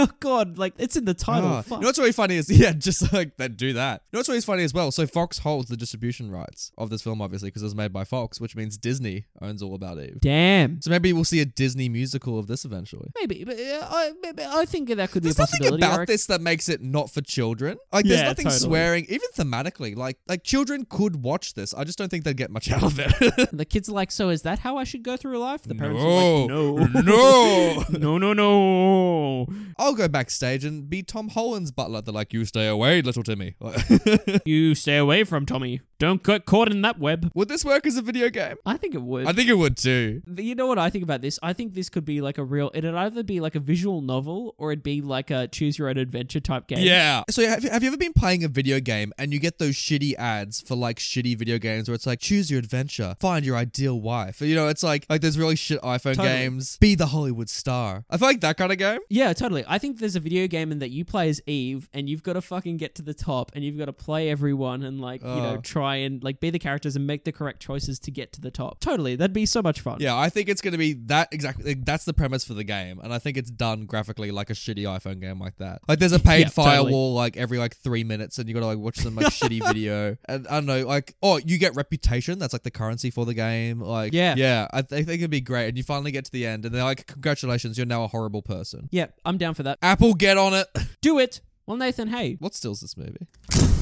oh 0.08 0.08
God, 0.20 0.58
like 0.58 0.74
it's 0.78 0.96
in 0.96 1.04
the 1.04 1.14
title. 1.14 1.48
Ah. 1.48 1.62
You 1.68 1.76
know 1.80 1.86
what's 1.86 1.98
really 1.98 2.12
funny 2.12 2.36
is 2.36 2.48
yeah, 2.58 2.72
just 2.72 3.12
like 3.12 3.36
that 3.36 3.56
do 3.56 3.72
that. 3.74 4.02
You 4.10 4.16
know 4.16 4.18
what's 4.20 4.28
really 4.28 4.40
funny 4.40 4.62
as 4.64 4.72
well. 4.74 4.90
So 4.90 5.06
Fox 5.06 5.38
holds 5.38 5.68
the 5.68 5.76
distribution 5.76 6.30
rights 6.30 6.72
of 6.78 6.90
this 6.90 7.02
film, 7.02 7.20
obviously, 7.22 7.48
because 7.48 7.62
it 7.62 7.66
was 7.66 7.74
made 7.74 7.92
by 7.92 8.04
Fox, 8.04 8.40
which 8.40 8.56
means 8.56 8.76
Disney 8.78 9.26
owns 9.40 9.62
All 9.62 9.74
About 9.74 9.98
Eve. 9.98 10.18
Damn. 10.20 10.80
So 10.82 10.90
maybe 10.90 11.12
we'll 11.12 11.24
see 11.24 11.40
a 11.40 11.44
Disney 11.44 11.88
musical 11.88 12.38
of 12.38 12.46
this 12.46 12.64
eventually. 12.64 13.10
Maybe, 13.18 13.44
but 13.44 13.58
uh, 13.58 13.86
I, 13.90 14.12
maybe- 14.22 14.42
I 14.44 14.64
think 14.64 14.88
that 14.88 15.10
could 15.10 15.22
There's 15.22 15.36
be 15.36 15.42
a 15.42 15.46
nothing 15.70 15.74
about 15.74 16.06
this 16.06 16.26
that 16.26 16.40
makes 16.40 16.68
it 16.68 16.82
not 16.82 17.10
for 17.10 17.20
children. 17.20 17.78
Like, 17.92 18.04
there's 18.04 18.20
Yeah, 18.20 18.26
nothing 18.28 18.44
totally. 18.46 18.60
swearing, 18.60 19.04
even 19.08 19.28
thematically. 19.36 19.96
Like, 19.96 20.18
like 20.28 20.44
children 20.44 20.86
could 20.88 21.22
watch 21.22 21.54
this. 21.54 21.74
I 21.74 21.84
just 21.84 21.98
don't 21.98 22.08
think 22.08 22.24
they'd 22.24 22.36
get 22.36 22.50
much 22.50 22.70
out 22.72 22.82
of 22.82 22.98
it. 22.98 23.50
The 23.52 23.64
kids 23.64 23.88
are 23.88 23.92
like, 23.92 24.10
so 24.10 24.28
is 24.30 24.42
that 24.42 24.58
how 24.60 24.76
I 24.76 24.84
should 24.84 25.02
go 25.02 25.16
through 25.16 25.38
life? 25.38 25.62
The 25.62 25.74
parents 25.74 26.00
No. 26.02 26.08
are 26.08 26.80
like, 26.80 27.04
no, 27.04 27.84
No. 27.90 28.18
no, 28.18 28.18
no, 28.18 28.32
no. 28.32 29.46
I'll 29.90 29.96
go 29.96 30.06
backstage 30.06 30.64
and 30.64 30.88
be 30.88 31.02
Tom 31.02 31.30
Holland's 31.30 31.72
butler. 31.72 32.00
They're 32.00 32.14
like, 32.14 32.32
"You 32.32 32.44
stay 32.44 32.68
away, 32.68 33.02
little 33.02 33.24
Timmy." 33.24 33.56
You 34.44 34.74
stay 34.74 34.96
away 34.96 35.24
from 35.24 35.46
Tommy. 35.46 35.80
Don't 35.98 36.22
get 36.22 36.46
caught 36.46 36.70
in 36.70 36.80
that 36.82 36.98
web. 36.98 37.30
would 37.34 37.48
this 37.48 37.62
work 37.64 37.86
as 37.86 37.96
a 37.96 38.02
video 38.02 38.30
game? 38.30 38.56
I 38.64 38.76
think 38.78 38.94
it 38.94 39.02
would. 39.02 39.26
I 39.26 39.32
think 39.32 39.48
it 39.50 39.54
would 39.58 39.76
too. 39.76 40.22
you 40.38 40.54
know 40.54 40.66
what 40.66 40.78
I 40.78 40.88
think 40.88 41.04
about 41.04 41.20
this? 41.20 41.38
I 41.42 41.52
think 41.52 41.74
this 41.74 41.90
could 41.90 42.04
be 42.06 42.20
like 42.20 42.38
a 42.38 42.44
real. 42.44 42.70
It'd 42.72 42.94
either 42.94 43.22
be 43.22 43.40
like 43.40 43.54
a 43.54 43.60
visual 43.60 44.00
novel 44.00 44.54
or 44.56 44.72
it'd 44.72 44.82
be 44.82 45.02
like 45.02 45.30
a 45.30 45.46
choose 45.48 45.76
your 45.78 45.88
own 45.88 45.98
adventure 45.98 46.40
type 46.40 46.68
game. 46.68 46.78
Yeah. 46.78 47.24
So 47.28 47.46
have 47.46 47.64
you, 47.64 47.70
have 47.70 47.82
you 47.82 47.88
ever 47.88 47.98
been 47.98 48.14
playing 48.14 48.44
a 48.44 48.48
video 48.48 48.80
game 48.80 49.12
and 49.18 49.32
you 49.32 49.40
get 49.40 49.58
those 49.58 49.74
shitty 49.74 50.14
ads 50.14 50.60
for 50.62 50.74
like 50.74 50.98
shitty 50.98 51.36
video 51.36 51.58
games 51.58 51.88
where 51.88 51.94
it's 51.94 52.06
like 52.06 52.20
choose 52.20 52.50
your 52.50 52.60
adventure, 52.60 53.16
find 53.20 53.44
your 53.44 53.56
ideal 53.56 54.00
wife. 54.00 54.40
You 54.40 54.54
know, 54.54 54.68
it's 54.68 54.82
like 54.82 55.04
like 55.10 55.20
there's 55.20 55.38
really 55.38 55.56
shit 55.56 55.80
iPhone 55.82 56.14
Totally. 56.14 56.28
games. 56.28 56.78
Be 56.78 56.94
the 56.94 57.06
Hollywood 57.06 57.50
star. 57.50 58.04
I 58.08 58.16
feel 58.16 58.28
like 58.28 58.40
that 58.40 58.56
kind 58.56 58.72
of 58.72 58.78
game. 58.78 59.00
Yeah, 59.10 59.32
totally. 59.34 59.64
I 59.68 59.76
think 59.80 59.98
there's 59.98 60.14
a 60.16 60.20
video 60.20 60.46
game 60.46 60.70
in 60.70 60.78
that 60.78 60.90
you 60.90 61.04
play 61.04 61.28
as 61.28 61.40
Eve 61.46 61.88
and 61.92 62.08
you've 62.08 62.22
got 62.22 62.34
to 62.34 62.40
fucking 62.40 62.76
get 62.76 62.94
to 62.96 63.02
the 63.02 63.14
top 63.14 63.50
and 63.54 63.64
you've 63.64 63.76
got 63.76 63.86
to 63.86 63.92
play 63.92 64.30
everyone 64.30 64.82
and 64.84 65.00
like, 65.00 65.22
you 65.22 65.26
know, 65.28 65.56
Oh. 65.58 65.60
try 65.60 65.96
and 65.96 66.22
like 66.22 66.38
be 66.38 66.50
the 66.50 66.58
characters 66.58 66.94
and 66.96 67.06
make 67.06 67.24
the 67.24 67.32
correct 67.32 67.60
choices 67.60 67.98
to 68.00 68.10
get 68.10 68.32
to 68.34 68.40
the 68.40 68.50
top. 68.50 68.78
Totally. 68.80 69.16
That'd 69.16 69.32
be 69.32 69.46
so 69.46 69.60
much 69.62 69.80
fun. 69.80 69.96
Yeah, 70.00 70.16
I 70.16 70.28
think 70.28 70.48
it's 70.48 70.60
going 70.60 70.72
to 70.72 70.78
be 70.78 70.92
that 71.06 71.28
exactly. 71.32 71.64
like, 71.74 71.84
that's 71.84 72.04
the 72.04 72.12
premise 72.14 72.44
for 72.44 72.54
the 72.54 72.64
game, 72.64 73.00
and 73.02 73.12
I 73.12 73.18
think 73.18 73.36
it's 73.36 73.50
done 73.50 73.86
graphically 73.86 74.30
like 74.30 74.50
a 74.50 74.52
shitty 74.52 74.82
iPhone 74.84 75.20
game 75.20 75.40
like 75.40 75.56
that. 75.58 75.80
Like, 75.88 75.98
there's 75.98 76.12
a 76.12 76.18
paid 76.30 76.40
Yeah, 76.40 76.48
totally. 76.50 76.66
firewall 76.66 77.14
like 77.14 77.36
every 77.36 77.58
like 77.58 77.76
three 77.76 78.04
minutes, 78.04 78.38
and 78.38 78.46
you 78.48 78.54
got 78.54 78.60
to 78.60 78.66
like 78.66 78.78
watch 78.78 78.98
some 78.98 79.16
like 79.16 79.26
shitty 79.26 79.66
video. 79.72 80.16
And 80.26 80.46
I 80.48 80.54
don't 80.54 80.66
know, 80.66 80.86
like, 80.86 81.14
oh, 81.22 81.38
you 81.38 81.58
get 81.58 81.74
reputation. 81.74 82.38
That's 82.38 82.52
like 82.52 82.62
the 82.62 82.70
currency 82.70 83.10
for 83.10 83.24
the 83.24 83.34
game. 83.34 83.80
Like, 83.80 84.12
Yeah. 84.12 84.34
yeah. 84.36 84.68
I, 84.72 84.82
th- 84.82 85.00
I 85.00 85.04
think 85.04 85.20
it'd 85.20 85.30
be 85.30 85.40
great, 85.40 85.68
and 85.68 85.76
you 85.78 85.82
finally 85.82 86.10
get 86.12 86.24
to 86.26 86.32
the 86.32 86.46
end, 86.46 86.64
and 86.64 86.74
they're 86.74 86.84
like, 86.84 87.06
congratulations, 87.06 87.76
you're 87.78 87.86
now 87.86 88.04
a 88.04 88.08
horrible 88.08 88.42
person. 88.42 88.88
Yeah, 88.90 89.06
I'm 89.24 89.38
down 89.38 89.54
for 89.54 89.62
that. 89.70 89.78
Apple, 89.82 90.14
get 90.14 90.36
on 90.36 90.54
it. 90.54 90.66
Do 91.00 91.18
it. 91.18 91.40
Well, 91.66 91.76
Nathan, 91.76 92.08
hey, 92.08 92.36
what 92.40 92.54
stills 92.54 92.80
this 92.80 92.96
movie? 92.96 93.28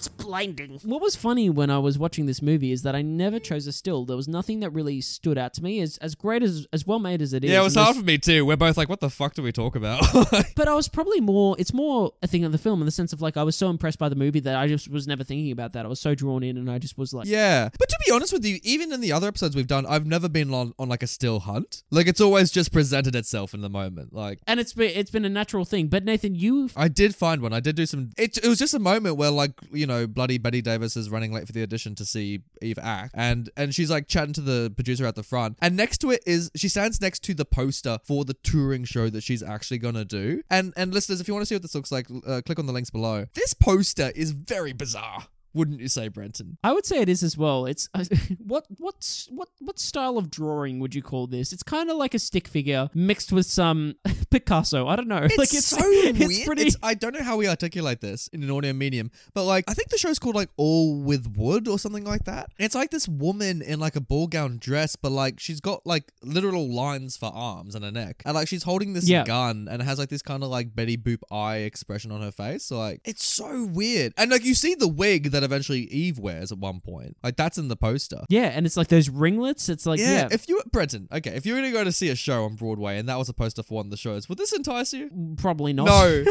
Ooh, 0.00 0.06
it's 0.06 0.08
blinding. 0.08 0.80
what 0.84 1.02
was 1.02 1.14
funny 1.14 1.50
when 1.50 1.70
I 1.70 1.78
was 1.78 1.98
watching 1.98 2.26
this 2.26 2.40
movie 2.40 2.72
is 2.72 2.82
that 2.82 2.94
I 2.94 3.02
never 3.02 3.38
chose 3.38 3.66
a 3.66 3.72
still. 3.72 4.04
There 4.04 4.16
was 4.16 4.28
nothing 4.28 4.60
that 4.60 4.70
really 4.70 5.00
stood 5.00 5.36
out 5.36 5.52
to 5.54 5.62
me 5.62 5.80
as 5.80 5.98
as 5.98 6.14
great 6.14 6.42
as 6.42 6.66
as 6.72 6.86
well 6.86 6.98
made 6.98 7.20
as 7.20 7.32
it 7.32 7.44
is. 7.44 7.50
Yeah, 7.50 7.60
it 7.60 7.64
was 7.64 7.74
hard 7.74 7.96
for 7.96 8.02
me 8.02 8.16
too. 8.18 8.46
We're 8.46 8.56
both 8.56 8.76
like, 8.76 8.88
what 8.88 9.00
the 9.00 9.10
fuck 9.10 9.34
do 9.34 9.42
we 9.42 9.52
talk 9.52 9.76
about? 9.76 10.02
But 10.56 10.68
I 10.68 10.74
was 10.74 10.88
probably 10.88 11.20
more. 11.20 11.56
It's 11.58 11.72
more 11.72 12.12
a 12.22 12.26
thing 12.26 12.44
of 12.44 12.52
the 12.52 12.58
film 12.58 12.80
in 12.80 12.86
the 12.86 12.92
sense 12.92 13.12
of 13.12 13.20
like 13.22 13.36
I 13.36 13.42
was 13.42 13.56
so 13.56 13.70
impressed 13.70 13.98
by 13.98 14.08
the 14.08 14.14
movie 14.16 14.40
that 14.40 14.56
I 14.56 14.66
just 14.66 14.90
was 14.90 15.06
never 15.06 15.24
thinking 15.24 15.52
about 15.52 15.72
that. 15.72 15.84
I 15.86 15.88
was 15.88 16.00
so 16.00 16.14
drawn 16.14 16.42
in, 16.42 16.56
and 16.56 16.70
I 16.70 16.78
just 16.78 16.98
was 16.98 17.14
like, 17.14 17.26
Yeah. 17.26 17.68
But 17.78 17.88
to 17.88 17.98
be 18.06 18.12
honest 18.12 18.32
with 18.32 18.44
you, 18.44 18.58
even 18.62 18.92
in 18.92 19.00
the 19.00 19.12
other 19.12 19.28
episodes 19.28 19.56
we've 19.56 19.66
done, 19.66 19.86
I've 19.86 20.06
never 20.06 20.28
been 20.28 20.52
on, 20.52 20.74
on 20.78 20.88
like 20.88 21.02
a 21.02 21.06
still 21.06 21.40
hunt. 21.40 21.82
Like 21.90 22.06
it's 22.06 22.20
always 22.20 22.50
just 22.50 22.72
presented 22.72 23.14
itself 23.14 23.54
in 23.54 23.60
the 23.60 23.70
moment. 23.70 24.12
Like 24.12 24.40
and 24.46 24.60
it's 24.60 24.72
been 24.72 24.90
it's 24.94 25.10
been 25.10 25.24
a 25.24 25.30
natural 25.30 25.64
thing. 25.64 25.88
But 25.88 26.04
Nathan, 26.04 26.34
you 26.34 26.70
I 26.76 26.88
did 26.88 27.14
find 27.14 27.40
one. 27.42 27.52
I 27.52 27.60
did 27.60 27.76
do 27.76 27.86
some 27.86 28.10
it, 28.16 28.38
it 28.38 28.48
was 28.48 28.58
just 28.58 28.74
a 28.74 28.78
moment 28.78 29.16
where 29.16 29.30
like, 29.30 29.52
you 29.72 29.86
know, 29.86 29.89
bloody 30.06 30.38
Bette 30.38 30.62
Davis 30.62 30.96
is 30.96 31.10
running 31.10 31.32
late 31.32 31.46
for 31.46 31.52
the 31.52 31.62
audition 31.62 31.94
to 31.96 32.04
see 32.04 32.40
Eve 32.62 32.78
act 32.80 33.14
and 33.14 33.50
and 33.56 33.74
she's 33.74 33.90
like 33.90 34.08
chatting 34.08 34.32
to 34.34 34.40
the 34.40 34.72
producer 34.74 35.06
at 35.06 35.14
the 35.14 35.22
front. 35.22 35.58
And 35.60 35.76
next 35.76 35.98
to 35.98 36.10
it 36.10 36.22
is 36.26 36.50
she 36.56 36.68
stands 36.68 37.00
next 37.00 37.22
to 37.24 37.34
the 37.34 37.44
poster 37.44 37.98
for 38.04 38.24
the 38.24 38.34
touring 38.34 38.84
show 38.84 39.10
that 39.10 39.22
she's 39.22 39.42
actually 39.42 39.78
to 39.94 40.04
do. 40.04 40.42
And 40.50 40.72
and 40.76 40.92
listeners, 40.92 41.20
if 41.20 41.28
you 41.28 41.34
want 41.34 41.42
to 41.42 41.46
see 41.46 41.54
what 41.54 41.62
this 41.62 41.74
looks 41.74 41.92
like, 41.92 42.06
uh, 42.26 42.42
click 42.44 42.58
on 42.58 42.66
the 42.66 42.72
links 42.72 42.90
below. 42.90 43.26
This 43.34 43.54
poster 43.54 44.12
is 44.14 44.32
very 44.32 44.72
bizarre. 44.72 45.26
Wouldn't 45.52 45.80
you 45.80 45.88
say, 45.88 46.08
Brenton? 46.08 46.58
I 46.62 46.72
would 46.72 46.86
say 46.86 46.98
it 47.00 47.08
is 47.08 47.22
as 47.22 47.36
well. 47.36 47.66
It's 47.66 47.88
uh, 47.94 48.04
what 48.46 48.66
what's 48.78 49.28
what 49.30 49.48
what 49.58 49.78
style 49.78 50.16
of 50.18 50.30
drawing 50.30 50.78
would 50.80 50.94
you 50.94 51.02
call 51.02 51.26
this? 51.26 51.52
It's 51.52 51.62
kind 51.62 51.90
of 51.90 51.96
like 51.96 52.14
a 52.14 52.18
stick 52.18 52.46
figure 52.46 52.88
mixed 52.94 53.32
with 53.32 53.46
some 53.46 53.96
Picasso. 54.30 54.86
I 54.86 54.96
don't 54.96 55.08
know. 55.08 55.18
It's, 55.18 55.36
like 55.36 55.52
it's 55.52 55.66
so 55.66 55.78
weird. 55.88 56.16
Pretty. 56.46 56.62
It's- 56.62 56.76
I 56.82 56.94
don't 56.94 57.14
know 57.14 57.22
how 57.22 57.36
we 57.36 57.48
articulate 57.48 58.00
this 58.00 58.28
in 58.28 58.42
an 58.42 58.50
audio 58.50 58.72
medium, 58.72 59.10
but 59.34 59.44
like 59.44 59.64
I 59.68 59.74
think 59.74 59.88
the 59.88 59.98
show's 59.98 60.18
called 60.18 60.34
like 60.36 60.50
All 60.56 61.00
with 61.00 61.34
Wood 61.36 61.66
or 61.68 61.78
something 61.78 62.04
like 62.04 62.24
that. 62.24 62.50
It's 62.58 62.74
like 62.74 62.90
this 62.90 63.08
woman 63.08 63.62
in 63.62 63.80
like 63.80 63.96
a 63.96 64.00
ball 64.00 64.26
gown 64.28 64.58
dress, 64.58 64.94
but 64.96 65.10
like 65.12 65.40
she's 65.40 65.60
got 65.60 65.84
like 65.86 66.12
literal 66.22 66.68
lines 66.72 67.16
for 67.16 67.26
arms 67.34 67.74
and 67.74 67.84
a 67.84 67.90
neck, 67.90 68.22
and 68.24 68.34
like 68.34 68.48
she's 68.48 68.62
holding 68.62 68.92
this 68.92 69.08
Yeah. 69.08 69.24
gun 69.24 69.66
and 69.70 69.82
has 69.82 69.98
like 69.98 70.08
this 70.10 70.22
kind 70.22 70.42
of 70.44 70.48
like 70.50 70.74
Betty 70.74 70.96
Boop 70.96 71.22
eye 71.30 71.58
expression 71.58 72.12
on 72.12 72.20
her 72.22 72.32
face. 72.32 72.64
So 72.64 72.78
like 72.78 73.00
it's 73.04 73.24
so 73.24 73.64
weird, 73.64 74.12
and 74.16 74.30
like 74.30 74.44
you 74.44 74.54
see 74.54 74.74
the 74.74 74.88
wig 74.88 75.30
that 75.32 75.39
eventually 75.44 75.80
Eve 75.80 76.18
wears 76.18 76.52
at 76.52 76.58
one 76.58 76.80
point, 76.80 77.16
like 77.22 77.36
that's 77.36 77.58
in 77.58 77.68
the 77.68 77.76
poster. 77.76 78.22
yeah, 78.28 78.46
and 78.54 78.66
it's 78.66 78.76
like 78.76 78.88
those 78.88 79.08
ringlets. 79.08 79.68
It's 79.68 79.86
like 79.86 79.98
yeah, 80.00 80.12
yeah, 80.12 80.28
if 80.30 80.48
you 80.48 80.62
Brenton, 80.70 81.08
okay, 81.12 81.30
if 81.30 81.46
you 81.46 81.54
were 81.54 81.60
gonna 81.60 81.72
go 81.72 81.84
to 81.84 81.92
see 81.92 82.08
a 82.08 82.16
show 82.16 82.44
on 82.44 82.56
Broadway 82.56 82.98
and 82.98 83.08
that 83.08 83.18
was 83.18 83.28
a 83.28 83.34
poster 83.34 83.62
for 83.62 83.74
one 83.74 83.86
of 83.86 83.90
the 83.90 83.96
shows, 83.96 84.28
would 84.28 84.38
this 84.38 84.52
entice 84.52 84.92
you? 84.92 85.10
probably 85.36 85.72
not. 85.72 85.86
No, 85.86 86.24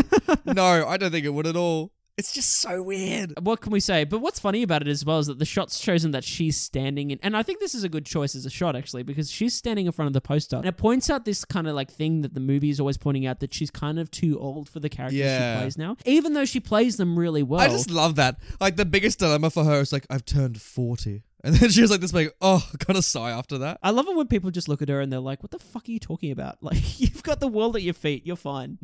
no, 0.53 0.87
I 0.87 0.97
don't 0.97 1.11
think 1.11 1.25
it 1.25 1.33
would 1.33 1.47
at 1.47 1.55
all. 1.55 1.91
It's 2.19 2.33
just 2.33 2.59
so 2.61 2.83
weird. 2.83 3.33
what 3.41 3.61
can 3.61 3.71
we 3.71 3.79
say? 3.79 4.03
But 4.03 4.19
what's 4.19 4.39
funny 4.39 4.61
about 4.63 4.81
it 4.81 4.87
as 4.87 5.03
well 5.05 5.19
is 5.19 5.27
that 5.27 5.39
the 5.39 5.45
shot's 5.45 5.79
chosen 5.79 6.11
that 6.11 6.23
she's 6.23 6.59
standing 6.59 7.11
in, 7.11 7.19
and 7.23 7.35
I 7.35 7.43
think 7.43 7.59
this 7.59 7.73
is 7.73 7.83
a 7.83 7.89
good 7.89 8.05
choice 8.05 8.35
as 8.35 8.45
a 8.45 8.49
shot 8.49 8.75
actually 8.75 9.03
because 9.03 9.31
she's 9.31 9.53
standing 9.55 9.85
in 9.85 9.91
front 9.91 10.07
of 10.07 10.13
the 10.13 10.21
poster, 10.21 10.57
and 10.57 10.65
it 10.65 10.77
points 10.77 11.09
out 11.09 11.25
this 11.25 11.45
kind 11.45 11.67
of 11.67 11.75
like 11.75 11.89
thing 11.91 12.21
that 12.21 12.33
the 12.33 12.39
movie 12.39 12.69
is 12.69 12.79
always 12.79 12.97
pointing 12.97 13.25
out 13.25 13.39
that 13.39 13.53
she's 13.53 13.71
kind 13.71 13.97
of 13.99 14.11
too 14.11 14.37
old 14.39 14.67
for 14.69 14.79
the 14.79 14.89
characters 14.89 15.17
Yeah. 15.19 15.55
she 15.57 15.61
plays 15.63 15.77
now, 15.77 15.95
even 16.05 16.33
though 16.33 16.45
she 16.45 16.59
plays 16.59 16.97
them 16.97 17.17
really 17.17 17.41
well. 17.43 17.61
I 17.61 17.69
just 17.69 17.89
love 17.89 18.15
that. 18.15 18.37
Like 18.59 18.75
the 18.75 18.85
biggest 18.85 19.19
dilemma 19.19 19.49
for 19.49 19.63
her 19.63 19.79
is 19.79 19.91
like, 19.93 20.05
I've 20.09 20.25
turned 20.25 20.61
forty, 20.61 21.23
and 21.43 21.55
then 21.55 21.69
she 21.69 21.81
was 21.81 21.89
like 21.89 22.01
this 22.01 22.11
big, 22.11 22.31
oh, 22.41 22.67
kind 22.79 22.97
of 22.97 23.05
sigh 23.05 23.31
after 23.31 23.57
that. 23.59 23.79
I 23.81 23.91
love 23.91 24.07
it 24.09 24.15
when 24.15 24.27
people 24.27 24.51
just 24.51 24.67
look 24.67 24.81
at 24.81 24.89
her 24.89 24.99
and 24.99 25.11
they're 25.11 25.19
like, 25.21 25.41
"What 25.41 25.51
the 25.51 25.59
fuck 25.59 25.87
are 25.87 25.91
you 25.91 25.99
talking 25.99 26.31
about? 26.31 26.57
Like, 26.61 26.99
you've 26.99 27.23
got 27.23 27.39
the 27.39 27.47
world 27.47 27.75
at 27.77 27.81
your 27.81 27.93
feet. 27.93 28.25
You're 28.25 28.35
fine." 28.35 28.77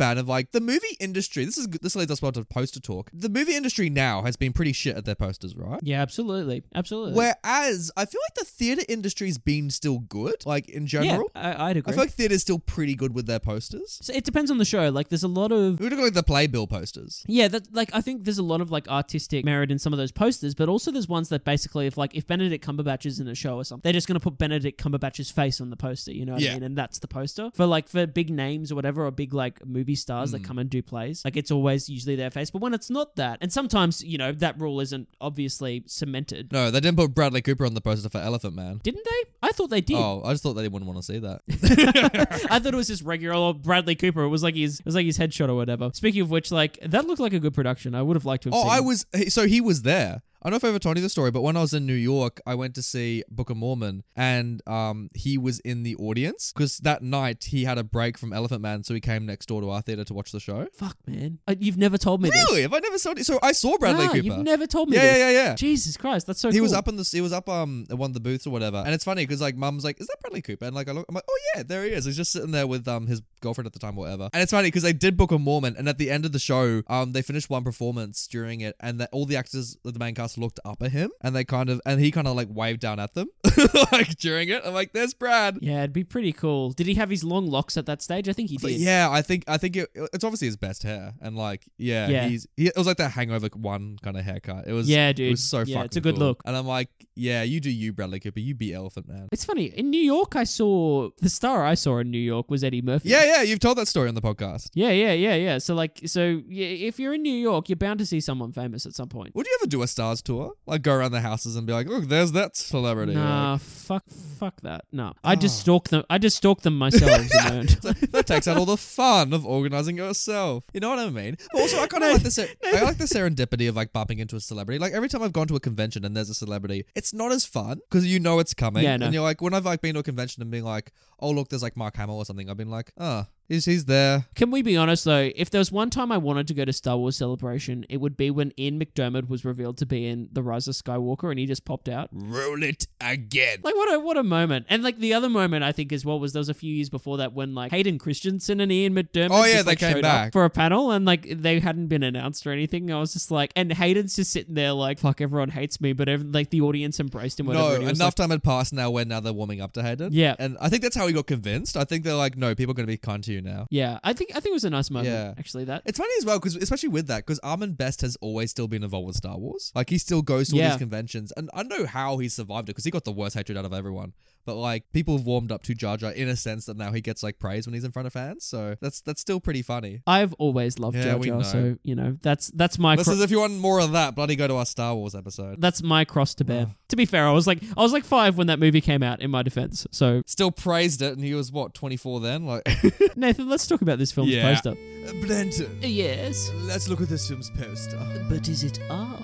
Are 0.00 0.04
you 0.04 0.14
a 0.14 0.16
big 0.16 0.16
fan 0.16 0.18
of 0.18 0.28
like 0.28 0.52
the 0.52 0.60
movie 0.60 0.96
industry? 0.98 1.44
This 1.44 1.58
is 1.58 1.66
this 1.68 1.96
leads 1.96 2.10
us 2.10 2.22
well 2.22 2.32
to 2.32 2.44
poster 2.44 2.80
talk. 2.80 3.10
The 3.12 3.28
movie 3.28 3.54
industry 3.54 3.90
now 3.90 4.22
has 4.22 4.36
been 4.36 4.52
pretty 4.52 4.72
shit 4.72 4.96
at 4.96 5.04
their 5.04 5.14
posters, 5.14 5.56
right? 5.56 5.80
Yeah, 5.82 6.00
absolutely, 6.02 6.62
absolutely. 6.74 7.14
Whereas 7.14 7.90
I 7.96 8.04
feel 8.04 8.20
like 8.26 8.34
the 8.34 8.44
theater 8.44 8.82
industry's 8.88 9.38
been 9.38 9.70
still 9.70 9.98
good, 9.98 10.46
like 10.46 10.68
in 10.68 10.82
yeah, 10.82 10.86
general. 10.86 11.30
I, 11.34 11.70
I'd 11.70 11.76
agree. 11.76 11.90
I 11.90 11.94
feel 11.94 12.04
like 12.04 12.12
theater's 12.12 12.42
still 12.42 12.58
pretty 12.58 12.94
good 12.94 13.14
with 13.14 13.26
their 13.26 13.38
posters. 13.38 13.98
So 14.02 14.12
it 14.12 14.24
depends 14.24 14.50
on 14.50 14.58
the 14.58 14.64
show. 14.64 14.88
Like, 14.90 15.08
there's 15.08 15.22
a 15.22 15.28
lot 15.28 15.52
of 15.52 15.80
We're 15.80 15.90
like 15.90 16.14
the 16.14 16.22
playbill 16.22 16.66
posters. 16.66 17.24
Yeah, 17.26 17.48
that 17.48 17.74
like 17.74 17.90
I 17.92 18.00
think 18.00 18.24
there's 18.24 18.38
a 18.38 18.42
lot 18.42 18.60
of 18.60 18.70
like 18.70 18.88
artistic 18.88 19.44
merit 19.44 19.70
in 19.70 19.78
some 19.78 19.92
of 19.92 19.98
those 19.98 20.12
posters, 20.12 20.54
but 20.54 20.68
also 20.68 20.90
there's 20.90 21.08
ones 21.08 21.28
that 21.30 21.44
basically 21.44 21.86
if 21.86 21.96
like 21.96 22.14
if 22.14 22.26
Benedict 22.26 22.64
Cumberbatch 22.64 23.06
is 23.06 23.20
in 23.20 23.28
a 23.28 23.34
show 23.34 23.56
or 23.56 23.64
something, 23.64 23.82
they're 23.82 23.92
just 23.92 24.06
gonna 24.08 24.20
put 24.20 24.38
Benedict 24.38 24.82
Cumberbatch's 24.82 25.30
face 25.30 25.60
on 25.60 25.70
the 25.70 25.76
poster, 25.76 26.12
you 26.12 26.24
know 26.24 26.34
what 26.34 26.42
Yeah. 26.42 26.52
I 26.52 26.54
mean? 26.54 26.62
And 26.62 26.76
that's 26.78 26.98
the 26.98 27.08
poster. 27.08 27.50
For 27.54 27.66
like 27.66 27.88
for 27.88 28.06
big 28.06 28.30
names 28.30 28.72
or 28.72 28.74
whatever, 28.74 29.04
or 29.04 29.10
big 29.10 29.34
like 29.34 29.64
movie 29.66 29.89
stars 29.94 30.30
Mm. 30.30 30.32
that 30.32 30.44
come 30.44 30.58
and 30.58 30.68
do 30.70 30.82
plays, 30.82 31.22
like 31.24 31.36
it's 31.36 31.50
always 31.50 31.88
usually 31.88 32.16
their 32.16 32.30
face. 32.30 32.50
But 32.50 32.60
when 32.62 32.74
it's 32.74 32.90
not 32.90 33.16
that, 33.16 33.38
and 33.40 33.52
sometimes, 33.52 34.02
you 34.04 34.18
know, 34.18 34.32
that 34.32 34.60
rule 34.60 34.80
isn't 34.80 35.08
obviously 35.20 35.84
cemented. 35.86 36.52
No, 36.52 36.70
they 36.70 36.80
didn't 36.80 36.96
put 36.98 37.14
Bradley 37.14 37.42
Cooper 37.42 37.64
on 37.66 37.74
the 37.74 37.80
poster 37.80 38.08
for 38.08 38.18
Elephant 38.18 38.54
Man. 38.54 38.80
Didn't 38.82 39.04
they? 39.04 39.30
I 39.42 39.52
thought 39.52 39.70
they 39.70 39.80
did. 39.80 39.96
Oh, 39.96 40.22
I 40.24 40.32
just 40.32 40.42
thought 40.42 40.54
they 40.54 40.68
wouldn't 40.68 40.88
want 40.90 40.98
to 40.98 41.12
see 41.12 41.18
that. 41.18 41.40
I 42.50 42.58
thought 42.58 42.74
it 42.74 42.76
was 42.76 42.88
just 42.88 43.02
regular 43.02 43.34
old 43.34 43.62
Bradley 43.62 43.94
Cooper. 43.94 44.22
It 44.22 44.28
was 44.28 44.42
like 44.42 44.54
his 44.54 44.80
it 44.80 44.86
was 44.86 44.94
like 44.94 45.06
his 45.06 45.18
headshot 45.18 45.48
or 45.48 45.54
whatever. 45.54 45.90
Speaking 45.94 46.20
of 46.22 46.30
which, 46.30 46.50
like 46.50 46.78
that 46.82 47.06
looked 47.06 47.20
like 47.20 47.32
a 47.32 47.40
good 47.40 47.54
production. 47.54 47.94
I 47.94 48.02
would 48.02 48.16
have 48.16 48.24
liked 48.24 48.44
to 48.44 48.50
have 48.50 48.54
Oh, 48.54 48.62
seen. 48.62 48.70
I 48.70 48.80
was 48.80 49.06
so 49.28 49.46
he 49.46 49.60
was 49.60 49.82
there. 49.82 50.22
I 50.42 50.48
don't 50.48 50.52
know 50.52 50.56
if 50.56 50.64
I 50.64 50.68
ever 50.68 50.78
told 50.78 50.96
you 50.96 51.02
the 51.02 51.10
story, 51.10 51.30
but 51.30 51.42
when 51.42 51.54
I 51.56 51.60
was 51.60 51.74
in 51.74 51.84
New 51.84 51.92
York, 51.92 52.40
I 52.46 52.54
went 52.54 52.74
to 52.76 52.82
see 52.82 53.22
Book 53.30 53.50
of 53.50 53.58
Mormon, 53.58 54.04
and 54.16 54.66
um, 54.66 55.10
he 55.14 55.36
was 55.36 55.60
in 55.60 55.82
the 55.82 55.94
audience 55.96 56.50
because 56.54 56.78
that 56.78 57.02
night 57.02 57.44
he 57.44 57.64
had 57.64 57.76
a 57.76 57.84
break 57.84 58.16
from 58.16 58.32
Elephant 58.32 58.62
Man, 58.62 58.82
so 58.82 58.94
he 58.94 59.00
came 59.00 59.26
next 59.26 59.46
door 59.46 59.60
to 59.60 59.68
our 59.68 59.82
theater 59.82 60.02
to 60.04 60.14
watch 60.14 60.32
the 60.32 60.40
show. 60.40 60.66
Fuck, 60.72 60.96
man. 61.06 61.40
Uh, 61.46 61.56
you've 61.58 61.76
never 61.76 61.98
told 61.98 62.22
me 62.22 62.30
this. 62.30 62.42
Really? 62.48 62.62
Have 62.62 62.72
I 62.72 62.78
never 62.78 62.96
told 62.96 63.18
you? 63.18 63.24
So 63.24 63.38
I 63.42 63.52
saw 63.52 63.76
Bradley 63.76 64.06
No, 64.06 64.12
Cooper. 64.12 64.24
You've 64.24 64.38
never 64.38 64.66
told 64.66 64.88
me 64.88 64.96
yeah, 64.96 65.02
this. 65.02 65.18
yeah, 65.18 65.30
yeah, 65.30 65.44
yeah. 65.48 65.54
Jesus 65.56 65.98
Christ, 65.98 66.26
that's 66.26 66.40
so 66.40 66.48
He 66.50 66.56
cool. 66.56 66.62
was 66.62 66.72
up 66.72 66.88
in 66.88 66.96
the 66.96 67.06
he 67.12 67.20
was 67.20 67.32
up 67.34 67.48
um 67.50 67.86
at 67.90 67.98
one 67.98 68.08
of 68.10 68.14
the 68.14 68.20
booths 68.20 68.46
or 68.46 68.50
whatever, 68.50 68.78
and 68.84 68.94
it's 68.94 69.04
funny 69.04 69.24
because 69.26 69.42
like 69.42 69.56
mum's 69.56 69.84
like, 69.84 70.00
"Is 70.00 70.06
that 70.06 70.16
Bradley 70.22 70.40
Cooper?" 70.40 70.64
And 70.64 70.74
like 70.74 70.88
I 70.88 70.92
look, 70.92 71.04
I'm 71.08 71.14
like, 71.14 71.24
"Oh 71.28 71.38
yeah, 71.54 71.64
there 71.64 71.84
he 71.84 71.90
is." 71.90 72.06
He's 72.06 72.16
just 72.16 72.32
sitting 72.32 72.50
there 72.50 72.66
with 72.66 72.88
um 72.88 73.06
his 73.06 73.20
girlfriend 73.42 73.66
at 73.66 73.74
the 73.74 73.78
time, 73.78 73.96
or 73.98 74.02
whatever. 74.04 74.30
And 74.32 74.42
it's 74.42 74.52
funny 74.52 74.68
because 74.68 74.84
they 74.84 74.94
did 74.94 75.18
Book 75.18 75.32
of 75.32 75.40
Mormon, 75.42 75.76
and 75.76 75.86
at 75.86 75.98
the 75.98 76.10
end 76.10 76.24
of 76.24 76.32
the 76.32 76.38
show, 76.38 76.82
um 76.86 77.12
they 77.12 77.20
finished 77.20 77.50
one 77.50 77.62
performance 77.62 78.26
during 78.26 78.62
it, 78.62 78.74
and 78.80 79.00
that 79.00 79.10
all 79.12 79.26
the 79.26 79.36
actors 79.36 79.76
of 79.84 79.92
the 79.92 79.98
main 79.98 80.14
cast 80.14 80.29
looked 80.38 80.60
up 80.64 80.82
at 80.82 80.92
him, 80.92 81.10
and 81.20 81.34
they 81.34 81.44
kind 81.44 81.68
of 81.70 81.80
and 81.86 82.00
he 82.00 82.10
kind 82.10 82.26
of 82.26 82.36
like 82.36 82.48
waved 82.50 82.80
down 82.80 82.98
at 83.00 83.14
them 83.14 83.28
like 83.92 84.16
during 84.18 84.48
it. 84.48 84.62
I'm 84.64 84.74
like, 84.74 84.92
"There's 84.92 85.14
Brad." 85.14 85.58
Yeah, 85.60 85.78
it'd 85.78 85.92
be 85.92 86.04
pretty 86.04 86.32
cool. 86.32 86.70
Did 86.70 86.86
he 86.86 86.94
have 86.94 87.10
his 87.10 87.24
long 87.24 87.46
locks 87.46 87.76
at 87.76 87.86
that 87.86 88.02
stage? 88.02 88.28
I 88.28 88.32
think 88.32 88.50
he 88.50 88.58
But 88.58 88.68
did. 88.68 88.80
yeah, 88.80 89.08
I 89.10 89.22
think 89.22 89.44
I 89.48 89.56
think 89.58 89.76
it, 89.76 89.88
it's 90.12 90.24
obviously 90.24 90.46
his 90.48 90.56
best 90.56 90.82
hair, 90.82 91.14
and 91.20 91.36
like 91.36 91.66
yeah, 91.78 92.08
Yeah. 92.08 92.28
he's 92.28 92.46
he, 92.56 92.66
it 92.68 92.76
was 92.76 92.86
like 92.86 92.96
that 92.98 93.12
Hangover 93.12 93.48
one 93.54 93.96
kind 94.02 94.16
of 94.16 94.24
haircut. 94.24 94.66
It 94.66 94.72
was 94.72 94.88
Yeah, 94.88 95.12
dude. 95.12 95.28
It 95.28 95.30
was 95.32 95.42
so 95.42 95.60
Yeah, 95.60 95.76
fucking 95.76 95.84
it's 95.86 95.96
a 95.96 96.00
good 96.00 96.16
cool. 96.16 96.26
look. 96.28 96.42
and 96.44 96.56
I'm 96.56 96.66
like, 96.66 96.88
yeah, 97.14 97.42
you 97.42 97.60
do 97.60 97.70
you, 97.70 97.92
Bradley 97.92 98.20
Cooper. 98.20 98.40
You 98.40 98.54
be 98.54 98.72
Elephant 98.72 99.08
Man. 99.08 99.28
It's 99.32 99.44
funny. 99.44 99.66
In 99.66 99.90
New 99.90 100.00
York, 100.00 100.36
I 100.36 100.44
saw 100.44 101.10
the 101.20 101.28
star 101.28 101.64
I 101.64 101.74
saw 101.74 101.98
in 101.98 102.10
New 102.10 102.18
York 102.18 102.50
was 102.50 102.64
Eddie 102.64 102.82
Murphy. 102.82 103.08
Yeah, 103.10 103.24
yeah, 103.24 103.42
you've 103.42 103.60
told 103.60 103.78
that 103.78 103.88
story 103.88 104.08
on 104.08 104.14
the 104.14 104.22
podcast. 104.22 104.70
Yeah, 104.74 104.90
yeah, 104.90 105.12
yeah, 105.12 105.34
yeah. 105.34 105.58
So 105.58 105.74
like, 105.74 106.00
so 106.06 106.40
yeah, 106.48 106.66
if 106.66 106.98
you're 106.98 107.14
in 107.14 107.22
New 107.22 107.34
York, 107.34 107.68
you're 107.68 107.76
bound 107.76 107.98
to 107.98 108.06
see 108.06 108.20
someone 108.20 108.52
famous 108.52 108.86
at 108.86 108.94
some 108.94 109.08
point. 109.08 109.34
Would 109.34 109.46
you 109.46 109.58
ever 109.60 109.66
do 109.68 109.82
a 109.82 109.86
stars 109.86 110.19
tour? 110.22 110.52
Like 110.66 110.82
go 110.82 110.94
around 110.94 111.12
the 111.12 111.20
houses 111.20 111.56
and 111.56 111.66
be 111.66 111.72
like, 111.72 111.86
look, 111.86 112.04
there's 112.04 112.32
that 112.32 112.56
celebrity. 112.56 113.14
Nah, 113.14 113.52
Like, 113.52 113.60
fuck, 113.60 114.04
fuck 114.38 114.60
that. 114.62 114.84
No, 114.92 115.14
I 115.24 115.36
just 115.36 115.60
Oh. 115.60 115.62
stalk 115.62 115.88
them. 115.88 116.04
I 116.10 116.18
just 116.18 116.36
stalk 116.36 116.60
them 116.62 116.76
myself. 116.78 117.10
own- 117.46 117.66
that 118.12 118.24
takes 118.26 118.46
out 118.48 118.56
all 118.56 118.66
the 118.66 118.76
fun 118.76 119.32
of 119.32 119.44
organizing 119.46 119.96
yourself. 119.96 120.64
You 120.72 120.80
know 120.80 120.90
what 120.90 120.98
I 120.98 121.10
mean? 121.10 121.36
But 121.52 121.60
also, 121.62 121.80
I 121.80 121.86
kind 121.86 122.04
of 122.04 122.12
like 122.14 122.22
the 122.22 122.30
ser- 122.30 122.48
I 122.64 122.82
like 122.82 122.98
the 122.98 123.04
serendipity 123.04 123.68
of 123.68 123.76
like 123.76 123.92
bumping 123.92 124.18
into 124.18 124.36
a 124.36 124.40
celebrity. 124.40 124.78
Like 124.78 124.92
every 124.92 125.08
time 125.08 125.22
I've 125.22 125.32
gone 125.32 125.46
to 125.48 125.56
a 125.56 125.60
convention 125.60 126.04
and 126.04 126.16
there's 126.16 126.30
a 126.30 126.34
celebrity, 126.34 126.84
it's 126.94 127.12
not 127.12 127.32
as 127.32 127.44
fun 127.44 127.80
because 127.90 128.06
you 128.06 128.20
know 128.20 128.38
it's 128.38 128.54
coming. 128.54 128.82
Yeah, 128.84 128.96
no. 128.96 129.06
And 129.06 129.14
you're 129.14 129.22
like, 129.22 129.40
when 129.42 129.54
I've 129.54 129.64
like 129.66 129.80
been 129.80 129.94
to 129.94 130.00
a 130.00 130.04
convention 130.04 130.42
and 130.42 130.50
being 130.50 130.64
like, 130.64 130.92
oh 131.18 131.30
look, 131.30 131.48
there's 131.48 131.62
like 131.62 131.76
Mark 131.76 131.96
Hamill 131.96 132.16
or 132.18 132.24
something. 132.24 132.48
I've 132.50 132.56
been 132.56 132.70
like, 132.70 132.92
oh, 132.98 133.26
he's 133.50 133.66
he's 133.66 133.84
there. 133.84 134.24
Can 134.34 134.50
we 134.50 134.62
be 134.62 134.76
honest 134.76 135.04
though? 135.04 135.30
If 135.34 135.50
there 135.50 135.58
was 135.58 135.70
one 135.70 135.90
time 135.90 136.10
I 136.10 136.16
wanted 136.16 136.48
to 136.48 136.54
go 136.54 136.64
to 136.64 136.72
Star 136.72 136.96
Wars 136.96 137.16
Celebration, 137.16 137.84
it 137.90 137.98
would 137.98 138.16
be 138.16 138.30
when 138.30 138.52
Ian 138.58 138.80
McDiarmid 138.80 139.28
was 139.28 139.44
revealed 139.44 139.76
to 139.78 139.86
be 139.86 140.06
in 140.06 140.28
The 140.32 140.42
Rise 140.42 140.68
of 140.68 140.74
Skywalker 140.74 141.30
and 141.30 141.38
he 141.38 141.46
just 141.46 141.64
popped 141.64 141.88
out. 141.88 142.08
Roll 142.12 142.62
it 142.62 142.86
again. 143.00 143.58
Like 143.62 143.74
what 143.74 143.92
a 143.92 144.00
what 144.00 144.16
a 144.16 144.22
moment. 144.22 144.66
And 144.70 144.82
like 144.82 144.98
the 144.98 145.12
other 145.12 145.28
moment 145.28 145.64
I 145.64 145.72
think 145.72 145.92
as 145.92 146.04
well 146.04 146.18
was 146.18 146.32
there 146.32 146.40
was 146.40 146.48
a 146.48 146.54
few 146.54 146.72
years 146.72 146.88
before 146.88 147.18
that 147.18 147.32
when 147.34 147.54
like 147.54 147.72
Hayden 147.72 147.98
Christensen 147.98 148.60
and 148.60 148.72
Ian 148.72 148.94
McDiarmid 148.94 149.28
Oh, 149.30 149.44
yeah, 149.44 149.54
just, 149.54 149.66
they 149.66 149.72
like, 149.72 149.78
came 149.78 150.00
back. 150.00 150.32
for 150.32 150.44
a 150.44 150.50
panel 150.50 150.92
and 150.92 151.04
like 151.04 151.26
they 151.28 151.60
hadn't 151.60 151.88
been 151.88 152.02
announced 152.02 152.46
or 152.46 152.52
anything. 152.52 152.90
I 152.92 153.00
was 153.00 153.12
just 153.12 153.30
like 153.30 153.52
and 153.56 153.72
Hayden's 153.72 154.16
just 154.16 154.32
sitting 154.32 154.54
there 154.54 154.72
like 154.72 154.98
fuck 154.98 155.20
everyone 155.20 155.50
hates 155.50 155.80
me, 155.80 155.92
but 155.92 156.08
like 156.08 156.50
the 156.50 156.60
audience 156.60 157.00
embraced 157.00 157.40
him 157.40 157.46
whatever. 157.46 157.68
No, 157.68 157.74
and 157.74 157.82
he 157.82 157.88
was 157.88 157.98
enough 157.98 158.08
like, 158.08 158.14
time 158.14 158.30
had 158.30 158.42
passed 158.42 158.72
now 158.72 158.90
where 158.90 159.04
now 159.04 159.20
they're 159.20 159.32
warming 159.32 159.60
up 159.60 159.72
to 159.72 159.82
Hayden. 159.82 160.12
Yeah. 160.12 160.36
And 160.38 160.56
I 160.60 160.68
think 160.68 160.82
that's 160.82 160.96
how 160.96 161.06
he 161.06 161.12
got 161.12 161.26
convinced. 161.26 161.76
I 161.76 161.84
think 161.84 162.04
they're 162.04 162.14
like, 162.14 162.36
no, 162.36 162.54
people 162.54 162.72
are 162.72 162.74
going 162.74 162.86
to 162.86 162.92
be 162.92 162.96
kind 162.96 163.22
to 163.24 163.32
you 163.32 163.39
now. 163.40 163.66
yeah, 163.70 163.98
I 164.04 164.12
think 164.12 164.30
I 164.30 164.40
think 164.40 164.52
it 164.52 164.54
was 164.54 164.64
a 164.64 164.70
nice 164.70 164.90
moment 164.90 165.12
Yeah. 165.12 165.34
actually 165.38 165.64
that. 165.64 165.82
It's 165.86 165.98
funny 165.98 166.12
as 166.18 166.24
well 166.24 166.38
because 166.38 166.56
especially 166.56 166.88
with 166.90 167.06
that 167.08 167.26
because 167.26 167.40
Ahmed 167.42 167.76
Best 167.76 168.00
has 168.02 168.16
always 168.20 168.50
still 168.50 168.68
been 168.68 168.82
involved 168.82 169.06
with 169.06 169.16
Star 169.16 169.38
Wars. 169.38 169.72
Like 169.74 169.90
he 169.90 169.98
still 169.98 170.22
goes 170.22 170.48
to 170.48 170.56
all 170.56 170.60
Yeah. 170.60 170.68
these 170.70 170.78
conventions, 170.78 171.32
and 171.36 171.48
I 171.54 171.62
know 171.62 171.86
how 171.86 172.18
he 172.18 172.28
survived 172.28 172.68
it 172.68 172.72
because 172.72 172.84
he 172.84 172.90
got 172.90 173.04
the 173.04 173.12
worst 173.12 173.34
hatred 173.34 173.56
out 173.58 173.64
of 173.64 173.72
everyone. 173.72 174.12
But 174.44 174.54
like 174.56 174.84
people 174.92 175.16
have 175.16 175.26
warmed 175.26 175.52
up 175.52 175.62
to 175.64 175.74
Jar 175.74 175.96
Jar 175.96 176.12
in 176.12 176.28
a 176.28 176.36
sense 176.36 176.66
that 176.66 176.76
now 176.76 176.92
he 176.92 177.00
gets 177.00 177.22
like 177.22 177.38
praise 177.38 177.66
when 177.66 177.74
he's 177.74 177.84
in 177.84 177.92
front 177.92 178.06
of 178.06 178.12
fans. 178.12 178.44
So 178.44 178.76
that's 178.80 179.00
that's 179.00 179.20
still 179.20 179.40
pretty 179.40 179.62
funny. 179.62 180.02
I've 180.06 180.32
always 180.34 180.78
loved 180.78 180.96
Yeah, 180.96 181.04
Jar 181.16 181.18
Jar, 181.20 181.44
so 181.44 181.76
you 181.82 181.94
know 181.94 182.16
that's 182.22 182.50
that's 182.54 182.78
my 182.78 182.96
This 182.96 183.06
cro- 183.06 183.14
is 183.14 183.20
if 183.20 183.30
you 183.30 183.40
want 183.40 183.52
more 183.54 183.80
of 183.80 183.92
that, 183.92 184.14
bloody 184.14 184.36
go 184.36 184.46
to 184.48 184.56
our 184.56 184.66
Star 184.66 184.94
Wars 184.94 185.14
episode. 185.14 185.60
that's 185.60 185.82
my 185.82 186.04
cross 186.04 186.34
to 186.36 186.44
bear. 186.44 186.66
Oh. 186.70 186.74
To 186.88 186.96
be 186.96 187.04
fair, 187.04 187.26
I 187.26 187.32
was 187.32 187.46
like 187.46 187.62
I 187.76 187.80
was 187.82 187.92
like 187.92 188.04
five 188.04 188.36
when 188.36 188.48
that 188.48 188.58
movie 188.58 188.80
came 188.80 189.02
out. 189.02 189.20
In 189.20 189.30
my 189.30 189.42
defense, 189.42 189.86
so 189.90 190.22
Still 190.26 190.50
praised 190.50 191.02
it, 191.02 191.12
and 191.12 191.22
he 191.24 191.34
was 191.34 191.52
what 191.52 191.74
twenty 191.74 191.96
four 191.96 192.20
then. 192.20 192.46
Like 192.46 192.66
Nathan, 193.16 193.48
let's 193.48 193.66
talk 193.66 193.82
about 193.82 193.98
this 193.98 194.10
film's 194.12 194.30
Yeah. 194.30 194.52
poster. 194.54 194.70
Uh, 194.70 195.12
Brenton. 195.26 195.78
Yes, 195.82 196.50
Let's 196.62 196.88
look 196.88 197.00
at 197.00 197.08
this 197.08 197.28
film's 197.28 197.50
poster. 197.50 197.98
but 198.28 198.48
is 198.48 198.64
it 198.64 198.80
art? 198.90 199.20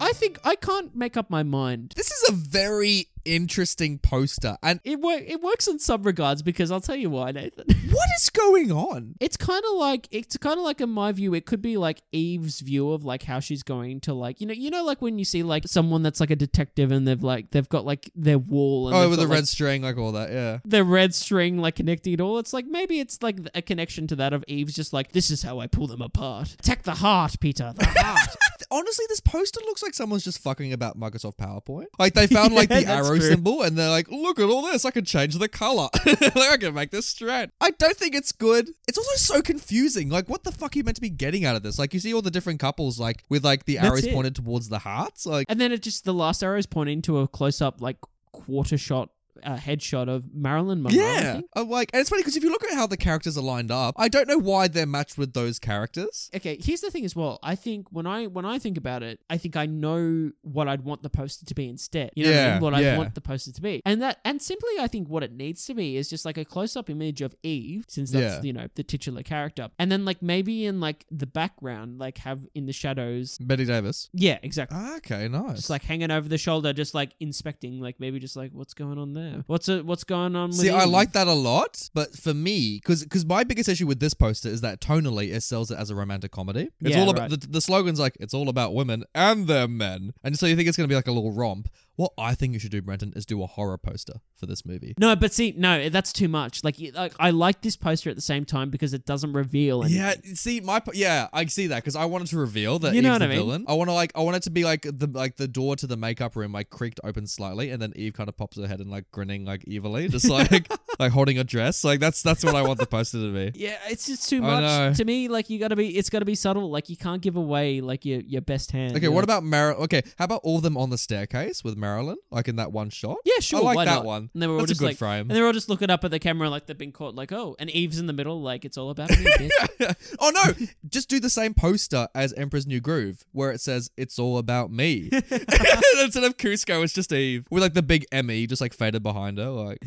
I 0.00 0.12
think 0.12 0.38
I 0.44 0.56
can't 0.56 0.94
make 0.94 1.16
up 1.16 1.30
my 1.30 1.42
mind. 1.42 1.92
This 1.96 2.10
is 2.10 2.28
a 2.30 2.32
very 2.32 3.08
interesting 3.24 3.98
poster, 3.98 4.56
and 4.62 4.80
It 4.84 5.00
work. 5.00 5.22
It 5.26 5.42
works 5.42 5.66
in 5.66 5.78
some 5.78 6.02
regards 6.02 6.42
because 6.42 6.70
I'll 6.70 6.80
tell 6.80 6.96
you 6.96 7.10
why, 7.10 7.32
Nathan. 7.32 7.66
what 7.90 8.08
is 8.16 8.30
going 8.30 8.72
on? 8.72 9.14
It's 9.20 9.36
kind 9.36 9.62
of 9.70 9.76
like 9.78 10.08
it's 10.10 10.36
kind 10.36 10.58
of 10.58 10.64
like 10.64 10.80
in 10.80 10.90
my 10.90 11.12
view, 11.12 11.34
it 11.34 11.46
could 11.46 11.62
be 11.62 11.76
like 11.76 12.02
Eve's 12.12 12.60
view 12.60 12.90
of 12.92 13.04
like 13.04 13.22
how 13.22 13.40
she's 13.40 13.62
going 13.62 14.00
to 14.02 14.14
like 14.14 14.40
you 14.40 14.46
know 14.46 14.54
you 14.54 14.70
know 14.70 14.84
like 14.84 15.00
when 15.02 15.18
you 15.18 15.24
see 15.24 15.42
like 15.42 15.66
someone 15.66 16.02
that's 16.02 16.20
like 16.20 16.30
a 16.30 16.36
detective 16.36 16.90
and 16.92 17.06
they've 17.06 17.22
like 17.22 17.50
they've 17.50 17.68
got 17.68 17.84
like 17.84 18.10
their 18.14 18.38
wall 18.38 18.88
and 18.88 18.96
Oh, 18.96 19.08
with 19.08 19.18
got, 19.18 19.22
the 19.24 19.28
like, 19.28 19.36
red 19.36 19.48
string, 19.48 19.82
like 19.82 19.96
all 19.98 20.12
that, 20.12 20.30
yeah. 20.30 20.58
the 20.64 20.84
red 20.84 21.14
string 21.14 21.58
like 21.58 21.76
connecting 21.76 22.12
it 22.14 22.20
all. 22.20 22.38
It's 22.38 22.52
like 22.52 22.66
maybe 22.66 23.00
it's 23.00 23.22
like 23.22 23.38
a 23.54 23.62
connection 23.62 24.06
to 24.08 24.16
that 24.16 24.32
of 24.32 24.44
Eve's 24.48 24.74
just 24.74 24.92
like 24.92 25.12
this 25.12 25.30
is 25.30 25.42
how 25.42 25.58
I 25.60 25.66
pull 25.66 25.86
them 25.86 26.00
apart. 26.02 26.54
Attack 26.58 26.82
the 26.82 26.94
heart, 26.94 27.36
Peter. 27.40 27.72
The 27.76 27.84
heart. 27.86 28.28
Honestly, 28.70 29.04
this 29.08 29.20
poster 29.20 29.60
looks 29.66 29.82
like 29.82 29.94
someone's 29.94 30.24
just 30.24 30.40
fucking 30.40 30.72
about 30.72 30.98
Microsoft 30.98 31.36
PowerPoint. 31.36 31.86
Like 31.98 32.14
they 32.14 32.26
found 32.26 32.54
like 32.54 32.70
Yeah, 32.70 32.80
the 32.80 32.84
that's 32.86 33.08
arrow 33.08 33.13
arrow 33.22 33.30
symbol, 33.30 33.62
and 33.62 33.76
they're 33.76 33.90
like, 33.90 34.10
"Look 34.10 34.38
at 34.38 34.48
all 34.48 34.62
this! 34.62 34.84
I 34.84 34.90
can 34.90 35.04
change 35.04 35.38
the 35.38 35.48
color. 35.48 35.88
like, 36.06 36.36
I 36.36 36.56
can 36.58 36.74
make 36.74 36.90
this 36.90 37.06
strand." 37.06 37.50
I 37.60 37.70
don't 37.70 37.96
think 37.96 38.14
it's 38.14 38.32
good. 38.32 38.70
It's 38.88 38.98
also 38.98 39.16
so 39.16 39.42
confusing. 39.42 40.08
Like, 40.08 40.28
what 40.28 40.44
the 40.44 40.52
fuck 40.52 40.74
are 40.74 40.78
you 40.78 40.84
meant 40.84 40.96
to 40.96 41.00
be 41.00 41.10
getting 41.10 41.44
out 41.44 41.56
of 41.56 41.62
this? 41.62 41.78
Like, 41.78 41.94
you 41.94 42.00
see 42.00 42.12
all 42.14 42.22
the 42.22 42.30
different 42.30 42.60
couples, 42.60 42.98
like 42.98 43.24
with 43.28 43.44
like 43.44 43.64
the 43.64 43.76
That's 43.76 43.86
arrows 43.86 44.04
it. 44.04 44.14
pointed 44.14 44.34
towards 44.36 44.68
the 44.68 44.78
hearts. 44.78 45.26
Like, 45.26 45.46
And 45.48 45.60
then 45.60 45.72
it 45.72 45.82
just 45.82 46.04
the 46.04 46.14
last 46.14 46.42
arrow 46.42 46.58
is 46.58 46.66
pointing 46.66 47.02
to 47.02 47.18
a 47.18 47.28
close 47.28 47.60
up 47.60 47.80
like 47.80 47.96
quarter 48.32 48.76
shot 48.78 49.10
uh, 49.42 49.56
headshot 49.56 50.08
of 50.08 50.32
Marilyn 50.34 50.82
Monroe. 50.82 50.98
Yeah. 51.02 51.40
I'm 51.56 51.68
like, 51.68 51.90
and 51.92 52.00
it's 52.00 52.10
funny 52.10 52.20
because 52.22 52.36
if 52.36 52.42
you 52.44 52.50
look 52.50 52.64
at 52.64 52.74
how 52.74 52.86
the 52.86 52.96
characters 52.96 53.36
are 53.36 53.42
lined 53.42 53.70
up, 53.70 53.94
I 53.98 54.08
don't 54.08 54.28
know 54.28 54.38
why 54.38 54.68
they're 54.68 54.86
matched 54.86 55.18
with 55.18 55.32
those 55.32 55.58
characters. 55.58 56.30
Okay, 56.34 56.58
here's 56.62 56.80
the 56.80 56.90
thing 56.90 57.04
as 57.04 57.14
well. 57.16 57.38
I 57.42 57.54
think 57.54 57.88
when 57.90 58.06
I 58.06 58.26
when 58.26 58.44
I 58.44 58.58
think 58.58 58.76
about 58.76 59.02
it, 59.02 59.20
I 59.28 59.36
think 59.38 59.56
I 59.56 59.66
know 59.66 60.30
what 60.42 60.68
I'd 60.68 60.82
want 60.82 61.02
the 61.02 61.10
poster 61.10 61.44
to 61.46 61.54
be 61.54 61.68
instead. 61.68 62.10
You 62.14 62.26
know 62.26 62.30
what 62.30 62.38
I 62.38 62.52
mean? 62.52 62.62
What 62.62 62.74
I 62.74 62.96
want 62.98 63.14
the 63.14 63.20
poster 63.20 63.52
to 63.52 63.60
be. 63.60 63.82
And 63.84 64.00
that 64.02 64.20
and 64.24 64.40
simply 64.40 64.70
I 64.80 64.86
think 64.86 65.08
what 65.08 65.22
it 65.22 65.32
needs 65.32 65.64
to 65.66 65.74
be 65.74 65.96
is 65.96 66.08
just 66.08 66.24
like 66.24 66.38
a 66.38 66.44
close 66.44 66.76
up 66.76 66.88
image 66.90 67.20
of 67.20 67.34
Eve, 67.42 67.84
since 67.88 68.10
that's 68.10 68.36
Yeah. 68.36 68.42
you 68.42 68.52
know, 68.52 68.68
the 68.74 68.82
titular 68.82 69.22
character. 69.22 69.70
And 69.78 69.90
then 69.90 70.04
like 70.04 70.22
maybe 70.22 70.66
in 70.66 70.80
like 70.80 71.04
the 71.10 71.26
background, 71.26 71.98
like 71.98 72.18
have 72.18 72.40
in 72.54 72.66
the 72.66 72.72
shadows 72.72 73.38
Bette 73.38 73.64
Davis. 73.64 74.08
Yeah, 74.12 74.38
exactly. 74.42 74.78
Okay, 74.96 75.28
nice. 75.28 75.56
Just 75.56 75.70
like 75.70 75.82
hanging 75.82 76.10
over 76.10 76.28
the 76.28 76.38
shoulder, 76.38 76.72
just 76.72 76.94
like 76.94 77.12
inspecting, 77.20 77.80
like 77.80 78.00
maybe 78.00 78.18
just 78.18 78.36
like 78.36 78.50
what's 78.52 78.74
going 78.74 78.98
on 78.98 79.12
there? 79.14 79.33
What's 79.46 79.68
it 79.68 79.84
what's 79.84 80.04
going 80.04 80.36
on 80.36 80.50
with 80.50 80.58
See, 80.58 80.70
I 80.70 80.84
Eve? 80.84 80.90
like 80.90 81.12
that 81.12 81.26
a 81.26 81.32
lot, 81.32 81.88
but 81.94 82.14
for 82.16 82.32
me, 82.34 82.80
because 82.84 83.24
my 83.26 83.44
biggest 83.44 83.68
issue 83.68 83.86
with 83.86 84.00
this 84.00 84.14
poster 84.14 84.48
is 84.48 84.60
that 84.62 84.80
tonally 84.80 85.32
it 85.32 85.42
sells 85.42 85.70
it 85.70 85.78
as 85.78 85.90
a 85.90 85.94
romantic 85.94 86.30
comedy. 86.32 86.70
It's 86.80 86.94
Yeah, 86.96 87.02
all 87.02 87.10
about 87.10 87.30
right. 87.30 87.40
the, 87.40 87.46
the 87.46 87.60
slogan's 87.60 87.98
like 88.00 88.16
it's 88.20 88.34
all 88.34 88.48
about 88.48 88.74
women 88.74 89.04
and 89.14 89.46
their 89.46 89.68
men, 89.68 90.12
and 90.22 90.38
so 90.38 90.46
you 90.46 90.56
think 90.56 90.68
it's 90.68 90.76
gonna 90.76 90.88
be 90.88 90.94
like 90.94 91.08
a 91.08 91.12
little 91.12 91.32
romp. 91.32 91.68
What 91.96 92.12
I 92.18 92.34
think 92.34 92.54
you 92.54 92.58
should 92.58 92.72
do, 92.72 92.82
Brenton, 92.82 93.12
is 93.14 93.24
do 93.24 93.42
a 93.42 93.46
horror 93.46 93.78
poster 93.78 94.14
for 94.36 94.46
this 94.46 94.66
movie. 94.66 94.94
No, 94.98 95.14
but 95.14 95.32
see, 95.32 95.54
no, 95.56 95.88
that's 95.88 96.12
too 96.12 96.26
much. 96.26 96.64
Like, 96.64 96.76
like 96.94 97.12
I 97.20 97.30
like 97.30 97.62
this 97.62 97.76
poster 97.76 98.10
at 98.10 98.16
the 98.16 98.22
same 98.22 98.44
time 98.44 98.70
because 98.70 98.92
it 98.94 99.06
doesn't 99.06 99.32
reveal. 99.32 99.82
Anything. 99.84 100.00
Yeah, 100.00 100.14
see, 100.34 100.60
my 100.60 100.82
yeah, 100.92 101.28
I 101.32 101.46
see 101.46 101.68
that 101.68 101.76
because 101.76 101.94
I 101.94 102.06
wanted 102.06 102.28
to 102.28 102.38
reveal 102.38 102.80
that 102.80 102.94
You 102.94 103.02
know 103.02 103.10
Eve's 103.10 103.14
what 103.14 103.18
the 103.20 103.24
I 103.26 103.28
mean? 103.28 103.38
villain. 103.38 103.64
I 103.68 103.74
want 103.74 103.90
to 103.90 103.94
like, 103.94 104.12
I 104.16 104.20
want 104.22 104.36
it 104.36 104.42
to 104.44 104.50
be 104.50 104.64
like 104.64 104.82
the 104.82 105.08
like 105.12 105.36
the 105.36 105.46
door 105.46 105.76
to 105.76 105.86
the 105.86 105.96
makeup 105.96 106.34
room 106.34 106.52
like 106.52 106.68
creaked 106.70 106.98
open 107.04 107.26
slightly, 107.28 107.70
and 107.70 107.80
then 107.80 107.92
Eve 107.94 108.14
kind 108.14 108.28
of 108.28 108.36
pops 108.36 108.56
her 108.56 108.66
head 108.66 108.80
and 108.80 108.90
like 108.90 109.10
grinning 109.12 109.44
like 109.44 109.64
evilly, 109.70 110.08
just 110.14 110.28
like 110.28 110.68
like 110.98 111.12
holding 111.12 111.38
a 111.38 111.44
dress. 111.44 111.84
Like 111.84 112.00
that's 112.00 112.22
that's 112.22 112.44
what 112.44 112.56
I 112.56 112.62
want 112.62 112.80
the 112.80 112.86
poster 112.86 113.18
to 113.18 113.32
be. 113.32 113.58
Yeah, 113.58 113.78
it's 113.88 114.06
just 114.06 114.28
too 114.28 114.42
much 114.42 114.96
to 114.96 115.04
me. 115.04 115.28
Like 115.28 115.48
you 115.48 115.60
gotta 115.60 115.76
be, 115.76 115.96
it's 115.96 116.10
gotta 116.10 116.24
be 116.24 116.34
subtle. 116.34 116.70
Like 116.70 116.88
you 116.88 116.96
can't 116.96 117.22
give 117.22 117.36
away 117.36 117.80
like 117.80 118.04
your 118.04 118.20
your 118.20 118.40
best 118.40 118.72
hand. 118.72 118.96
Okay, 118.96 119.06
what 119.08 119.20
know? 119.20 119.24
about 119.24 119.44
Mar? 119.44 119.74
Okay, 119.74 120.02
how 120.18 120.24
about 120.24 120.40
all 120.42 120.56
of 120.56 120.62
them 120.62 120.76
on 120.76 120.90
the 120.90 120.98
staircase 120.98 121.62
with 121.62 121.76
Marilyn, 121.84 122.16
like 122.30 122.48
in 122.48 122.56
that 122.56 122.72
one 122.72 122.88
shot? 122.90 123.18
Yeah, 123.24 123.34
sure. 123.40 123.60
I 123.60 123.62
like 123.62 123.76
why 123.76 123.84
that 123.84 123.94
not? 123.96 124.04
one. 124.04 124.30
And 124.32 124.42
they 124.42 124.46
were 124.46 124.54
all 124.54 124.58
That's 124.60 124.70
a 124.70 124.74
just 124.74 124.80
good 124.80 124.86
like, 124.86 124.96
frame. 124.96 125.22
and 125.22 125.30
they're 125.30 125.44
all 125.46 125.52
just 125.52 125.68
looking 125.68 125.90
up 125.90 126.02
at 126.04 126.10
the 126.10 126.18
camera 126.18 126.48
like 126.48 126.66
they've 126.66 126.78
been 126.78 126.92
caught. 126.92 127.14
Like, 127.14 127.30
oh, 127.32 127.56
and 127.58 127.68
Eve's 127.70 127.98
in 127.98 128.06
the 128.06 128.12
middle. 128.12 128.40
Like 128.40 128.64
it's 128.64 128.78
all 128.78 128.90
about 128.90 129.10
me. 129.10 129.16
bitch. 129.16 129.96
oh 130.18 130.30
no, 130.30 130.66
just 130.88 131.08
do 131.08 131.20
the 131.20 131.28
same 131.28 131.52
poster 131.52 132.08
as 132.14 132.32
Emperor's 132.32 132.66
New 132.66 132.80
Groove, 132.80 133.24
where 133.32 133.50
it 133.50 133.60
says 133.60 133.90
"It's 133.96 134.18
all 134.18 134.38
about 134.38 134.70
me." 134.70 135.10
Instead 136.02 136.24
of 136.24 136.36
Kuzco, 136.36 136.82
it's 136.82 136.92
just 136.92 137.12
Eve 137.12 137.46
with 137.50 137.62
like 137.62 137.74
the 137.74 137.82
big 137.82 138.06
Emmy 138.10 138.46
just 138.46 138.60
like 138.62 138.72
faded 138.72 139.02
behind 139.02 139.38
her. 139.38 139.50
Like, 139.50 139.78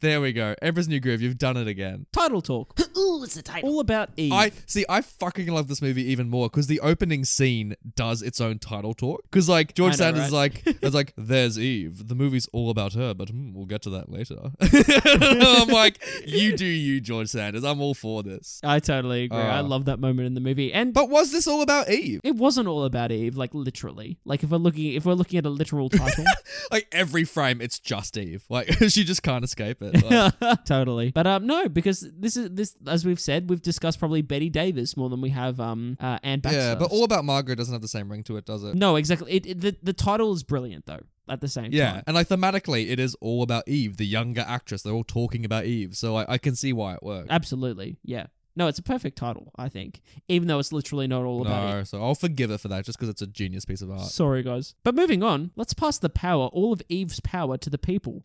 there 0.00 0.20
we 0.20 0.32
go, 0.32 0.54
Emperor's 0.62 0.88
New 0.88 1.00
Groove. 1.00 1.20
You've 1.20 1.38
done 1.38 1.56
it 1.56 1.68
again. 1.68 2.06
Title 2.12 2.40
talk, 2.42 2.78
Ooh, 2.96 3.22
it's 3.22 3.34
the 3.34 3.42
title. 3.42 3.68
all 3.68 3.80
about 3.80 4.10
Eve. 4.16 4.32
I 4.32 4.52
see. 4.66 4.84
I 4.88 5.02
fucking 5.02 5.48
love 5.48 5.68
this 5.68 5.82
movie 5.82 6.04
even 6.10 6.28
more 6.30 6.48
because 6.48 6.66
the 6.66 6.80
opening 6.80 7.24
scene 7.24 7.76
does 7.96 8.22
its 8.22 8.40
own 8.40 8.58
title 8.58 8.94
talk. 8.94 9.22
Because 9.24 9.48
like 9.48 9.74
George 9.74 9.94
I 10.00 10.10
know, 10.10 10.16
Sanders 10.16 10.26
is 10.26 10.32
right? 10.32 10.38
like, 10.66 10.76
it's 10.82 10.94
like, 10.94 11.01
"There's 11.16 11.58
Eve. 11.58 12.08
The 12.08 12.14
movie's 12.14 12.48
all 12.52 12.70
about 12.70 12.92
her, 12.94 13.14
but 13.14 13.28
hmm, 13.30 13.52
we'll 13.54 13.66
get 13.66 13.82
to 13.82 13.90
that 13.90 14.10
later." 14.10 14.36
I'm 14.60 15.68
like, 15.68 16.02
"You 16.26 16.56
do 16.56 16.66
you, 16.66 17.00
George 17.00 17.28
Sanders. 17.28 17.64
I'm 17.64 17.80
all 17.80 17.94
for 17.94 18.22
this." 18.22 18.60
I 18.64 18.78
totally 18.80 19.24
agree. 19.24 19.38
I 19.38 19.58
Uh. 19.58 19.62
love 19.64 19.86
that 19.86 19.98
moment 19.98 20.26
in 20.26 20.34
the 20.34 20.40
movie, 20.40 20.72
and 20.72 20.92
But 20.94 21.08
was 21.10 21.32
this 21.32 21.46
all 21.46 21.62
about 21.62 21.90
Eve? 21.90 22.20
it 22.24 22.36
wasn't 22.36 22.68
all 22.68 22.84
about 22.84 23.10
Eve. 23.12 23.36
Like 23.36 23.54
literally, 23.54 24.18
like 24.24 24.42
if 24.44 24.50
we're 24.50 24.58
looking, 24.58 24.92
if 24.92 25.04
we're 25.04 25.14
looking 25.14 25.38
at 25.38 25.46
a 25.46 25.50
literal 25.50 25.88
title, 26.02 26.24
Like 26.70 26.88
every 26.92 27.24
frame, 27.24 27.60
it's 27.60 27.78
just 27.78 28.16
Eve. 28.16 28.44
Like 28.48 28.68
she 28.88 29.04
just 29.04 29.22
can't 29.22 29.44
escape 29.44 29.78
it. 29.82 30.02
Like, 30.40 30.64
totally. 30.64 31.10
But 31.12 31.26
um, 31.26 31.46
no, 31.46 31.68
because 31.68 32.06
this 32.16 32.36
is 32.36 32.50
this 32.50 32.76
as 32.86 33.04
we've 33.04 33.20
said, 33.20 33.48
we've 33.48 33.62
discussed 33.62 33.98
probably 33.98 34.22
Bette 34.22 34.50
Davis 34.50 34.96
more 34.96 35.08
than 35.08 35.20
we 35.20 35.30
have 35.30 35.60
um 35.60 35.96
uh, 36.00 36.18
Anne 36.22 36.40
Baxter. 36.40 36.58
yeah, 36.60 36.74
but 36.74 36.90
all 36.90 37.04
about 37.04 37.24
Margaret 37.24 37.56
doesn't 37.56 37.72
have 37.72 37.82
the 37.82 37.88
same 37.88 38.10
ring 38.10 38.22
to 38.24 38.36
it, 38.36 38.44
does 38.44 38.64
it? 38.64 38.74
no, 38.74 38.96
exactly. 38.96 39.32
It, 39.32 39.46
it 39.46 39.60
the 39.60 39.76
the 39.82 39.92
title 39.92 40.32
is 40.32 40.42
brilliant 40.42 40.86
though. 40.86 40.91
At 41.28 41.40
the 41.40 41.48
same 41.48 41.64
time. 41.64 41.72
Yeah, 41.72 41.92
time, 41.92 42.02
and 42.08 42.14
like 42.14 42.28
thematically, 42.28 42.90
it 42.90 42.98
is 42.98 43.14
all 43.20 43.42
about 43.42 43.68
Eve, 43.68 43.96
the 43.96 44.06
younger 44.06 44.44
actress. 44.46 44.82
They're 44.82 44.92
all 44.92 45.04
talking 45.04 45.44
about 45.44 45.64
Eve, 45.66 45.96
so 45.96 46.16
I, 46.16 46.34
I 46.34 46.38
can 46.38 46.56
see 46.56 46.72
why 46.72 46.94
it 46.94 47.02
works. 47.02 47.28
absolutely, 47.30 47.96
yeah. 48.02 48.26
No, 48.54 48.66
it's 48.66 48.78
a 48.78 48.82
perfect 48.82 49.16
title, 49.16 49.50
I 49.56 49.70
think, 49.70 50.02
even 50.28 50.46
though 50.46 50.58
it's 50.58 50.72
literally 50.72 51.06
not 51.06 51.24
all 51.24 51.40
about 51.40 51.74
it. 51.78 51.86
So 51.86 52.02
I'll 52.02 52.14
forgive 52.14 52.50
it 52.50 52.60
for 52.60 52.68
that, 52.68 52.84
just 52.84 52.98
because 52.98 53.08
it's 53.08 53.22
a 53.22 53.26
genius 53.26 53.64
piece 53.64 53.80
of 53.80 53.90
art. 53.90 54.02
Sorry, 54.08 54.42
guys. 54.42 54.74
But 54.82 54.94
moving 54.94 55.22
on, 55.22 55.52
let's 55.56 55.72
pass 55.72 55.96
the 55.96 56.10
power, 56.10 56.46
all 56.48 56.72
of 56.72 56.82
Eve's 56.90 57.20
power, 57.20 57.56
to 57.56 57.70
the 57.70 57.78
people. 57.78 58.24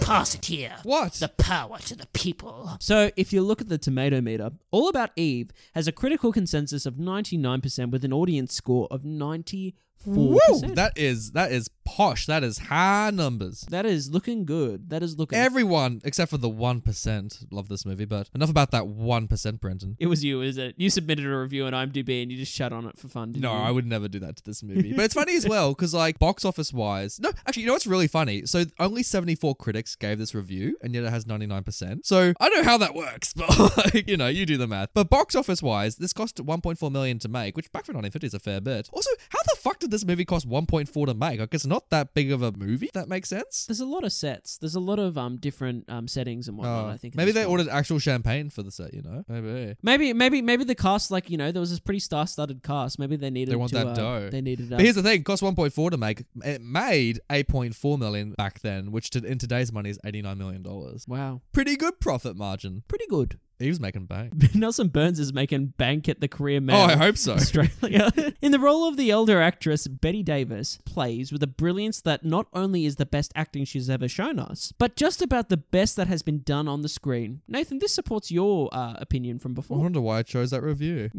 Pass 0.00 0.34
it 0.34 0.44
here. 0.44 0.76
What? 0.84 1.14
The 1.14 1.28
power 1.28 1.78
to 1.78 1.96
the 1.96 2.06
people. 2.08 2.76
So, 2.80 3.10
if 3.16 3.32
you 3.32 3.42
look 3.42 3.60
at 3.60 3.68
the 3.68 3.78
tomato 3.78 4.20
meter, 4.20 4.50
All 4.70 4.88
About 4.88 5.10
Eve 5.16 5.50
has 5.74 5.86
a 5.88 5.92
critical 5.92 6.32
consensus 6.32 6.86
of 6.86 6.94
99% 6.94 7.90
with 7.90 8.04
an 8.04 8.12
audience 8.12 8.54
score 8.54 8.86
of 8.90 9.02
94%. 9.02 9.74
Woo! 10.06 10.38
That 10.74 10.92
is 10.96 11.32
that 11.32 11.52
is 11.52 11.68
posh. 11.84 12.26
That 12.26 12.42
is 12.44 12.58
high 12.58 13.10
numbers. 13.10 13.62
that 13.70 13.84
is 13.86 14.10
looking 14.10 14.44
good. 14.44 14.90
That 14.90 15.02
is 15.02 15.18
looking. 15.18 15.38
Everyone 15.38 16.00
except 16.04 16.30
for 16.30 16.38
the 16.38 16.48
one 16.48 16.80
percent 16.80 17.38
love 17.50 17.68
this 17.68 17.84
movie, 17.84 18.04
but 18.04 18.30
enough 18.34 18.50
about 18.50 18.70
that 18.70 18.86
one 18.86 19.28
percent, 19.28 19.60
Brenton. 19.60 19.96
it 19.98 20.06
was 20.06 20.24
you, 20.24 20.40
is 20.42 20.56
it? 20.58 20.74
You 20.78 20.90
submitted 20.90 21.26
a 21.26 21.36
review 21.36 21.66
on 21.66 21.72
IMDb 21.72 22.22
and 22.22 22.30
you 22.30 22.38
just 22.38 22.52
shut 22.52 22.72
on 22.72 22.86
it 22.86 22.98
for 22.98 23.08
fun, 23.08 23.32
didn't 23.32 23.42
No, 23.42 23.52
you? 23.52 23.58
I 23.62 23.70
would 23.70 23.86
never 23.86 24.08
do 24.08 24.18
that 24.20 24.36
to 24.36 24.44
this 24.44 24.62
movie. 24.62 24.92
But 24.92 25.04
it's 25.06 25.14
funny 25.14 25.36
as 25.36 25.46
well 25.48 25.70
because, 25.72 25.92
like, 25.94 26.18
box 26.18 26.44
office 26.44 26.72
wise, 26.72 27.18
no, 27.20 27.30
actually, 27.46 27.62
you 27.62 27.66
know 27.66 27.72
what's 27.74 27.86
really 27.86 28.06
funny? 28.08 28.46
So 28.46 28.64
only 28.78 29.02
seventy 29.02 29.34
four 29.34 29.54
critics 29.54 29.96
gave 29.96 30.18
this 30.18 30.34
review, 30.34 30.76
and 30.82 30.94
yet 30.94 31.04
it 31.04 31.10
has 31.10 31.26
ninety 31.26 31.46
nine 31.46 31.62
percent. 31.64 32.06
So 32.06 32.32
I 32.40 32.48
don't 32.48 32.58
know 32.64 32.70
how 32.70 32.78
that 32.78 32.94
works, 32.94 33.32
but 33.36 33.48
like, 33.76 34.08
you 34.08 34.16
know, 34.16 34.28
you 34.28 34.46
do 34.46 34.56
the 34.56 34.66
math. 34.66 34.90
But 34.94 35.10
box 35.10 35.34
office 35.34 35.62
wise, 35.62 35.96
this 35.96 36.12
cost 36.12 36.38
one 36.40 36.60
point 36.60 36.78
four 36.78 36.90
million 36.90 37.18
to 37.20 37.28
make, 37.28 37.56
which 37.56 37.70
back 37.72 37.84
for 37.86 37.92
nineteen 37.92 38.12
fifty 38.12 38.26
is 38.28 38.34
a 38.34 38.38
fair 38.38 38.60
bit. 38.60 38.88
Also, 38.92 39.10
how 39.30 39.38
the 39.39 39.39
fuck 39.60 39.78
did 39.78 39.90
this 39.90 40.04
movie 40.04 40.24
cost 40.24 40.46
one 40.46 40.66
point 40.66 40.88
four 40.88 41.06
to 41.06 41.14
make? 41.14 41.40
Like, 41.40 41.54
it's 41.54 41.66
not 41.66 41.90
that 41.90 42.14
big 42.14 42.32
of 42.32 42.42
a 42.42 42.52
movie. 42.52 42.90
That 42.94 43.08
makes 43.08 43.28
sense. 43.28 43.66
There's 43.66 43.80
a 43.80 43.86
lot 43.86 44.04
of 44.04 44.12
sets. 44.12 44.58
There's 44.58 44.74
a 44.74 44.80
lot 44.80 44.98
of 44.98 45.16
um 45.18 45.36
different 45.36 45.88
um 45.88 46.08
settings 46.08 46.48
and 46.48 46.56
whatnot. 46.58 46.84
Oh, 46.86 46.88
I 46.88 46.96
think 46.96 47.14
in 47.14 47.18
maybe 47.18 47.32
this 47.32 47.34
they 47.36 47.42
film. 47.42 47.52
ordered 47.52 47.68
actual 47.68 47.98
champagne 47.98 48.50
for 48.50 48.62
the 48.62 48.70
set. 48.70 48.94
You 48.94 49.02
know, 49.02 49.24
maybe. 49.28 49.76
Maybe, 49.82 50.12
maybe, 50.12 50.42
maybe 50.42 50.64
the 50.64 50.74
cast, 50.74 51.10
like 51.10 51.30
you 51.30 51.36
know, 51.36 51.52
there 51.52 51.60
was 51.60 51.70
this 51.70 51.80
pretty 51.80 52.00
star-studded 52.00 52.62
cast. 52.62 52.98
Maybe 52.98 53.16
they 53.16 53.30
needed. 53.30 53.52
They 53.52 53.56
want 53.56 53.70
to, 53.72 53.78
that 53.78 53.86
uh, 53.88 53.94
dough. 53.94 54.30
They 54.30 54.40
needed. 54.40 54.70
But 54.70 54.80
here's 54.80 54.94
the 54.96 55.02
thing: 55.02 55.22
cost 55.24 55.42
1.4 55.42 55.90
to 55.90 55.96
make. 55.96 56.24
It 56.44 56.60
made 56.62 57.20
8.4 57.30 57.98
million 57.98 58.32
back 58.32 58.60
then, 58.60 58.90
which 58.92 59.10
to, 59.10 59.24
in 59.24 59.38
today's 59.38 59.72
money 59.72 59.90
is 59.90 59.98
89 60.04 60.38
million 60.38 60.62
dollars. 60.62 61.04
wow, 61.08 61.40
Pretty 61.52 61.76
good 61.76 62.00
profit 62.00 62.36
margin. 62.36 62.82
pretty 62.88 63.06
good. 63.08 63.38
He 63.60 63.68
was 63.68 63.78
making 63.78 64.06
bank. 64.06 64.32
Nelson 64.54 64.88
Burns 64.88 65.20
is 65.20 65.34
making 65.34 65.74
bank 65.76 66.08
at 66.08 66.20
the 66.20 66.28
career 66.28 66.62
man. 66.62 66.76
Oh, 66.76 66.92
I 66.92 66.96
hope 66.96 67.18
so. 67.18 67.34
Australia. 67.34 68.10
In 68.40 68.52
the 68.52 68.58
role 68.58 68.88
of 68.88 68.96
the 68.96 69.10
elder 69.10 69.40
actress, 69.42 69.86
Bette 69.86 70.22
Davis 70.22 70.78
plays 70.86 71.30
with 71.30 71.42
a 71.42 71.46
brilliance 71.46 72.00
that 72.00 72.24
not 72.24 72.46
only 72.54 72.86
is 72.86 72.96
the 72.96 73.04
best 73.04 73.32
acting 73.36 73.66
she's 73.66 73.90
ever 73.90 74.08
shown 74.08 74.38
us, 74.38 74.72
but 74.78 74.96
just 74.96 75.20
about 75.20 75.50
the 75.50 75.58
best 75.58 75.96
that 75.96 76.08
has 76.08 76.22
been 76.22 76.40
done 76.40 76.68
on 76.68 76.80
the 76.80 76.88
screen. 76.88 77.42
Nathan, 77.46 77.80
this 77.80 77.92
supports 77.92 78.30
your 78.30 78.70
uh, 78.72 78.94
opinion 78.96 79.38
from 79.38 79.52
before. 79.52 79.76
I 79.76 79.82
wonder 79.82 80.00
why 80.00 80.18
I 80.18 80.22
chose 80.22 80.50
that 80.52 80.62
review. 80.62 81.10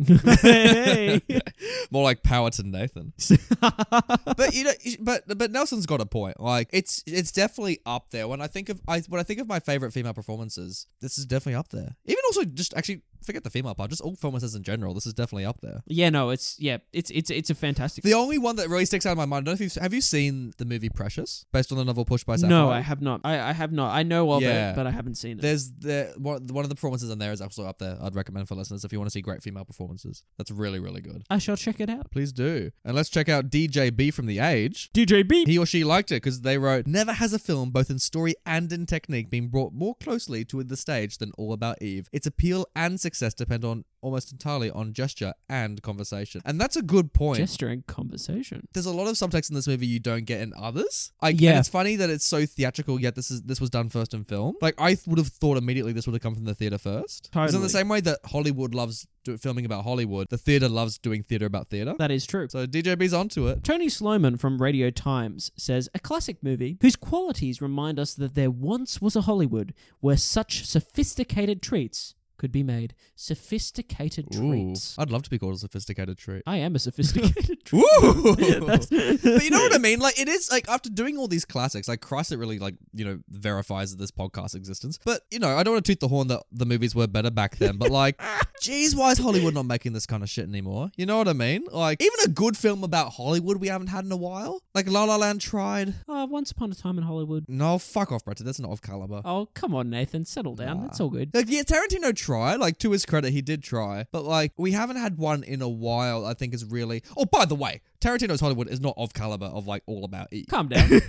Hey. 0.41 1.21
More 1.91 2.03
like 2.03 2.23
power 2.23 2.49
to 2.49 2.63
Nathan. 2.63 3.13
but 3.59 4.53
you 4.53 4.63
know, 4.63 4.71
but 4.99 5.37
but 5.37 5.51
Nelson's 5.51 5.85
got 5.85 6.01
a 6.01 6.07
point. 6.07 6.39
Like 6.39 6.69
it's 6.73 7.03
it's 7.05 7.31
definitely 7.31 7.81
up 7.85 8.09
there. 8.09 8.27
When 8.27 8.41
I 8.41 8.47
think 8.47 8.69
of 8.69 8.81
I 8.87 9.01
when 9.07 9.19
I 9.19 9.23
think 9.23 9.39
of 9.39 9.47
my 9.47 9.59
favorite 9.59 9.91
female 9.91 10.13
performances, 10.13 10.87
this 11.01 11.19
is 11.19 11.25
definitely 11.25 11.55
up 11.55 11.69
there. 11.69 11.95
Even 12.05 12.21
also 12.31 12.45
just 12.45 12.73
actually 12.75 13.01
forget 13.23 13.43
the 13.43 13.49
female 13.49 13.75
part, 13.75 13.89
just 13.89 14.01
all 14.01 14.11
performances 14.11 14.55
in 14.55 14.63
general. 14.63 14.93
This 14.93 15.05
is 15.05 15.13
definitely 15.13 15.45
up 15.45 15.61
there. 15.61 15.81
yeah, 15.85 16.09
no, 16.09 16.29
it's 16.29 16.59
yeah, 16.59 16.77
it's 16.93 17.09
it's 17.11 17.29
it's 17.29 17.49
a 17.49 17.55
fantastic. 17.55 18.03
The 18.03 18.13
only 18.13 18.37
one 18.37 18.55
that 18.57 18.69
really 18.69 18.85
sticks 18.85 19.05
out 19.05 19.11
in 19.13 19.17
my 19.17 19.25
mind. 19.25 19.43
I 19.47 19.51
don't 19.51 19.59
know 19.59 19.65
if 19.65 19.75
you've 19.75 19.81
have 19.83 19.93
you 19.93 20.01
seen 20.01 20.53
the 20.57 20.65
movie 20.65 20.89
Precious 20.89 21.45
based 21.51 21.71
on 21.71 21.77
the 21.77 21.85
novel 21.85 22.05
Pushed 22.05 22.25
by 22.25 22.35
Sapphire? 22.35 22.49
no, 22.49 22.69
I 22.71 22.81
have 22.81 23.01
not. 23.01 23.21
I, 23.23 23.49
I 23.49 23.53
have 23.53 23.71
not. 23.71 23.93
I 23.93 24.03
know 24.03 24.31
of 24.31 24.41
Yeah. 24.41 24.71
it, 24.71 24.75
but 24.75 24.87
I 24.87 24.91
haven't 24.91 25.15
seen 25.15 25.39
it. 25.39 25.41
There's 25.41 25.71
the 25.71 26.13
one, 26.17 26.45
one 26.47 26.63
of 26.65 26.69
the 26.69 26.75
performances 26.75 27.09
in 27.09 27.19
there 27.19 27.31
is 27.31 27.41
also 27.41 27.65
up 27.65 27.79
there. 27.79 27.97
I'd 28.01 28.15
recommend 28.15 28.47
for 28.47 28.55
listeners 28.55 28.83
if 28.83 28.91
you 28.91 28.99
want 28.99 29.07
to 29.09 29.11
see 29.13 29.21
great 29.21 29.43
female 29.43 29.65
performances. 29.65 30.23
That's 30.37 30.51
really 30.51 30.79
really 30.79 31.01
good. 31.01 31.23
I 31.29 31.37
shall 31.37 31.55
check 31.57 31.79
it 31.79 31.89
out. 31.89 32.11
Please 32.11 32.31
do. 32.31 32.71
And 32.83 32.95
let's 32.95 33.09
check 33.09 33.29
out 33.29 33.49
DJ 33.49 33.95
B 33.95 34.11
from 34.11 34.25
The 34.25 34.39
Age. 34.39 34.89
DJ 34.93 35.27
B. 35.27 35.45
He 35.45 35.57
or 35.57 35.65
she 35.65 35.83
liked 35.83 36.11
it 36.11 36.15
because 36.15 36.41
they 36.41 36.57
wrote, 36.57 36.87
Never 36.87 37.13
has 37.13 37.33
a 37.33 37.39
film, 37.39 37.69
both 37.71 37.89
in 37.89 37.99
story 37.99 38.33
and 38.45 38.71
in 38.71 38.85
technique, 38.85 39.29
been 39.29 39.47
brought 39.47 39.73
more 39.73 39.95
closely 39.95 40.43
to 40.45 40.63
the 40.63 40.77
stage 40.77 41.17
than 41.17 41.31
All 41.37 41.53
About 41.53 41.81
Eve. 41.81 42.07
Its 42.11 42.25
appeal 42.27 42.65
and 42.75 42.99
success 42.99 43.10
depend 43.19 43.65
on 43.65 43.85
almost 44.01 44.31
entirely 44.31 44.71
on 44.71 44.93
gesture 44.93 45.33
and 45.47 45.81
conversation. 45.81 46.41
And 46.45 46.59
that's 46.59 46.75
a 46.75 46.81
good 46.81 47.13
point. 47.13 47.37
Gesture 47.37 47.67
and 47.67 47.85
conversation. 47.85 48.67
There's 48.73 48.85
a 48.85 48.91
lot 48.91 49.07
of 49.07 49.13
subtext 49.15 49.49
in 49.49 49.55
this 49.55 49.67
movie 49.67 49.85
you 49.87 49.99
don't 49.99 50.25
get 50.25 50.41
in 50.41 50.53
others. 50.57 51.11
I, 51.21 51.29
Yeah. 51.29 51.51
And 51.51 51.59
it's 51.59 51.69
funny 51.69 51.95
that 51.97 52.09
it's 52.09 52.25
so 52.25 52.45
theatrical, 52.45 52.99
yet 52.99 53.15
this 53.15 53.31
is 53.31 53.43
this 53.43 53.61
was 53.61 53.69
done 53.69 53.89
first 53.89 54.13
in 54.13 54.23
film. 54.23 54.55
Like 54.61 54.75
I 54.77 54.97
would 55.07 55.17
have 55.17 55.27
thought 55.27 55.57
immediately 55.57 55.93
this 55.93 56.07
would 56.07 56.13
have 56.13 56.21
come 56.21 56.35
from 56.35 56.45
the 56.45 56.55
theater 56.55 56.77
first. 56.77 57.29
It's 57.35 57.53
in 57.53 57.61
the 57.61 57.69
same 57.69 57.89
way 57.89 58.01
that 58.01 58.19
Hollywood 58.25 58.73
loves 58.73 59.07
do, 59.23 59.37
filming 59.37 59.65
about 59.65 59.83
Hollywood. 59.83 60.27
The 60.29 60.37
theater 60.37 60.67
loves 60.67 60.97
doing 60.97 61.23
theater 61.23 61.45
about 61.45 61.69
theater. 61.69 61.95
That 61.97 62.11
is 62.11 62.25
true. 62.25 62.47
So 62.49 62.65
DJB's 62.65 63.13
onto 63.13 63.47
it. 63.47 63.63
Tony 63.63 63.89
Sloman 63.89 64.37
from 64.37 64.61
Radio 64.61 64.89
Times 64.89 65.51
says 65.55 65.89
a 65.93 65.99
classic 65.99 66.37
movie 66.41 66.77
whose 66.81 66.95
qualities 66.95 67.61
remind 67.61 67.99
us 67.99 68.13
that 68.15 68.35
there 68.35 68.51
once 68.51 69.01
was 69.01 69.15
a 69.15 69.21
Hollywood 69.21 69.73
where 69.99 70.17
such 70.17 70.65
sophisticated 70.65 71.61
treats 71.61 72.15
could 72.41 72.51
be 72.51 72.63
made. 72.63 72.95
Sophisticated 73.15 74.25
Ooh, 74.33 74.39
treats. 74.49 74.95
I'd 74.97 75.11
love 75.11 75.21
to 75.21 75.29
be 75.29 75.37
called 75.37 75.53
a 75.53 75.57
sophisticated 75.59 76.17
treat. 76.17 76.41
I 76.47 76.57
am 76.57 76.75
a 76.75 76.79
sophisticated 76.79 77.63
treat. 77.65 77.83
Ooh. 77.83 78.35
That's- 78.65 78.87
but 79.23 79.43
you 79.43 79.51
know 79.51 79.59
what 79.59 79.75
I 79.75 79.77
mean? 79.77 79.99
Like 79.99 80.19
it 80.19 80.27
is 80.27 80.49
like 80.51 80.67
after 80.67 80.89
doing 80.89 81.19
all 81.19 81.27
these 81.27 81.45
classics, 81.45 81.87
like 81.87 82.01
Christ, 82.01 82.31
it 82.31 82.37
really 82.37 82.57
like 82.57 82.73
you 82.95 83.05
know 83.05 83.19
verifies 83.29 83.95
this 83.95 84.09
podcast 84.09 84.55
existence. 84.55 84.97
But 85.05 85.21
you 85.29 85.37
know, 85.37 85.55
I 85.55 85.61
don't 85.61 85.75
want 85.75 85.85
to 85.85 85.91
toot 85.91 85.99
the 85.99 86.07
horn 86.07 86.29
that 86.29 86.41
the 86.51 86.65
movies 86.65 86.95
were 86.95 87.05
better 87.05 87.29
back 87.29 87.57
then. 87.57 87.77
But 87.77 87.91
like, 87.91 88.19
geez, 88.59 88.95
why 88.95 89.11
is 89.11 89.19
Hollywood 89.19 89.53
not 89.53 89.67
making 89.67 89.93
this 89.93 90.07
kind 90.07 90.23
of 90.23 90.29
shit 90.29 90.47
anymore? 90.47 90.89
You 90.97 91.05
know 91.05 91.19
what 91.19 91.27
I 91.27 91.33
mean? 91.33 91.65
Like 91.71 92.01
even 92.01 92.19
a 92.25 92.29
good 92.29 92.57
film 92.57 92.83
about 92.83 93.13
Hollywood 93.13 93.57
we 93.57 93.67
haven't 93.67 93.87
had 93.87 94.03
in 94.03 94.11
a 94.11 94.17
while. 94.17 94.63
Like 94.73 94.89
La 94.89 95.03
La 95.03 95.17
Land 95.17 95.41
tried. 95.41 95.93
Oh, 96.07 96.25
Once 96.25 96.49
Upon 96.49 96.71
a 96.71 96.75
Time 96.75 96.97
in 96.97 97.03
Hollywood. 97.03 97.45
No, 97.47 97.77
fuck 97.77 98.11
off, 98.11 98.25
Brenton. 98.25 98.47
That's 98.47 98.59
not 98.59 98.71
of 98.71 98.81
caliber. 98.81 99.21
Oh, 99.23 99.47
come 99.53 99.75
on, 99.75 99.91
Nathan. 99.91 100.25
Settle 100.25 100.55
down. 100.55 100.81
Nah. 100.81 100.87
It's 100.87 100.99
all 100.99 101.09
good. 101.09 101.29
Like 101.35 101.45
yeah, 101.47 101.61
Tarantino 101.61 102.15
tried. 102.15 102.30
Like 102.31 102.77
to 102.79 102.91
his 102.91 103.05
credit, 103.05 103.31
he 103.31 103.41
did 103.41 103.63
try. 103.63 104.05
But 104.11 104.23
like 104.23 104.53
we 104.57 104.71
haven't 104.71 104.97
had 104.97 105.17
one 105.17 105.43
in 105.43 105.61
a 105.61 105.69
while. 105.69 106.25
I 106.25 106.33
think 106.33 106.53
is 106.53 106.65
really. 106.65 107.03
Oh, 107.17 107.25
by 107.25 107.45
the 107.45 107.55
way, 107.55 107.81
Tarantino's 107.99 108.39
Hollywood 108.39 108.67
is 108.69 108.79
not 108.79 108.95
of 108.97 109.13
caliber 109.13 109.45
of 109.45 109.67
like 109.67 109.83
All 109.85 110.05
About 110.05 110.27
Eve. 110.31 110.45
Calm 110.49 110.67
down. 110.67 110.89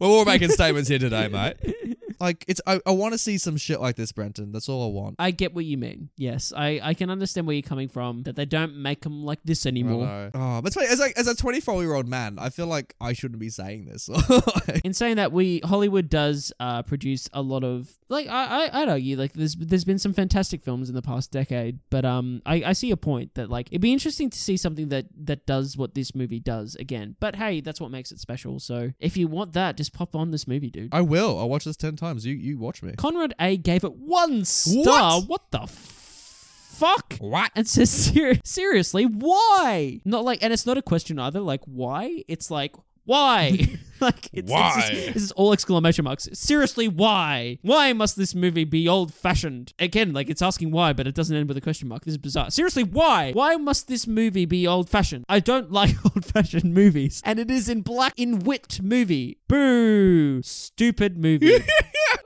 We're 0.00 0.08
all 0.08 0.24
making 0.24 0.50
statements 0.50 0.88
here 0.88 0.98
today, 0.98 1.28
mate. 1.28 1.56
Like 2.20 2.44
it's, 2.48 2.60
I, 2.66 2.80
I 2.86 2.90
want 2.90 3.12
to 3.12 3.18
see 3.18 3.38
some 3.38 3.56
shit 3.56 3.80
like 3.80 3.96
this, 3.96 4.12
Brenton. 4.12 4.52
That's 4.52 4.68
all 4.68 4.84
I 4.88 4.92
want. 4.92 5.16
I 5.18 5.30
get 5.30 5.54
what 5.54 5.64
you 5.64 5.76
mean. 5.76 6.10
Yes, 6.16 6.52
I, 6.56 6.80
I 6.82 6.94
can 6.94 7.10
understand 7.10 7.46
where 7.46 7.54
you're 7.54 7.62
coming 7.62 7.88
from. 7.88 8.22
That 8.24 8.36
they 8.36 8.44
don't 8.46 8.76
make 8.76 9.02
them 9.02 9.24
like 9.24 9.40
this 9.44 9.66
I 9.66 9.70
anymore. 9.70 10.06
know. 10.06 10.30
Oh, 10.34 10.62
but 10.62 10.72
funny. 10.74 10.88
As 10.88 11.00
like 11.00 11.16
as 11.18 11.26
a 11.26 11.34
24 11.34 11.82
year 11.82 11.94
old 11.94 12.08
man, 12.08 12.38
I 12.38 12.50
feel 12.50 12.66
like 12.66 12.94
I 13.00 13.12
shouldn't 13.12 13.40
be 13.40 13.50
saying 13.50 13.86
this. 13.86 14.08
In 14.84 14.92
saying 14.92 15.16
that, 15.16 15.32
we 15.32 15.60
Hollywood 15.64 16.08
does 16.08 16.52
uh, 16.60 16.82
produce 16.82 17.28
a 17.32 17.42
lot 17.42 17.64
of 17.64 17.90
like 18.08 18.28
I, 18.28 18.66
I 18.66 18.82
I'd 18.82 18.88
argue 18.88 19.16
like 19.16 19.32
there's 19.32 19.54
there's 19.56 19.84
been 19.84 19.98
some 19.98 20.12
fantastic 20.12 20.62
films 20.62 20.88
in 20.88 20.94
the 20.94 21.02
past 21.02 21.30
decade, 21.32 21.80
but 21.90 22.04
um 22.04 22.42
I, 22.46 22.62
I 22.66 22.72
see 22.72 22.90
a 22.90 22.96
point 22.96 23.34
that 23.34 23.50
like 23.50 23.68
it'd 23.70 23.80
be 23.80 23.92
interesting 23.92 24.30
to 24.30 24.38
see 24.38 24.56
something 24.56 24.88
that 24.90 25.06
that 25.24 25.46
does 25.46 25.76
what 25.76 25.94
this 25.94 26.14
movie 26.14 26.40
does 26.40 26.74
again. 26.76 27.16
But 27.20 27.36
hey, 27.36 27.60
that's 27.60 27.80
what 27.80 27.90
makes 27.90 28.12
it 28.12 28.20
special. 28.20 28.60
So 28.60 28.92
if 29.00 29.16
you 29.16 29.28
want 29.28 29.52
that, 29.54 29.76
just 29.76 29.92
pop 29.92 30.14
on 30.14 30.30
this 30.30 30.46
movie, 30.46 30.70
dude. 30.70 30.90
I 30.92 31.00
will. 31.00 31.38
I'll 31.38 31.48
watch 31.48 31.64
this 31.64 31.76
10 31.76 31.96
times. 31.96 32.05
You 32.14 32.34
you 32.34 32.58
watch 32.58 32.82
me. 32.82 32.92
Conrad 32.96 33.34
A 33.40 33.56
gave 33.56 33.84
it 33.84 33.94
one 33.96 34.44
star. 34.44 35.20
What, 35.22 35.50
the 35.50 35.62
f- 35.62 35.70
fuck? 35.70 37.16
What? 37.18 37.50
And 37.54 37.66
says 37.68 37.90
ser- 37.90 38.38
seriously, 38.44 39.06
why? 39.06 40.00
Not 40.04 40.24
like, 40.24 40.42
and 40.42 40.52
it's 40.52 40.66
not 40.66 40.78
a 40.78 40.82
question 40.82 41.18
either. 41.18 41.40
Like 41.40 41.62
why? 41.64 42.24
It's 42.28 42.50
like 42.50 42.74
why? 43.04 43.58
like 44.00 44.28
it's, 44.34 44.50
Why? 44.52 44.74
It's 44.76 44.88
just- 44.90 45.14
this 45.14 45.22
is 45.22 45.32
all 45.32 45.54
exclamation 45.54 46.04
marks. 46.04 46.28
Seriously, 46.34 46.86
why? 46.86 47.58
Why 47.62 47.94
must 47.94 48.16
this 48.16 48.34
movie 48.34 48.64
be 48.64 48.86
old 48.86 49.14
fashioned? 49.14 49.72
Again, 49.78 50.12
like 50.12 50.28
it's 50.28 50.42
asking 50.42 50.70
why, 50.70 50.92
but 50.92 51.06
it 51.06 51.14
doesn't 51.14 51.34
end 51.34 51.48
with 51.48 51.56
a 51.56 51.62
question 51.62 51.88
mark. 51.88 52.04
This 52.04 52.12
is 52.12 52.18
bizarre. 52.18 52.50
Seriously, 52.50 52.82
why? 52.82 53.32
Why 53.32 53.56
must 53.56 53.88
this 53.88 54.06
movie 54.06 54.44
be 54.44 54.66
old 54.66 54.90
fashioned? 54.90 55.24
I 55.30 55.40
don't 55.40 55.72
like 55.80 55.94
old 56.04 56.26
fashioned 56.26 56.74
movies, 56.74 57.22
and 57.24 57.38
it 57.38 57.50
is 57.50 57.70
in 57.70 57.80
black 57.80 58.12
in 58.18 58.40
wit 58.40 58.80
movie. 58.82 59.38
Boo! 59.48 60.42
Stupid 60.42 61.16
movie. 61.16 61.56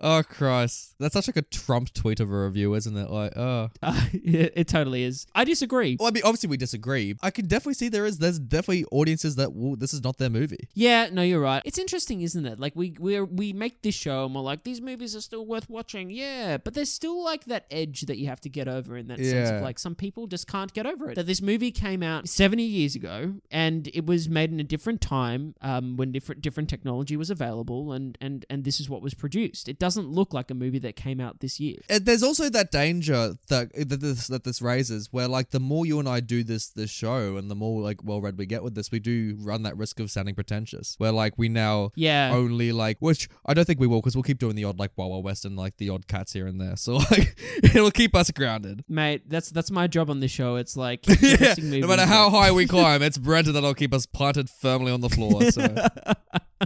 Oh 0.01 0.23
Christ, 0.23 0.95
that's 0.99 1.13
such 1.15 1.29
like 1.29 1.37
a 1.37 1.43
Trump 1.43 1.93
tweet 1.93 2.21
of 2.21 2.31
a 2.31 2.45
review, 2.45 2.75
isn't 2.75 2.97
it? 2.97 3.11
Like, 3.11 3.33
oh. 3.37 3.69
Uh, 3.83 4.01
it, 4.13 4.53
it 4.57 4.69
totally 4.69 5.03
is. 5.05 5.27
I 5.35 5.45
disagree. 5.45 5.97
Well, 5.99 6.09
I 6.09 6.13
mean, 6.13 6.23
obviously 6.25 6.49
we 6.49 6.57
disagree. 6.57 7.15
I 7.23 7.31
can 7.31 7.47
definitely 7.47 7.75
see 7.75 7.89
there 7.89 8.07
is 8.07 8.19
there's 8.19 8.39
definitely 8.39 8.85
audiences 8.91 9.37
that 9.37 9.55
will, 9.55 9.77
this 9.77 9.93
is 9.93 10.03
not 10.03 10.19
their 10.19 10.31
movie. 10.31 10.69
Yeah, 10.75 11.09
no, 11.13 11.23
you're 11.23 11.41
right. 11.41 11.63
It's 11.65 11.79
interesting, 11.79 12.21
isn't 12.23 12.47
it? 12.47 12.59
Like 12.61 12.75
we 12.77 12.95
we 12.99 13.21
we 13.21 13.53
make 13.53 13.83
this 13.83 13.95
show 13.95 14.25
and 14.27 14.35
we're 14.35 14.41
like, 14.43 14.65
these 14.65 14.81
movies 14.81 15.15
are 15.17 15.21
still 15.21 15.45
worth 15.47 15.69
watching. 15.69 16.11
Yeah, 16.11 16.57
but 16.59 16.75
there's 16.75 16.91
still 16.93 17.23
like 17.23 17.45
that 17.47 17.67
edge 17.71 18.03
that 18.03 18.19
you 18.19 18.27
have 18.29 18.41
to 18.43 18.49
get 18.49 18.69
over 18.69 18.97
in 18.97 19.09
that 19.09 19.19
sense 19.19 19.51
Yeah. 19.51 19.57
of 19.57 19.63
like 19.63 19.79
some 19.79 19.95
people 19.95 20.27
just 20.27 20.47
can't 20.47 20.73
get 20.73 20.87
over 20.87 21.11
it. 21.11 21.15
That 21.17 21.27
this 21.27 21.43
movie 21.43 21.71
came 21.73 22.03
out 22.03 22.29
70 22.29 22.63
years 22.63 22.95
ago 22.95 23.35
and 23.51 23.89
it 23.93 24.07
was 24.07 24.29
made 24.29 24.51
in 24.53 24.61
a 24.61 24.65
different 24.65 25.01
time, 25.01 25.55
um, 25.61 25.97
when 25.97 26.13
different 26.13 26.43
different 26.43 26.69
technology 26.69 27.17
was 27.17 27.31
available, 27.31 27.93
and 27.93 28.17
and 28.21 28.47
and 28.49 28.65
this 28.65 28.81
is 28.81 28.89
what 28.89 29.03
was 29.03 29.15
produced. 29.15 29.69
It 29.69 29.79
doesn't 29.81 30.09
look 30.09 30.33
like 30.33 30.49
a 30.53 30.55
movie 30.55 30.79
that 30.79 30.95
came 30.95 31.21
out 31.21 31.41
this 31.41 31.59
year. 31.59 31.79
Uh, 31.91 31.99
There's 32.01 32.23
also 32.23 32.49
that 32.51 32.71
danger 32.71 33.35
that 33.49 33.73
that 33.75 34.01
this 34.01 34.29
that 34.29 34.45
this 34.45 34.63
raises, 34.63 35.09
where 35.11 35.27
like 35.27 35.51
the 35.51 35.59
more 35.59 35.85
you 35.85 35.99
and 35.99 36.09
I 36.09 36.21
do 36.21 36.45
this 36.45 36.69
this 36.69 36.91
show, 36.91 37.37
and 37.37 37.51
the 37.51 37.57
more 37.57 37.83
like 37.83 38.05
well 38.05 38.21
read 38.21 38.39
we 38.39 38.47
get 38.47 38.63
with 38.63 38.77
this, 38.77 38.93
we 38.93 39.01
do 39.01 39.37
run 39.41 39.65
that 39.65 39.77
risk 39.77 39.99
of 39.99 40.11
sounding 40.13 40.37
pretentious. 40.37 40.95
Where 40.99 41.11
like 41.11 41.35
we 41.37 41.49
now 41.49 41.91
Yeah. 41.97 42.31
only 42.33 42.71
like, 42.71 42.99
which 43.01 43.29
I 43.45 43.55
don't 43.55 43.65
think 43.65 43.81
we 43.81 43.89
will, 43.89 44.01
because 44.01 44.15
we'll 44.15 44.23
keep 44.23 44.39
doing 44.39 44.55
the 44.55 44.65
odd 44.65 44.79
like 44.79 44.93
Wild 44.97 45.11
Wild 45.11 45.25
West 45.25 45.45
and 45.45 45.57
like 45.57 45.79
the 45.79 45.89
odd 45.91 46.07
cats 46.07 46.33
here 46.33 46.47
and 46.47 46.61
there. 46.61 46.77
So 46.77 46.95
like 47.11 47.37
it'll 47.65 47.91
keep 47.91 48.15
us 48.15 48.31
grounded. 48.31 48.85
Mate, 48.89 49.29
that's 49.29 49.51
that's 49.51 49.71
my 49.71 49.87
job 49.89 50.11
on 50.11 50.21
this 50.21 50.31
show. 50.31 50.57
It's 50.57 50.77
like 50.77 51.07
Yeah, 51.23 51.55
no 51.59 51.87
matter 51.89 51.97
that- 51.97 52.09
how 52.09 52.31
high 52.31 52.53
we 52.53 52.67
climb, 52.77 53.03
it's 53.03 53.19
Brenton 53.19 53.55
that'll 53.55 53.75
keep 53.75 53.95
us 53.95 54.05
planted 54.07 54.51
firmly 54.51 54.93
on 54.93 55.01
the 55.01 55.09
floor. 55.09 55.51
So. 55.51 55.67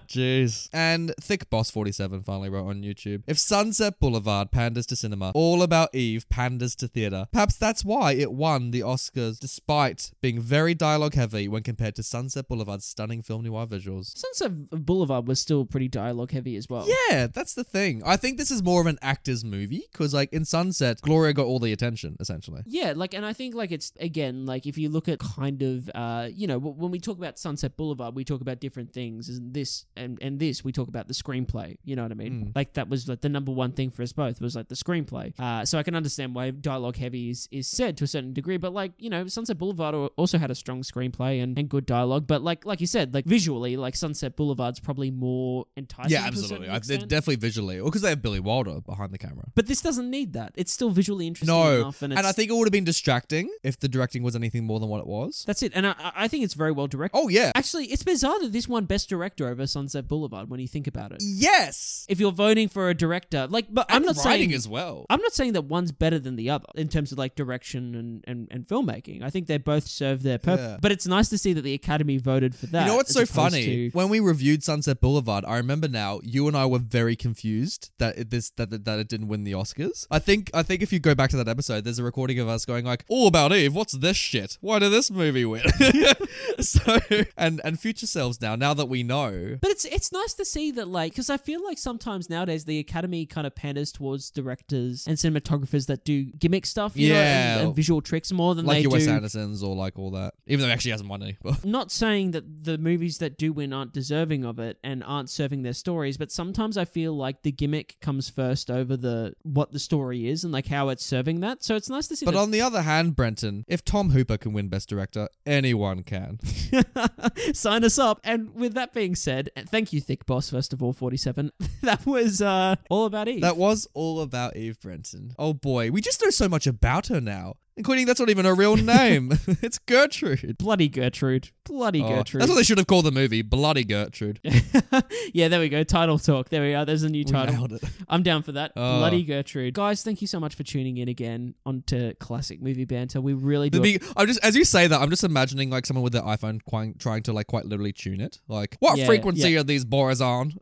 Jeez. 0.09 0.69
And 0.73 1.15
Thick 1.21 1.49
Boss 1.51 1.71
47 1.71 2.23
finally 2.25 2.49
wrote 2.49 2.67
on 2.67 2.83
YouTube 2.83 2.94
If 3.27 3.39
Sunset 3.39 3.99
Boulevard 3.99 4.51
panders 4.51 4.87
to 4.87 4.97
cinema, 4.97 5.33
All 5.35 5.63
About 5.63 5.95
Eve 5.95 6.29
panders 6.29 6.75
to 6.77 6.89
theatre. 6.89 7.27
Perhaps 7.33 7.57
that's 7.57 7.85
why 7.85 8.13
it 8.13 8.33
won 8.33 8.71
the 8.71 8.81
Oscars, 8.81 9.39
despite 9.39 10.13
being 10.21 10.41
very 10.41 10.75
dialogue 10.75 11.15
heavy 11.15 11.49
when 11.49 11.63
compared 11.63 11.95
to 11.97 12.03
Sunset 12.03 12.49
Boulevard's 12.49 12.85
stunning 12.85 13.23
film 13.23 13.45
noir 13.45 13.67
visuals. 13.67 14.17
Sunset 14.17 14.71
Boulevard 14.71 15.27
was 15.27 15.41
still 15.41 15.65
pretty 15.65 15.89
dialogue 15.89 16.33
heavy 16.33 16.57
as 16.57 16.69
well. 16.69 16.87
Yeah, 16.89 17.27
that's 17.27 17.55
the 17.55 17.65
thing. 17.65 18.03
I 18.05 18.17
think 18.17 18.39
this 18.39 18.51
is 18.51 18.63
more 18.63 18.81
of 18.81 18.87
an 18.87 18.99
actor's 19.03 19.45
movie 19.45 19.85
because, 19.93 20.15
like, 20.15 20.33
in 20.33 20.45
Sunset, 20.45 21.01
Gloria 21.01 21.33
got 21.33 21.47
all 21.47 21.59
the 21.59 21.73
attention, 21.73 22.17
essentially. 22.21 22.63
Yeah, 22.67 22.93
like, 22.97 23.15
and 23.15 23.25
I 23.25 23.33
think 23.33 23.55
like 23.55 23.73
it's 23.73 23.93
again 24.01 24.47
like 24.47 24.67
if 24.67 24.79
you 24.79 24.89
look 24.89 25.09
at 25.09 25.19
kind 25.19 25.63
of 25.63 25.91
uh, 25.95 26.29
you 26.33 26.47
know, 26.47 26.59
when 26.59 26.91
we 26.91 26.99
talk 27.01 27.19
about 27.19 27.39
Sunset 27.39 27.77
Boulevard, 27.77 28.15
we 28.15 28.25
talk 28.25 28.41
about 28.41 28.61
different 28.61 28.93
things. 28.93 29.29
And 29.29 29.55
this 29.55 29.87
and 29.97 30.19
and 30.21 30.39
this, 30.39 30.65
we 30.65 30.73
talk 30.73 30.89
about 30.89 31.09
the 31.09 31.15
screenplay. 31.15 31.77
You 31.85 31.97
know 31.97 32.03
what 32.03 32.13
I 32.13 32.15
mean? 32.15 32.53
Like 32.55 32.75
that 32.75 32.84
was 32.89 33.09
like 33.09 33.20
the 33.20 33.28
number 33.28 33.53
one 33.53 33.72
thing 33.72 33.91
for 33.91 34.03
us 34.03 34.12
both 34.12 34.41
was 34.41 34.57
like 34.57 34.68
the 34.68 34.74
screenplay. 34.74 35.39
Uh, 35.39 35.64
so 35.64 35.78
I 35.78 35.82
can 35.82 35.95
understand 35.95 36.35
why 36.35 36.51
dialogue 36.51 36.97
heavy 36.97 37.30
is 37.30 37.49
is 37.51 37.66
said 37.66 37.97
to 37.99 38.05
a 38.05 38.07
certain 38.07 38.32
degree, 38.32 38.57
but 38.57 38.72
like 38.72 38.93
you 38.99 39.11
know, 39.11 39.26
Sunset 39.26 39.59
Boulevard 39.59 39.95
also 40.16 40.39
had 40.39 40.51
a 40.51 40.55
strong 40.55 40.82
screenplay 40.82 41.43
and, 41.43 41.59
and 41.59 41.68
good 41.68 41.87
dialogue. 41.87 42.26
But 42.26 42.43
like 42.43 42.64
like 42.64 42.80
you 42.80 42.87
said, 42.87 43.14
like 43.14 43.24
visually, 43.24 43.76
like 43.76 43.97
Sunset 43.97 44.37
Boulevard's 44.37 44.80
probably 44.80 45.11
more 45.11 45.66
enticing. 45.76 46.12
Yeah, 46.12 46.24
absolutely. 46.26 46.68
I, 46.68 46.78
definitely 46.78 47.37
visually, 47.37 47.80
because 47.80 48.03
they 48.03 48.11
have 48.11 48.22
Billy 48.22 48.41
Wilder 48.41 48.80
behind 48.80 49.12
the 49.12 49.18
camera. 49.18 49.47
But 49.55 49.66
this 49.66 49.80
doesn't 49.80 50.11
need 50.11 50.32
that. 50.35 50.53
It's 50.57 50.72
still 50.72 50.91
visually 50.91 51.26
interesting 51.26 51.55
No, 51.55 51.80
enough, 51.80 52.03
and, 52.03 52.12
and, 52.12 52.26
I 52.26 52.32
think 52.32 52.51
it 52.51 52.55
would 52.55 52.66
have 52.66 52.72
been 52.72 52.85
distracting 52.85 53.51
if 53.62 53.78
the 53.78 53.89
directing 53.89 54.22
was 54.22 54.37
anything 54.37 54.64
more 54.64 54.80
than 54.80 54.89
what 54.89 55.01
it 55.01 55.07
was. 55.07 55.45
That's 55.47 55.62
it, 55.62 55.72
and 55.74 55.87
I, 55.87 55.95
I 55.99 56.28
think 56.28 56.45
it's 56.45 56.55
very 56.55 56.72
well 56.72 56.87
directed. 56.87 57.16
Oh 57.16 57.28
yeah, 57.28 57.53
Actually, 57.55 57.87
it's 57.87 58.03
bizarre 58.03 58.41
that 58.41 58.53
this 58.53 58.68
won 58.68 58.85
Best 58.85 59.09
Director 59.09 59.49
over 59.49 59.66
Sunset 59.66 60.09
Boulevard 60.09 60.51
when 60.51 60.61
you 60.61 60.68
think 60.68 60.87
about 60.87 61.12
it. 61.12 61.22
yes. 61.22 62.05
If 62.09 62.20
you're 62.20 62.32
voting 62.32 62.68
for 62.75 62.91
a 62.91 62.95
director, 62.95 63.47
like, 63.49 63.66
but 63.70 63.87
I'm 63.89 64.03
not 64.03 64.16
writing 64.16 64.49
saying 64.51 64.53
as 64.55 64.68
well. 64.68 65.07
I'm 65.09 65.20
not 65.22 65.33
saying 65.33 65.55
that 65.55 65.62
one's 65.62 65.93
better 65.93 66.18
than 66.18 66.37
the 66.37 66.51
other 66.51 66.66
in 66.75 66.89
terms 66.89 67.12
of 67.12 67.18
like 67.18 67.35
direction 67.37 67.95
and, 67.95 68.25
and, 68.27 68.49
and 68.51 68.66
filmmaking. 68.68 69.22
I 69.22 69.31
think 69.31 69.47
they 69.47 69.57
both 69.59 69.87
serve 69.87 70.22
their 70.22 70.39
purpose. 70.39 70.61
Yeah. 70.72 70.79
But 70.83 70.93
it's 70.93 71.07
nice 71.07 71.29
to 71.31 71.39
see 71.39 71.53
that 71.55 71.62
the 71.62 71.72
Academy 71.75 72.18
voted 72.18 72.55
for 72.55 72.66
that. 72.66 72.83
You 72.83 72.89
know 72.89 72.97
what's 72.97 73.12
so 73.14 73.25
funny? 73.25 73.64
to- 73.64 73.91
When 73.97 74.09
we 74.11 74.20
reviewed 74.20 74.62
Sunset 74.62 75.01
Boulevard, 75.01 75.45
I 75.47 75.57
remember 75.57 75.89
now 75.89 76.20
you 76.25 76.49
and 76.49 76.57
I 76.57 76.66
were 76.66 76.79
very 76.81 77.16
confused 77.16 77.91
that 77.99 78.18
it, 78.18 78.31
this 78.31 78.51
that, 78.57 78.70
that 78.70 78.85
that 78.85 78.99
it 78.99 79.09
didn't 79.09 79.29
win 79.29 79.45
the 79.45 79.53
Oscars. 79.53 80.07
I 80.11 80.18
think 80.18 80.51
I 80.53 80.62
think 80.62 80.83
if 80.83 80.93
you 80.93 80.99
go 80.99 81.14
back 81.14 81.31
to 81.31 81.37
that 81.39 81.49
episode, 81.49 81.85
there's 81.85 81.99
a 82.01 82.05
recording 82.05 82.39
of 82.41 82.49
us 82.49 82.64
going 82.64 82.85
like, 82.85 83.05
"All 83.09 83.29
about 83.29 83.53
Eve. 83.53 83.75
What's 83.75 83.93
this 83.93 84.16
shit? 84.16 84.59
Why 84.61 84.79
did 84.81 84.91
this 84.93 85.11
movie 85.11 85.45
win?" 85.45 85.62
so 86.61 86.99
and 87.37 87.61
and 87.64 87.79
future 87.79 88.07
selves 88.07 88.41
now. 88.41 88.57
Now 88.57 88.75
that 88.75 88.87
we 88.87 89.03
know, 89.03 89.59
But 89.61 89.70
it's 89.70 89.85
it's 89.85 90.12
nice 90.12 90.35
to 90.35 90.45
see 90.45 90.70
that 90.72 90.89
like 90.89 91.12
because 91.12 91.31
I 91.31 91.37
feel 91.37 91.62
like 91.64 91.79
sometimes 91.79 92.29
nowadays 92.31 92.64
the 92.65 92.79
Academy 92.79 93.27
kind 93.27 93.47
of 93.47 93.55
panders 93.55 93.93
towards 93.93 94.31
directors 94.31 95.07
and 95.07 95.17
cinematographers 95.17 95.87
that 95.87 96.05
do 96.05 96.25
gimmick 96.25 96.67
stuff, 96.67 96.97
you 96.97 97.11
know, 97.11 97.15
and, 97.17 97.61
Yeah. 97.61 97.67
and 97.67 97.77
visual 97.77 98.01
tricks 98.01 98.33
more 98.33 98.55
than 98.55 98.67
like 98.67 98.77
they 98.79 98.83
your 98.83 98.91
Wes 98.93 99.05
do. 99.05 99.11
Andersons 99.12 99.62
or 99.62 99.75
like 99.75 99.99
all 99.99 100.11
that. 100.12 100.35
Even 100.47 100.61
though 100.61 100.67
he 100.67 100.73
actually 100.73 100.91
hasn't 100.93 101.09
won 101.09 101.23
any. 101.23 101.37
But 101.43 101.65
Not 101.65 101.91
saying 101.91 102.33
that 102.33 102.65
the 102.65 102.79
movies 102.79 103.19
that 103.19 103.39
do 103.39 103.53
win 103.53 103.73
aren't 103.73 103.93
deserving 103.93 104.45
of 104.45 104.59
it 104.59 104.79
and 104.85 105.03
aren't 105.05 105.31
serving 105.31 105.62
their 105.62 105.73
stories, 105.73 106.17
but 106.17 106.31
sometimes 106.33 106.77
I 106.77 106.85
feel 106.85 107.15
like 107.15 107.43
the 107.43 107.53
gimmick 107.53 107.97
comes 108.01 108.29
first 108.31 108.71
over 108.71 108.97
the 108.97 109.35
what 109.43 109.73
the 109.73 109.79
story 109.79 110.29
is 110.29 110.45
and 110.45 110.53
like 110.53 110.67
how 110.67 110.89
it's 110.89 111.05
serving 111.05 111.41
that. 111.41 111.62
So 111.65 111.77
it's 111.77 111.89
nice 111.91 112.09
to 112.09 112.17
see 112.17 112.27
but 112.27 112.35
on 112.35 112.51
the 112.51 112.61
other 112.61 112.83
hand, 112.83 113.17
Brenton, 113.17 113.65
if 113.69 113.85
Tom 113.85 114.11
Hooper 114.11 114.37
can 114.37 114.53
win 114.53 114.69
Best 114.69 114.89
Director, 114.89 115.29
anyone 115.47 116.03
can. 116.03 116.39
Sign 117.55 117.85
us 117.85 117.99
up. 117.99 118.21
And 118.25 118.55
with 118.55 118.75
that 118.75 118.93
being 118.93 119.15
said, 119.15 119.51
thank 119.69 119.93
you, 119.93 120.01
Thick 120.01 120.27
Boss, 120.27 120.51
first 120.51 120.73
of 120.73 120.83
all, 120.83 120.93
47. 120.93 121.51
that 121.83 122.05
was 122.07 122.41
uh, 122.43 122.47
Uh, 122.55 122.77
all 122.89 123.07
about 123.07 123.29
Eve. 123.29 123.41
That 123.41 123.57
was 123.57 123.89
all 123.95 124.21
about 124.21 124.57
Eve 124.57 124.79
Brenton. 124.81 125.35
Oh 125.39 125.53
boy, 125.53 125.91
we 125.91 126.01
just 126.01 126.23
know 126.23 126.31
so 126.31 126.49
much 126.49 126.67
about 126.67 127.09
her 127.09 127.21
now. 127.21 127.57
Including 127.77 128.07
that's 128.07 128.20
not 128.20 128.31
even 128.31 128.47
a 128.47 128.55
real 128.55 128.77
name. 128.77 129.33
it's 129.62 129.79
Gertrude. 129.79 130.57
Bloody 130.59 130.89
Gertrude. 130.89 131.51
Bloody 131.64 132.03
Oh, 132.03 132.09
Gertrude. 132.09 132.43
that's 132.43 132.49
what 132.51 132.57
they 132.57 132.62
should 132.62 132.79
have 132.79 132.87
called 132.87 133.05
the 133.05 133.11
movie, 133.11 133.43
Bloody 133.43 133.85
Gertrude. 133.85 134.39
yeah, 135.33 135.49
there 135.49 135.59
we 135.61 135.68
go. 135.68 135.83
Title 135.83 136.18
talk. 136.18 136.51
There 136.51 136.62
we 136.62 136.75
are. 136.75 136.85
There's 136.85 137.03
a 137.03 137.09
new 137.09 137.25
title. 137.25 137.55
nailed 137.55 137.72
it. 137.72 137.83
I'm 138.09 138.22
down 138.22 138.43
for 138.43 138.53
that. 138.53 138.72
Oh. 138.77 138.99
Bloody 138.99 139.25
Gertrude. 139.25 139.75
Guys, 139.75 140.03
thank 140.05 140.20
you 140.20 140.27
so 140.29 140.39
much 140.39 140.55
for 140.55 140.62
tuning 140.62 140.99
in 140.99 141.09
again 141.09 141.55
onto 141.66 142.14
Classic 142.14 142.61
Movie 142.62 142.85
Banter. 142.85 143.20
We 143.20 143.33
really 143.33 143.70
do. 143.70 143.79
The 143.79 143.83
big, 143.99 144.05
I'm 144.16 144.27
just 144.27 144.45
as 144.45 144.55
you 144.55 144.64
say 144.64 144.87
that, 144.87 145.01
I'm 145.01 145.11
just 145.11 145.25
imagining 145.25 145.70
like 145.70 145.87
someone 145.87 146.05
with 146.05 146.12
their 146.12 146.22
iPhone 146.22 146.62
quite, 146.64 146.99
trying 147.01 147.22
to 147.25 147.33
like 147.33 147.47
quite 147.49 147.64
literally 147.64 147.93
tune 147.93 148.20
it. 148.20 148.41
Like, 148.47 148.77
what 148.81 148.99
Yeah, 148.99 149.07
frequency 149.07 149.57
are 149.57 149.64
these 149.64 149.85
bores 149.85 150.20
on? 150.20 150.53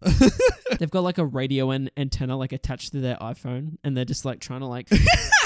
They've 0.78 0.90
got 0.90 1.02
like 1.02 1.18
a 1.18 1.26
radio 1.26 1.70
and 1.70 1.90
antenna 1.96 2.36
like 2.36 2.52
attached 2.52 2.92
to 2.92 3.00
their 3.00 3.16
iPhone, 3.16 3.76
and 3.84 3.96
they're 3.96 4.04
just 4.06 4.24
like 4.24 4.40
trying 4.40 4.60
to 4.60 4.66
like, 4.66 4.88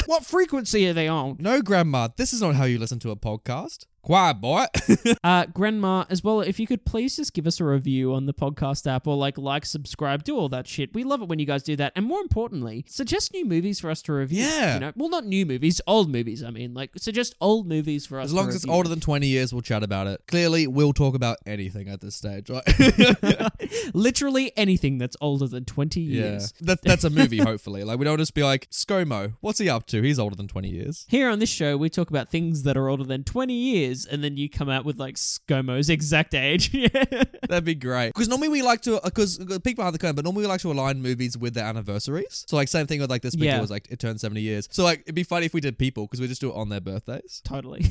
what 0.07 0.25
frequency 0.25 0.89
are 0.89 0.93
they 0.93 1.09
on? 1.09 1.37
no, 1.39 1.61
Grandma, 1.63 2.09
this 2.17 2.33
is 2.33 2.41
not 2.41 2.55
how 2.55 2.65
you 2.65 2.79
listen 2.79 2.99
to 3.01 3.11
a 3.11 3.17
podcast. 3.17 3.87
Quiet, 4.07 4.41
boy. 4.41 4.67
Uh, 5.25 5.47
Grandma, 5.47 6.05
as 6.09 6.23
well, 6.23 6.41
if 6.41 6.61
you 6.61 6.67
could 6.69 6.85
please 6.85 7.17
just 7.17 7.33
give 7.33 7.47
us 7.47 7.59
a 7.59 7.65
review 7.65 8.15
on 8.15 8.27
the 8.27 8.35
podcast 8.35 8.87
app 8.87 9.09
or 9.09 9.17
like, 9.17 9.37
like, 9.39 9.67
subscribe, 9.67 10.23
do 10.23 10.37
all 10.37 10.49
that 10.49 10.69
shit. 10.69 10.95
We 10.95 11.03
love 11.03 11.21
it 11.21 11.29
when 11.29 11.41
you 11.41 11.47
guys 11.47 11.65
do 11.65 11.75
that. 11.77 11.93
And 11.97 12.07
more 12.07 12.21
importantly, 12.21 12.85
suggest 12.87 13.33
new 13.33 13.45
movies 13.45 13.81
for 13.81 13.91
us 13.91 14.03
to 14.03 14.13
review. 14.13 14.45
Yeah. 14.45 14.75
You 14.75 14.81
know, 14.81 14.93
well, 14.95 15.09
not 15.09 15.27
new 15.27 15.45
movies, 15.45 15.81
old 15.87 16.11
movies. 16.11 16.45
I 16.45 16.51
mean, 16.51 16.75
like, 16.75 16.91
suggest 16.97 17.35
old 17.41 17.67
movies 17.67 18.07
for 18.07 18.21
us. 18.21 18.27
as 18.27 18.35
long 18.35 18.49
as 18.49 18.55
it's 18.55 18.69
older 18.69 18.89
than 18.89 19.01
20 19.01 19.27
years, 19.27 19.53
we'll 19.53 19.63
chat 19.63 19.83
about 19.83 20.07
it. 20.07 20.23
Clearly, 20.29 20.69
we'll 20.69 20.93
talk 20.93 21.17
about 21.17 21.39
anything 21.45 21.89
at 21.89 22.01
this 22.01 22.15
stage, 22.15 22.49
right? 22.49 22.63
literally 23.95 24.53
anything 24.57 24.99
that's 24.99 25.17
older 25.21 25.47
than 25.47 25.65
twenty 25.65 26.01
yeah. 26.01 26.23
years. 26.23 26.53
That, 26.61 26.83
that's 26.83 27.05
a 27.05 27.11
movie, 27.11 27.39
hopefully. 27.39 27.85
Like, 27.85 27.99
we 27.99 28.05
don't 28.05 28.19
just 28.19 28.35
be 28.35 28.45
like, 28.45 28.69
ScoMo, 28.71 29.35
what's 29.41 29.59
he 29.59 29.69
up 29.69 29.87
to? 29.89 30.03
He's 30.03 30.19
older 30.19 30.37
than 30.37 30.49
20 30.49 30.69
years. 30.69 31.07
Here 31.09 31.29
on 31.31 31.39
this 31.39 31.51
show, 31.51 31.77
we 31.77 31.91
talk 31.91 32.11
about 32.11 32.31
things 32.31 32.63
that 32.63 32.77
are 32.77 32.89
older 32.89 33.05
than 33.05 33.25
20 33.25 33.53
years, 33.53 33.96
and 34.05 34.23
then 34.23 34.37
you 34.37 34.51
come 34.51 34.69
out 34.69 34.85
with 34.85 34.99
like 34.99 35.15
ScoMo's 35.15 35.89
exact 35.89 36.35
age. 36.35 36.71
That'd 37.49 37.65
be 37.65 37.75
great. 37.75 38.09
Because 38.09 38.29
normally 38.29 38.49
we 38.49 38.63
like 38.63 38.83
to, 38.83 39.01
because 39.03 39.39
peek 39.65 39.77
behind 39.77 39.95
the 39.95 39.99
curtain, 39.99 40.17
but 40.17 40.25
normally 40.25 40.43
we 40.43 40.49
like 40.49 40.61
to 40.61 40.73
align 40.73 41.01
movies 41.01 41.39
with 41.39 41.55
their 41.55 41.65
anniversaries. 41.65 42.45
So, 42.49 42.57
like, 42.57 42.69
same 42.69 42.87
thing 42.87 43.01
with 43.01 43.09
like 43.09 43.23
this 43.23 43.35
picture 43.35 43.47
Yeah. 43.47 43.61
was 43.61 43.71
like, 43.71 43.87
it 43.91 43.99
turned 44.01 44.21
70 44.21 44.41
years. 44.41 44.69
So, 44.71 44.85
like, 44.85 45.01
it'd 45.03 45.15
be 45.15 45.23
funny 45.23 45.47
if 45.47 45.55
we 45.55 45.61
did 45.61 45.79
people, 45.79 46.05
because 46.07 46.21
we 46.21 46.27
just 46.27 46.41
do 46.41 46.51
it 46.51 46.57
on 46.57 46.69
their 46.69 46.81
birthdays. 46.81 47.41
totally. 47.45 47.87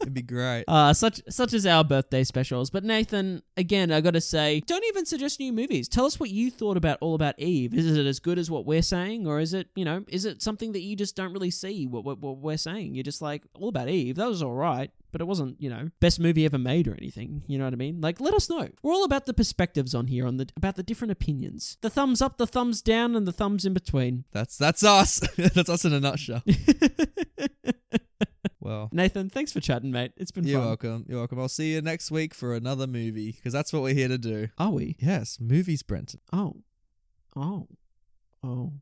It'd 0.00 0.12
be 0.14 0.22
great. 0.22 0.64
Uh, 0.72 0.92
such 0.94 1.20
such 1.28 1.52
as 1.52 1.66
our 1.66 1.84
birthday 1.84 2.24
specials. 2.24 2.70
But 2.70 2.82
Nathan, 2.82 3.42
again, 3.56 3.92
I 3.92 4.00
gotta 4.00 4.20
say, 4.20 4.60
don't 4.66 4.84
even 4.86 5.04
suggest 5.06 5.38
new 5.38 5.52
movies. 5.52 5.86
Tell 5.88 6.06
us 6.06 6.18
what 6.18 6.30
you 6.30 6.50
thought 6.50 6.76
about 6.76 6.98
All 7.00 7.14
About 7.14 7.38
Eve. 7.38 7.74
Is 7.74 7.96
it 7.96 8.06
as 8.06 8.18
good 8.18 8.38
as 8.38 8.50
what 8.50 8.64
we're 8.64 8.82
saying, 8.82 9.26
or 9.26 9.38
is 9.38 9.54
it, 9.54 9.68
you 9.76 9.84
know, 9.84 10.04
is 10.08 10.24
it 10.24 10.40
something 10.42 10.72
that 10.72 10.80
you 10.80 10.96
just 10.96 11.14
don't 11.14 11.32
really 11.32 11.50
see 11.50 11.86
what 11.86 12.04
what, 12.04 12.18
what 12.18 12.38
we're 12.38 12.56
saying? 12.56 12.94
You're 12.94 13.04
just 13.04 13.20
like 13.22 13.42
All 13.54 13.68
About 13.68 13.88
Eve. 13.88 14.16
That 14.16 14.28
was 14.28 14.42
all 14.42 14.52
right. 14.54 14.90
But 15.12 15.20
it 15.20 15.26
wasn't, 15.26 15.60
you 15.60 15.68
know, 15.68 15.90
best 16.00 16.18
movie 16.18 16.46
ever 16.46 16.58
made 16.58 16.88
or 16.88 16.94
anything. 16.94 17.42
You 17.46 17.58
know 17.58 17.64
what 17.64 17.74
I 17.74 17.76
mean? 17.76 18.00
Like, 18.00 18.18
let 18.18 18.32
us 18.32 18.48
know. 18.48 18.68
We're 18.82 18.94
all 18.94 19.04
about 19.04 19.26
the 19.26 19.34
perspectives 19.34 19.94
on 19.94 20.06
here, 20.06 20.26
on 20.26 20.38
the 20.38 20.48
about 20.56 20.76
the 20.76 20.82
different 20.82 21.12
opinions. 21.12 21.76
The 21.82 21.90
thumbs 21.90 22.22
up, 22.22 22.38
the 22.38 22.46
thumbs 22.46 22.80
down, 22.80 23.14
and 23.14 23.28
the 23.28 23.32
thumbs 23.32 23.66
in 23.66 23.74
between. 23.74 24.24
That's 24.32 24.56
that's 24.56 24.82
us. 24.82 25.20
that's 25.36 25.68
us 25.68 25.84
in 25.84 25.92
a 25.92 26.00
nutshell. 26.00 26.42
well, 28.60 28.88
Nathan, 28.90 29.28
thanks 29.28 29.52
for 29.52 29.60
chatting, 29.60 29.92
mate. 29.92 30.12
It's 30.16 30.30
been 30.30 30.44
you're 30.44 30.60
fun. 30.60 30.68
welcome. 30.68 31.04
You're 31.06 31.18
welcome. 31.18 31.38
I'll 31.38 31.48
see 31.48 31.74
you 31.74 31.82
next 31.82 32.10
week 32.10 32.34
for 32.34 32.54
another 32.54 32.86
movie 32.86 33.32
because 33.32 33.52
that's 33.52 33.72
what 33.72 33.82
we're 33.82 33.94
here 33.94 34.08
to 34.08 34.18
do. 34.18 34.48
Are 34.56 34.70
we? 34.70 34.96
Yes, 34.98 35.38
movies, 35.40 35.82
Brenton. 35.82 36.20
Oh. 36.32 36.56
Oh. 37.36 37.68
Oh. 38.42 38.72